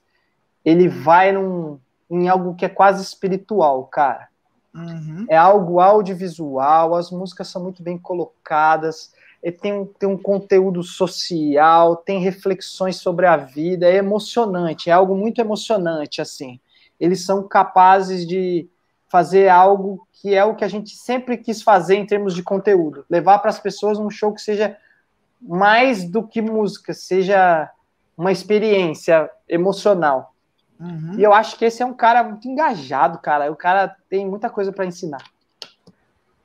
[0.63, 4.27] ele vai num, em algo que é quase espiritual, cara.
[4.75, 5.25] Uhum.
[5.27, 9.11] É algo audiovisual, as músicas são muito bem colocadas,
[9.59, 15.41] tem, tem um conteúdo social, tem reflexões sobre a vida, é emocionante, é algo muito
[15.41, 16.59] emocionante, assim.
[16.99, 18.69] Eles são capazes de
[19.07, 23.03] fazer algo que é o que a gente sempre quis fazer em termos de conteúdo,
[23.09, 24.77] levar para as pessoas um show que seja
[25.41, 27.71] mais do que música, seja
[28.17, 30.33] uma experiência emocional.
[30.79, 31.15] Uhum.
[31.17, 33.51] E eu acho que esse é um cara muito engajado, cara.
[33.51, 35.23] O cara tem muita coisa para ensinar.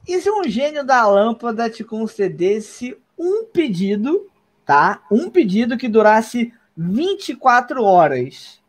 [0.07, 4.29] E se um gênio da lâmpada te concedesse um pedido,
[4.67, 5.03] tá?
[5.11, 8.61] Um pedido que durasse 24 horas,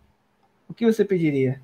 [0.69, 1.61] o que você pediria?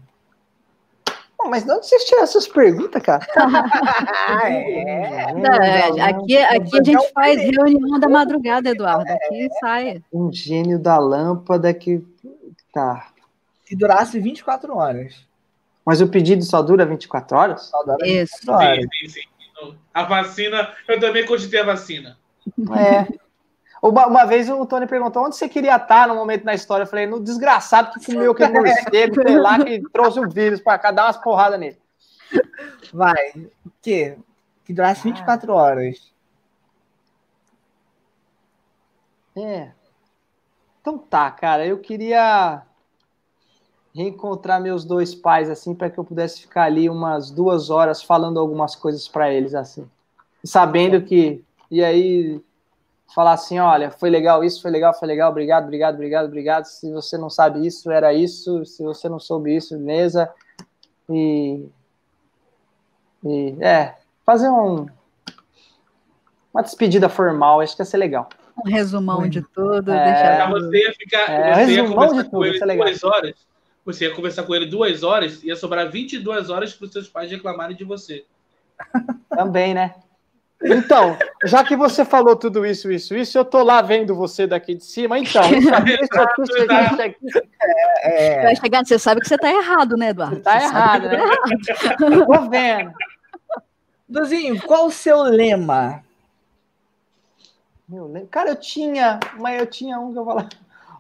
[1.50, 3.26] Mas de onde vocês tiram essas perguntas, cara?
[4.48, 5.32] é.
[5.98, 9.12] é aqui, aqui a gente faz reunião da madrugada, Eduardo.
[9.12, 10.02] Aqui sai.
[10.12, 12.04] Um gênio da lâmpada que.
[12.74, 13.08] Tá.
[13.66, 15.26] Que durasse 24 horas.
[15.86, 17.62] Mas o pedido só dura 24 horas?
[17.64, 18.52] Só dura 24 Isso.
[18.52, 18.80] horas.
[18.80, 19.76] Sim, sim, sim.
[19.94, 22.18] A vacina, eu também cogitei a vacina.
[22.78, 23.08] É.
[23.82, 26.84] Uma, uma, vez o Tony perguntou onde você queria estar no momento na história.
[26.84, 30.78] Eu falei, no desgraçado que comeu aquele morcego, sei lá, que trouxe o vírus para
[30.78, 31.80] cá, dá umas porradas nele.
[32.94, 33.32] Vai.
[33.66, 34.18] O quê?
[34.64, 36.12] Que durasse 24 horas.
[39.36, 39.72] É.
[40.80, 41.66] Então tá, cara.
[41.66, 42.62] Eu queria
[43.96, 48.40] reencontrar meus dois pais, assim, para que eu pudesse ficar ali umas duas horas falando
[48.40, 49.90] algumas coisas para eles, assim.
[50.44, 51.44] Sabendo que.
[51.70, 52.44] E aí
[53.14, 56.66] falar assim, olha, foi legal isso, foi legal, foi legal, obrigado, obrigado, obrigado, obrigado.
[56.66, 58.66] Se você não sabe isso, era isso.
[58.66, 60.30] Se você não soube isso, beleza.
[61.10, 61.66] E,
[63.24, 64.88] e é, fazer um,
[66.54, 68.30] uma despedida formal, acho que ia ser legal.
[68.66, 69.92] Um resumão de tudo.
[69.92, 70.50] É, deixar...
[70.52, 73.36] Você ia ficar, é, você ia conversar com ele é duas horas.
[73.84, 77.32] Você ia conversar com ele duas horas, ia sobrar 22 horas para os seus pais
[77.32, 78.26] reclamarem de você.
[79.30, 79.96] Também, né?
[80.64, 84.76] Então, já que você falou tudo isso, isso, isso, eu tô lá vendo você daqui
[84.76, 85.42] de cima, então.
[85.52, 86.42] Isso aqui, isso aqui,
[87.24, 87.50] isso aqui,
[88.04, 90.36] é, Vai chegar, você sabe que você tá errado, né, Eduardo?
[90.36, 91.18] Você tá você errado, né?
[91.18, 92.26] Tá errado.
[92.26, 92.94] tô vendo.
[94.08, 96.04] Duzinho, qual o seu lema?
[97.88, 98.28] Meu lema?
[98.30, 100.50] Cara, eu tinha, mas eu tinha um que eu falava,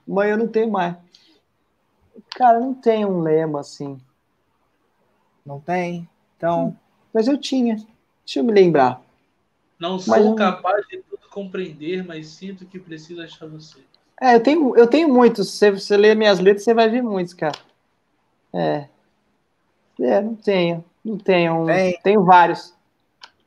[0.08, 0.96] mas eu não tenho mais.
[2.36, 4.00] Cara, não tem um lema assim.
[5.46, 6.08] Não tem?
[6.38, 6.76] Então.
[7.14, 7.76] Mas eu tinha.
[8.26, 9.02] Deixa eu me lembrar.
[9.82, 13.80] Não sou mas, capaz de tudo compreender, mas sinto que preciso achar você.
[14.22, 15.58] É, eu tenho, eu tenho muitos.
[15.58, 17.58] Se você ler minhas letras, você vai ver muitos, cara.
[18.54, 18.86] É.
[20.00, 20.86] É, não tenho.
[21.04, 21.66] Não tenho.
[21.66, 22.00] Tem.
[22.04, 22.76] Tenho vários.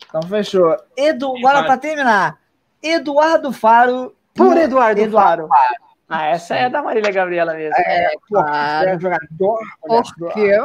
[0.09, 0.77] Então fechou.
[0.97, 2.41] Edu, agora para terminar.
[2.83, 4.13] Eduardo Faro.
[4.35, 5.49] Por Eduardo, Eduardo Faro.
[5.49, 5.85] Faro.
[6.09, 7.77] Ah, essa é da Marília Gabriela mesmo.
[7.79, 8.89] É, claro.
[8.89, 9.61] É jogador.
[9.81, 10.59] Por quê?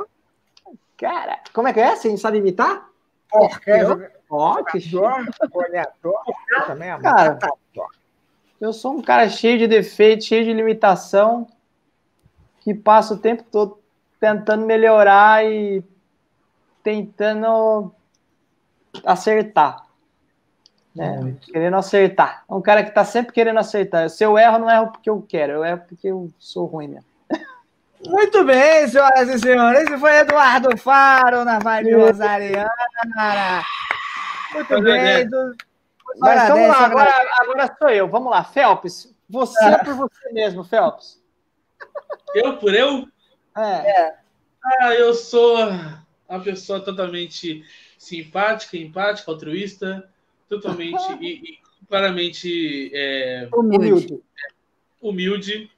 [0.98, 1.96] Cara, como é que é?
[1.96, 2.90] Você sabe imitar?
[3.30, 4.19] Porque é Ó,
[4.72, 6.22] que olhador,
[6.68, 7.40] também é cara,
[8.62, 11.48] eu sou um cara cheio de defeitos, cheio de limitação,
[12.60, 13.80] que passa o tempo todo
[14.20, 15.84] tentando melhorar e
[16.84, 17.92] tentando
[19.06, 19.86] acertar.
[20.94, 21.36] Né?
[21.46, 22.44] Querendo acertar.
[22.50, 24.10] É um cara que tá sempre querendo acertar.
[24.10, 27.06] Se eu erro, não erro porque eu quero, eu erro porque eu sou ruim mesmo.
[28.06, 29.82] Muito bem, senhoras e senhores.
[29.84, 32.70] Esse foi Eduardo Faro na Vibe Rosariana.
[34.54, 35.30] Muito bem.
[35.30, 35.56] Do...
[36.18, 38.08] Mas vamos lá, agora, agora sou eu.
[38.08, 39.14] Vamos lá, Felps.
[39.30, 41.22] Você é por você mesmo, Felps.
[42.34, 43.08] Eu por eu?
[43.56, 43.92] É.
[43.92, 44.20] é.
[44.64, 45.58] Ah, eu sou
[46.28, 47.64] uma pessoa totalmente
[47.98, 50.10] simpática, empática, altruísta,
[50.48, 54.22] totalmente e, e claramente é, humilde.
[55.02, 55.72] humilde,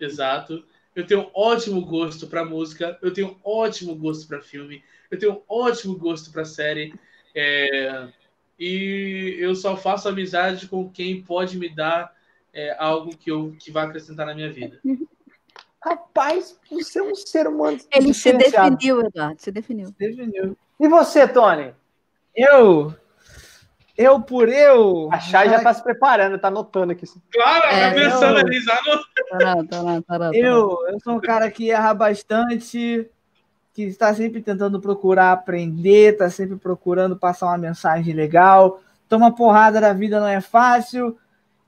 [0.00, 0.64] exato.
[0.94, 5.96] Eu tenho ótimo gosto para música, eu tenho ótimo gosto para filme, eu tenho ótimo
[5.96, 6.92] gosto para série.
[7.40, 8.08] É,
[8.58, 12.12] e eu só faço amizade com quem pode me dar
[12.52, 14.80] é, algo que, eu, que vai acrescentar na minha vida.
[15.80, 17.78] Rapaz, você é um ser humano.
[17.92, 19.94] Ele se definiu, Eduardo, se definiu.
[19.96, 20.58] definiu.
[20.80, 21.72] E você, Tony?
[22.34, 22.92] Eu.
[23.96, 25.08] Eu por eu.
[25.12, 27.06] A Chay já está se preparando, está anotando aqui.
[27.32, 28.46] Claro, tá é, pensando eu...
[28.46, 28.80] ali, já
[29.32, 30.36] anotando.
[30.36, 33.08] Eu, eu sou um cara que erra bastante
[33.78, 38.80] que está sempre tentando procurar aprender, está sempre procurando passar uma mensagem legal.
[39.08, 41.16] Toma porrada da vida não é fácil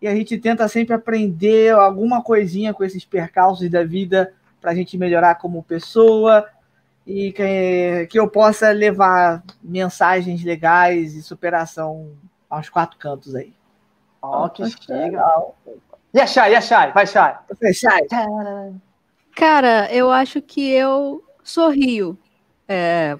[0.02, 4.74] e a gente tenta sempre aprender alguma coisinha com esses percalços da vida para a
[4.74, 6.44] gente melhorar como pessoa
[7.06, 12.10] e que, que eu possa levar mensagens legais e superação
[12.48, 13.54] aos quatro cantos aí.
[14.20, 15.56] Ó, oh, que legal.
[16.12, 16.90] E a Chay, e a Chay?
[16.90, 17.36] Vai, Chay.
[17.48, 18.08] Você, Chay.
[19.36, 22.18] Cara, eu acho que eu sorrio.
[22.68, 23.18] É,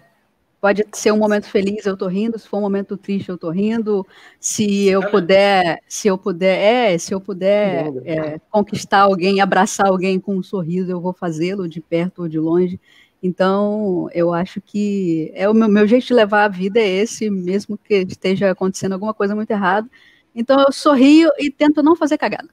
[0.61, 2.39] pode ser um momento feliz, eu tô rindo.
[2.39, 4.07] Se for um momento triste, eu tô rindo.
[4.39, 10.21] Se eu puder, se eu puder, é, se eu puder é, conquistar alguém, abraçar alguém
[10.21, 12.81] com um sorriso, eu vou fazê-lo de perto ou de longe.
[13.23, 17.29] Então, eu acho que é o meu, meu jeito de levar a vida é esse,
[17.29, 19.89] mesmo que esteja acontecendo alguma coisa muito errada.
[20.35, 22.49] Então, eu sorrio e tento não fazer cagada.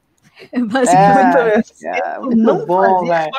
[0.52, 3.32] É basicamente é, é, muito não bom, velho.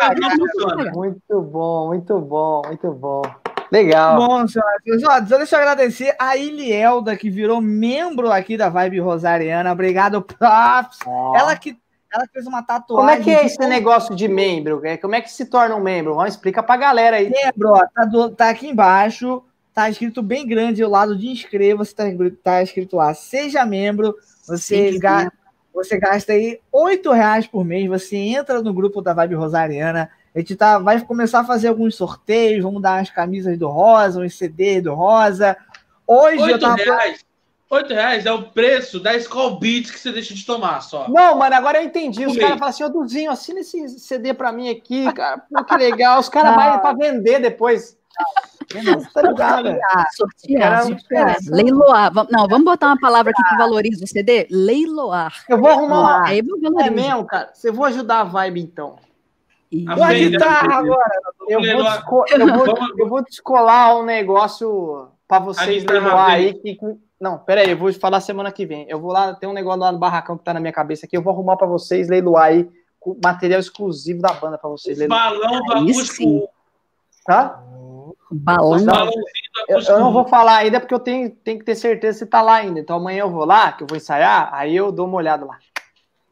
[0.95, 3.23] Muito bom, muito bom, muito bom.
[3.71, 4.17] Legal.
[4.17, 9.73] Bom, senhoras deixa eu agradecer a Ilielda, que virou membro aqui da Vibe Rosariana.
[9.73, 10.99] Obrigado, Props.
[11.07, 11.37] Oh.
[11.37, 11.79] Ela que
[12.13, 13.07] ela fez uma tatuagem.
[13.07, 14.81] Como é que é esse negócio de membro?
[15.01, 16.15] Como é que se torna um membro?
[16.15, 17.31] Vamos explica pra galera aí.
[17.31, 19.45] Membro, ó, tá, do, tá aqui embaixo,
[19.75, 22.05] tá escrito bem grande ao lado de inscreva-se, tá,
[22.43, 24.15] tá escrito lá, seja membro,
[24.47, 25.31] você, ga,
[25.73, 30.39] você gasta aí oito reais por mês, você entra no grupo da Vibe Rosariana, a
[30.39, 34.37] gente tá, vai começar a fazer alguns sorteios, vamos dar as camisas do Rosa, uns
[34.37, 35.57] CD do Rosa.
[36.07, 36.77] Hoje 8 eu tava...
[36.77, 37.25] reais.
[37.71, 41.07] 8 reais é o preço da Skull Beats que você deixa de tomar só.
[41.09, 42.25] Não, mano, agora eu entendi.
[42.25, 45.39] Os caras falam assim, ô Duzinho, assina esse CD pra mim aqui, cara.
[45.39, 46.19] Pô, que legal.
[46.19, 47.99] Os caras vão pra vender depois.
[48.69, 50.07] Tá?
[50.15, 51.37] Sortear, sortear.
[51.49, 52.13] Leiloar.
[52.31, 54.47] Não, vamos botar uma palavra aqui que valoriza o CD?
[54.51, 55.33] Leiloar.
[55.49, 56.27] Eu vou arrumar uma.
[56.27, 56.41] Aí
[56.81, 57.51] é mesmo, cara.
[57.53, 58.97] Você vou ajudar a vibe, então.
[59.73, 59.87] E...
[59.89, 61.11] A guitarra agora.
[61.49, 62.25] Eu vou, desco...
[62.29, 66.79] eu, vou, eu vou descolar um negócio para vocês leiloar aí que
[67.21, 68.87] não, pera aí, eu vou falar semana que vem.
[68.89, 71.17] Eu vou lá, tem um negócio lá no barracão que tá na minha cabeça aqui,
[71.17, 72.69] eu vou arrumar para vocês, leiloar aí,
[73.23, 75.05] material exclusivo da banda para vocês.
[75.07, 76.49] Balão do acústico.
[77.27, 77.61] Tá?
[78.31, 78.85] Balão.
[78.85, 79.11] Não,
[79.69, 82.43] eu, eu, não vou falar ainda porque eu tenho, tenho que ter certeza se tá
[82.43, 82.81] lá ainda.
[82.81, 85.59] Então amanhã eu vou lá, que eu vou ensaiar, aí eu dou uma olhada lá.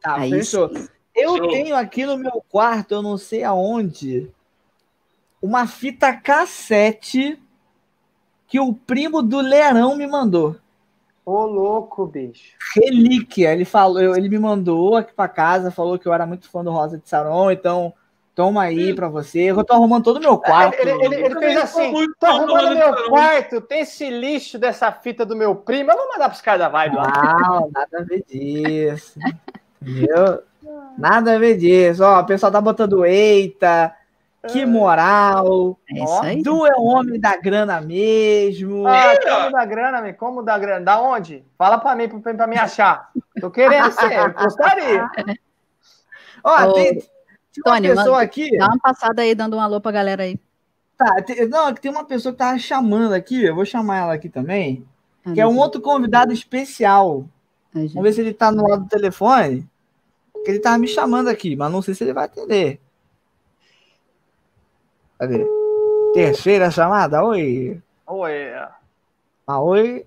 [0.01, 0.71] Tá, é fechou.
[1.15, 1.49] Eu Show.
[1.49, 4.31] tenho aqui no meu quarto, eu não sei aonde,
[5.41, 7.41] uma fita cassete
[8.47, 10.55] que o primo do Leirão me mandou.
[11.25, 12.55] Ô, louco, bicho.
[12.75, 13.51] Relíquia.
[13.51, 16.71] Ele falou, ele me mandou aqui para casa, falou que eu era muito fã do
[16.71, 17.93] Rosa de Saron, então
[18.37, 19.39] toma aí para você.
[19.39, 20.79] Eu tô arrumando todo o meu quarto.
[20.79, 25.35] Ele, ele, ele fez assim: tô arrumando meu quarto, tem esse lixo dessa fita do
[25.35, 25.91] meu primo.
[25.91, 27.39] Eu vou mandar pros caras da vibe lá.
[27.41, 29.19] Não, nada a ver disso.
[29.81, 30.43] Entendeu?
[30.95, 32.03] Nada a ver disso.
[32.03, 33.91] Ó, o pessoal tá botando eita.
[34.49, 35.77] Que moral!
[35.89, 36.43] É isso aí.
[36.43, 38.87] Tu é o homem da grana mesmo.
[38.87, 40.85] Ah, como da grana, como da grana?
[40.85, 41.43] Da onde?
[41.57, 43.09] Fala pra mim, pra, pra me achar.
[43.41, 45.09] Tô querendo ser, gostaria.
[46.43, 47.16] Ó, tem, tem
[47.63, 48.57] Tony, uma pessoa aqui.
[48.57, 50.39] Dá uma passada aí, dando um alô pra galera aí.
[50.97, 54.29] Tá, tem, não, tem uma pessoa que tava chamando aqui, eu vou chamar ela aqui
[54.29, 54.85] também,
[55.23, 57.25] ah, que é um outro convidado especial.
[57.73, 59.67] Vamos ver se ele tá no lado do telefone.
[60.43, 62.79] Que ele tava me chamando aqui, mas não sei se ele vai atender.
[65.19, 65.45] Cadê?
[66.13, 67.81] Terceira chamada, oi.
[68.07, 68.53] Oi.
[69.45, 70.05] Ah, oi.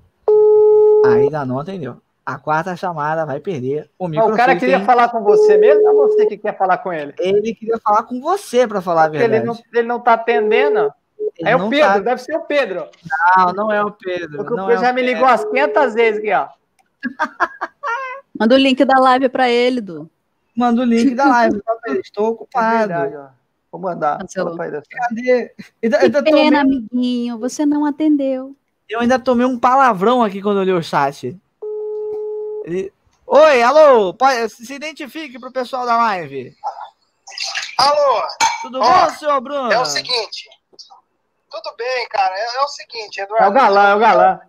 [1.05, 2.01] Ainda não atendeu.
[2.25, 4.35] A quarta chamada vai perder o microfone.
[4.35, 4.87] O cara queria tem...
[4.87, 7.15] falar com você mesmo ou você que quer falar com ele?
[7.19, 9.43] Ele queria falar com você, para falar Porque a verdade.
[9.43, 10.93] Ele não, ele não tá atendendo?
[11.39, 11.99] Ele é o Pedro, tá...
[11.99, 12.87] deve ser o Pedro.
[13.37, 14.37] Não, não é o Pedro.
[14.37, 16.49] Porque não o Pedro é já me ligou umas 500 vezes aqui, ó.
[18.39, 20.11] Manda o link da live para ele, Du.
[20.57, 21.61] Manda o link da live.
[22.03, 22.93] Estou ocupado.
[22.93, 23.33] É verdade,
[23.71, 24.19] Vou mandar.
[24.19, 25.55] Cadê?
[25.81, 28.57] que pena, amiguinho, você não atendeu.
[28.89, 31.39] Eu ainda tomei um palavrão aqui quando eu li o chat.
[32.65, 32.93] Ele...
[33.27, 34.49] Oi, alô, pode...
[34.51, 36.57] se identifique para o pessoal da live.
[37.79, 38.23] Alô.
[38.63, 39.73] Tudo Ó, bom, senhor Bruno?
[39.73, 40.49] É o seguinte.
[41.51, 42.35] Tudo bem, cara.
[42.37, 43.47] É, é o seguinte, Eduardo.
[43.47, 44.41] É o galã, é o galã.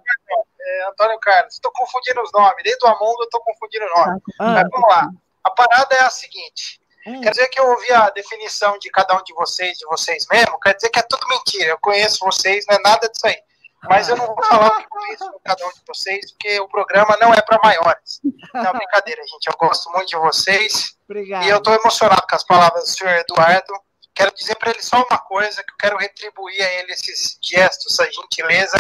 [0.60, 1.54] É, Antônio Carlos.
[1.54, 2.64] Estou confundindo os nomes.
[2.64, 4.24] Desde o Among eu estou confundindo os nomes.
[4.40, 5.10] Ah, Mas vamos lá.
[5.44, 6.82] A parada é a seguinte.
[7.08, 7.22] Hum.
[7.22, 10.60] Quer dizer que eu ouvi a definição de cada um de vocês, de vocês mesmo,
[10.60, 11.72] quer dizer que é tudo mentira.
[11.72, 13.42] Eu conheço vocês, não é nada disso aí.
[13.90, 16.68] Mas eu não vou falar o que eu conheço cada um de vocês, porque o
[16.68, 18.22] programa não é para maiores.
[18.54, 19.48] Não, brincadeira, gente.
[19.48, 20.96] Eu gosto muito de vocês.
[21.10, 21.46] Obrigado.
[21.46, 23.74] E eu estou emocionado com as palavras do senhor Eduardo.
[24.14, 28.00] Quero dizer para ele só uma coisa, que eu quero retribuir a ele esses gestos,
[28.00, 28.78] essa gentileza.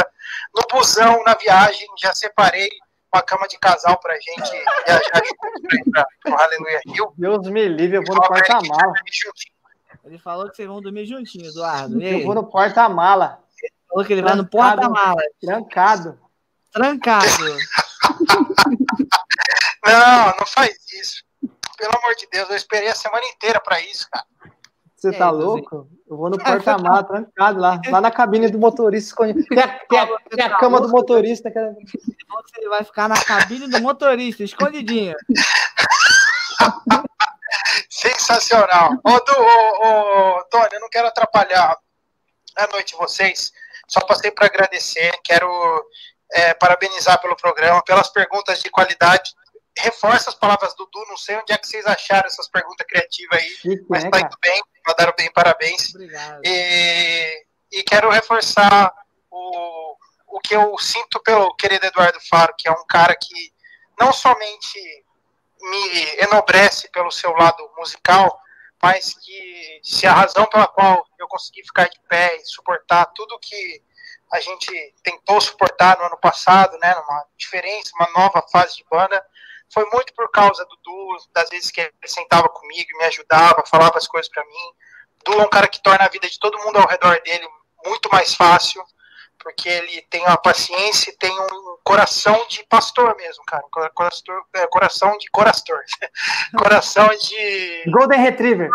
[0.55, 2.69] No busão, na viagem, já separei
[3.13, 4.51] uma cama de casal pra gente
[4.85, 7.13] viajar junto pra, pro Aleluia Rio.
[7.17, 8.93] Deus me livre, eu vou no porta-mala.
[10.03, 12.01] Ele falou que vocês vão dormir juntinho, Eduardo.
[12.01, 13.41] Eu vou no porta-mala.
[13.91, 15.21] Ele falou que ele vai no porta-mala.
[15.41, 16.17] Trancado.
[16.71, 17.25] Trancado.
[19.85, 21.23] não, não faz isso.
[21.77, 24.25] Pelo amor de Deus, eu esperei a semana inteira pra isso, cara.
[24.95, 25.89] Você é, tá louco?
[26.07, 29.15] Eu vou no porta-malas, trancado lá, lá na cabine do motorista.
[29.17, 31.49] Tem a, tem a, tem a cama do motorista.
[31.49, 31.57] Que...
[31.57, 35.15] É- Você vai ficar na cabine do motorista, escondidinho.
[37.89, 38.91] Sensacional.
[39.03, 41.75] Ô, du, ô, ô, Tony, eu não quero atrapalhar
[42.57, 43.51] a noite de vocês.
[43.91, 45.11] Só passei para agradecer.
[45.23, 45.49] Quero
[46.31, 49.33] é, parabenizar pelo programa, pelas perguntas de qualidade
[49.77, 53.39] reforça as palavras do Du, não sei onde é que vocês acharam essas perguntas criativas
[53.39, 55.95] aí, mas né, tá indo bem, mandaram bem, parabéns.
[55.95, 56.41] Obrigado.
[56.45, 58.93] E, e quero reforçar
[59.29, 59.95] o,
[60.27, 63.53] o que eu sinto pelo querido Eduardo Faro, que é um cara que
[63.99, 64.79] não somente
[65.61, 68.39] me enobrece pelo seu lado musical,
[68.82, 73.40] mas que se a razão pela qual eu consegui ficar de pé e suportar tudo
[73.40, 73.84] que
[74.34, 79.24] a gente tentou suportar no ano passado, né, numa diferença, uma nova fase de banda,
[79.74, 83.98] foi muito por causa do Du, das vezes que ele sentava comigo, me ajudava, falava
[83.98, 84.74] as coisas para mim.
[85.26, 87.48] Du é um cara que torna a vida de todo mundo ao redor dele
[87.85, 88.84] muito mais fácil,
[89.40, 93.63] porque ele tem uma paciência e tem um coração de pastor mesmo, cara.
[93.93, 95.79] Coração, é, coração de corastor.
[96.57, 97.83] coração de.
[97.91, 98.69] Golden Retriever.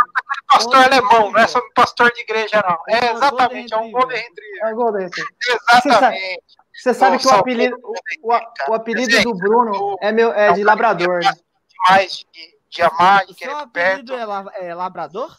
[0.48, 2.78] Pastor Golden alemão, não é só pastor de igreja, não.
[2.88, 4.60] É exatamente, é um Golden Retriever.
[4.62, 5.32] É um Golden Retriever.
[5.86, 6.42] Exatamente.
[6.74, 7.78] Você sabe que o apelido,
[8.22, 11.24] o, o apelido do Bruno é, meu, é de labrador.
[11.24, 11.32] Né?
[11.68, 15.34] Demais de, de amar, de querer Seu apelido é, la, é labrador?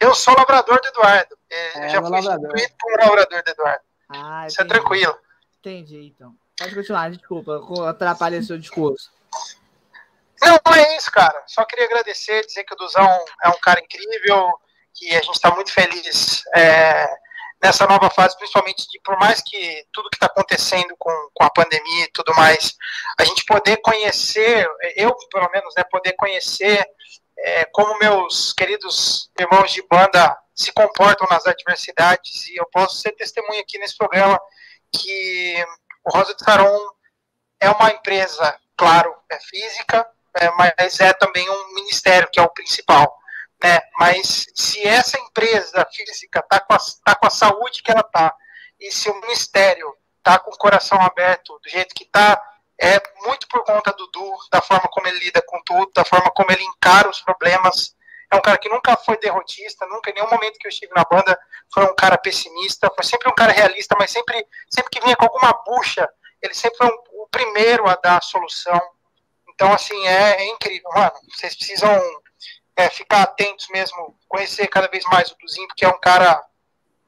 [0.00, 1.38] Eu sou labrador do Eduardo.
[1.48, 3.84] É, eu é, já fui instituído como labrador do Eduardo.
[4.10, 5.16] Ah, Isso é tranquilo.
[5.62, 6.34] Entendi, então.
[6.58, 9.12] Pode continuar, desculpa, atrapalha seu discurso.
[10.42, 11.40] Não, é isso, cara.
[11.46, 14.52] Só queria agradecer, dizer que o Duzão é um cara incrível,
[14.92, 17.06] que a gente está muito feliz é,
[17.62, 21.50] nessa nova fase, principalmente de, por mais que tudo que está acontecendo com, com a
[21.50, 22.74] pandemia e tudo mais,
[23.20, 26.84] a gente poder conhecer, eu pelo menos, né, poder conhecer
[27.38, 33.12] é, como meus queridos irmãos de banda se comportam nas adversidades, e eu posso ser
[33.12, 34.40] testemunha aqui nesse programa
[34.92, 35.64] que
[36.04, 36.78] o Rosa de Saron
[37.60, 40.06] é uma empresa, claro, é física,
[40.36, 43.16] é, mas é também um ministério, que é o principal.
[43.62, 43.80] Né?
[43.98, 48.34] Mas se essa empresa física está com, tá com a saúde que ela está,
[48.80, 49.86] e se o ministério
[50.18, 52.42] está com o coração aberto do jeito que está,
[52.80, 56.30] é muito por conta do Du, da forma como ele lida com tudo, da forma
[56.32, 57.94] como ele encara os problemas.
[58.32, 61.04] É um cara que nunca foi derrotista, nunca em nenhum momento que eu estive na
[61.04, 61.38] banda
[61.70, 65.26] foi um cara pessimista, foi sempre um cara realista, mas sempre, sempre que vinha com
[65.26, 66.08] alguma bucha,
[66.40, 68.80] ele sempre foi um, o primeiro a dar a solução.
[69.50, 71.12] Então, assim, é, é incrível, mano.
[71.28, 71.90] Vocês precisam
[72.74, 76.42] é, ficar atentos mesmo, conhecer cada vez mais o Duzinho, porque é um cara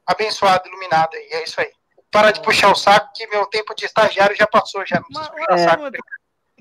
[0.05, 1.71] abençoado, iluminado, e é isso aí.
[2.11, 5.31] Para de puxar o saco, que meu tempo de estagiário já passou, já não preciso
[5.31, 5.83] puxar é, saco.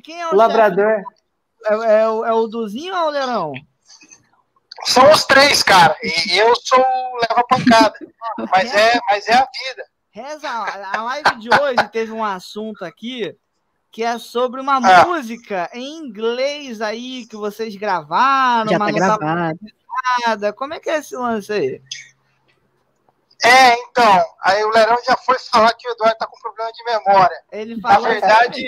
[0.02, 1.02] Quem é o, labrador?
[1.66, 3.52] É, é, o, é o Duzinho ou o Leirão?
[4.84, 5.96] São os três, cara.
[6.02, 7.94] E eu sou o leva pancada.
[8.50, 9.84] Mas é, mas é a vida.
[10.10, 13.36] Reza, a live de hoje teve um assunto aqui
[13.90, 15.06] que é sobre uma ah.
[15.06, 19.58] música em inglês aí que vocês gravaram, Já mas tá não gravado.
[20.26, 20.52] nada.
[20.52, 21.82] Como é que é esse lance aí?
[23.44, 26.84] É, então, aí o Lerão já foi falar que o Eduardo tá com problema de
[26.84, 27.36] memória.
[27.52, 28.66] Ele falou na verdade,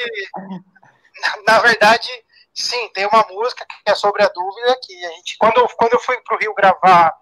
[1.20, 2.08] na, na verdade,
[2.56, 6.00] sim, tem uma música que é sobre a dúvida que a gente, quando, quando eu
[6.00, 7.14] fui pro Rio gravar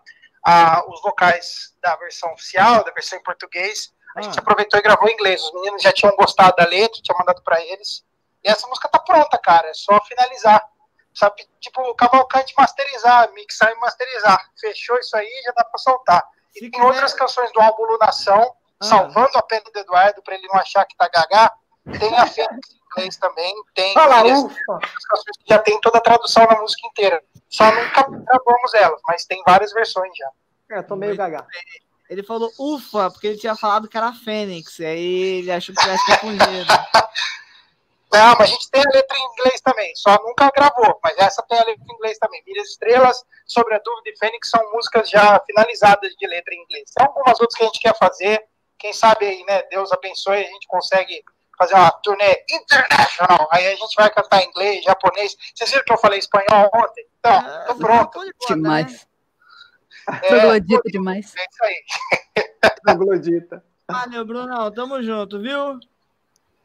[0.45, 4.41] ah, os vocais da versão oficial, da versão em português, a gente ah.
[4.41, 5.43] aproveitou e gravou em inglês.
[5.43, 8.05] Os meninos já tinham gostado da letra, tinha mandado para eles.
[8.45, 9.69] E essa música tá pronta, cara.
[9.69, 10.65] É só finalizar.
[11.13, 14.51] Sabe, tipo, Cavalcante masterizar, mixar e masterizar.
[14.61, 16.23] Fechou isso aí, já dá para soltar.
[16.55, 16.85] E Se tem quiser...
[16.85, 18.85] outras canções do álbum Lunação, ah.
[18.85, 21.53] salvando a pena do Eduardo, para ele não achar que tá gagá.
[21.99, 26.61] Tem a Fênix inglês também, tem Olha lá, que já tem toda a tradução na
[26.61, 27.23] música inteira.
[27.49, 30.31] Só nunca gravamos elas, mas tem várias versões já.
[30.71, 31.47] É, eu tô meio gagá.
[32.09, 34.79] Ele falou ufa, porque ele tinha falado que era Fênix.
[34.81, 36.67] Aí ele achou que tivesse confundido.
[38.13, 41.43] Não, mas a gente tem a letra em inglês também, só nunca gravou, mas essa
[41.43, 42.41] tem a letra em inglês também.
[42.47, 46.93] Milhas Estrelas, Sobre a Dúvida e Fênix são músicas já finalizadas de letra em inglês.
[46.95, 48.41] Tem algumas outras que a gente quer fazer,
[48.79, 51.25] quem sabe aí, né, Deus abençoe, a gente consegue
[51.59, 53.49] fazer uma turnê internacional.
[53.51, 55.37] Aí a gente vai cantar em inglês, japonês.
[55.55, 57.07] Vocês viram que eu falei espanhol ontem?
[57.19, 58.21] Então, tô ah, pronto.
[58.49, 59.07] Demais.
[60.09, 61.33] É, Troglodita demais.
[61.37, 62.71] É isso aí.
[62.85, 63.65] Troglodita.
[63.89, 64.71] Valeu, Brunão.
[64.73, 65.79] Tamo junto, viu?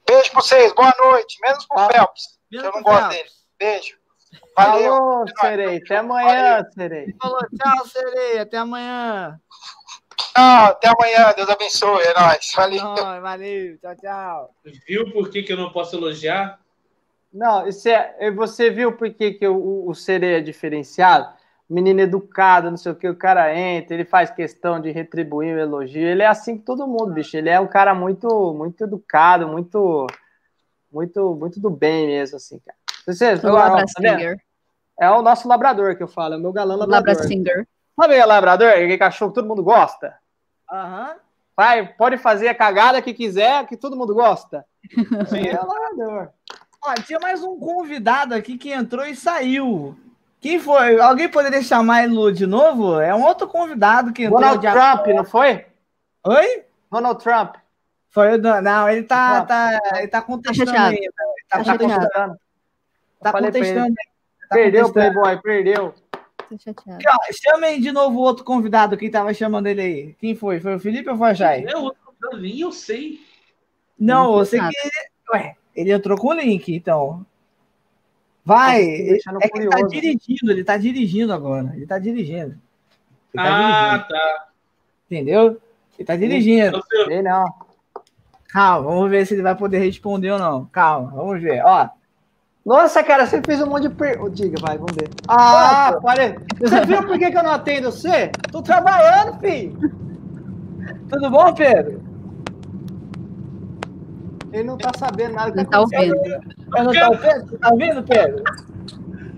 [0.07, 0.73] Beijo pra vocês.
[0.73, 1.37] Boa noite.
[1.41, 3.15] Menos pro ah, Phelps, que eu não gosto Phelps.
[3.17, 3.29] dele.
[3.57, 3.99] Beijo.
[4.55, 4.91] Valeu.
[4.91, 5.77] Falou, Serei.
[5.77, 7.15] Até amanhã, Serei.
[7.21, 8.39] Falou, tchau, Serei.
[8.39, 9.39] Até amanhã.
[10.33, 11.33] Tchau, até amanhã.
[11.35, 12.03] Deus abençoe.
[12.03, 12.53] É nóis.
[12.55, 13.21] Valeu.
[13.21, 13.77] valeu.
[13.79, 14.55] Tchau, tchau.
[14.87, 16.59] Viu por que, que eu não posso elogiar?
[17.31, 21.39] Não, isso é, você viu por que, que o, o Serei é diferenciado?
[21.69, 25.59] menino educado, não sei o que, o cara entra, ele faz questão de retribuir o
[25.59, 26.01] elogio.
[26.01, 27.37] Ele é assim com todo mundo, bicho.
[27.37, 30.07] Ele é um cara muito, muito educado, muito,
[30.91, 32.77] muito, muito do bem mesmo, assim, cara.
[33.05, 34.35] Vocês, agora, tá
[34.99, 37.07] é o nosso labrador que eu falo, é o meu galã labrador.
[37.07, 37.67] Labrasinger.
[37.99, 38.69] Sabe o labrador?
[38.69, 40.15] Aquele cachorro que todo mundo gosta?
[40.71, 41.09] Aham.
[41.09, 41.15] Uhum.
[41.55, 44.65] Vai, pode fazer a cagada que quiser, que todo mundo gosta.
[45.27, 46.29] Sim, é o labrador.
[46.81, 49.93] Ó, tinha mais um convidado aqui que entrou e saiu.
[50.39, 51.01] Quem foi?
[51.01, 53.01] Alguém poderia chamar ele de novo?
[53.01, 54.39] É um outro convidado que entrou.
[54.39, 55.65] Donald Trump, não foi?
[56.25, 56.63] Oi?
[56.89, 57.55] Donald Trump.
[58.09, 60.97] Foi o Não, ele tá, tá, ele tá contestando tá ainda.
[60.97, 61.11] Ele
[61.49, 62.39] tá, tá contestando.
[63.21, 63.95] Tá contestando.
[64.49, 65.93] Tá perdeu o Playboy, perdeu.
[67.31, 70.15] Chamem de novo o outro convidado que tava chamando ele aí.
[70.19, 70.59] Quem foi?
[70.59, 71.65] Foi o Felipe ou foi a Jai?
[71.67, 71.99] É outro,
[72.37, 73.19] nem eu sei.
[73.97, 75.33] Não, você que.
[75.33, 77.25] Ué, ele entrou com o link, então.
[78.43, 81.71] Vai, é que ele tá dirigindo, ele tá dirigindo agora.
[81.75, 82.59] Ele tá dirigindo.
[83.33, 84.07] Ele tá ah, dirigindo.
[84.07, 84.47] tá.
[85.05, 85.61] Entendeu?
[85.97, 86.83] Ele tá dirigindo.
[87.07, 87.45] Sei não.
[88.47, 90.65] Calma, vamos ver se ele vai poder responder ou não.
[90.65, 91.63] Calma, vamos ver.
[91.63, 91.89] Ó.
[92.65, 94.35] Nossa, cara, você fez um monte de perguntas.
[94.35, 95.09] Diga, vai, vamos ver.
[95.27, 96.37] Ah, pare...
[96.59, 98.31] Você viu por que, que eu não atendo você?
[98.51, 99.77] Tô trabalhando, filho.
[101.09, 102.01] Tudo bom, Pedro?
[104.51, 105.55] Ele não tá sabendo nada.
[105.55, 106.15] Não tá ouvindo.
[106.15, 107.57] não tá ouvindo?
[107.57, 108.43] Tá ouvindo, Pedro?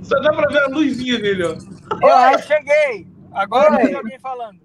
[0.04, 2.32] Só dá pra ver a luzinha dele, ó.
[2.32, 3.08] Eu cheguei.
[3.32, 4.60] Agora tem alguém falando.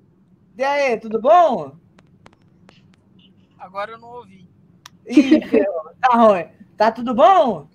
[0.56, 1.72] E aí, tudo bom?
[3.58, 4.48] Agora eu não ouvi.
[5.06, 5.40] Ih,
[6.00, 6.46] tá ruim.
[6.76, 7.68] Tá tudo bom?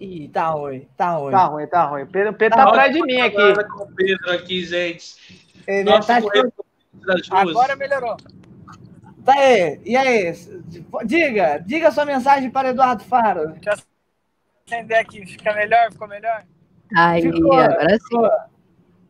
[0.00, 1.32] Ih, tá ruim, tá ruim.
[1.32, 2.06] Tá ruim, tá ruim.
[2.06, 3.64] Pedro, Pedro tá, tá atrás de mim aqui.
[3.64, 5.16] Com o Pedro aqui, gente.
[5.66, 8.16] Ele Nossa, tá Agora melhorou.
[9.24, 10.32] Tá aí, e aí?
[11.04, 13.48] Diga, diga sua mensagem para Eduardo Faro.
[13.48, 13.78] Deixa eu
[14.66, 16.44] acender aqui, fica melhor, ficou melhor?
[16.96, 17.98] Aí, ficou, agora sim.
[18.04, 18.30] Ficou.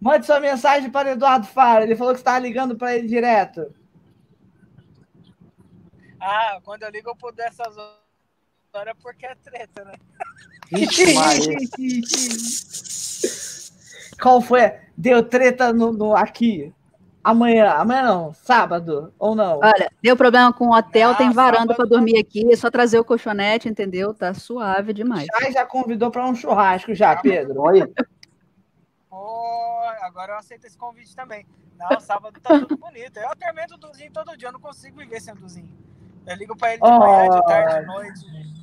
[0.00, 3.72] Mande sua mensagem para Eduardo Faro, ele falou que está ligando para ele direto.
[6.20, 7.98] Ah, quando eu ligo por dessas horas
[8.74, 9.94] é porque é treta, né?
[14.20, 14.72] Qual foi?
[14.96, 16.72] Deu treta no, no, aqui.
[17.22, 19.58] Amanhã, amanhã não, sábado, ou não?
[19.58, 22.98] Olha, deu problema com o hotel, ah, tem varanda para dormir aqui, é só trazer
[22.98, 24.14] o colchonete, entendeu?
[24.14, 25.26] Tá suave demais.
[25.40, 27.60] Já, já convidou para um churrasco já, Pedro.
[27.62, 27.82] Oi.
[29.10, 31.46] Oh, agora eu aceito esse convite também.
[31.76, 33.18] Não, sábado tá tudo bonito.
[33.18, 35.68] Eu atormento o Duzinho todo dia, eu não consigo viver sem o Duzinho.
[36.26, 38.57] Eu ligo para ele de oh, manhã, de tarde, de noite.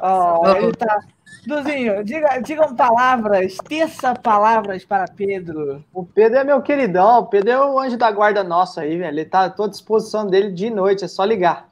[0.00, 1.00] Oh, ele tá...
[1.46, 5.82] Duzinho, diga, digam palavras, teça palavras para Pedro.
[5.94, 9.14] O Pedro é meu queridão, o Pedro é o anjo da guarda nosso aí, velho.
[9.14, 11.68] Ele tá à toda disposição dele de noite, é só ligar.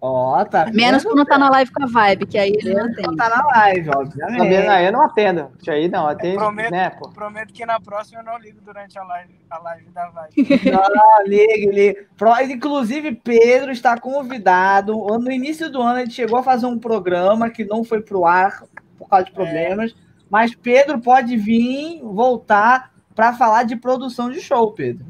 [0.00, 0.66] Ó, oh, tá.
[0.72, 3.16] Menos quando tá na live com a vibe, que aí ele não atende.
[3.16, 4.68] Tá na live, obviamente.
[4.68, 5.50] Aí eu não atendo.
[5.58, 7.08] Isso aí não, atende, prometo, né, pô?
[7.08, 10.36] Prometo que na próxima eu não ligo durante a live, a live da vibe.
[10.70, 12.06] Não, ligue, ligue.
[12.52, 14.94] Inclusive, Pedro está convidado.
[15.18, 18.64] No início do ano, ele chegou a fazer um programa que não foi pro ar
[18.98, 19.34] por causa de é.
[19.34, 19.92] problemas.
[19.92, 19.94] É.
[20.28, 25.06] Mas Pedro pode vir, voltar para falar de produção de show, Pedro.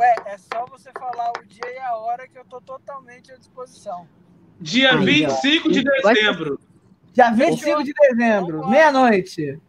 [0.00, 3.36] Ué, é só você falar o dia e a hora que eu tô totalmente à
[3.36, 4.08] disposição.
[4.58, 5.70] Dia Ai, 25 ó.
[5.70, 6.60] de dezembro.
[7.12, 9.60] Dia 25 de dezembro, meia-noite.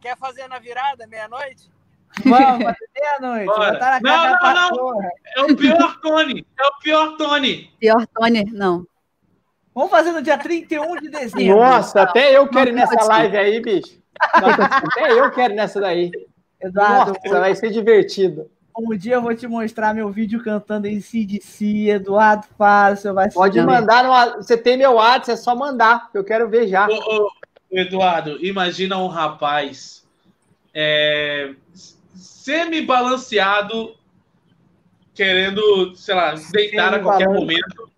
[0.00, 1.68] Quer fazer na virada, meia-noite?
[2.24, 2.58] Vamos,
[2.94, 3.46] meia-noite.
[4.02, 5.02] Não, não, não.
[5.34, 6.46] É o pior Tony.
[6.56, 7.74] É o pior Tony.
[7.80, 8.86] Pior Tony, não.
[9.74, 11.56] Vamos fazer no dia 31 de dezembro.
[11.56, 14.00] Nossa, até eu quero ir nessa live aí, bicho.
[14.20, 16.12] até eu quero nessa daí.
[16.60, 18.48] Eduardo, Nossa, vai ser divertido.
[18.80, 23.12] Um dia eu vou te mostrar meu vídeo cantando em CDC, Eduardo Fácil.
[23.12, 26.86] Vai Pode mandar, no, você tem meu WhatsApp, é só mandar, eu quero ver já.
[26.86, 27.30] Ô, ô,
[27.72, 30.06] Eduardo, imagina um rapaz
[30.72, 31.54] é,
[32.14, 33.96] semi-balanceado,
[35.12, 37.90] querendo, sei lá, deitar a qualquer momento.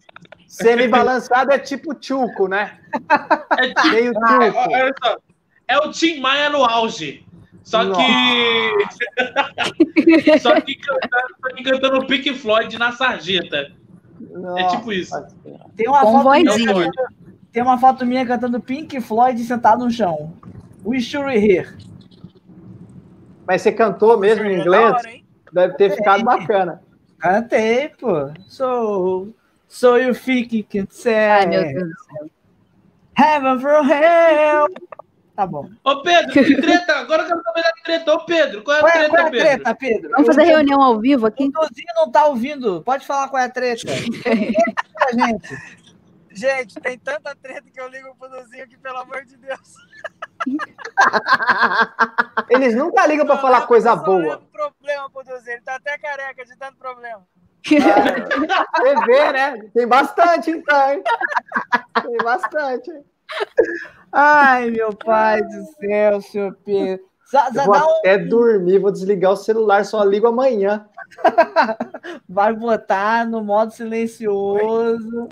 [0.49, 2.78] Semi-balançado é tipo tchuco, né?
[3.59, 5.23] É, tipo, Meio tchuco.
[5.68, 7.25] É o Tim Maia no auge.
[7.62, 8.02] Só que.
[10.40, 13.72] só, que cantando, só que cantando Pink Floyd na sarjeta.
[14.20, 14.60] Nossa.
[14.60, 15.14] É tipo isso.
[15.76, 16.90] Tem uma, foto minha,
[17.52, 20.32] tem uma foto minha cantando Pink Floyd sentado no chão.
[20.84, 21.76] We should hear.
[23.47, 25.22] Mas você cantou mesmo em inglês?
[25.52, 26.80] Deve ter ficado bacana.
[27.18, 28.30] Cantei, pô.
[28.47, 29.34] So,
[29.68, 31.14] so you think you can say.
[31.14, 32.30] Ai, meu Deus do céu.
[33.16, 34.68] Heaven from hell.
[35.40, 35.70] Tá bom.
[35.82, 36.96] Ô, Pedro, que treta?
[36.96, 38.12] Agora eu quero saber da treta.
[38.12, 40.00] Ô, Pedro, qual é a qual é, treta, qual é a treta, Pedro?
[40.02, 40.10] Pedro?
[40.10, 41.44] Vamos fazer reunião ao vivo aqui?
[41.44, 42.82] O Tozinho não tá ouvindo.
[42.82, 43.88] Pode falar qual é a treta.
[45.14, 45.80] gente.
[46.30, 49.72] Gente, tem tanta treta que eu ligo pro Duzinho que, pelo amor de Deus.
[52.50, 54.42] Eles nunca ligam para falar coisa boa.
[54.52, 55.54] problema pro Duzinho.
[55.54, 57.26] Ele tá até careca de tanto problema.
[58.52, 59.70] Ah, vê, né?
[59.72, 61.02] Tem bastante, então, hein?
[62.02, 62.90] Tem bastante.
[64.12, 67.05] Ai, meu pai do céu, senhor Pedro.
[67.65, 68.28] vou até um...
[68.28, 70.86] dormir, vou desligar o celular, só ligo amanhã.
[72.28, 75.28] Vai botar no modo silencioso.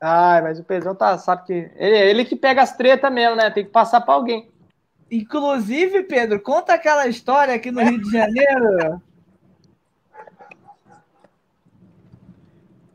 [0.00, 1.70] Ai, mas o Pedrão tá, sabe que.
[1.76, 3.50] Ele, ele que pega as tretas mesmo, né?
[3.50, 4.50] Tem que passar para alguém.
[5.10, 9.00] Inclusive, Pedro, conta aquela história aqui no Rio de Janeiro.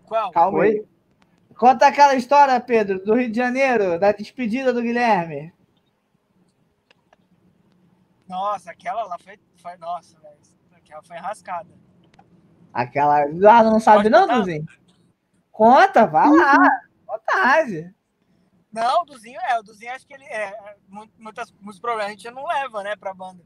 [0.06, 0.32] Qual?
[0.32, 0.86] Calma aí.
[1.60, 5.54] Conta aquela história, Pedro, do Rio de Janeiro, da despedida do Guilherme.
[8.26, 9.38] Nossa, aquela lá foi.
[9.58, 10.38] foi nossa, velho.
[10.74, 11.70] Aquela foi rascada.
[12.74, 13.24] Aquela.
[13.24, 14.66] Ah, não sabe, Pode não, Duzinho?
[15.52, 16.56] Conta, vai lá.
[17.06, 17.94] Vontade.
[18.72, 19.60] Não, o Duzinho é.
[19.60, 20.78] O Duzinho acho que ele é.
[21.18, 23.44] Muitas, muitos problemas a gente não leva, né, pra banda.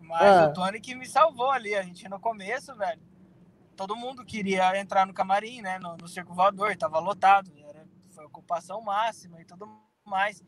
[0.00, 0.46] Mas ah.
[0.46, 1.74] o Tony que me salvou ali.
[1.74, 3.09] A gente no começo, velho.
[3.80, 5.78] Todo mundo queria entrar no camarim, né?
[5.78, 7.50] No, no circo voador, tava lotado.
[7.66, 9.66] Era, foi ocupação máxima e tudo
[10.04, 10.44] mais.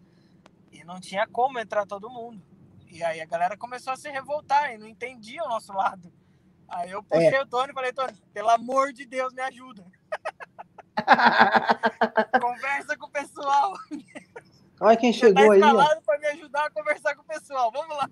[0.70, 2.44] E não tinha como entrar todo mundo.
[2.90, 6.12] E aí a galera começou a se revoltar e não entendia o nosso lado.
[6.68, 7.40] Aí eu puxei é.
[7.40, 9.82] o Tony e falei, Tony, pelo amor de Deus, me ajuda.
[12.38, 13.72] Conversa com o pessoal.
[14.78, 16.00] Olha quem chegou tá aí.
[16.04, 17.72] para me ajudar a conversar com o pessoal.
[17.72, 18.10] Vamos lá.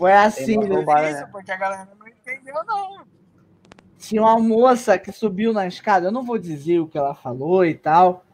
[0.00, 1.10] Foi assim, né?
[1.10, 1.94] Isso, porque a galera
[2.32, 3.06] entendeu, não.
[3.98, 7.64] Tinha uma moça que subiu na escada, eu não vou dizer o que ela falou
[7.64, 8.24] e tal.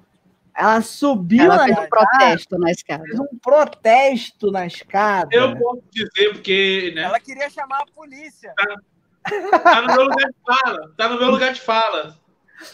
[0.55, 3.05] Ela subiu ela na fez um protesto na escada.
[3.05, 5.29] Fez um protesto na escada.
[5.33, 6.93] Eu posso dizer, porque.
[6.95, 7.03] Né?
[7.03, 8.55] Ela queria chamar a polícia.
[8.57, 9.61] Tá.
[9.61, 10.95] Tá no meu lugar de fala.
[10.97, 12.17] Tá no meu lugar de fala.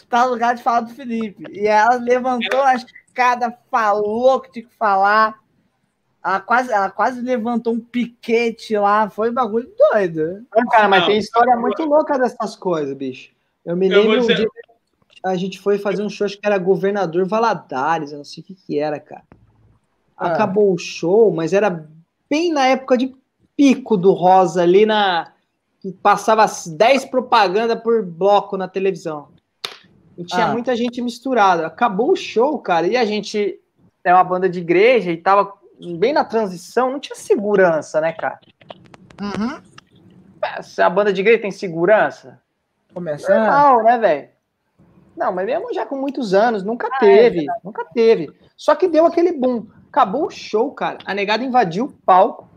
[0.07, 1.43] Tá no lugar de fala do Felipe.
[1.51, 5.42] E ela levantou a escada, falou que tinha que falar.
[6.23, 9.09] Ela quase, ela quase levantou um piquete lá.
[9.09, 10.45] Foi um bagulho doido.
[10.55, 13.31] Não, cara, mas não, tem história muito louca dessas coisas, bicho.
[13.65, 14.47] Eu me lembro um dia
[15.23, 18.45] a gente foi fazer um show, acho que era Governador Valadares, eu não sei o
[18.45, 19.23] que que era, cara.
[20.17, 20.27] Ah.
[20.27, 21.87] Acabou o show, mas era
[22.29, 23.15] bem na época de
[23.55, 25.31] pico do Rosa ali na
[26.01, 29.29] passava 10 propagandas por bloco na televisão.
[30.17, 30.51] E tinha ah.
[30.51, 31.67] muita gente misturada.
[31.67, 33.59] Acabou o show, cara, e a gente
[34.03, 35.53] é uma banda de igreja e tava
[35.97, 38.39] bem na transição, não tinha segurança, né, cara?
[39.21, 39.61] Uhum.
[40.61, 42.41] Se a banda de igreja tem segurança,
[42.93, 43.39] começando.
[43.39, 44.29] Normal, né, velho?
[45.15, 48.31] Não, mas mesmo já com muitos anos, nunca ah, é teve, é nunca teve.
[48.57, 49.67] Só que deu aquele boom.
[49.89, 50.97] Acabou o show, cara.
[51.05, 52.49] A negada invadiu o palco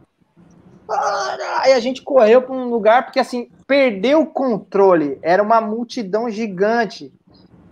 [1.62, 5.18] Aí a gente correu para um lugar porque assim perdeu o controle.
[5.20, 7.12] Era uma multidão gigante.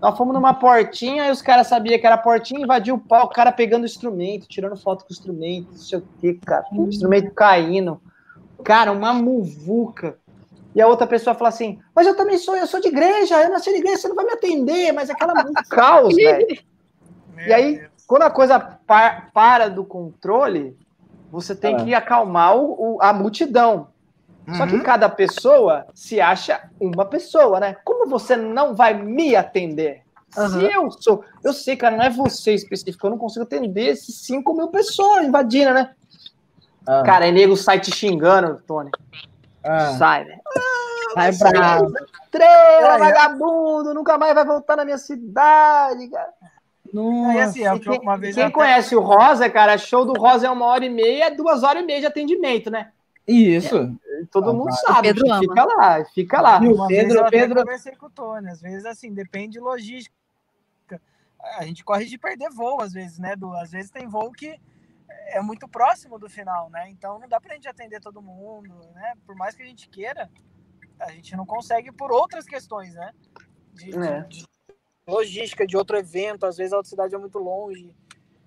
[0.04, 3.34] Nós fomos numa portinha e os caras sabiam que era portinha, invadiu o palco, o
[3.34, 6.66] cara pegando o instrumento, tirando foto com o instrumento, não sei o que, cara.
[6.72, 7.98] O instrumento caindo.
[8.62, 10.18] Cara, uma muvuca.
[10.74, 13.48] E a outra pessoa fala assim: Mas eu também sou, eu sou de igreja, eu
[13.48, 16.58] nasci de igreja, você não vai me atender, mas aquela muito caos, velho.
[17.38, 20.76] E aí, quando a coisa par, para do controle,
[21.32, 21.82] você tem ah.
[21.82, 23.88] que acalmar o, o, a multidão.
[24.46, 24.54] Uhum.
[24.54, 24.82] Só que uhum.
[24.82, 27.76] cada pessoa se acha uma pessoa, né?
[27.84, 30.02] Como você não vai me atender?
[30.36, 30.48] Uhum.
[30.48, 31.24] Se eu sou.
[31.42, 35.24] Eu sei, cara, não é você específico, eu não consigo atender esses 5 mil pessoas
[35.24, 35.94] invadindo, né?
[36.86, 37.02] Ah.
[37.04, 38.90] Cara, aí nego sai te xingando, Tony.
[39.98, 40.38] Sai, né?
[41.16, 41.92] Ah, sai bravo.
[42.24, 46.32] Estrela, vagabundo, nunca mais vai voltar na minha cidade, cara.
[46.92, 48.52] Nossa, assim, é quem, uma vez quem até...
[48.52, 51.86] conhece o Rosa, cara, show do Rosa é uma hora e meia, duas horas e
[51.86, 52.90] meia de atendimento, né?
[53.26, 53.92] Isso.
[54.30, 55.08] Todo ah, mundo sabe.
[55.08, 56.64] Pedro fica lá, fica lá.
[56.64, 57.58] E o Pedro, Pedro...
[57.58, 60.14] eu conversei com o Tony, às vezes assim, depende de logística.
[61.58, 63.36] A gente corre de perder voo, às vezes, né?
[63.36, 64.58] Do, às vezes tem voo que
[65.28, 66.88] é muito próximo do final, né?
[66.90, 69.14] Então não dá pra gente atender todo mundo, né?
[69.26, 70.30] Por mais que a gente queira,
[70.98, 73.12] a gente não consegue por outras questões, né?
[73.72, 74.20] De, é.
[74.22, 74.46] de, de
[75.06, 77.94] logística de outro evento, às vezes a outra cidade é muito longe.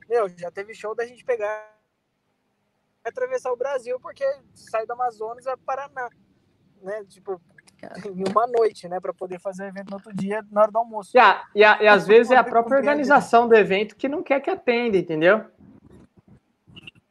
[0.09, 1.76] Meu, já teve show da gente pegar
[3.09, 6.09] atravessar o Brasil porque sai do Amazonas é Paraná,
[6.81, 7.03] né?
[7.07, 7.41] Tipo,
[8.05, 10.77] em uma noite, né, para poder fazer o evento no outro dia, na hora do
[10.79, 11.11] almoço.
[11.15, 14.39] Yeah, e, a, e às vezes é a própria organização do evento que não quer
[14.39, 15.45] que atenda, entendeu?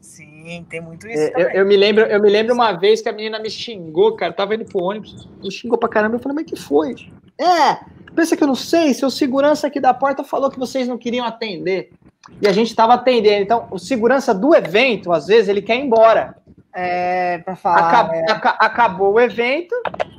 [0.00, 1.20] Sim, tem muito isso.
[1.20, 4.16] É, eu, eu, me lembro, eu me lembro uma vez que a menina me xingou,
[4.16, 6.94] cara, tava indo pro ônibus, me xingou pra caramba, eu falei, mas que foi?
[7.38, 7.84] É,
[8.16, 11.26] Pensa que eu não sei, seu segurança aqui da porta falou que vocês não queriam
[11.26, 11.92] atender.
[12.40, 13.42] E a gente estava atendendo.
[13.42, 16.34] Então, o segurança do evento, às vezes, ele quer ir embora.
[16.72, 17.88] É, para falar.
[17.88, 18.24] Acab é.
[18.58, 19.74] acabou o evento,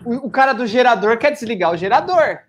[0.05, 2.39] o, o, cara do gerador quer desligar o gerador.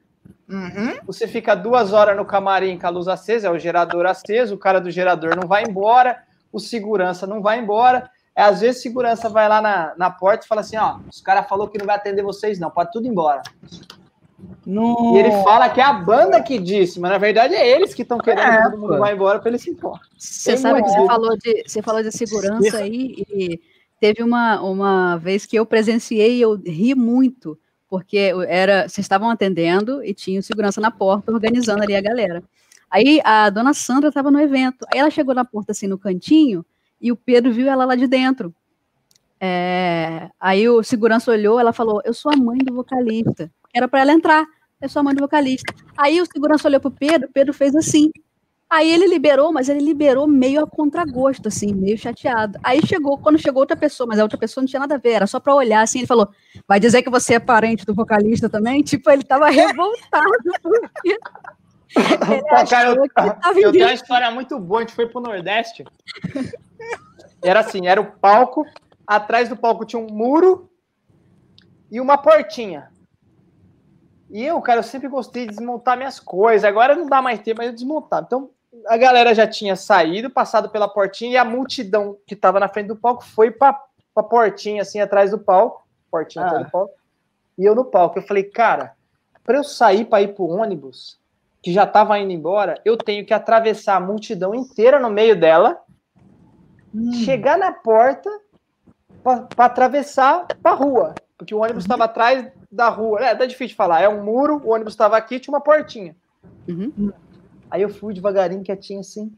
[0.48, 0.98] Uhum.
[1.06, 4.58] Você fica duas horas no camarim com a luz acesa, é o gerador aceso, o
[4.58, 8.10] cara do gerador não vai embora, o segurança não vai embora.
[8.34, 11.46] É, às vezes, segurança vai lá na, na porta e fala assim: ó, os caras
[11.46, 13.42] falou que não vai atender vocês, não, pode tudo ir embora.
[14.64, 15.16] No...
[15.16, 18.02] E ele fala que é a banda que disse, mas na verdade é eles que
[18.02, 20.00] estão querendo é, que todo mundo vá embora para ele se embora.
[20.16, 23.60] Você sabe que você falou, de, você falou de segurança aí, e
[23.98, 27.58] teve uma, uma vez que eu presenciei e eu ri muito,
[27.88, 32.42] porque era, vocês estavam atendendo e tinha segurança na porta organizando ali a galera.
[32.90, 36.64] Aí a dona Sandra estava no evento, aí ela chegou na porta assim no cantinho
[37.00, 38.54] e o Pedro viu ela lá de dentro.
[39.40, 43.50] É, aí o segurança olhou, ela falou: Eu sou a mãe do vocalista.
[43.74, 44.46] Era para ela entrar.
[44.80, 45.74] É sua mãe do vocalista.
[45.96, 48.10] Aí o segurança olhou pro Pedro, Pedro fez assim.
[48.70, 52.58] Aí ele liberou, mas ele liberou meio a contragosto, assim, meio chateado.
[52.62, 55.12] Aí chegou, quando chegou outra pessoa, mas a outra pessoa não tinha nada a ver,
[55.12, 56.28] era só pra olhar, assim, ele falou,
[56.66, 58.82] vai dizer que você é parente do vocalista também?
[58.82, 60.28] Tipo, ele tava revoltado,
[60.62, 61.18] porque...
[61.94, 65.84] Pô, cara, eu, eu tenho uma história muito boa, a gente foi pro Nordeste.
[67.42, 68.66] Era assim, era o palco,
[69.08, 70.70] atrás do palco tinha um muro
[71.90, 72.90] e uma portinha.
[74.28, 76.62] E eu, cara, eu sempre gostei de desmontar minhas coisas.
[76.62, 78.26] Agora não dá mais tempo, mas eu desmontava.
[78.26, 78.50] Então,
[78.86, 82.88] a galera já tinha saído, passado pela portinha, e a multidão que estava na frente
[82.88, 83.82] do palco foi para
[84.14, 85.88] a portinha, assim, atrás do palco.
[86.10, 86.48] Portinha ah.
[86.48, 86.94] atrás do palco.
[87.56, 88.18] E eu no palco.
[88.18, 88.94] Eu falei, cara,
[89.42, 91.18] para eu sair para ir pro ônibus,
[91.62, 95.80] que já estava indo embora, eu tenho que atravessar a multidão inteira no meio dela,
[96.94, 97.12] hum.
[97.24, 98.30] chegar na porta
[99.22, 103.20] para atravessar para rua, porque o ônibus estava atrás da rua.
[103.20, 104.00] É, tá difícil de falar.
[104.00, 106.16] É um muro, o ônibus estava aqui, tinha uma portinha.
[106.68, 107.12] Uhum.
[107.70, 109.32] Aí eu fui devagarinho, quietinho assim.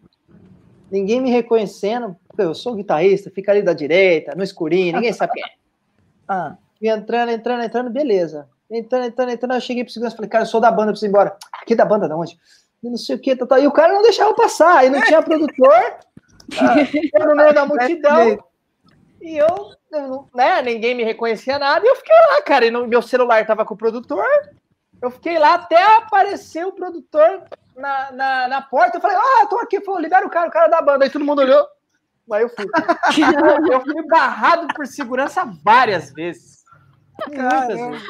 [0.91, 2.17] Ninguém me reconhecendo.
[2.36, 5.47] Eu sou guitarrista, fica ali da direita, no escurinho, ninguém sabe quem é.
[6.33, 8.49] Ah, entrando, entrando, entrando, beleza.
[8.70, 9.55] Entrando, entrando, entrando.
[9.55, 11.36] Eu cheguei pro segurança falei, cara, eu sou da banda, preciso ir embora.
[11.60, 12.39] Aqui da banda, de onde?
[12.83, 13.59] não sei o que, tá, tá.
[13.59, 15.75] e o cara não deixava passar, aí não tinha produtor,
[16.59, 18.39] ah, no meio da multidão.
[19.20, 19.74] E eu,
[20.34, 22.66] né, ninguém me reconhecia nada, e eu fiquei lá, cara.
[22.66, 24.24] E no, meu celular tava com o produtor.
[25.00, 27.42] Eu fiquei lá até aparecer o produtor
[27.76, 28.97] na, na, na porta.
[28.97, 31.05] Eu falei, ah, tô aqui, falou, libera o cara, o cara da banda.
[31.05, 31.66] Aí todo mundo olhou.
[32.32, 32.66] Aí eu fui.
[33.73, 36.65] eu fui barrado por segurança várias vezes.
[37.26, 38.02] Muitas vezes.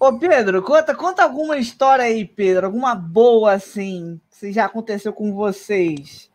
[0.00, 2.66] Ô, Pedro, conta, conta alguma história aí, Pedro.
[2.66, 6.28] Alguma boa, assim, que já aconteceu com vocês.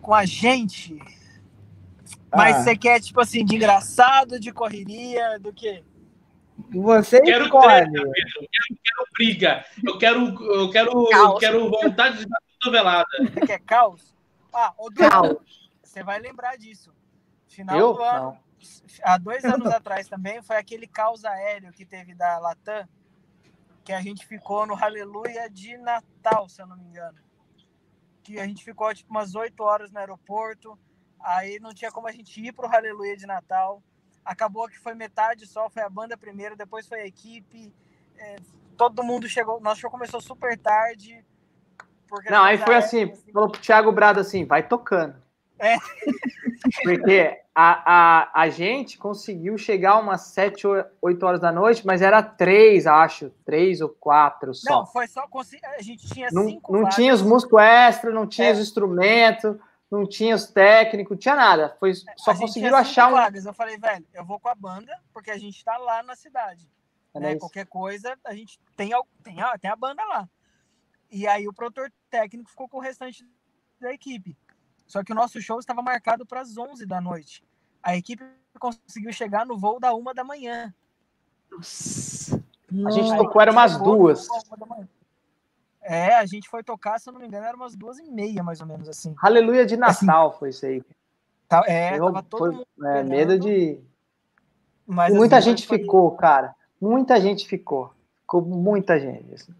[0.00, 1.00] Com a gente?
[2.34, 2.62] Mas ah.
[2.62, 5.84] você quer, tipo assim, de engraçado, de correria, do quê?
[6.70, 8.06] Você quero treta, Pedro.
[8.06, 9.66] Eu quero, quero, briga.
[9.84, 13.08] Eu quero, eu quero, eu quero vontade de dar novelada.
[13.18, 14.14] Você quer caos?
[14.52, 15.70] Ah, o caos.
[15.82, 16.92] Você vai lembrar disso.
[17.48, 17.92] Final eu?
[17.94, 18.24] do ano.
[18.24, 18.38] Não.
[19.02, 22.88] Há dois anos atrás também foi aquele caos aéreo que teve da Latam,
[23.84, 27.18] que a gente ficou no Aleluia de Natal, se eu não me engano.
[28.22, 30.78] Que a gente ficou tipo umas oito horas no aeroporto
[31.22, 33.82] Aí não tinha como a gente ir pro Aleluia de Natal.
[34.24, 37.72] Acabou que foi metade só, foi a banda primeiro, depois foi a equipe.
[38.16, 38.36] É,
[38.76, 39.60] todo mundo chegou.
[39.60, 41.24] Nosso show começou super tarde.
[42.30, 45.16] não, aí foi assim, assim, falou pro Thiago Brado assim, vai tocando.
[45.58, 45.76] É.
[46.82, 50.66] Porque a, a, a gente conseguiu chegar umas 7,
[51.00, 53.30] 8 horas da noite, mas era três, acho.
[53.44, 54.70] Três ou quatro só.
[54.70, 55.24] Não, foi só.
[55.78, 56.72] A gente tinha não, cinco.
[56.72, 56.94] Não vagas.
[56.94, 58.52] tinha os músicos extra, não tinha é.
[58.52, 59.56] os instrumentos
[59.92, 61.76] não tinha os técnicos, tinha nada.
[61.78, 63.12] Foi, só conseguiram achar um.
[63.12, 63.44] Vagas.
[63.44, 66.66] Eu falei, velho, eu vou com a banda, porque a gente tá lá na cidade.
[67.12, 67.36] É né?
[67.36, 68.90] Qualquer coisa, a gente tem,
[69.22, 70.26] tem, a, tem a banda lá.
[71.10, 73.22] E aí o produtor técnico ficou com o restante
[73.78, 74.34] da equipe.
[74.86, 77.44] Só que o nosso show estava marcado para as 11 da noite.
[77.82, 78.24] A equipe
[78.58, 80.74] conseguiu chegar no voo da uma da manhã.
[81.50, 82.42] Nossa.
[82.86, 84.26] A gente tocou, era umas duas.
[85.82, 88.42] É, a gente foi tocar, se eu não me engano, era umas duas e meia,
[88.42, 89.14] mais ou menos assim.
[89.20, 90.82] Aleluia de assim, Natal assim, foi isso aí.
[91.48, 92.86] Tá, é, eu, tava todo foi, mundo.
[92.86, 93.80] É, medo de.
[94.86, 96.18] Mas, muita assim, gente ficou, foi...
[96.18, 96.54] cara.
[96.80, 97.92] Muita gente ficou.
[98.20, 99.34] Ficou muita gente.
[99.34, 99.54] Assim.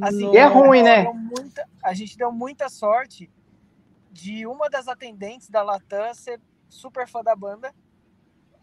[0.00, 1.04] Assim, e é ruim, né?
[1.12, 3.30] Muita, a gente deu muita sorte
[4.10, 7.72] de uma das atendentes da Latam ser super fã da banda.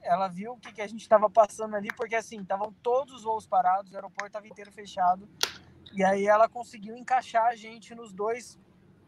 [0.01, 3.23] Ela viu o que, que a gente estava passando ali, porque assim, estavam todos os
[3.23, 5.27] voos parados, o aeroporto estava inteiro fechado.
[5.93, 8.59] E aí ela conseguiu encaixar a gente nos dois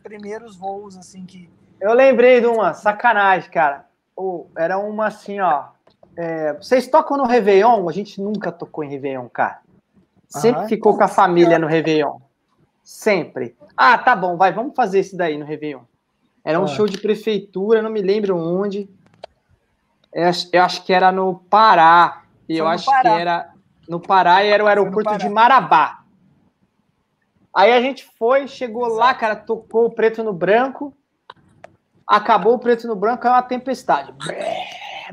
[0.03, 1.49] primeiros voos, assim, que.
[1.80, 3.85] Eu lembrei de uma, sacanagem, cara.
[4.16, 5.69] Oh, era uma assim, ó.
[6.17, 7.88] É, vocês tocam no Réveillon?
[7.88, 9.61] A gente nunca tocou em Réveillon, cara.
[10.27, 10.67] Sempre uhum.
[10.67, 12.19] ficou com a família no Réveillon.
[12.83, 13.56] Sempre.
[13.77, 15.82] Ah, tá bom, vai, vamos fazer esse daí no Réveillon.
[16.43, 16.67] Era um ah.
[16.67, 18.90] show de prefeitura, não me lembro onde.
[20.11, 22.24] Eu acho que era no Pará.
[22.48, 23.01] E eu acho Pará.
[23.01, 23.53] que era
[23.88, 25.98] no Pará e era o aeroporto de Marabá.
[27.53, 28.99] Aí a gente foi, chegou Exato.
[28.99, 30.93] lá, cara, tocou o preto no branco,
[32.05, 34.13] acabou o preto no branco, é uma tempestade.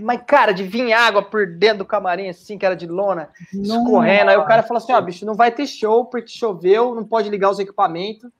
[0.00, 3.84] Mas, cara, de vir água por dentro do camarim, assim, que era de lona, não,
[3.84, 4.30] escorrendo.
[4.30, 7.30] Aí o cara falou assim: ó, bicho, não vai ter show porque choveu, não pode
[7.30, 8.30] ligar os equipamentos.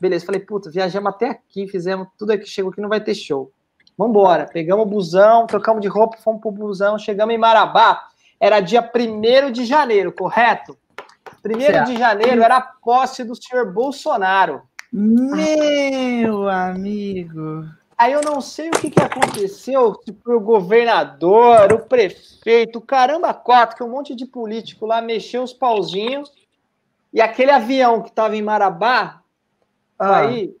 [0.00, 3.50] Beleza, falei, puta, viajamos até aqui, fizemos tudo aqui, chegou aqui, não vai ter show.
[3.96, 8.08] Vambora, pegamos o busão, trocamos de roupa, fomos pro busão, chegamos em Marabá.
[8.40, 10.76] Era dia 1 de janeiro, correto?
[11.44, 14.62] Primeiro de janeiro era a posse do senhor Bolsonaro.
[14.90, 17.66] Meu amigo.
[17.98, 22.82] Aí eu não sei o que, que aconteceu, se foi o governador, o prefeito, o
[22.82, 26.32] caramba quatro, que um monte de político lá mexeu os pauzinhos
[27.12, 29.20] E aquele avião que estava em Marabá,
[29.98, 30.20] ah.
[30.20, 30.56] aí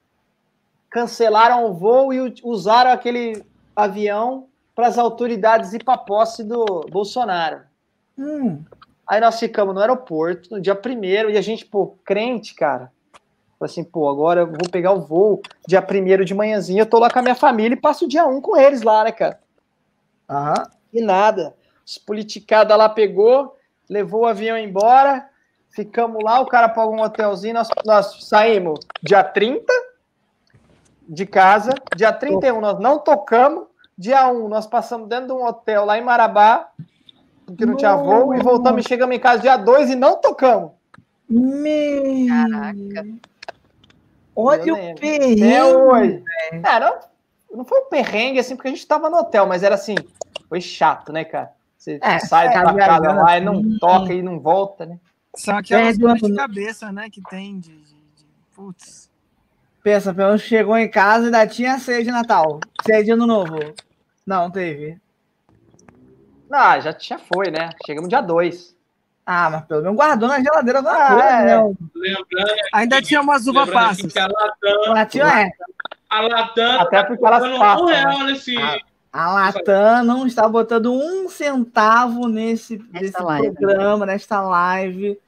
[0.90, 3.42] cancelaram o voo e usaram aquele
[3.74, 7.62] avião para as autoridades ir para a posse do Bolsonaro.
[8.18, 8.62] Hum.
[9.06, 12.90] Aí nós ficamos no aeroporto no dia primeiro e a gente, pô, crente, cara.
[13.60, 17.08] Assim, pô, agora eu vou pegar o voo dia primeiro de manhãzinha, eu tô lá
[17.08, 19.40] com a minha família e passo o dia um com eles lá, né, cara?
[20.28, 20.66] Aham.
[20.92, 21.54] E nada.
[21.84, 23.56] Os politicada lá pegou,
[23.88, 25.28] levou o avião embora,
[25.70, 29.72] ficamos lá, o cara pagou um hotelzinho, nós, nós saímos dia 30
[31.08, 33.64] de casa, dia 31 nós não tocamos,
[33.96, 36.70] dia 1 nós passamos dentro de um hotel lá em Marabá,
[37.46, 40.72] porque não tinha voo, e voltamos e chegamos em casa dia 2 e não tocamos.
[41.28, 42.26] Meu...
[42.28, 43.06] Caraca.
[44.36, 45.42] Olha o perrengue.
[45.42, 46.22] É hoje.
[46.52, 46.98] É, não,
[47.54, 49.94] não foi um perrengue assim, porque a gente tava no hotel, mas era assim,
[50.48, 51.52] foi chato, né, cara?
[51.78, 54.98] Você é, sai é, da casa lá e não toca e não volta, né?
[55.36, 58.26] São aquelas dores de cabeça, né, que tem de, de, de...
[58.54, 59.10] Putz.
[59.82, 62.60] Pensa, pelo chegou em casa e ainda tinha ceia de Natal.
[62.86, 63.58] Ceia de Ano Novo.
[64.26, 64.98] Não, teve.
[66.54, 67.70] Ah, já tinha foi, né?
[67.84, 68.74] Chegamos dia 2.
[69.26, 71.56] Ah, mas pelo menos guardou na geladeira da ah, é.
[71.94, 74.14] Lembrando Ainda tinha umas uvas fáceis.
[74.16, 75.50] A Latam, é.
[76.10, 77.84] a Latam Até porque elas passam.
[77.84, 78.32] Um real né?
[78.32, 78.56] nesse...
[78.58, 78.78] A,
[79.12, 85.18] a Latam não está botando um centavo nesse, nesse programa, nesta live.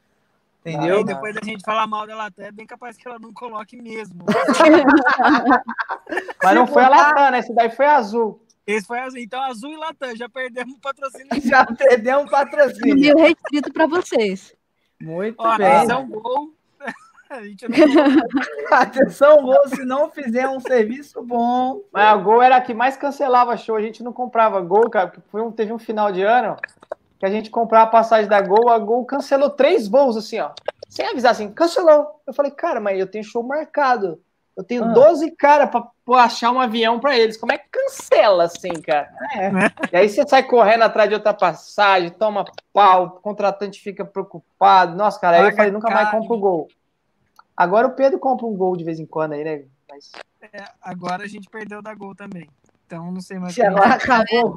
[0.60, 0.98] Entendeu?
[0.98, 3.80] Aí depois da gente falar mal da Latam, é bem capaz que ela não coloque
[3.80, 4.26] mesmo.
[6.42, 7.38] Mas não foi a Latam, né?
[7.38, 8.40] Esse daí foi azul.
[8.66, 9.18] Esse foi azul.
[9.18, 11.28] Então, azul e Latam, já perdemos o patrocínio.
[11.44, 12.96] Já perdemos o patrocínio.
[12.96, 14.54] Mil restrito para vocês.
[15.00, 15.66] Muito Ó, bem.
[15.66, 16.52] Atenção, gol.
[17.68, 18.76] não...
[18.78, 21.82] atenção, gol, se não fizer um serviço bom.
[21.92, 23.76] Mas a Gol era a que mais cancelava show.
[23.76, 26.56] A gente não comprava Gol, cara, porque foi um, teve um final de ano
[27.18, 30.50] que a gente comprava a passagem da Gol, a Gol cancelou três voos, assim, ó.
[30.88, 32.20] Sem avisar, assim, cancelou.
[32.26, 34.20] Eu falei, cara, mas eu tenho show marcado.
[34.56, 34.88] Eu tenho ah.
[34.88, 37.36] 12 caras para achar um avião para eles.
[37.36, 39.12] Como é que cancela assim, cara?
[39.34, 39.50] É.
[39.92, 44.96] E aí você sai correndo atrás de outra passagem, toma pau, o contratante fica preocupado.
[44.96, 46.68] Nossa, cara, aí eu falei, nunca mais compro o gol.
[47.54, 49.64] Agora o Pedro compra um gol de vez em quando aí, né?
[49.90, 50.10] Mas...
[50.52, 52.48] É, agora a gente perdeu da gol também.
[52.86, 53.52] Então não sei mais.
[53.52, 54.56] Se agora acabou.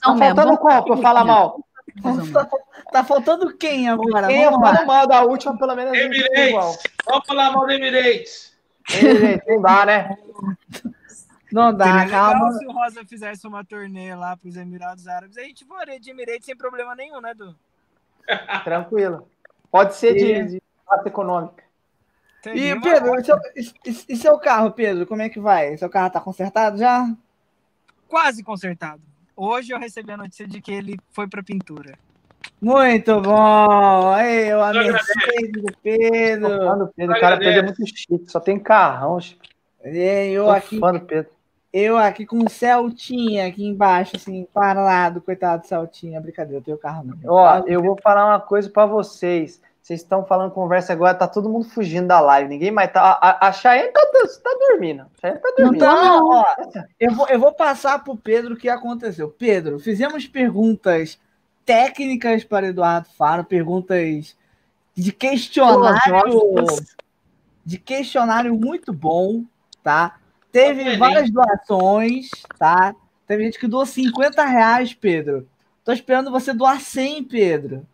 [0.00, 1.60] Tá faltando qual pra falar mal?
[2.92, 4.28] Tá faltando quem agora?
[4.28, 5.96] Quem falando mal da última, pelo menos.
[5.96, 6.82] Emirates.
[7.04, 8.53] Vamos falar mal do Emirates.
[9.46, 10.16] Não dá, né?
[11.52, 12.52] Não dá, Seria calma.
[12.52, 16.10] se o Rosa fizesse uma turnê lá para os Emirados Árabes, a gente voaria de
[16.10, 17.54] Emirates sem problema nenhum, né, Du?
[18.64, 19.28] Tranquilo.
[19.70, 21.62] Pode ser de, de classe econômica.
[22.46, 23.38] E, Pedro, e seu,
[24.08, 25.76] e seu carro, Pedro, como é que vai?
[25.78, 27.06] Seu carro tá consertado já?
[28.06, 29.02] Quase consertado.
[29.36, 31.98] Hoje eu recebi a notícia de que ele foi para pintura.
[32.64, 34.08] Muito bom!
[34.14, 36.90] Aí, o Mercedes do Pedro.
[36.96, 37.14] Pedro.
[37.14, 39.18] O cara Pedro é muito chique, só tem carrão.
[39.82, 41.30] Eu aqui, Pedro.
[41.70, 46.18] eu aqui com o Celtinha aqui embaixo, assim, parado, coitado do Celtinha.
[46.22, 47.18] Brincadeira, eu tenho carro não.
[47.30, 49.60] Ó, eu vou falar uma coisa para vocês.
[49.82, 52.48] Vocês estão falando conversa agora, tá todo mundo fugindo da live.
[52.48, 53.18] Ninguém mais tá.
[53.20, 54.00] A, a Cheyenne tá,
[54.42, 55.02] tá dormindo.
[55.02, 55.84] A Cheyenne tá dormindo.
[55.84, 56.44] Não, não, ó,
[56.98, 59.28] eu, vou, eu vou passar pro Pedro o que aconteceu.
[59.28, 61.18] Pedro, fizemos perguntas
[61.64, 64.36] técnicas para Eduardo Faro, perguntas
[64.94, 66.40] de questionário,
[67.64, 69.44] de questionário muito bom,
[69.82, 70.18] tá?
[70.52, 72.28] Teve várias doações,
[72.58, 72.94] tá?
[73.26, 75.48] Teve gente que doou 50 reais, Pedro.
[75.84, 77.86] Tô esperando você doar 100, Pedro.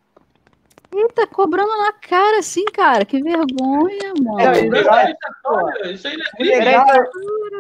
[0.93, 3.05] Eita, cobrando na cara assim, cara.
[3.05, 4.41] Que vergonha, mano.
[4.41, 6.17] É, isso aí
[6.51, 6.77] é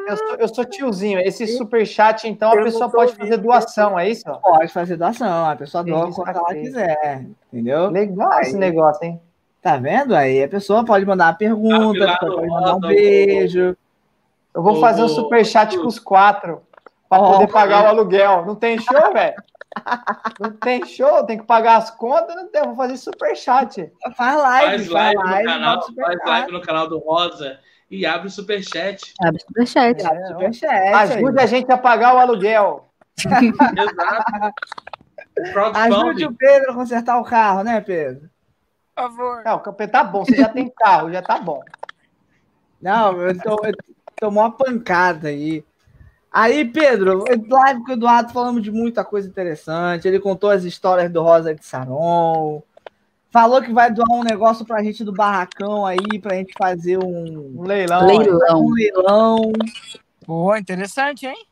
[0.08, 1.20] eu, sou, eu sou tiozinho.
[1.20, 4.24] Esse superchat, então, a pessoa pode fazer doação, é isso?
[4.24, 5.46] Pode fazer doação.
[5.46, 7.26] A pessoa doa quando ela quiser.
[7.52, 7.88] Entendeu?
[7.90, 9.20] Legal aí, esse negócio, hein?
[9.62, 10.14] Tá vendo?
[10.14, 13.76] Aí a pessoa pode mandar uma pergunta, pode mandar um beijo.
[14.52, 16.62] Eu vou fazer um superchat com os quatro.
[17.08, 18.44] Pra poder pagar o aluguel.
[18.46, 19.34] Não tem show, velho?
[20.40, 23.92] Não tem show, tem que pagar as contas, não tem, vou fazer super chat.
[24.16, 27.58] Faz live, faz live, faz live, no, canal, faz live no canal do Rosa
[27.90, 29.14] e abre o super chat.
[29.20, 30.06] Abre o super chat.
[30.06, 31.44] É, super chat Ajude aí.
[31.44, 32.88] a gente a pagar o aluguel.
[33.20, 34.54] Exato.
[35.74, 38.28] Ajude o Pedro a consertar o carro, né, Pedro?
[38.94, 39.42] Por favor.
[39.44, 41.62] Não, tá bom, você já tem carro, já tá bom.
[42.80, 43.74] Não, eu, tô, eu
[44.16, 45.64] tomou uma pancada aí.
[46.32, 50.06] Aí, Pedro, live com o Eduardo falamos de muita coisa interessante.
[50.06, 52.62] Ele contou as histórias do Rosa de Saron.
[53.30, 57.58] Falou que vai doar um negócio pra gente do barracão aí, pra gente fazer um,
[57.58, 58.06] um leilão.
[58.06, 58.64] leilão.
[58.64, 59.52] Um leilão.
[60.24, 61.46] Pô, interessante, hein?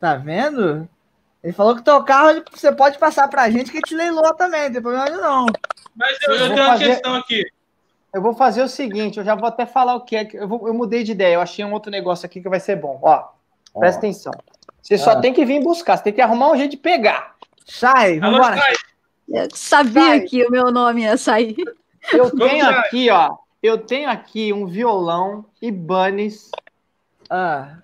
[0.00, 0.88] Tá vendo?
[1.42, 4.72] Ele falou que teu carro você pode passar pra gente que te leiloa também, não
[4.72, 5.46] tem problema não.
[5.94, 7.44] Mas eu, eu tenho uma questão aqui.
[8.14, 10.28] Eu vou fazer o seguinte, eu já vou até falar o que é.
[10.32, 12.76] Eu, vou, eu mudei de ideia, eu achei um outro negócio aqui que vai ser
[12.76, 12.98] bom.
[13.02, 13.28] Ó,
[13.72, 14.32] presta atenção.
[14.82, 15.20] Você só Ah.
[15.20, 17.34] tem que vir buscar, você tem que arrumar um jeito de pegar.
[17.66, 18.56] Sai, Alô, vambora.
[19.28, 20.20] Eu sabia Vai.
[20.20, 21.56] que o meu nome ia sair.
[22.12, 23.36] Eu Vamos tenho aqui, ó.
[23.62, 26.50] Eu tenho aqui um violão Ibanez.
[27.28, 27.76] Ah,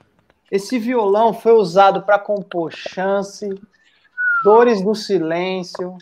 [0.50, 3.48] Esse violão foi usado para compor Chance,
[4.44, 5.98] Dores do Silêncio.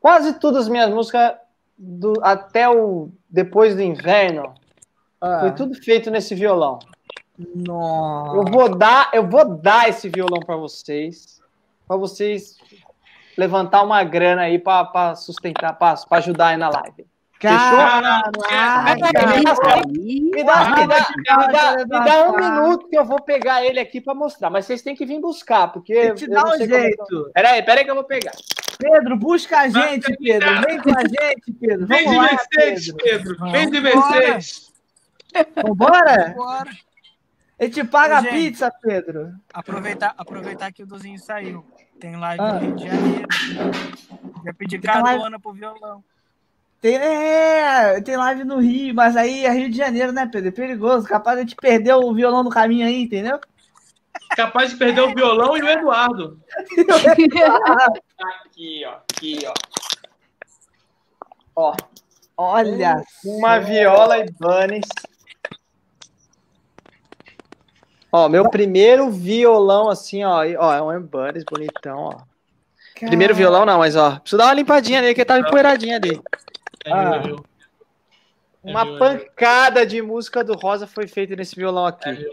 [0.00, 1.34] Quase todas as minhas músicas,
[1.76, 4.54] do- até o Depois do Inverno,
[5.20, 5.40] ah.
[5.40, 6.78] foi tudo feito nesse violão.
[7.38, 8.36] Nossa.
[8.36, 11.40] Eu vou dar, eu vou dar esse violão para vocês,
[11.86, 12.56] para vocês
[13.36, 17.06] levantar uma grana aí para sustentar, para ajudar aí na live.
[17.38, 18.30] Caraca.
[18.94, 21.06] Me dá, me dá,
[21.36, 24.64] me dá- me dá um minuto que eu vou pegar ele aqui para mostrar, mas
[24.64, 27.30] vocês têm que vir buscar, porque Eu te dá um como é jeito.
[27.34, 28.32] Peraí, peraí que eu vou pegar.
[28.78, 30.60] Pedro, busca a gente, Pedro.
[30.62, 31.86] Vem com a gente, Pedro.
[31.86, 33.36] Vem Vamos de lá, Mercedes, Pedro.
[33.36, 33.52] Pedro.
[33.52, 34.18] Vem de Vambora.
[34.20, 34.72] Mercedes.
[35.62, 36.34] Vambora?
[36.36, 36.70] Bora.
[37.58, 38.32] Ele te paga a Gente.
[38.32, 39.32] pizza, Pedro.
[39.52, 41.64] Aproveitar, aproveitar que o Duzinho saiu.
[41.98, 42.52] Tem live Ah.
[42.54, 43.28] no Rio de Janeiro.
[44.44, 46.04] Já pedi carona pro violão.
[46.82, 50.48] Tem, é, tem live no Rio, mas aí é Rio de Janeiro, né, Pedro?
[50.48, 51.08] É perigoso.
[51.08, 53.40] Capaz de gente perder o violão no caminho aí, entendeu?
[54.36, 56.38] Capaz de perder o violão e o Eduardo.
[58.44, 58.98] Aqui, ó.
[59.10, 59.54] Aqui, ó.
[61.56, 61.74] Ó,
[62.36, 63.02] Olha.
[63.24, 64.84] uma viola Ibanez.
[68.16, 72.14] Ó, meu primeiro violão assim, ó, ó, é um Ibanez bonitão, ó.
[72.94, 76.18] Primeiro violão não, mas ó, preciso dar uma limpadinha nele, que ele tava empoeiradinho ali.
[76.86, 77.20] É Ah.
[77.22, 77.44] meu,
[78.64, 78.70] é.
[78.70, 82.28] Uma é pancada de música do Rosa foi feita nesse violão É aqui.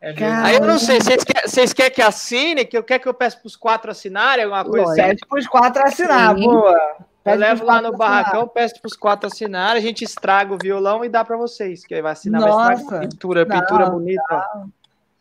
[0.00, 2.64] É Aí eu não sei, vocês querem, vocês querem que assine?
[2.64, 5.02] Que eu quero que eu peça pros quatro assinarem alguma coisa assim?
[5.02, 6.44] Pede pros quatro assinar, Sim.
[6.44, 6.78] boa.
[7.24, 7.98] Eu levo lá no assinar.
[7.98, 11.92] barracão, peço pros quatro assinarem, a gente estraga o violão e dá pra vocês, que
[11.92, 12.72] aí vai assinar, vai Nossa.
[12.74, 14.46] estragar a pintura, Não, pintura bonita.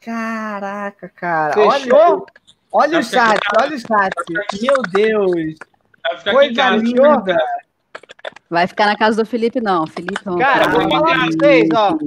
[0.02, 1.54] Caraca, cara.
[1.54, 1.98] Fechou?
[2.00, 2.26] Olha,
[2.72, 4.62] olha o chat, olha o chat.
[4.62, 5.56] Meu Deus.
[6.26, 7.38] Vai ficar aqui em Coisa linda.
[8.50, 9.86] vai ficar na casa do Felipe, não.
[9.86, 10.38] Felipe não.
[10.38, 11.98] Cara, vou falar pra vocês, ó.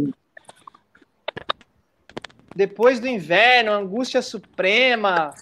[2.57, 5.33] Depois do inverno, Angústia Suprema,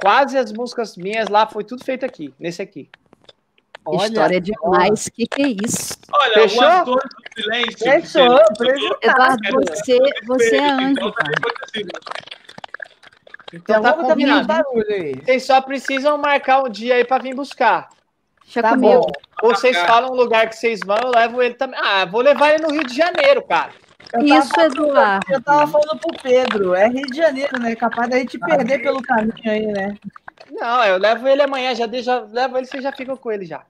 [0.00, 2.88] quase as músicas minhas lá, foi tudo feito aqui, nesse aqui.
[3.96, 5.08] Olha História demais.
[5.08, 5.96] Que que é isso?
[6.12, 6.62] Olha, Fechou?
[6.62, 7.78] o ator do silêncio.
[7.78, 8.98] Fechou, apresentado.
[9.02, 11.32] Eduardo, você, você é anjo, Então, cara.
[13.52, 14.46] Então tá um combinado.
[14.46, 15.14] barulho aí.
[15.24, 17.88] Vocês só precisam marcar um dia aí pra vir buscar.
[18.44, 19.00] Deixa Tá comigo.
[19.00, 19.12] bom.
[19.42, 21.78] Ou vocês falam um lugar que vocês vão, eu levo ele também.
[21.82, 23.70] Ah, vou levar ele no Rio de Janeiro, cara.
[24.12, 25.26] Eu Isso, Eduardo.
[25.30, 27.74] Eu tava falando pro Pedro, é Rio de Janeiro, né?
[27.76, 29.94] Capaz da gente perder pelo caminho aí, né?
[30.50, 33.62] Não, eu levo ele amanhã, já deixa, levo ele, vocês já ficam com ele já.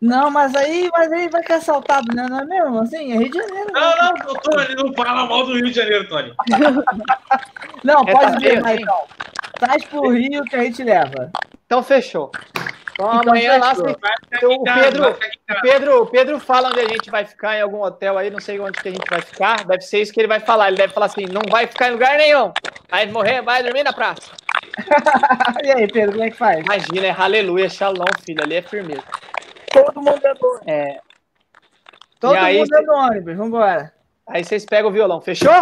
[0.00, 2.26] Não, mas aí, mas aí vai ser assaltado, né?
[2.28, 2.80] Não é mesmo?
[2.80, 3.72] Assim, é Rio de Janeiro.
[3.72, 3.80] né?
[3.80, 6.34] Não, não, Tony, não fala mal do Rio de Janeiro, Tony.
[7.82, 9.06] Não, É, pode vir, feio, Maicon.
[9.58, 11.30] Traz pro Rio que a gente leva.
[11.64, 12.30] Então fechou.
[12.92, 15.18] Então, Então, amanhã lá, ficar aqui o Pedro-.
[15.62, 18.58] Pedro, o Pedro fala onde a gente vai ficar em algum hotel aí, não sei
[18.58, 19.64] onde que a gente vai ficar.
[19.64, 20.68] Deve ser isso que ele vai falar.
[20.68, 22.52] Ele deve falar assim: não vai ficar em lugar nenhum.
[22.90, 24.30] Vai morrer, vai dormir na praça.
[25.64, 26.60] e aí, Pedro, como é que faz?
[26.60, 28.42] Imagina, é aleluia, shalom, filho.
[28.42, 29.02] Ali é firmeza.
[29.84, 30.60] Todo mundo é dono.
[30.66, 31.00] É.
[32.20, 33.92] Todo E aí, mundo é do ônibus, vambora.
[34.26, 35.52] Aí vocês pegam o violão, fechou?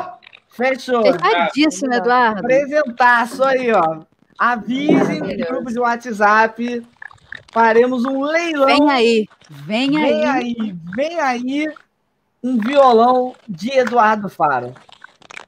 [0.48, 1.02] Fechou.
[1.02, 2.40] Fechadíssimo, Eduardo.
[2.40, 4.00] Apresentaço aí, ó.
[4.38, 5.52] Avisem no Maravilhoso.
[5.52, 6.86] grupo de WhatsApp.
[7.52, 8.66] Faremos um leilão.
[8.66, 9.28] Vem aí.
[9.50, 10.24] Vem Vem aí.
[10.24, 11.66] aí, vem aí
[12.42, 14.74] um violão de Eduardo Faro.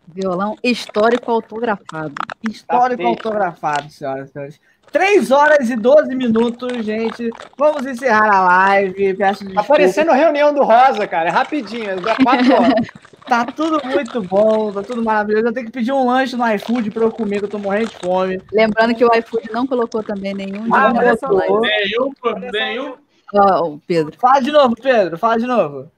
[0.08, 2.14] Violão histórico autografado.
[2.48, 3.26] Histórico Tá feito.
[3.28, 4.60] autografado, senhoras e senhores.
[4.92, 7.30] 3 horas e 12 minutos, gente.
[7.58, 9.14] Vamos encerrar a live.
[9.14, 9.64] Peço Tá desculpa.
[9.68, 11.28] parecendo reunião do Rosa, cara.
[11.28, 12.72] É rapidinho, dá quatro horas.
[13.26, 15.46] Tá tudo muito bom, tá tudo maravilhoso.
[15.48, 17.88] Eu tenho que pedir um lanche no iFood pra eu comer, que eu tô morrendo
[17.88, 18.40] de fome.
[18.52, 21.32] Lembrando que o iFood não colocou também nenhum Ah, botou.
[21.32, 21.60] live.
[21.60, 22.12] Nenhum,
[22.52, 22.94] nenhum.
[23.34, 24.16] Ó, o Pedro.
[24.16, 25.18] Fala de novo, Pedro.
[25.18, 25.90] Fala de novo.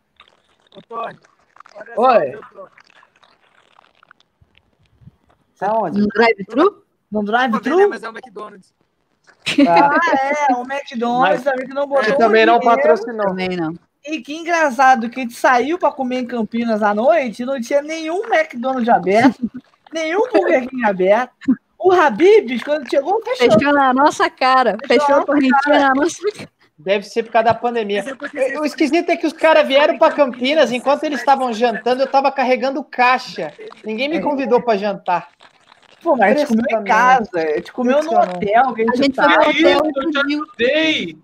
[0.90, 1.18] Olha
[1.98, 2.28] Oi.
[2.28, 2.68] onde tô.
[5.66, 6.00] Aonde?
[6.00, 6.82] No drive-thru?
[7.10, 7.88] No né, drive-thru?
[7.88, 8.72] mas é o McDonald's.
[9.66, 9.90] Ah,
[10.50, 10.52] é.
[10.54, 12.76] O McDonald's Mas- também que não botou também não dinheiro.
[12.76, 13.26] patrocinou.
[13.26, 13.74] Também não.
[14.06, 17.60] E que engraçado que a gente saiu pra comer em Campinas à noite e não
[17.60, 19.50] tinha nenhum McDonald's aberto,
[19.92, 21.32] nenhum Burger King aberto.
[21.78, 23.52] O Habib's, quando chegou, fechou.
[23.52, 24.76] Fechou na nossa cara.
[24.86, 26.48] Fechou Fechou na a correntinha na nossa cara.
[26.78, 28.00] Deve ser por causa da pandemia.
[28.06, 32.02] É porque O esquisito é que os caras vieram para Campinas, enquanto eles estavam jantando,
[32.02, 33.52] eu tava carregando caixa.
[33.84, 35.28] Ninguém me convidou para jantar.
[36.02, 38.96] Pô, mas a gente comeu em casa, a gente comeu no hotel que a A
[38.96, 39.42] gente, gente tá.
[39.42, 40.44] foi no hotel eu e já pediu.
[40.56, 41.18] Dei.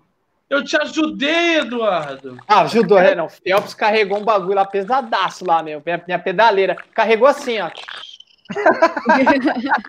[0.49, 2.37] Eu te ajudei, Eduardo.
[2.47, 3.27] Ah, ajudou, é, não.
[3.27, 5.81] Phelps carregou um bagulho lá pesadaço lá, meu.
[5.83, 6.75] Minha, minha pedaleira.
[6.93, 7.71] Carregou assim, ó.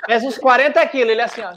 [0.06, 1.52] Pesa uns 40 quilos, ele assim, ó.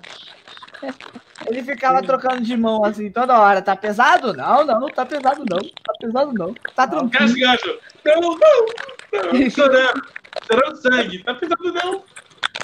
[1.47, 3.61] Ele ficava trocando de mão assim toda hora.
[3.61, 4.33] Tá pesado?
[4.33, 5.59] Não, não, não tá pesado, não.
[5.59, 6.53] Tá pesado, não.
[6.75, 7.33] Tá tranquilo.
[7.39, 7.79] Gancho?
[8.03, 9.49] Não, não, não.
[9.49, 10.01] Chorando.
[10.45, 11.23] Chorando sangue.
[11.23, 12.03] Tá pesado, não.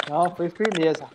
[0.10, 1.06] Não, foi firmeza.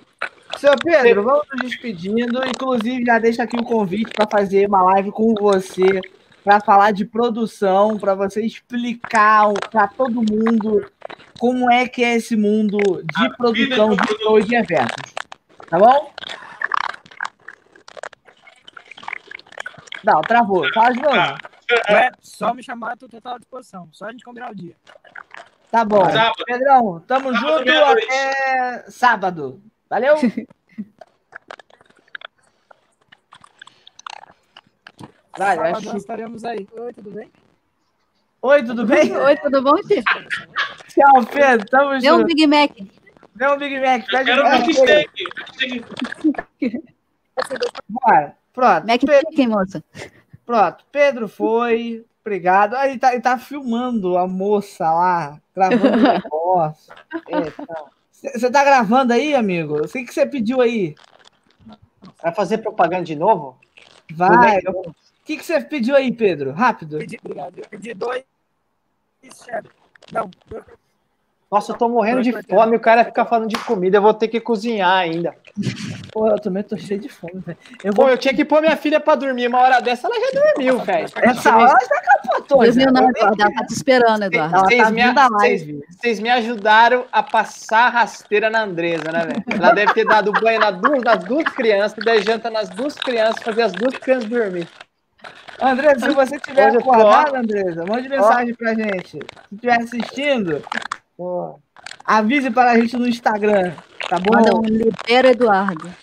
[0.56, 2.44] Seu Pedro, vamos nos despedindo.
[2.46, 6.00] Inclusive, já deixa aqui o convite para fazer uma live com você,
[6.42, 10.90] para falar de produção, para você explicar para todo mundo
[11.38, 15.14] como é que é esse mundo de A produção vida de de shows de eventos.
[15.68, 16.12] Tá bom?
[20.04, 20.70] Não, travou.
[20.72, 21.38] Fala de novo.
[21.88, 23.88] É, só me chamar, tô total à disposição.
[23.92, 24.74] Só a gente combinar o dia.
[25.70, 26.04] Tá bom.
[26.04, 26.44] Sábado.
[26.46, 29.62] Pedrão, tamo Sábado, junto até sábado.
[29.88, 30.16] Valeu?
[35.38, 36.66] Vai, Sábado acho estaremos aí.
[36.72, 37.30] Oi, tudo bem?
[38.42, 39.14] Oi, tudo bem?
[39.16, 40.02] Oi, tudo bom, Tio?
[40.88, 41.66] Tchau, Pedro.
[41.68, 42.26] Tamo Deu um junto.
[42.26, 42.70] Big Mac.
[43.34, 44.02] Dê um Big Mac.
[44.02, 44.66] Eu Pede quero um um Mac.
[44.66, 45.24] milkshake.
[46.58, 46.84] Milkshake.
[47.88, 48.36] Bora.
[48.52, 48.86] Pronto.
[48.86, 49.84] Mac Pe- Chicken, moça.
[50.44, 50.84] Pronto.
[50.90, 52.04] Pedro foi.
[52.24, 52.74] Obrigado.
[52.74, 56.94] Aí tá, ele tá filmando a moça lá, gravando o negócio.
[58.12, 59.84] Você tá gravando aí, amigo?
[59.84, 60.94] O que que você pediu aí?
[62.22, 63.58] Vai fazer propaganda de novo?
[64.12, 64.60] Vai.
[64.60, 66.52] Tudo O que que você pediu aí, Pedro?
[66.52, 66.98] Rápido.
[66.98, 67.58] Pedi, obrigado.
[67.58, 68.24] Eu pedi dois.
[70.12, 70.30] Não,
[71.50, 72.76] Nossa, eu tô morrendo de fome.
[72.76, 73.96] O cara fica falando de comida.
[73.98, 75.34] Eu vou ter que cozinhar ainda.
[76.12, 77.58] Pô, eu também tô cheio de fome, velho.
[77.82, 78.04] Eu vou.
[78.04, 79.48] Pô, eu tinha que pôr minha filha pra dormir.
[79.48, 81.08] Uma hora dessa ela já dormiu, velho.
[81.16, 82.64] Essa hora já capotou.
[82.64, 83.42] Dormiu não, Eduardo.
[83.42, 84.54] Ela tá te esperando, Eduardo.
[84.54, 85.02] Ela Vocês tá me,
[85.90, 89.44] vocês- me ajudaram a passar a rasteira na Andresa, né, velho?
[89.50, 93.42] Ela deve ter dado banho nas duas, nas duas crianças, daí janta nas duas crianças,
[93.42, 94.68] fazer as duas crianças dormir.
[95.60, 99.10] Andressa, se você tiver acordado, Andressa, mande mensagem pra gente.
[99.10, 99.18] Se
[99.52, 100.62] estiver assistindo,
[101.20, 101.60] Pô,
[102.02, 103.74] avise para a gente no Instagram,
[104.08, 104.60] tá Manda bom?
[104.60, 105.94] um libera, Eduardo.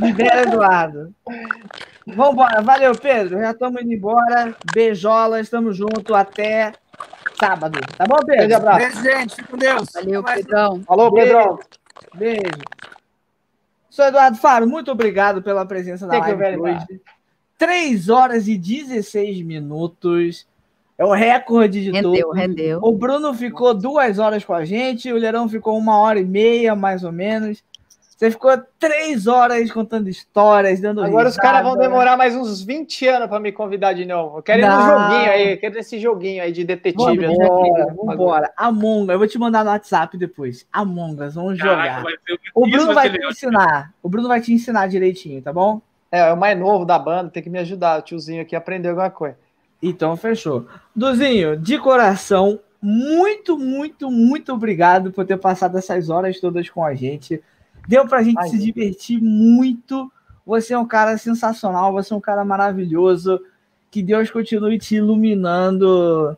[0.00, 1.14] Libera Eduardo.
[2.04, 3.38] Vambora, valeu, Pedro.
[3.38, 4.52] Já estamos indo embora.
[4.74, 6.72] Beijolas, estamos junto até
[7.38, 7.78] sábado.
[7.96, 8.56] Tá bom, Pedro?
[8.56, 8.78] abraço.
[8.80, 9.36] Beijo, gente.
[9.36, 9.88] Fique com Deus.
[9.94, 10.44] Valeu, Até mais.
[10.44, 10.82] Pedrão.
[10.82, 11.60] Falou, Pedro.
[12.16, 12.42] Beijo.
[13.88, 17.00] Sou Eduardo Faro, muito obrigado pela presença na live hoje.
[17.56, 20.48] 3 horas e 16 minutos.
[20.96, 22.36] É o recorde de Rendeu, todos.
[22.36, 22.78] rendeu.
[22.82, 26.76] O Bruno ficou duas horas com a gente, o Lerão ficou uma hora e meia,
[26.76, 27.62] mais ou menos.
[28.16, 31.48] Você ficou três horas contando histórias, dando Agora os risada.
[31.48, 34.38] caras vão demorar mais uns 20 anos pra me convidar de novo.
[34.38, 37.26] Eu quero ir no joguinho aí, eu quero esse joguinho aí de detetive.
[37.26, 38.52] Vambora, vambora.
[38.56, 40.64] Among Us, eu vou te mandar no WhatsApp depois.
[40.72, 42.38] Among Us, vamos Caraca, jogar.
[42.54, 43.92] O Bruno vai te ensinar.
[44.00, 45.82] O Bruno vai te ensinar direitinho, tá bom?
[46.12, 48.58] É, é o mais novo da banda, tem que me ajudar, o tiozinho aqui, a
[48.58, 49.36] aprender alguma coisa.
[49.86, 50.66] Então, fechou.
[50.96, 56.94] Duzinho, de coração, muito, muito, muito obrigado por ter passado essas horas todas com a
[56.94, 57.42] gente.
[57.86, 60.10] Deu pra gente Ai, se divertir muito.
[60.46, 63.38] Você é um cara sensacional, você é um cara maravilhoso.
[63.90, 66.36] Que Deus continue te iluminando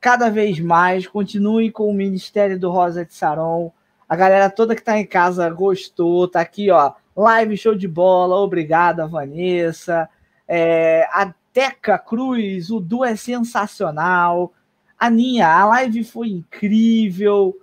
[0.00, 1.08] cada vez mais.
[1.08, 3.72] Continue com o Ministério do Rosa de Saron.
[4.08, 6.92] A galera toda que tá em casa gostou, tá aqui, ó.
[7.16, 10.08] Live show de bola, obrigada, Vanessa.
[10.46, 14.54] É, a Teca Cruz, o Du é sensacional.
[14.98, 17.54] Aninha, a live foi incrível.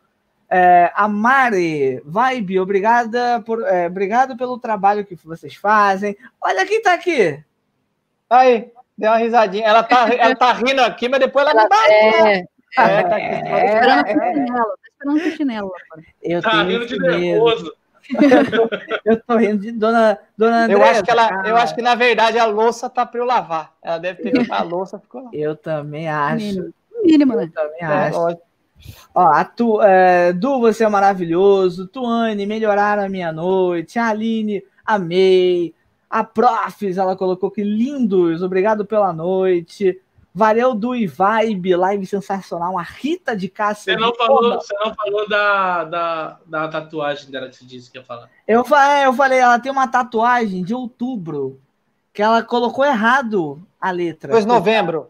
[0.47, 6.15] É, a Mari, Vibe, obrigada por, é, obrigado pelo trabalho que vocês fazem.
[6.39, 7.43] Olha quem tá aqui.
[8.29, 9.65] Aí, deu uma risadinha.
[9.65, 11.91] Ela tá, ela tá rindo aqui, mas depois ela me bate.
[11.91, 12.43] É,
[12.77, 13.25] É, tá aqui.
[13.25, 14.67] É, esperando é, com chinelo.
[14.67, 15.71] Tá esperando com chinelo
[16.21, 17.17] eu Tá tenho rindo de medo.
[17.17, 17.75] nervoso.
[19.05, 21.49] Eu tô rindo de Dona, Dona Eu Andressa, acho que ela, cara.
[21.49, 23.73] eu acho que na verdade a louça tá pra eu lavar.
[23.81, 25.29] Ela deve ter feito a louça, ficou lá.
[25.33, 26.45] Eu também acho.
[26.45, 26.73] Mínimo.
[27.03, 27.43] Mínimo, né?
[27.43, 28.17] Eu também É, acho.
[28.19, 28.41] lógico.
[29.13, 31.87] Ó, a tu, é, Du, você é maravilhoso.
[31.87, 33.97] Tuane, melhoraram a minha noite.
[33.97, 35.73] A Aline, amei.
[36.09, 39.99] A Profs, ela colocou que lindos, obrigado pela noite.
[40.37, 42.77] Varel Du e Vibe, live sensacional.
[42.77, 43.95] A Rita de Cássia.
[43.95, 47.97] Você não falou, você não falou da, da, da tatuagem dela que você disse que
[47.97, 48.29] ia falar.
[48.47, 51.59] Eu falei, eu falei, ela tem uma tatuagem de outubro
[52.13, 54.31] que ela colocou errado a letra.
[54.31, 55.09] 2 de novembro.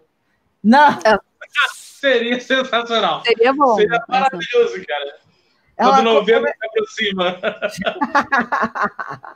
[0.64, 0.98] Não,
[1.76, 3.22] Seria sensacional.
[3.26, 3.76] Seria bom.
[3.76, 5.16] Seria maravilhoso, cara.
[5.76, 7.38] ela Quando novembro se aproxima.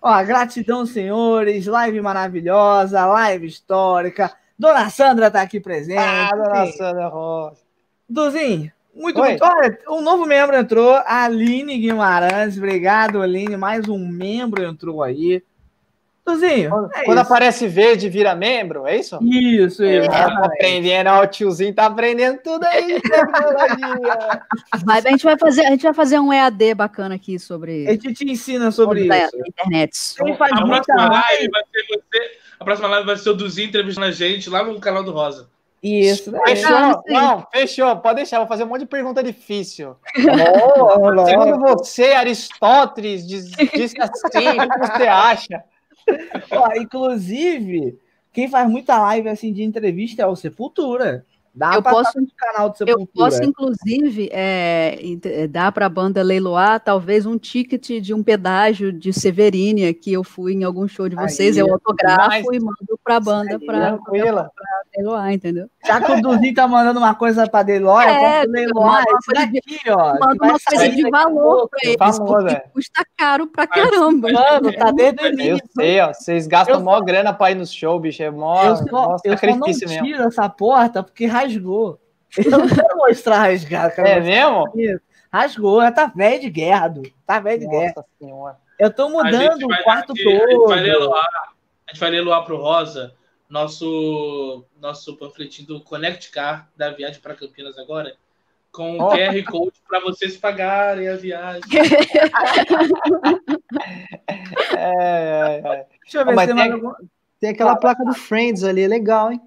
[0.00, 1.66] Ó, gratidão, senhores.
[1.66, 4.32] Live maravilhosa, live histórica.
[4.58, 5.98] Dona Sandra tá aqui presente.
[5.98, 7.60] Ah, dona Sandra Rosa.
[8.08, 9.30] Duzinho, muito, Oi.
[9.30, 9.44] muito.
[9.44, 12.56] Olha, um novo membro entrou, a Aline Guimarães.
[12.56, 13.56] Obrigado, Aline.
[13.56, 15.42] Mais um membro entrou aí.
[16.24, 16.70] Tuzinho.
[16.70, 19.18] Quando, é quando aparece verde, vira membro, é isso?
[19.20, 19.84] Isso, isso.
[19.84, 22.98] É, tá aprendendo, ó, o tiozinho tá aprendendo tudo aí.
[24.84, 27.86] Vai, a, gente vai fazer, a gente vai fazer um EAD bacana aqui sobre.
[27.86, 29.08] A gente te ensina sobre isso.
[29.08, 30.14] Da internet.
[30.18, 30.24] A,
[30.66, 32.43] próxima live vai ser você.
[32.64, 35.50] A próxima live vai ser o Duzinho entrevistando a gente lá no canal do Rosa.
[35.82, 36.32] Isso.
[36.46, 36.74] Fechou?
[36.74, 37.96] Ah, não, fechou.
[37.96, 38.38] Pode deixar.
[38.38, 39.96] Vou fazer um monte de pergunta difícil.
[40.16, 45.62] Oh, Segundo você, Aristóteles, diz, disse assim, o que você acha?
[46.52, 47.98] Ó, inclusive,
[48.32, 51.26] quem faz muita live assim de entrevista é o Sepultura.
[51.54, 53.00] Dá eu posso, no canal do Sepultura.
[53.00, 58.24] Eu posso, inclusive, é, é dar para a banda leiloar talvez um ticket de um
[58.24, 62.58] pedágio de Severine, que eu fui em algum show de vocês, aí, eu autografo e
[62.58, 63.98] mando para a banda para
[64.96, 65.68] leiloar, entendeu?
[65.86, 69.90] Já que o Duzinho tá mandando uma coisa para leiloar, é, eu leiloar esse daqui,
[69.90, 70.18] ó.
[70.18, 72.60] Manda uma coisa de valor para eles, porque é.
[72.72, 74.32] custa caro pra caramba.
[74.32, 75.52] Mano, tá desde o início.
[75.52, 78.76] Eu sei, ó, vocês gastam mó grana para ir no show, bicho, é mó, eu
[78.76, 82.00] só, eu só não tiro essa porta porque rasgou.
[82.36, 84.00] Eu não quero mostrar rasgado.
[84.00, 84.64] É mesmo?
[85.32, 87.02] Rasgou, ela tá velho de guerra, Du.
[87.26, 88.04] Tá velho de Nossa guerra.
[88.18, 88.56] Senhora.
[88.78, 90.28] Eu tô mudando o quarto todo.
[90.28, 91.26] A gente vai leiloar,
[91.86, 93.14] a gente vai pro Rosa
[93.48, 98.16] nosso, nosso panfletinho do Connect Car da viagem para Campinas agora,
[98.72, 99.10] com o oh.
[99.10, 101.62] QR Code para vocês pagarem a viagem.
[104.76, 105.86] é, é, é.
[106.02, 106.92] Deixa eu ver oh, se tem, tem, algum...
[107.38, 109.40] tem aquela placa do Friends ali, é legal, hein?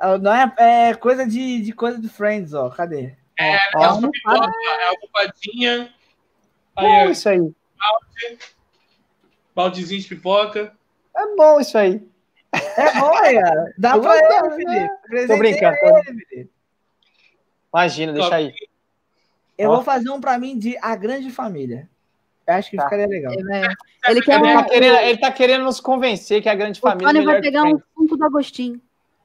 [0.00, 2.70] Ah, não é, é coisa de, de coisa do Friends, ó.
[2.70, 3.14] Cadê?
[3.38, 5.94] É, ó, é, uma pipoca, é almofadinha.
[6.74, 7.38] Aí, bom isso aí.
[7.38, 8.38] Balde,
[9.54, 10.72] baldezinho de pipoca.
[11.14, 12.02] É bom isso aí.
[12.52, 13.74] É bom, cara.
[13.76, 15.26] Dá pra ele, Felipe.
[15.26, 15.76] Tô brincando.
[16.32, 16.50] Ele.
[17.72, 18.54] Imagina, deixa aí.
[19.56, 19.74] Eu Ó.
[19.76, 21.88] vou fazer um pra mim de A Grande Família.
[22.46, 22.84] Eu acho que tá.
[22.84, 23.32] ficaria legal.
[23.32, 26.82] É, ele, quer ele, tá querendo, ele tá querendo nos convencer que a Grande o
[26.82, 27.10] Família.
[27.10, 28.80] Ele vai pegar um funko do Agostinho.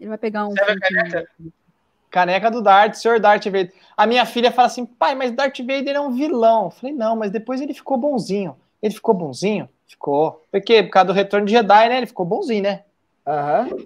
[0.05, 0.53] Ele vai pegar um.
[0.53, 1.27] Caneca?
[2.11, 3.73] caneca do Dart, senhor Darth Vader.
[3.97, 6.65] A minha filha fala assim, pai, mas Darth Vader é um vilão.
[6.65, 8.55] Eu falei, não, mas depois ele ficou bonzinho.
[8.81, 9.67] Ele ficou bonzinho?
[9.87, 10.45] Ficou.
[10.51, 10.83] Por quê?
[10.83, 11.97] Por causa do retorno de Jedi, né?
[11.97, 12.83] Ele ficou bonzinho, né?
[13.25, 13.85] Uhum.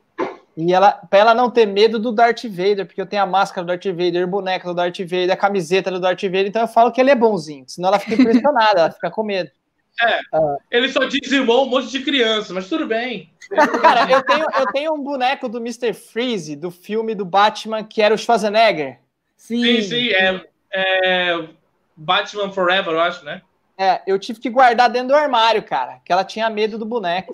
[0.57, 3.64] E ela, pra ela não ter medo do Darth Vader, porque eu tenho a máscara
[3.64, 6.67] do Darth Vader, o boneco do Darth Vader, a camiseta do Darth Vader, então eu
[6.67, 9.49] falo que ele é bonzinho, senão ela fica impressionada, ela fica com medo.
[10.01, 13.30] É, uh, ele só dizimou um monte de criança, mas tudo bem.
[13.82, 15.94] Cara, eu tenho, eu tenho um boneco do Mr.
[15.94, 19.00] Freeze, do filme do Batman, que era o Schwarzenegger.
[19.36, 21.50] Sim, sim, sim é, é
[21.95, 23.42] Batman Forever, eu acho, né?
[23.78, 27.34] É, eu tive que guardar dentro do armário, cara, que ela tinha medo do boneco.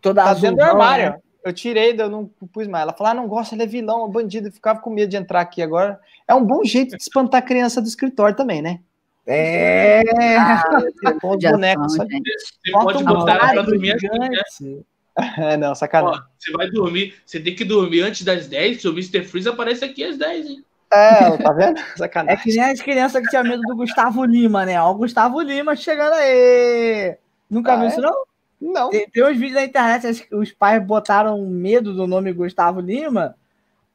[0.00, 1.10] Toda tá azul, dentro do armário.
[1.10, 1.18] Né?
[1.44, 2.82] Eu tirei, eu não pus mais.
[2.82, 4.48] Ela falou: ah, não gosta, ele é vilão, é bandido.
[4.48, 6.00] Eu ficava com medo de entrar aqui agora.
[6.26, 8.80] É um bom jeito de espantar a criança do escritório também, né?
[9.26, 10.02] É.
[10.36, 10.84] Ah,
[11.22, 11.94] os bonecos.
[11.94, 14.82] Você pode botar ela pra dormir assim, né?
[15.38, 16.20] É, não, sacanagem.
[16.20, 19.22] Ó, você vai dormir, você tem que dormir antes das 10, o Mr.
[19.24, 20.64] Freeze aparece aqui às 10, hein?
[20.90, 21.80] É, tá vendo?
[21.96, 22.40] Sacanagem.
[22.40, 24.80] É que nem as crianças que tinham medo do Gustavo Lima, né?
[24.80, 27.16] Ó, o Gustavo Lima chegando aí.
[27.48, 27.88] Nunca ah, viu é?
[27.88, 28.24] isso, não?
[28.60, 28.90] Não.
[28.90, 33.34] Tem, tem uns vídeos na internet, os pais botaram medo do nome Gustavo Lima,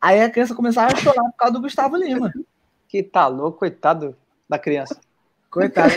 [0.02, 2.32] aí a criança começava a chorar por causa do Gustavo Lima.
[2.90, 4.16] Que tá louco, coitado
[4.48, 4.98] da criança.
[5.52, 5.92] Coitado.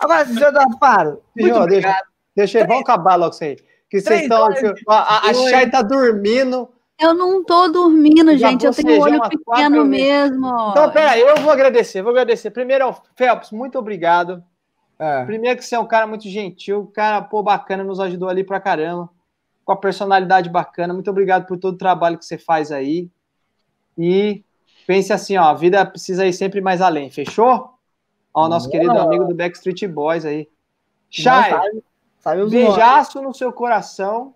[0.00, 2.02] Agora, senhor Eduardo Faro, senhor, deixa,
[2.34, 3.56] deixa vamos acabar logo isso aí.
[3.90, 4.48] Que vocês estão.
[4.88, 6.68] A, a Chay tá dormindo.
[6.98, 8.64] Eu não tô dormindo, Já gente.
[8.64, 10.46] Eu tenho olho pequeno mesmo.
[10.70, 12.50] Então, peraí, eu vou agradecer, vou agradecer.
[12.50, 14.44] Primeiro, Phelps, muito obrigado.
[14.98, 15.24] É.
[15.24, 18.60] Primeiro que você é um cara muito gentil, cara, pô, bacana, nos ajudou ali pra
[18.60, 19.08] caramba,
[19.64, 20.92] com a personalidade bacana.
[20.92, 23.08] Muito obrigado por todo o trabalho que você faz aí.
[23.96, 24.44] E
[24.86, 27.70] pense assim, ó, a vida precisa ir sempre mais além, fechou?
[28.34, 28.72] Ó, o nosso Não.
[28.72, 30.46] querido amigo do Backstreet Boys aí.
[31.08, 31.50] Chay,
[32.48, 34.34] beijaço no seu coração.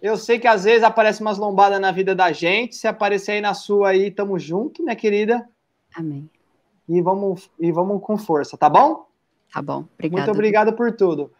[0.00, 2.76] Eu sei que às vezes aparece umas lombadas na vida da gente.
[2.76, 5.48] Se aparecer aí na sua aí, tamo junto, minha querida.
[5.94, 6.28] Amém.
[6.88, 9.06] E vamos, e vamos com força, tá bom?
[9.52, 10.18] Tá bom, obrigado.
[10.18, 11.32] Muito obrigado por tudo.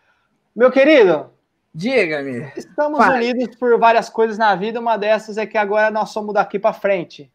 [0.54, 1.30] Meu querido,
[1.74, 2.50] diga-me.
[2.56, 3.18] Estamos Vai.
[3.18, 6.72] unidos por várias coisas na vida, uma dessas é que agora nós somos daqui para
[6.72, 7.30] frente.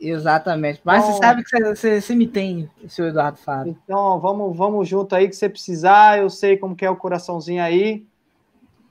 [0.00, 0.80] Exatamente.
[0.84, 3.76] Mas então, você sabe que você, você, você, me tem, seu Eduardo Fábio.
[3.84, 6.18] Então, vamos, vamos junto aí que você precisar.
[6.18, 8.06] Eu sei como que é o coraçãozinho aí.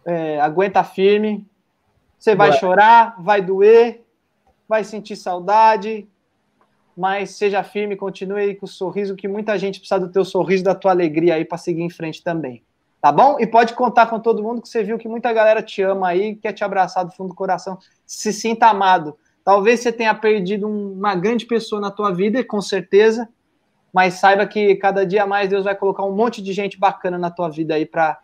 [0.05, 1.45] É, aguenta firme.
[2.17, 2.59] Você vai Boa.
[2.59, 4.03] chorar, vai doer,
[4.67, 6.07] vai sentir saudade,
[6.95, 10.63] mas seja firme, continue aí com o sorriso, que muita gente precisa do teu sorriso,
[10.63, 12.63] da tua alegria aí para seguir em frente também.
[12.99, 13.39] Tá bom?
[13.39, 16.35] E pode contar com todo mundo que você viu que muita galera te ama aí,
[16.35, 17.77] quer te abraçar do fundo do coração.
[18.05, 19.15] Se sinta amado.
[19.47, 23.29] Talvez você tenha perdido uma grande pessoa na tua vida, com certeza,
[23.93, 27.31] mas saiba que cada dia mais Deus vai colocar um monte de gente bacana na
[27.31, 28.19] tua vida aí para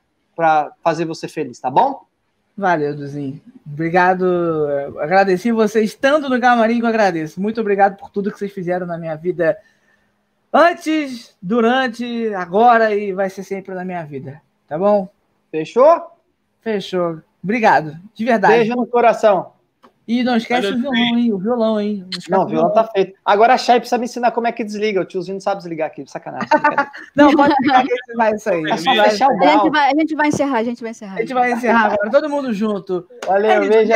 [0.84, 2.06] fazer você feliz, tá bom?
[2.58, 3.40] Valeu, Duzinho.
[3.66, 4.26] Obrigado.
[5.00, 7.40] Agradeci vocês, estando no camarim, eu agradeço.
[7.40, 9.58] Muito obrigado por tudo que vocês fizeram na minha vida
[10.52, 14.42] antes, durante, agora e vai ser sempre na minha vida.
[14.68, 15.08] Tá bom?
[15.50, 16.02] Fechou?
[16.60, 17.22] Fechou.
[17.42, 18.56] Obrigado, de verdade.
[18.56, 19.53] Beijo no coração.
[20.06, 21.34] E não esquece Valeu, o violão, hein?
[21.34, 22.06] O violão, hein?
[22.30, 23.14] Não, não o violão tá feito.
[23.24, 25.00] Agora a Chay precisa me ensinar como é que desliga.
[25.00, 26.50] O tiozinho não sabe desligar aqui, sacanagem.
[27.16, 28.70] não, pode ficar que vai isso aí.
[28.70, 31.16] É só deixar o a, gente vai, a gente vai encerrar, a gente vai encerrar.
[31.16, 33.08] A gente vai encerrar agora, todo mundo junto.
[33.26, 33.94] Valeu, é beijo.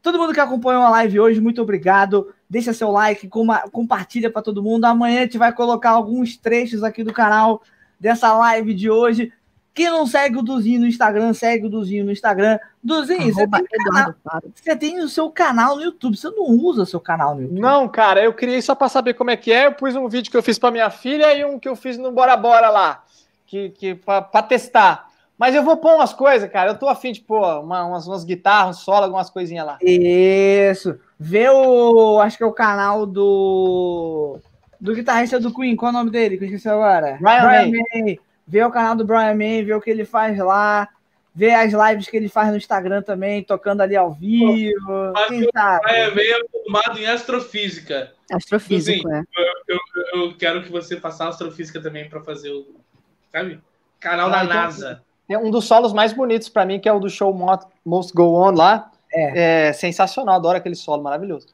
[0.00, 2.32] todo mundo que acompanhou a live hoje, muito obrigado.
[2.48, 3.28] Deixa seu like,
[3.72, 4.84] compartilha para todo mundo.
[4.84, 7.60] Amanhã a gente vai colocar alguns trechos aqui do canal
[7.98, 9.32] dessa live de hoje.
[9.76, 12.58] Quem não segue o Duzinho no Instagram, segue o Duzinho no Instagram.
[12.82, 14.14] Duzinho, você tem, canal,
[14.54, 17.60] você tem, o seu canal no YouTube, você não usa o seu canal no YouTube.
[17.60, 19.66] Não, cara, eu criei só para saber como é que é.
[19.66, 21.98] Eu pus um vídeo que eu fiz para minha filha e um que eu fiz
[21.98, 23.04] no Bora Bora lá,
[23.46, 25.10] que, que para testar.
[25.36, 26.70] Mas eu vou pôr umas coisas, cara.
[26.70, 29.76] Eu tô afim de pôr uma, umas, umas guitarras, um solo, algumas coisinhas lá.
[29.82, 30.98] Isso.
[31.20, 32.18] Vê o.
[32.22, 34.38] Acho que é o canal do.
[34.80, 35.76] Do guitarrista do Queen.
[35.76, 36.38] Qual é o nome dele?
[36.38, 37.18] Que eu esqueci agora.
[37.20, 38.02] Brian, Brian May.
[38.02, 40.88] May vê o canal do Brian May, vê o que ele faz lá,
[41.34, 45.12] vê as lives que ele faz no Instagram também, tocando ali ao vivo.
[45.28, 45.80] Quem sabe?
[45.80, 48.12] O Brian May é formado em astrofísica.
[48.30, 49.42] Astrofísica, é.
[49.68, 49.78] Eu,
[50.14, 52.66] eu, eu, quero que você faça astrofísica também para fazer o.
[53.30, 53.60] Sabe?
[54.00, 55.02] Canal ah, da então, NASA.
[55.28, 57.34] É um dos solos mais bonitos para mim, que é o do show
[57.84, 58.90] Most Go On lá.
[59.12, 59.68] É.
[59.68, 61.48] é sensacional, adoro aquele solo maravilhoso.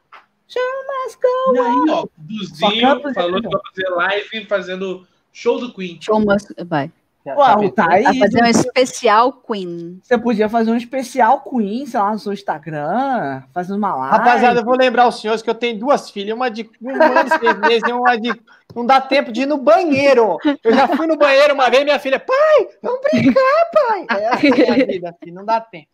[0.48, 1.54] Show must go on.
[1.54, 5.98] E aí, ó, Duzinho falou que vai fazer live fazendo Show do Queen.
[6.00, 6.54] Show must.
[6.66, 6.90] Vai.
[7.24, 8.02] Uau, tá aí.
[8.02, 10.00] Vai fazer um especial Queen.
[10.02, 14.16] Você podia fazer um especial Queen, sei lá, no seu Instagram, fazendo uma live.
[14.16, 17.24] Rapaziada, eu vou lembrar os senhores que eu tenho duas filhas, uma de um ano
[17.24, 18.32] de seis meses e uma de.
[18.74, 20.38] Não dá tempo de ir no banheiro.
[20.64, 24.06] Eu já fui no banheiro uma vez, minha filha, pai, vamos brincar, pai.
[24.18, 25.88] É assim a vida, filho, não dá tempo.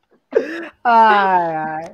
[0.84, 1.84] Ai, ai.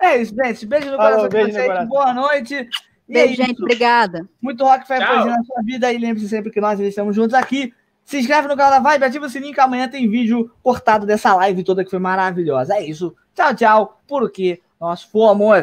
[0.00, 0.64] É isso, gente.
[0.64, 1.28] Beijo no coração.
[1.28, 1.88] Beijo no coração.
[1.88, 2.68] Boa noite.
[3.08, 3.62] Beijo, gente.
[3.62, 4.28] Obrigada.
[4.40, 5.92] Muito rock fé na sua vida.
[5.92, 7.72] E lembre-se sempre que nós estamos juntos aqui.
[8.04, 11.34] Se inscreve no canal da Vibe, ativa o sininho que amanhã tem vídeo cortado dessa
[11.34, 12.74] live toda que foi maravilhosa.
[12.74, 13.14] É isso.
[13.34, 14.00] Tchau, tchau.
[14.06, 15.56] Porque nós fomos.